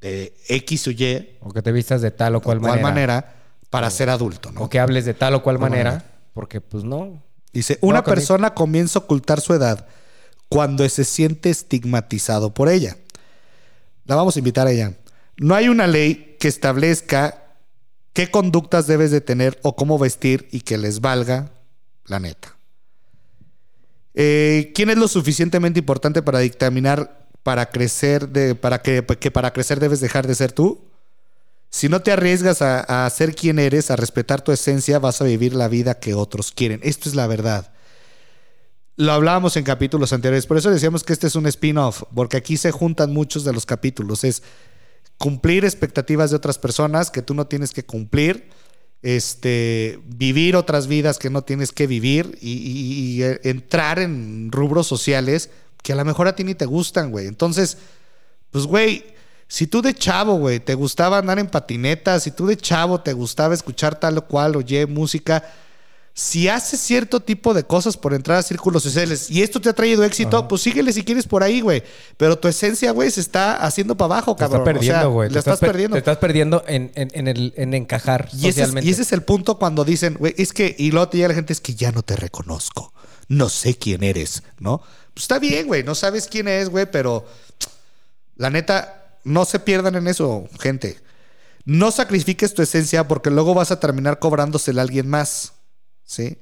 de 0.00 0.34
X 0.48 0.86
o 0.88 0.90
Y, 0.92 1.36
O 1.40 1.52
que 1.52 1.60
te 1.62 1.72
vistas 1.72 2.00
de 2.00 2.10
tal 2.10 2.34
o 2.36 2.40
cual, 2.40 2.60
manera. 2.60 2.82
manera, 2.82 3.34
para 3.70 3.90
ser 3.90 4.08
adulto. 4.08 4.52
¿no? 4.52 4.62
O 4.62 4.70
que 4.70 4.78
hables 4.80 5.04
de 5.04 5.12
tal 5.14 5.34
o 5.34 5.42
cual 5.42 5.58
manera. 5.58 5.90
manera. 5.90 6.10
Porque 6.32 6.60
pues 6.60 6.84
no. 6.84 7.22
Dice, 7.52 7.78
una 7.80 7.98
No, 7.98 8.04
conmigo. 8.04 8.14
persona 8.14 8.54
comienza 8.54 8.98
a 8.98 9.02
ocultar 9.02 9.40
su 9.40 9.52
edad 9.54 9.86
cuando 10.48 10.88
se 10.88 11.04
siente 11.04 11.50
estigmatizado 11.50 12.54
por 12.54 12.68
ella. 12.68 12.96
La 14.04 14.14
vamos 14.14 14.36
a 14.36 14.38
invitar 14.38 14.66
a 14.66 14.70
ella. 14.70 14.92
No 15.38 15.54
hay 15.54 15.68
una 15.68 15.86
ley 15.86 16.36
que 16.38 16.48
establezca 16.48 17.42
qué 18.12 18.30
conductas 18.30 18.86
debes 18.86 19.10
de 19.10 19.20
tener 19.20 19.58
o 19.62 19.74
cómo 19.74 19.98
vestir 19.98 20.48
y 20.52 20.60
que 20.60 20.78
les 20.78 21.00
valga 21.00 21.50
la 22.06 22.20
neta. 22.20 22.55
Eh, 24.16 24.72
¿Quién 24.74 24.90
es 24.90 24.96
lo 24.96 25.08
suficientemente 25.08 25.78
importante 25.78 26.22
para 26.22 26.38
dictaminar 26.40 27.28
para 27.42 27.70
crecer 27.70 28.28
para 28.58 28.82
que, 28.82 29.04
que 29.20 29.30
para 29.30 29.52
crecer 29.52 29.78
debes 29.78 30.00
dejar 30.00 30.26
de 30.26 30.34
ser 30.34 30.52
tú? 30.52 30.80
Si 31.68 31.88
no 31.88 32.00
te 32.00 32.10
arriesgas 32.10 32.62
a, 32.62 33.04
a 33.04 33.10
ser 33.10 33.34
quien 33.34 33.58
eres, 33.58 33.90
a 33.90 33.96
respetar 33.96 34.40
tu 34.40 34.50
esencia, 34.50 34.98
vas 34.98 35.20
a 35.20 35.24
vivir 35.24 35.54
la 35.54 35.68
vida 35.68 36.00
que 36.00 36.14
otros 36.14 36.50
quieren. 36.50 36.80
Esto 36.82 37.08
es 37.08 37.14
la 37.14 37.26
verdad. 37.26 37.72
Lo 38.96 39.12
hablábamos 39.12 39.58
en 39.58 39.64
capítulos 39.64 40.14
anteriores, 40.14 40.46
por 40.46 40.56
eso 40.56 40.70
decíamos 40.70 41.04
que 41.04 41.12
este 41.12 41.26
es 41.26 41.36
un 41.36 41.46
spin-off, 41.46 42.04
porque 42.14 42.38
aquí 42.38 42.56
se 42.56 42.70
juntan 42.70 43.12
muchos 43.12 43.44
de 43.44 43.52
los 43.52 43.66
capítulos. 43.66 44.24
Es 44.24 44.42
cumplir 45.18 45.66
expectativas 45.66 46.30
de 46.30 46.36
otras 46.36 46.58
personas 46.58 47.10
que 47.10 47.20
tú 47.20 47.34
no 47.34 47.46
tienes 47.46 47.72
que 47.72 47.84
cumplir, 47.84 48.48
este, 49.02 50.00
vivir 50.06 50.56
otras 50.56 50.86
vidas 50.86 51.18
que 51.18 51.30
no 51.30 51.42
tienes 51.42 51.72
que 51.72 51.86
vivir 51.86 52.38
y, 52.40 53.22
y- 53.22 53.48
entrar 53.48 53.98
en 53.98 54.50
rubros 54.50 54.86
sociales 54.86 55.50
que 55.82 55.92
a 55.92 55.96
lo 55.96 56.04
mejor 56.04 56.26
a 56.26 56.34
ti 56.34 56.42
ni 56.44 56.54
te 56.54 56.66
gustan, 56.66 57.10
güey. 57.10 57.26
Entonces, 57.28 57.78
pues, 58.50 58.66
güey, 58.66 59.04
si 59.48 59.66
tú 59.68 59.80
de 59.82 59.94
chavo, 59.94 60.34
güey, 60.34 60.58
te 60.58 60.74
gustaba 60.74 61.18
andar 61.18 61.38
en 61.38 61.46
patinetas, 61.46 62.24
si 62.24 62.32
tú 62.32 62.46
de 62.46 62.56
chavo 62.56 63.00
te 63.00 63.12
gustaba 63.12 63.54
escuchar 63.54 64.00
tal 64.00 64.18
o 64.18 64.26
cual, 64.26 64.56
oye, 64.56 64.86
música, 64.86 65.44
si 66.18 66.48
haces 66.48 66.80
cierto 66.80 67.20
tipo 67.20 67.52
de 67.52 67.64
cosas 67.64 67.98
por 67.98 68.14
entrar 68.14 68.38
a 68.38 68.42
círculos 68.42 68.82
sociales 68.82 69.30
y 69.30 69.42
esto 69.42 69.60
te 69.60 69.68
ha 69.68 69.74
traído 69.74 70.02
éxito, 70.02 70.48
pues 70.48 70.62
síguele 70.62 70.90
si 70.94 71.04
quieres 71.04 71.26
por 71.26 71.42
ahí, 71.42 71.60
güey. 71.60 71.82
Pero 72.16 72.38
tu 72.38 72.48
esencia, 72.48 72.90
güey, 72.92 73.10
se 73.10 73.20
está 73.20 73.56
haciendo 73.56 73.98
para 73.98 74.14
abajo, 74.14 74.34
Te 74.34 74.40
cabrón. 74.40 74.62
está 74.62 74.64
perdiendo, 74.72 74.98
O 74.98 75.02
sea, 75.02 75.06
güey. 75.08 75.28
Te 75.30 75.38
estás, 75.38 75.58
per- 75.60 75.68
perdiendo. 75.72 75.94
Te 75.94 75.98
estás 75.98 76.16
perdiendo 76.16 76.64
en, 76.66 76.90
en- 76.94 77.10
en 77.12 77.28
el, 77.28 77.52
en 77.58 77.74
encajar 77.74 78.30
Y 78.32 78.36
ese, 78.38 78.48
es, 78.48 78.54
socialmente. 78.54 78.88
y 78.88 78.92
ese 78.92 79.02
es 79.02 79.12
el 79.12 79.24
punto 79.24 79.58
cuando 79.58 79.84
dicen, 79.84 80.14
güey, 80.18 80.34
es 80.38 80.54
que, 80.54 80.74
y 80.78 80.90
luego 80.90 81.10
te 81.10 81.18
llega 81.18 81.28
la 81.28 81.34
gente, 81.34 81.52
es 81.52 81.60
que 81.60 81.74
ya 81.74 81.92
no 81.92 82.02
te 82.02 82.16
reconozco. 82.16 82.94
No 83.28 83.50
sé 83.50 83.76
quién 83.76 84.02
eres, 84.02 84.42
¿no? 84.58 84.78
Pues 85.12 85.24
está 85.24 85.38
bien, 85.38 85.66
güey, 85.66 85.82
no 85.84 85.94
sabes 85.94 86.28
quién 86.28 86.48
es, 86.48 86.70
güey, 86.70 86.90
pero 86.90 87.26
la 88.36 88.48
neta, 88.48 89.04
no 89.24 89.44
se 89.44 89.60
pierdan 89.60 89.96
en 89.96 90.08
eso, 90.08 90.48
gente. 90.60 90.98
No 91.66 91.90
sacrifiques 91.90 92.54
tu 92.54 92.62
esencia 92.62 93.06
porque 93.06 93.30
luego 93.30 93.52
vas 93.52 93.70
a 93.70 93.80
terminar 93.80 94.18
cobrándosela 94.18 94.80
a 94.80 94.84
alguien 94.84 95.08
más. 95.10 95.52
¿Sí? 96.06 96.38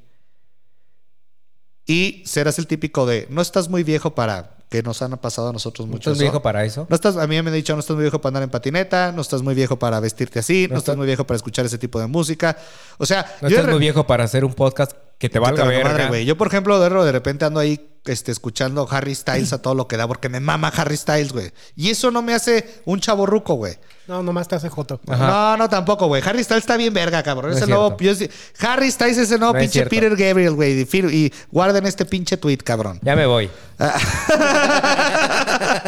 Y 1.86 2.22
serás 2.26 2.58
el 2.58 2.66
típico 2.66 3.04
de, 3.06 3.26
no 3.30 3.42
estás 3.42 3.68
muy 3.68 3.82
viejo 3.82 4.14
para 4.14 4.56
que 4.70 4.82
nos 4.82 5.02
han 5.02 5.16
pasado 5.18 5.50
a 5.50 5.52
nosotros 5.52 5.86
¿No 5.86 5.92
mucho. 5.92 6.10
estás 6.10 6.16
eso. 6.16 6.22
viejo 6.24 6.42
para 6.42 6.64
eso? 6.64 6.86
No 6.88 6.96
estás, 6.96 7.16
a 7.16 7.26
mí 7.26 7.40
me 7.42 7.48
han 7.50 7.54
dicho, 7.54 7.74
no 7.74 7.80
estás 7.80 7.94
muy 7.94 8.02
viejo 8.04 8.20
para 8.20 8.28
andar 8.30 8.42
en 8.44 8.50
patineta, 8.50 9.12
no 9.12 9.20
estás 9.22 9.42
muy 9.42 9.54
viejo 9.54 9.78
para 9.78 10.00
vestirte 10.00 10.38
así, 10.38 10.62
no, 10.68 10.74
No 10.74 10.78
estás 10.78 10.92
está- 10.94 10.96
muy 10.96 11.06
viejo 11.06 11.26
para 11.26 11.36
escuchar 11.36 11.66
ese 11.66 11.78
tipo 11.78 12.00
de 12.00 12.06
música. 12.06 12.56
O 12.98 13.06
sea, 13.06 13.36
No 13.42 13.48
yo 13.48 13.56
estás 13.56 13.70
muy 13.70 13.78
viejo 13.80 14.06
para 14.06 14.24
hacer 14.24 14.44
un 14.44 14.54
podcast 14.54 14.92
que 15.24 15.30
te 15.30 15.38
valga 15.38 15.64
verga. 15.64 15.90
madre, 15.90 16.06
güey. 16.08 16.24
Yo, 16.24 16.36
por 16.36 16.48
ejemplo, 16.48 16.78
de, 16.78 17.12
repente 17.12 17.44
ando 17.44 17.60
ahí 17.60 17.88
este, 18.04 18.30
escuchando 18.30 18.86
Harry 18.90 19.14
Styles 19.14 19.54
a 19.54 19.62
todo 19.62 19.74
lo 19.74 19.88
que 19.88 19.96
da 19.96 20.06
porque 20.06 20.28
me 20.28 20.38
mama 20.38 20.68
Harry 20.76 20.96
Styles, 20.96 21.32
güey. 21.32 21.50
Y 21.76 21.88
eso 21.90 22.10
no 22.10 22.20
me 22.20 22.34
hace 22.34 22.82
un 22.84 23.00
chavo 23.00 23.24
ruco, 23.24 23.54
güey. 23.54 23.78
No, 24.06 24.22
nomás 24.22 24.46
te 24.48 24.54
hace 24.56 24.68
joto. 24.68 25.00
Ajá. 25.08 25.26
No, 25.26 25.56
no, 25.56 25.68
tampoco, 25.70 26.06
güey. 26.08 26.22
Harry 26.26 26.44
Styles 26.44 26.64
está 26.64 26.76
bien 26.76 26.92
verga, 26.92 27.22
cabrón. 27.22 27.52
No 27.52 27.56
Es 27.56 27.62
es 27.62 27.62
el 27.62 27.70
nuevo, 27.70 27.96
yo 27.98 28.12
Harry 28.60 28.90
Styles 28.90 29.16
es 29.16 29.30
el 29.30 29.40
nuevo 29.40 29.54
No 29.54 29.60
pinche. 29.60 29.86
Peter 29.86 30.14
Gabriel, 30.14 30.52
güey. 30.52 30.86
Y 30.92 31.32
guarden 31.50 31.86
este 31.86 32.04
pinche 32.04 32.36
tweet, 32.36 32.58
cabrón. 32.58 33.00
Ya 33.02 33.16
me 33.16 33.24
voy. 33.24 33.48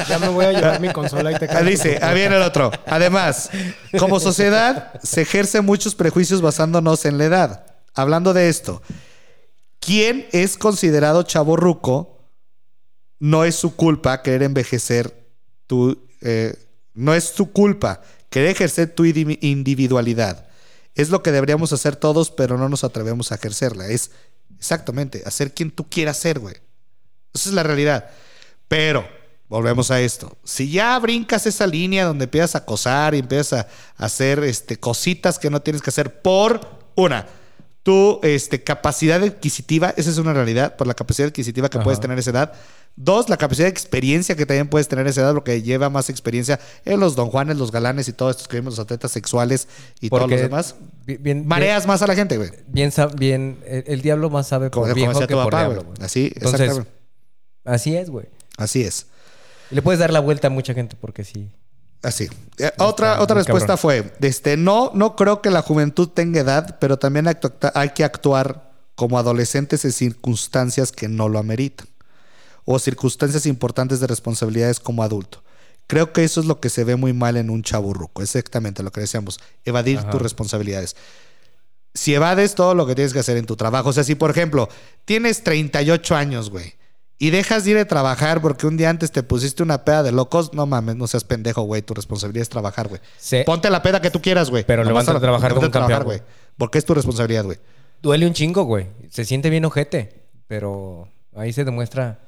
Ya 0.08 0.18
me 0.18 0.28
voy 0.28 0.44
a 0.44 0.52
llevar 0.52 0.80
mi 0.80 0.92
consola 0.92 1.32
y 1.32 1.38
te 1.38 1.46
Ah, 1.46 1.48
canto 1.48 1.64
Dice, 1.64 1.96
tu- 1.98 2.04
ah, 2.04 2.12
viene 2.12 2.36
el 2.36 2.42
otro. 2.42 2.70
Además, 2.86 3.50
como 3.98 4.20
sociedad 4.20 4.92
se 5.02 5.22
ejercen 5.22 5.64
muchos 5.64 5.94
prejuicios 5.94 6.40
basándonos 6.40 7.04
en 7.04 7.18
la 7.18 7.24
edad. 7.24 7.66
Hablando 7.94 8.34
de 8.34 8.48
esto, 8.48 8.82
¿quién 9.86 10.26
es 10.32 10.58
considerado 10.58 11.22
chavo 11.22 11.56
ruco? 11.56 12.18
No 13.20 13.44
es 13.44 13.54
su 13.54 13.76
culpa 13.76 14.22
querer 14.22 14.42
envejecer 14.42 15.30
tu... 15.66 15.96
eh, 16.20 16.54
no 16.94 17.14
es 17.14 17.32
tu 17.34 17.52
culpa 17.52 18.02
querer 18.28 18.50
ejercer 18.50 18.94
tu 18.94 19.04
indi- 19.04 19.38
individualidad. 19.40 20.48
Es 20.94 21.10
lo 21.10 21.22
que 21.22 21.30
deberíamos 21.30 21.72
hacer 21.72 21.94
todos, 21.94 22.30
pero 22.30 22.58
no 22.58 22.68
nos 22.68 22.82
atrevemos 22.82 23.30
a 23.30 23.36
ejercerla. 23.36 23.86
Es 23.86 24.10
exactamente 24.58 25.22
hacer 25.24 25.54
quien 25.54 25.70
tú 25.70 25.88
quieras 25.88 26.16
ser, 26.16 26.40
güey. 26.40 26.56
Esa 27.32 27.50
es 27.50 27.54
la 27.54 27.62
realidad. 27.62 28.10
Pero, 28.66 29.06
volvemos 29.48 29.90
a 29.90 30.00
esto. 30.00 30.36
Si 30.42 30.70
ya 30.70 30.98
brincas 30.98 31.46
esa 31.46 31.66
línea 31.66 32.06
donde 32.06 32.24
empiezas 32.24 32.54
a 32.54 32.58
acosar 32.58 33.14
y 33.14 33.18
empiezas 33.18 33.66
a 33.96 34.04
hacer 34.04 34.42
este, 34.42 34.80
cositas 34.80 35.38
que 35.38 35.50
no 35.50 35.62
tienes 35.62 35.82
que 35.82 35.90
hacer 35.90 36.22
por 36.22 36.60
una, 36.96 37.28
tu 37.86 38.18
este, 38.24 38.64
capacidad 38.64 39.22
adquisitiva, 39.22 39.94
esa 39.96 40.10
es 40.10 40.18
una 40.18 40.32
realidad, 40.32 40.74
por 40.74 40.88
la 40.88 40.94
capacidad 40.94 41.28
adquisitiva 41.28 41.68
que 41.68 41.78
Ajá. 41.78 41.84
puedes 41.84 42.00
tener 42.00 42.16
a 42.16 42.20
esa 42.20 42.30
edad. 42.32 42.52
Dos, 42.96 43.28
la 43.28 43.36
capacidad 43.36 43.66
de 43.66 43.70
experiencia 43.70 44.34
que 44.34 44.44
también 44.44 44.66
puedes 44.66 44.88
tener 44.88 45.06
a 45.06 45.10
esa 45.10 45.20
edad, 45.20 45.32
lo 45.32 45.44
que 45.44 45.62
lleva 45.62 45.88
más 45.88 46.10
experiencia 46.10 46.58
en 46.84 46.98
los 46.98 47.14
don 47.14 47.28
Juanes, 47.30 47.58
los 47.58 47.70
galanes 47.70 48.08
y 48.08 48.12
todos 48.12 48.32
estos 48.32 48.48
que 48.48 48.56
vimos, 48.56 48.72
los 48.72 48.80
atletas 48.80 49.12
sexuales 49.12 49.68
y 50.00 50.10
todos 50.10 50.28
los 50.28 50.40
demás. 50.40 50.74
bi- 51.04 51.16
Bien, 51.16 51.46
Mareas 51.46 51.86
más 51.86 52.02
a 52.02 52.08
la 52.08 52.16
gente, 52.16 52.36
güey. 52.38 52.50
Bien, 52.66 52.90
bien, 53.16 53.58
el, 53.68 53.84
el 53.86 54.02
diablo 54.02 54.30
más 54.30 54.48
sabe 54.48 54.68
por 54.70 54.82
Como, 54.82 54.92
viejo 54.94 55.20
que 55.20 55.26
tu 55.28 55.34
por 55.34 55.44
papá, 55.44 55.58
diablo, 55.60 55.84
güey. 55.84 55.96
Así, 56.00 56.32
Entonces, 56.34 56.60
exactamente. 56.60 56.90
así 57.64 57.94
es, 57.96 58.10
güey. 58.10 58.26
Así 58.56 58.82
es. 58.82 59.06
Le 59.70 59.80
puedes 59.80 60.00
dar 60.00 60.12
la 60.12 60.18
vuelta 60.20 60.48
a 60.48 60.50
mucha 60.50 60.74
gente 60.74 60.96
porque 61.00 61.22
sí. 61.22 61.52
Así. 62.02 62.28
Eh, 62.58 62.70
otra 62.78 63.12
Está 63.12 63.22
otra 63.22 63.36
respuesta 63.36 63.76
cabrón. 63.76 63.78
fue, 63.78 64.28
este, 64.28 64.56
no, 64.56 64.90
no 64.94 65.16
creo 65.16 65.42
que 65.42 65.50
la 65.50 65.62
juventud 65.62 66.08
tenga 66.08 66.40
edad, 66.40 66.78
pero 66.80 66.98
también 66.98 67.26
hay 67.74 67.90
que 67.90 68.04
actuar 68.04 68.72
como 68.94 69.18
adolescentes 69.18 69.84
en 69.84 69.92
circunstancias 69.92 70.92
que 70.92 71.08
no 71.08 71.28
lo 71.28 71.38
ameritan. 71.38 71.86
O 72.64 72.78
circunstancias 72.78 73.46
importantes 73.46 74.00
de 74.00 74.08
responsabilidades 74.08 74.80
como 74.80 75.02
adulto. 75.02 75.42
Creo 75.86 76.12
que 76.12 76.24
eso 76.24 76.40
es 76.40 76.46
lo 76.46 76.58
que 76.58 76.68
se 76.68 76.82
ve 76.82 76.96
muy 76.96 77.12
mal 77.12 77.36
en 77.36 77.48
un 77.50 77.62
chaburruco. 77.62 78.22
Exactamente 78.22 78.82
lo 78.82 78.90
que 78.90 79.00
decíamos. 79.00 79.38
Evadir 79.64 79.98
Ajá. 79.98 80.10
tus 80.10 80.20
responsabilidades. 80.20 80.96
Si 81.94 82.12
evades 82.14 82.54
todo 82.54 82.74
lo 82.74 82.86
que 82.86 82.94
tienes 82.94 83.12
que 83.12 83.20
hacer 83.20 83.36
en 83.36 83.46
tu 83.46 83.54
trabajo. 83.56 83.90
O 83.90 83.92
sea, 83.92 84.02
si 84.02 84.16
por 84.16 84.30
ejemplo, 84.30 84.68
tienes 85.04 85.44
38 85.44 86.16
años, 86.16 86.50
güey. 86.50 86.74
Y 87.18 87.30
dejas 87.30 87.64
de 87.64 87.70
ir 87.70 87.78
a 87.78 87.84
trabajar 87.86 88.42
porque 88.42 88.66
un 88.66 88.76
día 88.76 88.90
antes 88.90 89.10
te 89.10 89.22
pusiste 89.22 89.62
una 89.62 89.84
peda 89.84 90.02
de 90.02 90.12
locos, 90.12 90.52
no 90.52 90.66
mames, 90.66 90.96
no 90.96 91.06
seas 91.06 91.24
pendejo, 91.24 91.62
güey. 91.62 91.80
Tu 91.80 91.94
responsabilidad 91.94 92.42
es 92.42 92.48
trabajar, 92.50 92.88
güey. 92.88 93.00
Ponte 93.44 93.70
la 93.70 93.82
peda 93.82 94.02
que 94.02 94.10
tú 94.10 94.20
quieras, 94.20 94.50
güey. 94.50 94.64
Pero 94.66 94.84
levántate 94.84 95.16
a 95.16 95.20
trabajar 95.20 95.54
como 95.54 95.66
un 95.66 95.72
campeón, 95.72 96.04
güey. 96.04 96.22
Porque 96.58 96.78
es 96.78 96.84
tu 96.84 96.94
responsabilidad, 96.94 97.44
güey. 97.44 97.58
Duele 98.02 98.26
un 98.26 98.34
chingo, 98.34 98.64
güey. 98.64 98.88
Se 99.10 99.24
siente 99.24 99.48
bien 99.48 99.64
ojete. 99.64 100.26
Pero 100.46 101.08
ahí 101.34 101.52
se 101.52 101.64
demuestra. 101.64 102.20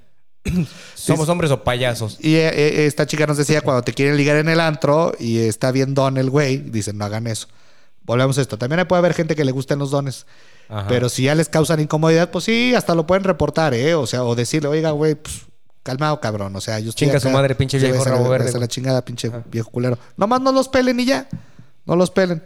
Somos 0.94 1.28
hombres 1.28 1.50
o 1.50 1.62
payasos. 1.62 2.18
Y 2.20 2.36
eh, 2.36 2.48
eh, 2.48 2.86
esta 2.86 3.06
chica 3.06 3.26
nos 3.26 3.36
decía 3.36 3.60
cuando 3.60 3.82
te 3.82 3.92
quieren 3.92 4.16
ligar 4.16 4.36
en 4.36 4.48
el 4.48 4.60
antro 4.60 5.12
y 5.18 5.38
está 5.40 5.70
bien 5.70 5.94
don 5.94 6.16
el 6.16 6.30
güey, 6.30 6.58
dicen 6.58 6.96
no 6.96 7.04
hagan 7.04 7.26
eso. 7.26 7.48
Volvemos 8.02 8.38
a 8.38 8.40
esto. 8.40 8.56
También 8.56 8.86
puede 8.88 8.98
haber 9.00 9.12
gente 9.12 9.36
que 9.36 9.44
le 9.44 9.52
gusten 9.52 9.78
los 9.78 9.90
dones. 9.90 10.26
Ajá. 10.68 10.86
Pero 10.88 11.08
si 11.08 11.24
ya 11.24 11.34
les 11.34 11.48
causan 11.48 11.80
incomodidad, 11.80 12.30
pues 12.30 12.44
sí, 12.44 12.74
hasta 12.74 12.94
lo 12.94 13.06
pueden 13.06 13.24
reportar, 13.24 13.74
¿eh? 13.74 13.94
O 13.94 14.06
sea, 14.06 14.24
o 14.24 14.34
decirle, 14.34 14.68
oiga, 14.68 14.90
güey, 14.90 15.14
pues 15.14 15.42
calmado, 15.82 16.20
cabrón. 16.20 16.54
O 16.56 16.60
sea, 16.60 16.78
yo 16.78 16.90
estoy 16.90 17.06
Chinga 17.08 17.20
su 17.20 17.30
madre, 17.30 17.54
pinche 17.54 17.78
viejo 17.78 18.02
a 18.02 18.04
la- 18.04 18.10
rabo 18.16 18.28
verde, 18.28 18.58
la 18.58 18.68
chingada, 18.68 19.02
pinche 19.04 19.30
viejo 19.50 19.70
culero. 19.70 19.98
Nomás 20.16 20.40
no 20.42 20.52
los 20.52 20.68
pelen 20.68 21.00
y 21.00 21.06
ya. 21.06 21.28
No 21.86 21.96
los 21.96 22.10
pelen. 22.10 22.42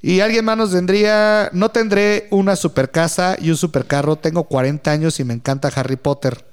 Y 0.00 0.20
alguien 0.20 0.44
más 0.44 0.56
nos 0.56 0.70
tendría, 0.72 1.48
no 1.52 1.70
tendré 1.70 2.28
una 2.30 2.56
super 2.56 2.90
casa 2.90 3.36
y 3.40 3.50
un 3.50 3.56
super 3.56 3.86
carro. 3.86 4.16
Tengo 4.16 4.44
40 4.44 4.90
años 4.92 5.18
y 5.18 5.24
me 5.24 5.34
encanta 5.34 5.72
Harry 5.74 5.96
Potter. 5.96 6.44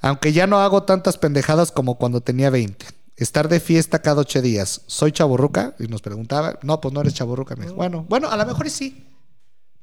Aunque 0.00 0.32
ya 0.32 0.46
no 0.46 0.60
hago 0.60 0.84
tantas 0.84 1.18
pendejadas 1.18 1.72
como 1.72 1.96
cuando 1.98 2.20
tenía 2.20 2.48
20. 2.48 2.86
Estar 3.16 3.48
de 3.48 3.60
fiesta 3.60 4.00
cada 4.02 4.20
ocho 4.20 4.40
días. 4.40 4.82
¿Soy 4.86 5.10
chaburruca? 5.10 5.74
Y 5.80 5.88
nos 5.88 6.00
preguntaba. 6.00 6.58
No, 6.62 6.80
pues 6.80 6.94
no 6.94 7.00
eres 7.00 7.14
chaburruca. 7.14 7.56
Me 7.56 7.64
dijo, 7.64 7.74
Bueno, 7.74 8.06
bueno, 8.08 8.30
a 8.30 8.36
lo 8.36 8.46
mejor 8.46 8.70
sí. 8.70 9.04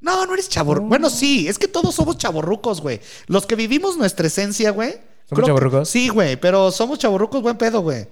No, 0.03 0.25
no 0.27 0.33
eres 0.33 0.49
chaburruco. 0.49 0.87
Bueno, 0.89 1.09
sí, 1.09 1.47
es 1.47 1.57
que 1.57 1.67
todos 1.67 1.95
somos 1.95 2.17
chaburrucos, 2.17 2.81
güey. 2.81 2.99
Los 3.27 3.45
que 3.47 3.55
vivimos 3.55 3.97
nuestra 3.97 4.27
esencia, 4.27 4.69
güey. 4.71 4.95
¿Somos 5.29 5.45
chavorrucos? 5.45 5.89
Sí, 5.89 6.09
güey, 6.09 6.35
pero 6.35 6.71
somos 6.71 6.99
chaburrucos 6.99 7.41
buen 7.41 7.57
pedo, 7.57 7.81
güey. 7.81 8.05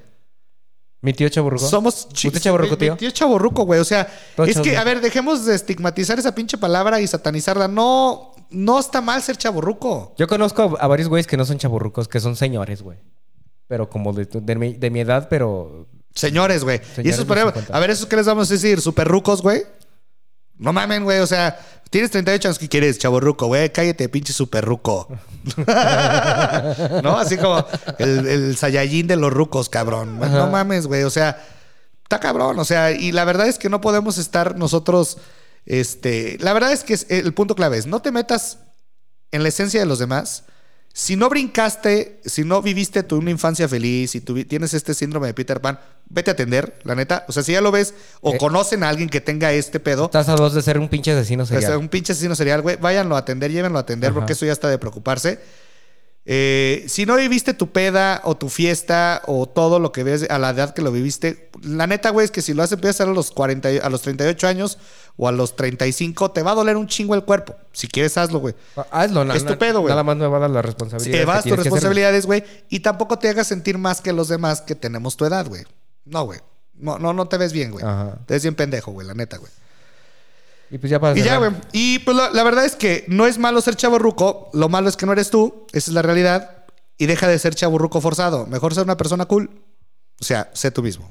Mi 1.02 1.14
tío 1.14 1.28
chaburruco. 1.30 1.68
Somos 1.68 2.08
¿Usted 2.14 2.40
chavorruco, 2.40 2.76
mi- 2.76 2.80
mi 2.82 2.86
tío? 2.88 2.96
tío 2.98 3.12
chaborruco, 3.12 3.64
güey. 3.66 3.80
O 3.80 3.84
sea, 3.84 4.08
Todo 4.36 4.46
es 4.46 4.60
que, 4.60 4.78
a 4.78 4.84
ver, 4.84 5.02
dejemos 5.02 5.46
de 5.46 5.56
estigmatizar 5.56 6.18
esa 6.20 6.34
pinche 6.36 6.58
palabra 6.58 7.02
y 7.02 7.08
satanizarla. 7.08 7.68
No, 7.68 8.34
no 8.52 8.80
está 8.80 9.02
mal 9.02 9.22
ser 9.22 9.36
chaborruco. 9.36 10.14
Yo 10.18 10.28
conozco 10.28 10.78
a 10.80 10.88
varios 10.88 11.10
güeyes 11.10 11.26
que 11.28 11.38
no 11.38 11.46
son 11.46 11.58
chaburrucos, 11.58 12.08
que 12.08 12.20
son 12.20 12.36
señores, 12.36 12.84
güey. 12.84 13.00
Pero 13.68 13.90
como 13.90 14.14
de, 14.14 14.56
mi, 14.56 14.74
de 14.74 14.90
mi 14.92 15.00
edad, 15.02 15.28
pero. 15.30 15.88
Señores, 16.14 16.64
güey. 16.64 16.80
Y 17.04 17.10
esos, 17.10 17.26
por 17.26 17.38
ejemplo, 17.38 17.54
50. 17.62 17.76
a 17.76 17.80
ver, 17.80 17.90
¿esos 17.90 18.06
qué 18.06 18.16
les 18.18 18.26
vamos 18.28 18.50
a 18.50 18.54
decir? 18.54 18.80
¿Super 18.80 19.08
rucos, 19.08 19.42
güey? 19.42 19.64
No 20.62 20.72
mamen, 20.72 21.04
güey. 21.04 21.20
O 21.20 21.28
sea, 21.28 21.60
tienes 21.90 22.12
38 22.12 22.48
años, 22.48 22.60
¿qué 22.60 22.70
quieres? 22.70 22.98
Chaborruco, 23.00 23.48
güey. 23.48 23.72
Cállate, 23.74 24.08
pinche 24.10 24.32
super 24.32 24.64
ruco. 24.64 25.08
¿No? 27.04 27.18
Así 27.18 27.38
como 27.38 27.66
el, 27.98 28.28
el 28.28 28.58
Saiyajin 28.58 29.08
de 29.08 29.16
los 29.18 29.32
rucos, 29.34 29.70
cabrón. 29.70 30.20
No 30.20 30.48
mames, 30.48 30.88
güey. 30.88 31.04
O 31.04 31.10
sea, 31.10 31.44
está 32.04 32.20
cabrón. 32.20 32.60
O 32.60 32.66
sea, 32.66 32.92
y 32.92 33.12
la 33.12 33.26
verdad 33.26 33.48
es 33.48 33.58
que 33.58 33.70
no 33.70 33.82
podemos 33.82 34.18
estar 34.18 34.58
nosotros. 34.58 35.18
Este, 35.66 36.38
la 36.40 36.54
verdad 36.54 36.72
es 36.72 36.84
que 36.84 36.94
es- 36.96 37.06
el 37.10 37.34
punto 37.34 37.56
clave 37.56 37.78
es 37.78 37.86
no 37.86 38.02
te 38.02 38.12
metas 38.12 38.60
en 39.32 39.44
la 39.44 39.50
esencia 39.50 39.80
de 39.80 39.86
los 39.86 40.00
demás. 40.00 40.44
Si 40.94 41.16
no 41.16 41.30
brincaste, 41.30 42.20
si 42.26 42.44
no 42.44 42.62
viviste 42.62 43.04
tu 43.04 43.16
una 43.18 43.32
infancia 43.32 43.68
feliz, 43.68 44.12
si 44.12 44.20
tú 44.22 44.44
tienes 44.44 44.74
este 44.74 44.94
síndrome 44.94 45.28
de 45.28 45.34
Peter 45.34 45.62
Pan, 45.62 45.80
vete 46.10 46.32
a 46.32 46.34
atender, 46.34 46.80
la 46.84 46.96
neta. 46.96 47.26
O 47.30 47.32
sea, 47.32 47.44
si 47.44 47.54
ya 47.54 47.62
lo 47.62 47.72
ves 47.72 47.94
o 48.20 48.34
Eh. 48.34 48.38
conocen 48.38 48.84
a 48.84 48.90
alguien 48.90 49.08
que 49.10 49.22
tenga 49.22 49.54
este 49.54 49.80
pedo, 49.80 50.06
Estás 50.06 50.28
a 50.28 50.36
dos 50.36 50.54
de 50.54 50.62
ser 50.62 50.78
un 50.80 50.90
pinche 50.90 51.12
asesino 51.14 51.44
o 51.44 51.46
sea, 51.46 51.62
serial. 51.62 51.78
un 51.80 51.88
pinche 51.88 52.12
asesino 52.12 52.36
serial, 52.36 52.62
güey, 52.62 52.76
váyanlo 52.76 53.16
a 53.16 53.20
atender, 53.20 53.52
llévenlo 53.52 53.78
a 53.78 53.82
atender, 53.82 54.10
Ajá. 54.10 54.20
porque 54.20 54.34
eso 54.34 54.46
ya 54.46 54.52
está 54.52 54.68
de 54.68 54.78
preocuparse. 54.78 55.40
Eh, 56.26 56.86
si 56.88 57.08
no 57.08 57.16
viviste 57.16 57.54
tu 57.56 57.72
peda 57.72 58.22
o 58.24 58.38
tu 58.38 58.48
fiesta 58.50 59.24
o 59.26 59.48
todo 59.50 59.80
lo 59.80 59.92
que 59.92 60.04
ves 60.04 60.28
a 60.30 60.38
la 60.38 60.52
edad 60.52 60.74
que 60.74 60.84
lo 60.84 60.92
viviste, 60.92 61.50
la 61.64 61.88
neta, 61.88 62.12
güey, 62.12 62.26
es 62.26 62.32
que 62.32 62.44
si 62.44 62.54
lo 62.54 62.62
has 62.62 62.72
empiezas 62.72 63.08
a 63.08 63.12
los 63.12 63.32
40, 63.32 63.72
y- 63.72 63.80
a 63.80 63.90
los 63.90 64.04
38 64.04 64.48
años 64.48 64.78
o 65.18 65.28
a 65.28 65.32
los 65.32 65.56
35, 65.56 66.30
te 66.32 66.44
va 66.44 66.52
a 66.52 66.56
doler 66.56 66.78
un 66.78 66.86
chingo 66.88 67.16
el 67.16 67.24
cuerpo. 67.24 67.56
Si 67.72 67.88
quieres, 67.88 68.18
hazlo, 68.18 68.40
güey. 68.40 68.54
Ah, 68.78 68.86
Hazlo, 68.92 69.26
na- 69.26 69.36
Es 69.36 69.44
tu 69.46 69.58
pedo, 69.58 69.82
güey. 69.82 69.92
Nada 69.92 70.04
más 70.04 70.16
a 70.18 70.40
dar 70.40 70.50
la 70.50 70.62
responsabilidad. 70.62 71.22
Evas 71.22 71.44
tus 71.44 71.52
responsabilidades, 71.64 72.26
güey, 72.28 72.44
y 72.70 72.82
tampoco 72.82 73.18
te 73.18 73.28
hagas 73.30 73.48
sentir 73.48 73.78
más 73.80 74.02
que 74.02 74.14
los 74.14 74.28
demás 74.28 74.62
que 74.62 74.76
tenemos 74.76 75.18
tu 75.18 75.26
edad, 75.26 75.48
güey. 75.48 75.64
No, 76.06 76.24
güey. 76.26 76.40
No, 76.76 77.00
no, 77.00 77.14
no 77.14 77.28
te 77.28 77.38
ves 77.38 77.52
bien, 77.52 77.72
güey. 77.72 77.84
Te 78.28 78.36
ves 78.36 78.44
bien 78.44 78.56
pendejo, 78.56 78.92
güey, 78.92 79.08
la 79.08 79.14
neta, 79.16 79.38
güey. 79.38 79.52
Y 80.72 80.78
pues 80.78 80.90
ya 80.90 81.00
para 81.00 81.18
Y 81.18 81.22
ya, 81.22 81.38
güey. 81.38 81.52
Y 81.74 82.00
pues 82.00 82.16
la, 82.16 82.30
la 82.32 82.44
verdad 82.44 82.64
es 82.66 82.76
que 82.76 83.04
no 83.08 83.28
es 83.28 83.38
malo 83.38 83.60
ser 83.62 83.76
chaborruco. 83.76 84.50
Lo 84.54 84.70
malo 84.70 84.88
es 84.90 84.96
que 84.96 85.06
no 85.06 85.12
eres 85.12 85.30
tú. 85.30 85.68
Esa 85.74 85.92
es 85.92 85.94
la 85.94 86.02
realidad. 86.02 86.66
Y 86.98 87.08
deja 87.08 87.28
de 87.28 87.38
ser 87.40 87.54
chaborruco 87.56 88.00
forzado. 88.00 88.48
Mejor 88.48 88.74
ser 88.74 88.84
una 88.86 88.96
persona 88.98 89.26
cool. 89.26 89.50
O 90.20 90.24
sea, 90.24 90.50
sé 90.54 90.72
tú 90.72 90.82
mismo. 90.82 91.10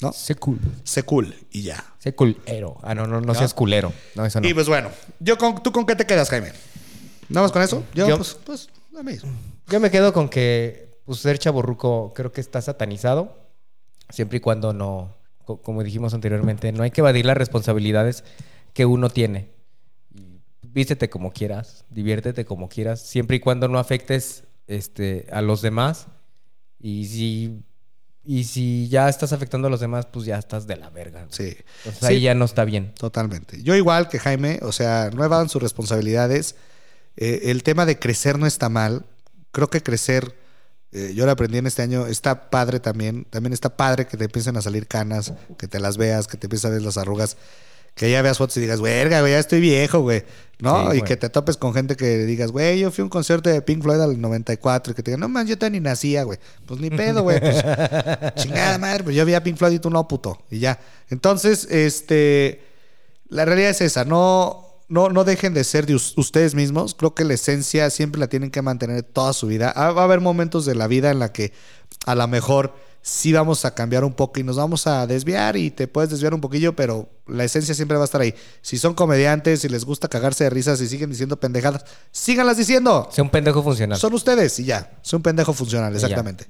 ¿No? 0.00 0.12
Sé 0.12 0.34
cool. 0.36 0.60
Sé 0.84 1.02
cool 1.04 1.34
y 1.50 1.62
ya. 1.62 1.82
Sé 1.98 2.14
culero. 2.14 2.76
Ah, 2.82 2.94
no, 2.94 3.06
no, 3.06 3.20
no, 3.20 3.34
seas 3.34 3.54
culero. 3.54 3.92
No, 4.14 4.24
eso 4.26 4.40
no. 4.40 4.46
Y 4.48 4.54
pues 4.54 4.68
bueno. 4.68 4.90
Yo 5.20 5.36
con, 5.38 5.62
¿Tú 5.62 5.72
con 5.72 5.84
qué 5.86 5.96
te 5.96 6.06
quedas, 6.06 6.28
Jaime? 6.30 6.52
¿Nada 7.28 7.44
más 7.46 7.52
con 7.52 7.62
eso? 7.62 7.82
Yo, 7.94 8.06
Yo- 8.06 8.16
pues, 8.18 8.36
pues, 8.44 8.68
lo 8.92 9.02
mismo. 9.02 9.30
Yo 9.68 9.80
me 9.80 9.90
quedo 9.90 10.12
con 10.12 10.28
que 10.28 11.00
pues, 11.06 11.18
ser 11.20 11.38
chaborruco 11.38 12.12
creo 12.14 12.30
que 12.30 12.40
está 12.40 12.60
satanizado. 12.62 13.36
Siempre 14.10 14.36
y 14.36 14.40
cuando 14.40 14.72
no 14.72 15.16
co- 15.44 15.60
como 15.62 15.82
dijimos 15.82 16.14
anteriormente, 16.14 16.70
no 16.72 16.82
hay 16.84 16.90
que 16.92 17.00
evadir 17.00 17.24
las 17.26 17.36
responsabilidades 17.36 18.22
que 18.76 18.84
uno 18.84 19.08
tiene. 19.08 19.48
Vístete 20.60 21.08
como 21.08 21.32
quieras, 21.32 21.86
diviértete 21.88 22.44
como 22.44 22.68
quieras, 22.68 23.00
siempre 23.00 23.38
y 23.38 23.40
cuando 23.40 23.68
no 23.68 23.78
afectes 23.78 24.44
este, 24.66 25.26
a 25.32 25.40
los 25.40 25.62
demás. 25.62 26.08
Y 26.78 27.06
si, 27.06 27.62
y 28.22 28.44
si 28.44 28.86
ya 28.90 29.08
estás 29.08 29.32
afectando 29.32 29.68
a 29.68 29.70
los 29.70 29.80
demás, 29.80 30.04
pues 30.12 30.26
ya 30.26 30.38
estás 30.38 30.66
de 30.66 30.76
la 30.76 30.90
verga. 30.90 31.26
Sí. 31.30 31.56
Entonces 31.78 32.00
Sí. 32.00 32.06
ahí 32.06 32.20
ya 32.20 32.34
no 32.34 32.44
está 32.44 32.66
bien. 32.66 32.92
Totalmente. 32.92 33.62
Yo 33.62 33.74
igual 33.74 34.10
que 34.10 34.18
Jaime, 34.18 34.58
o 34.60 34.72
sea, 34.72 35.08
no 35.14 35.24
evadan 35.24 35.48
sus 35.48 35.62
responsabilidades. 35.62 36.56
Eh, 37.16 37.44
el 37.44 37.62
tema 37.62 37.86
de 37.86 37.98
crecer 37.98 38.38
no 38.38 38.46
está 38.46 38.68
mal. 38.68 39.06
Creo 39.52 39.70
que 39.70 39.82
crecer, 39.82 40.34
eh, 40.92 41.12
yo 41.14 41.24
lo 41.24 41.32
aprendí 41.32 41.56
en 41.56 41.66
este 41.66 41.80
año, 41.80 42.06
está 42.06 42.50
padre 42.50 42.78
también. 42.78 43.24
También 43.30 43.54
está 43.54 43.74
padre 43.74 44.06
que 44.06 44.18
te 44.18 44.24
empiecen 44.24 44.58
a 44.58 44.60
salir 44.60 44.86
canas, 44.86 45.32
que 45.56 45.66
te 45.66 45.80
las 45.80 45.96
veas, 45.96 46.26
que 46.26 46.36
te 46.36 46.44
empiecen 46.44 46.70
a 46.70 46.74
ver 46.74 46.82
las 46.82 46.98
arrugas, 46.98 47.38
que 47.96 48.08
ya 48.10 48.22
veas 48.22 48.38
fotos 48.38 48.56
y 48.58 48.60
digas, 48.60 48.80
verga, 48.80 49.20
güey, 49.22 49.32
ya 49.32 49.38
estoy 49.40 49.60
viejo, 49.60 50.00
güey. 50.00 50.22
¿No? 50.58 50.76
Sí, 50.76 50.82
y 50.82 50.86
güey. 51.00 51.02
que 51.02 51.16
te 51.16 51.28
topes 51.28 51.56
con 51.56 51.74
gente 51.74 51.96
que 51.96 52.24
digas, 52.24 52.50
güey, 52.52 52.78
yo 52.78 52.90
fui 52.90 53.02
a 53.02 53.04
un 53.04 53.10
concierto 53.10 53.50
de 53.50 53.60
Pink 53.60 53.82
Floyd 53.82 54.00
al 54.00 54.18
94 54.20 54.92
y 54.92 54.94
que 54.94 55.02
te 55.02 55.10
digan, 55.10 55.20
no 55.20 55.28
man, 55.28 55.46
yo 55.46 55.58
todavía 55.58 55.80
ni 55.80 55.84
nacía, 55.84 56.22
güey. 56.22 56.38
Pues 56.64 56.78
ni 56.80 56.88
pedo, 56.90 57.22
güey. 57.24 57.40
Pues, 57.40 57.56
chingada 58.36 58.78
madre, 58.78 59.02
pues 59.04 59.16
yo 59.16 59.24
vi 59.24 59.34
a 59.34 59.42
Pink 59.42 59.56
Floyd 59.58 59.72
y 59.72 59.78
tú 59.80 59.90
no, 59.90 60.06
puto. 60.06 60.38
Y 60.50 60.58
ya. 60.60 60.78
Entonces, 61.10 61.66
este. 61.70 62.62
La 63.28 63.44
realidad 63.44 63.70
es 63.70 63.80
esa, 63.80 64.04
no, 64.04 64.64
no, 64.88 65.08
no 65.08 65.24
dejen 65.24 65.52
de 65.52 65.64
ser 65.64 65.84
de 65.86 65.94
us- 65.96 66.14
ustedes 66.16 66.54
mismos. 66.54 66.94
Creo 66.94 67.14
que 67.14 67.24
la 67.24 67.34
esencia 67.34 67.90
siempre 67.90 68.20
la 68.20 68.28
tienen 68.28 68.50
que 68.52 68.62
mantener 68.62 69.02
toda 69.02 69.32
su 69.32 69.48
vida. 69.48 69.72
Va 69.76 70.00
a 70.00 70.04
haber 70.04 70.20
momentos 70.20 70.64
de 70.64 70.74
la 70.76 70.86
vida 70.86 71.10
en 71.10 71.18
la 71.18 71.32
que 71.32 71.52
a 72.06 72.14
lo 72.14 72.28
mejor 72.28 72.74
sí 73.02 73.32
vamos 73.32 73.64
a 73.64 73.74
cambiar 73.74 74.04
un 74.04 74.12
poco 74.12 74.40
y 74.40 74.42
nos 74.42 74.56
vamos 74.56 74.86
a 74.86 75.06
desviar 75.06 75.56
y 75.56 75.70
te 75.70 75.86
puedes 75.88 76.10
desviar 76.10 76.34
un 76.34 76.40
poquillo, 76.40 76.74
pero 76.74 77.08
la 77.26 77.44
esencia 77.44 77.74
siempre 77.74 77.96
va 77.96 78.04
a 78.04 78.06
estar 78.06 78.20
ahí. 78.20 78.34
Si 78.62 78.78
son 78.78 78.94
comediantes, 78.94 79.60
si 79.60 79.68
les 79.68 79.84
gusta 79.84 80.08
cagarse 80.08 80.44
de 80.44 80.50
risas 80.50 80.80
y 80.80 80.88
siguen 80.88 81.10
diciendo 81.10 81.38
pendejadas, 81.38 81.84
síganlas 82.10 82.56
diciendo. 82.56 83.08
Sea 83.12 83.24
un 83.24 83.30
pendejo 83.30 83.62
funcional. 83.62 83.98
Son 83.98 84.12
ustedes 84.14 84.58
y 84.58 84.64
ya. 84.64 84.98
Soy 85.02 85.18
un 85.18 85.22
pendejo 85.22 85.52
funcional, 85.52 85.92
Y 85.92 85.96
exactamente. 85.96 86.46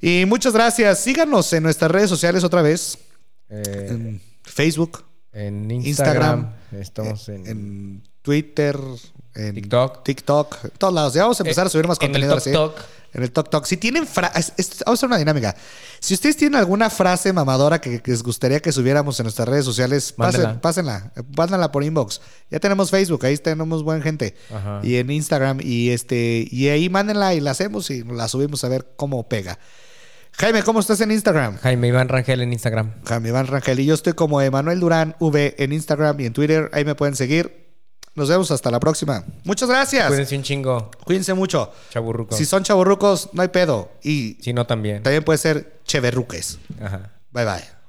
Y 0.00 0.24
muchas 0.26 0.52
gracias. 0.52 0.98
Síganos 1.00 1.52
en 1.52 1.62
nuestras 1.62 1.90
redes 1.90 2.08
sociales 2.08 2.44
otra 2.44 2.62
vez. 2.62 2.98
Eh, 3.48 3.86
En 3.90 4.22
Facebook, 4.42 5.04
en 5.32 5.70
Instagram, 5.70 6.52
Instagram, 6.70 6.80
estamos 6.80 7.28
en, 7.28 7.46
en 7.46 8.09
Twitter, 8.22 8.78
en 9.34 9.54
TikTok. 9.54 10.02
TikTok, 10.04 10.64
en 10.64 10.70
todos 10.78 10.94
lados. 10.94 11.14
Ya 11.14 11.22
vamos 11.22 11.40
a 11.40 11.42
empezar 11.42 11.66
a 11.66 11.70
subir 11.70 11.86
más 11.86 11.98
en 12.00 12.04
el 12.06 12.10
contenido 12.12 12.36
así. 12.36 12.52
Tok 12.52 12.78
En 13.12 13.22
el 13.22 13.32
Tok 13.32 13.48
Tok. 13.50 13.64
Si 13.64 13.76
tienen 13.76 14.06
frases, 14.06 14.52
vamos 14.84 14.86
a 14.86 14.92
hacer 14.92 15.06
una 15.08 15.18
dinámica. 15.18 15.56
Si 16.00 16.14
ustedes 16.14 16.36
tienen 16.36 16.56
alguna 16.58 16.90
frase 16.90 17.32
mamadora 17.32 17.80
que, 17.80 18.00
que 18.00 18.10
les 18.10 18.22
gustaría 18.22 18.60
que 18.60 18.72
subiéramos 18.72 19.18
en 19.20 19.24
nuestras 19.24 19.48
redes 19.48 19.64
sociales, 19.64 20.14
Mándenla. 20.16 20.60
pásenla, 20.60 21.12
eh, 21.16 21.22
mándenla 21.36 21.72
por 21.72 21.82
inbox. 21.84 22.20
Ya 22.50 22.60
tenemos 22.60 22.90
Facebook, 22.90 23.24
ahí 23.26 23.36
tenemos 23.38 23.82
buena 23.82 24.02
gente. 24.02 24.36
Ajá. 24.54 24.80
Y 24.82 24.96
en 24.96 25.10
Instagram, 25.10 25.60
y 25.62 25.90
este, 25.90 26.46
y 26.50 26.68
ahí 26.68 26.88
mándenla 26.88 27.34
y 27.34 27.40
la 27.40 27.50
hacemos 27.52 27.90
y 27.90 28.04
la 28.04 28.28
subimos 28.28 28.62
a 28.64 28.68
ver 28.68 28.86
cómo 28.96 29.28
pega. 29.28 29.58
Jaime, 30.32 30.62
¿cómo 30.62 30.80
estás 30.80 31.00
en 31.00 31.10
Instagram? 31.10 31.58
Jaime 31.58 31.88
Iván 31.88 32.08
Rangel 32.08 32.40
en 32.40 32.52
Instagram. 32.52 32.92
Jaime 33.04 33.28
Iván 33.30 33.46
Rangel. 33.48 33.80
Y 33.80 33.86
yo 33.86 33.94
estoy 33.94 34.12
como 34.12 34.40
Emanuel 34.40 34.78
Durán 34.80 35.16
V 35.18 35.56
en 35.58 35.72
Instagram 35.72 36.18
y 36.20 36.26
en 36.26 36.32
Twitter. 36.32 36.70
Ahí 36.72 36.84
me 36.84 36.94
pueden 36.94 37.16
seguir. 37.16 37.69
Nos 38.14 38.28
vemos 38.28 38.50
hasta 38.50 38.70
la 38.70 38.80
próxima. 38.80 39.24
Muchas 39.44 39.68
gracias. 39.68 40.08
Cuídense 40.08 40.36
un 40.36 40.42
chingo, 40.42 40.90
Cuídense 41.04 41.32
mucho. 41.34 41.72
chaburruco. 41.90 42.36
Si 42.36 42.44
son 42.44 42.62
chavorrucos, 42.64 43.30
no 43.32 43.42
hay 43.42 43.48
pedo. 43.48 43.90
Y 44.02 44.36
Si 44.40 44.52
no, 44.52 44.66
también. 44.66 45.02
también 45.02 45.22
puede 45.24 45.38
ser 45.38 45.80
cheverruques. 45.84 46.58
Ajá. 46.82 47.10
Bye 47.32 47.44
bye. 47.44 47.79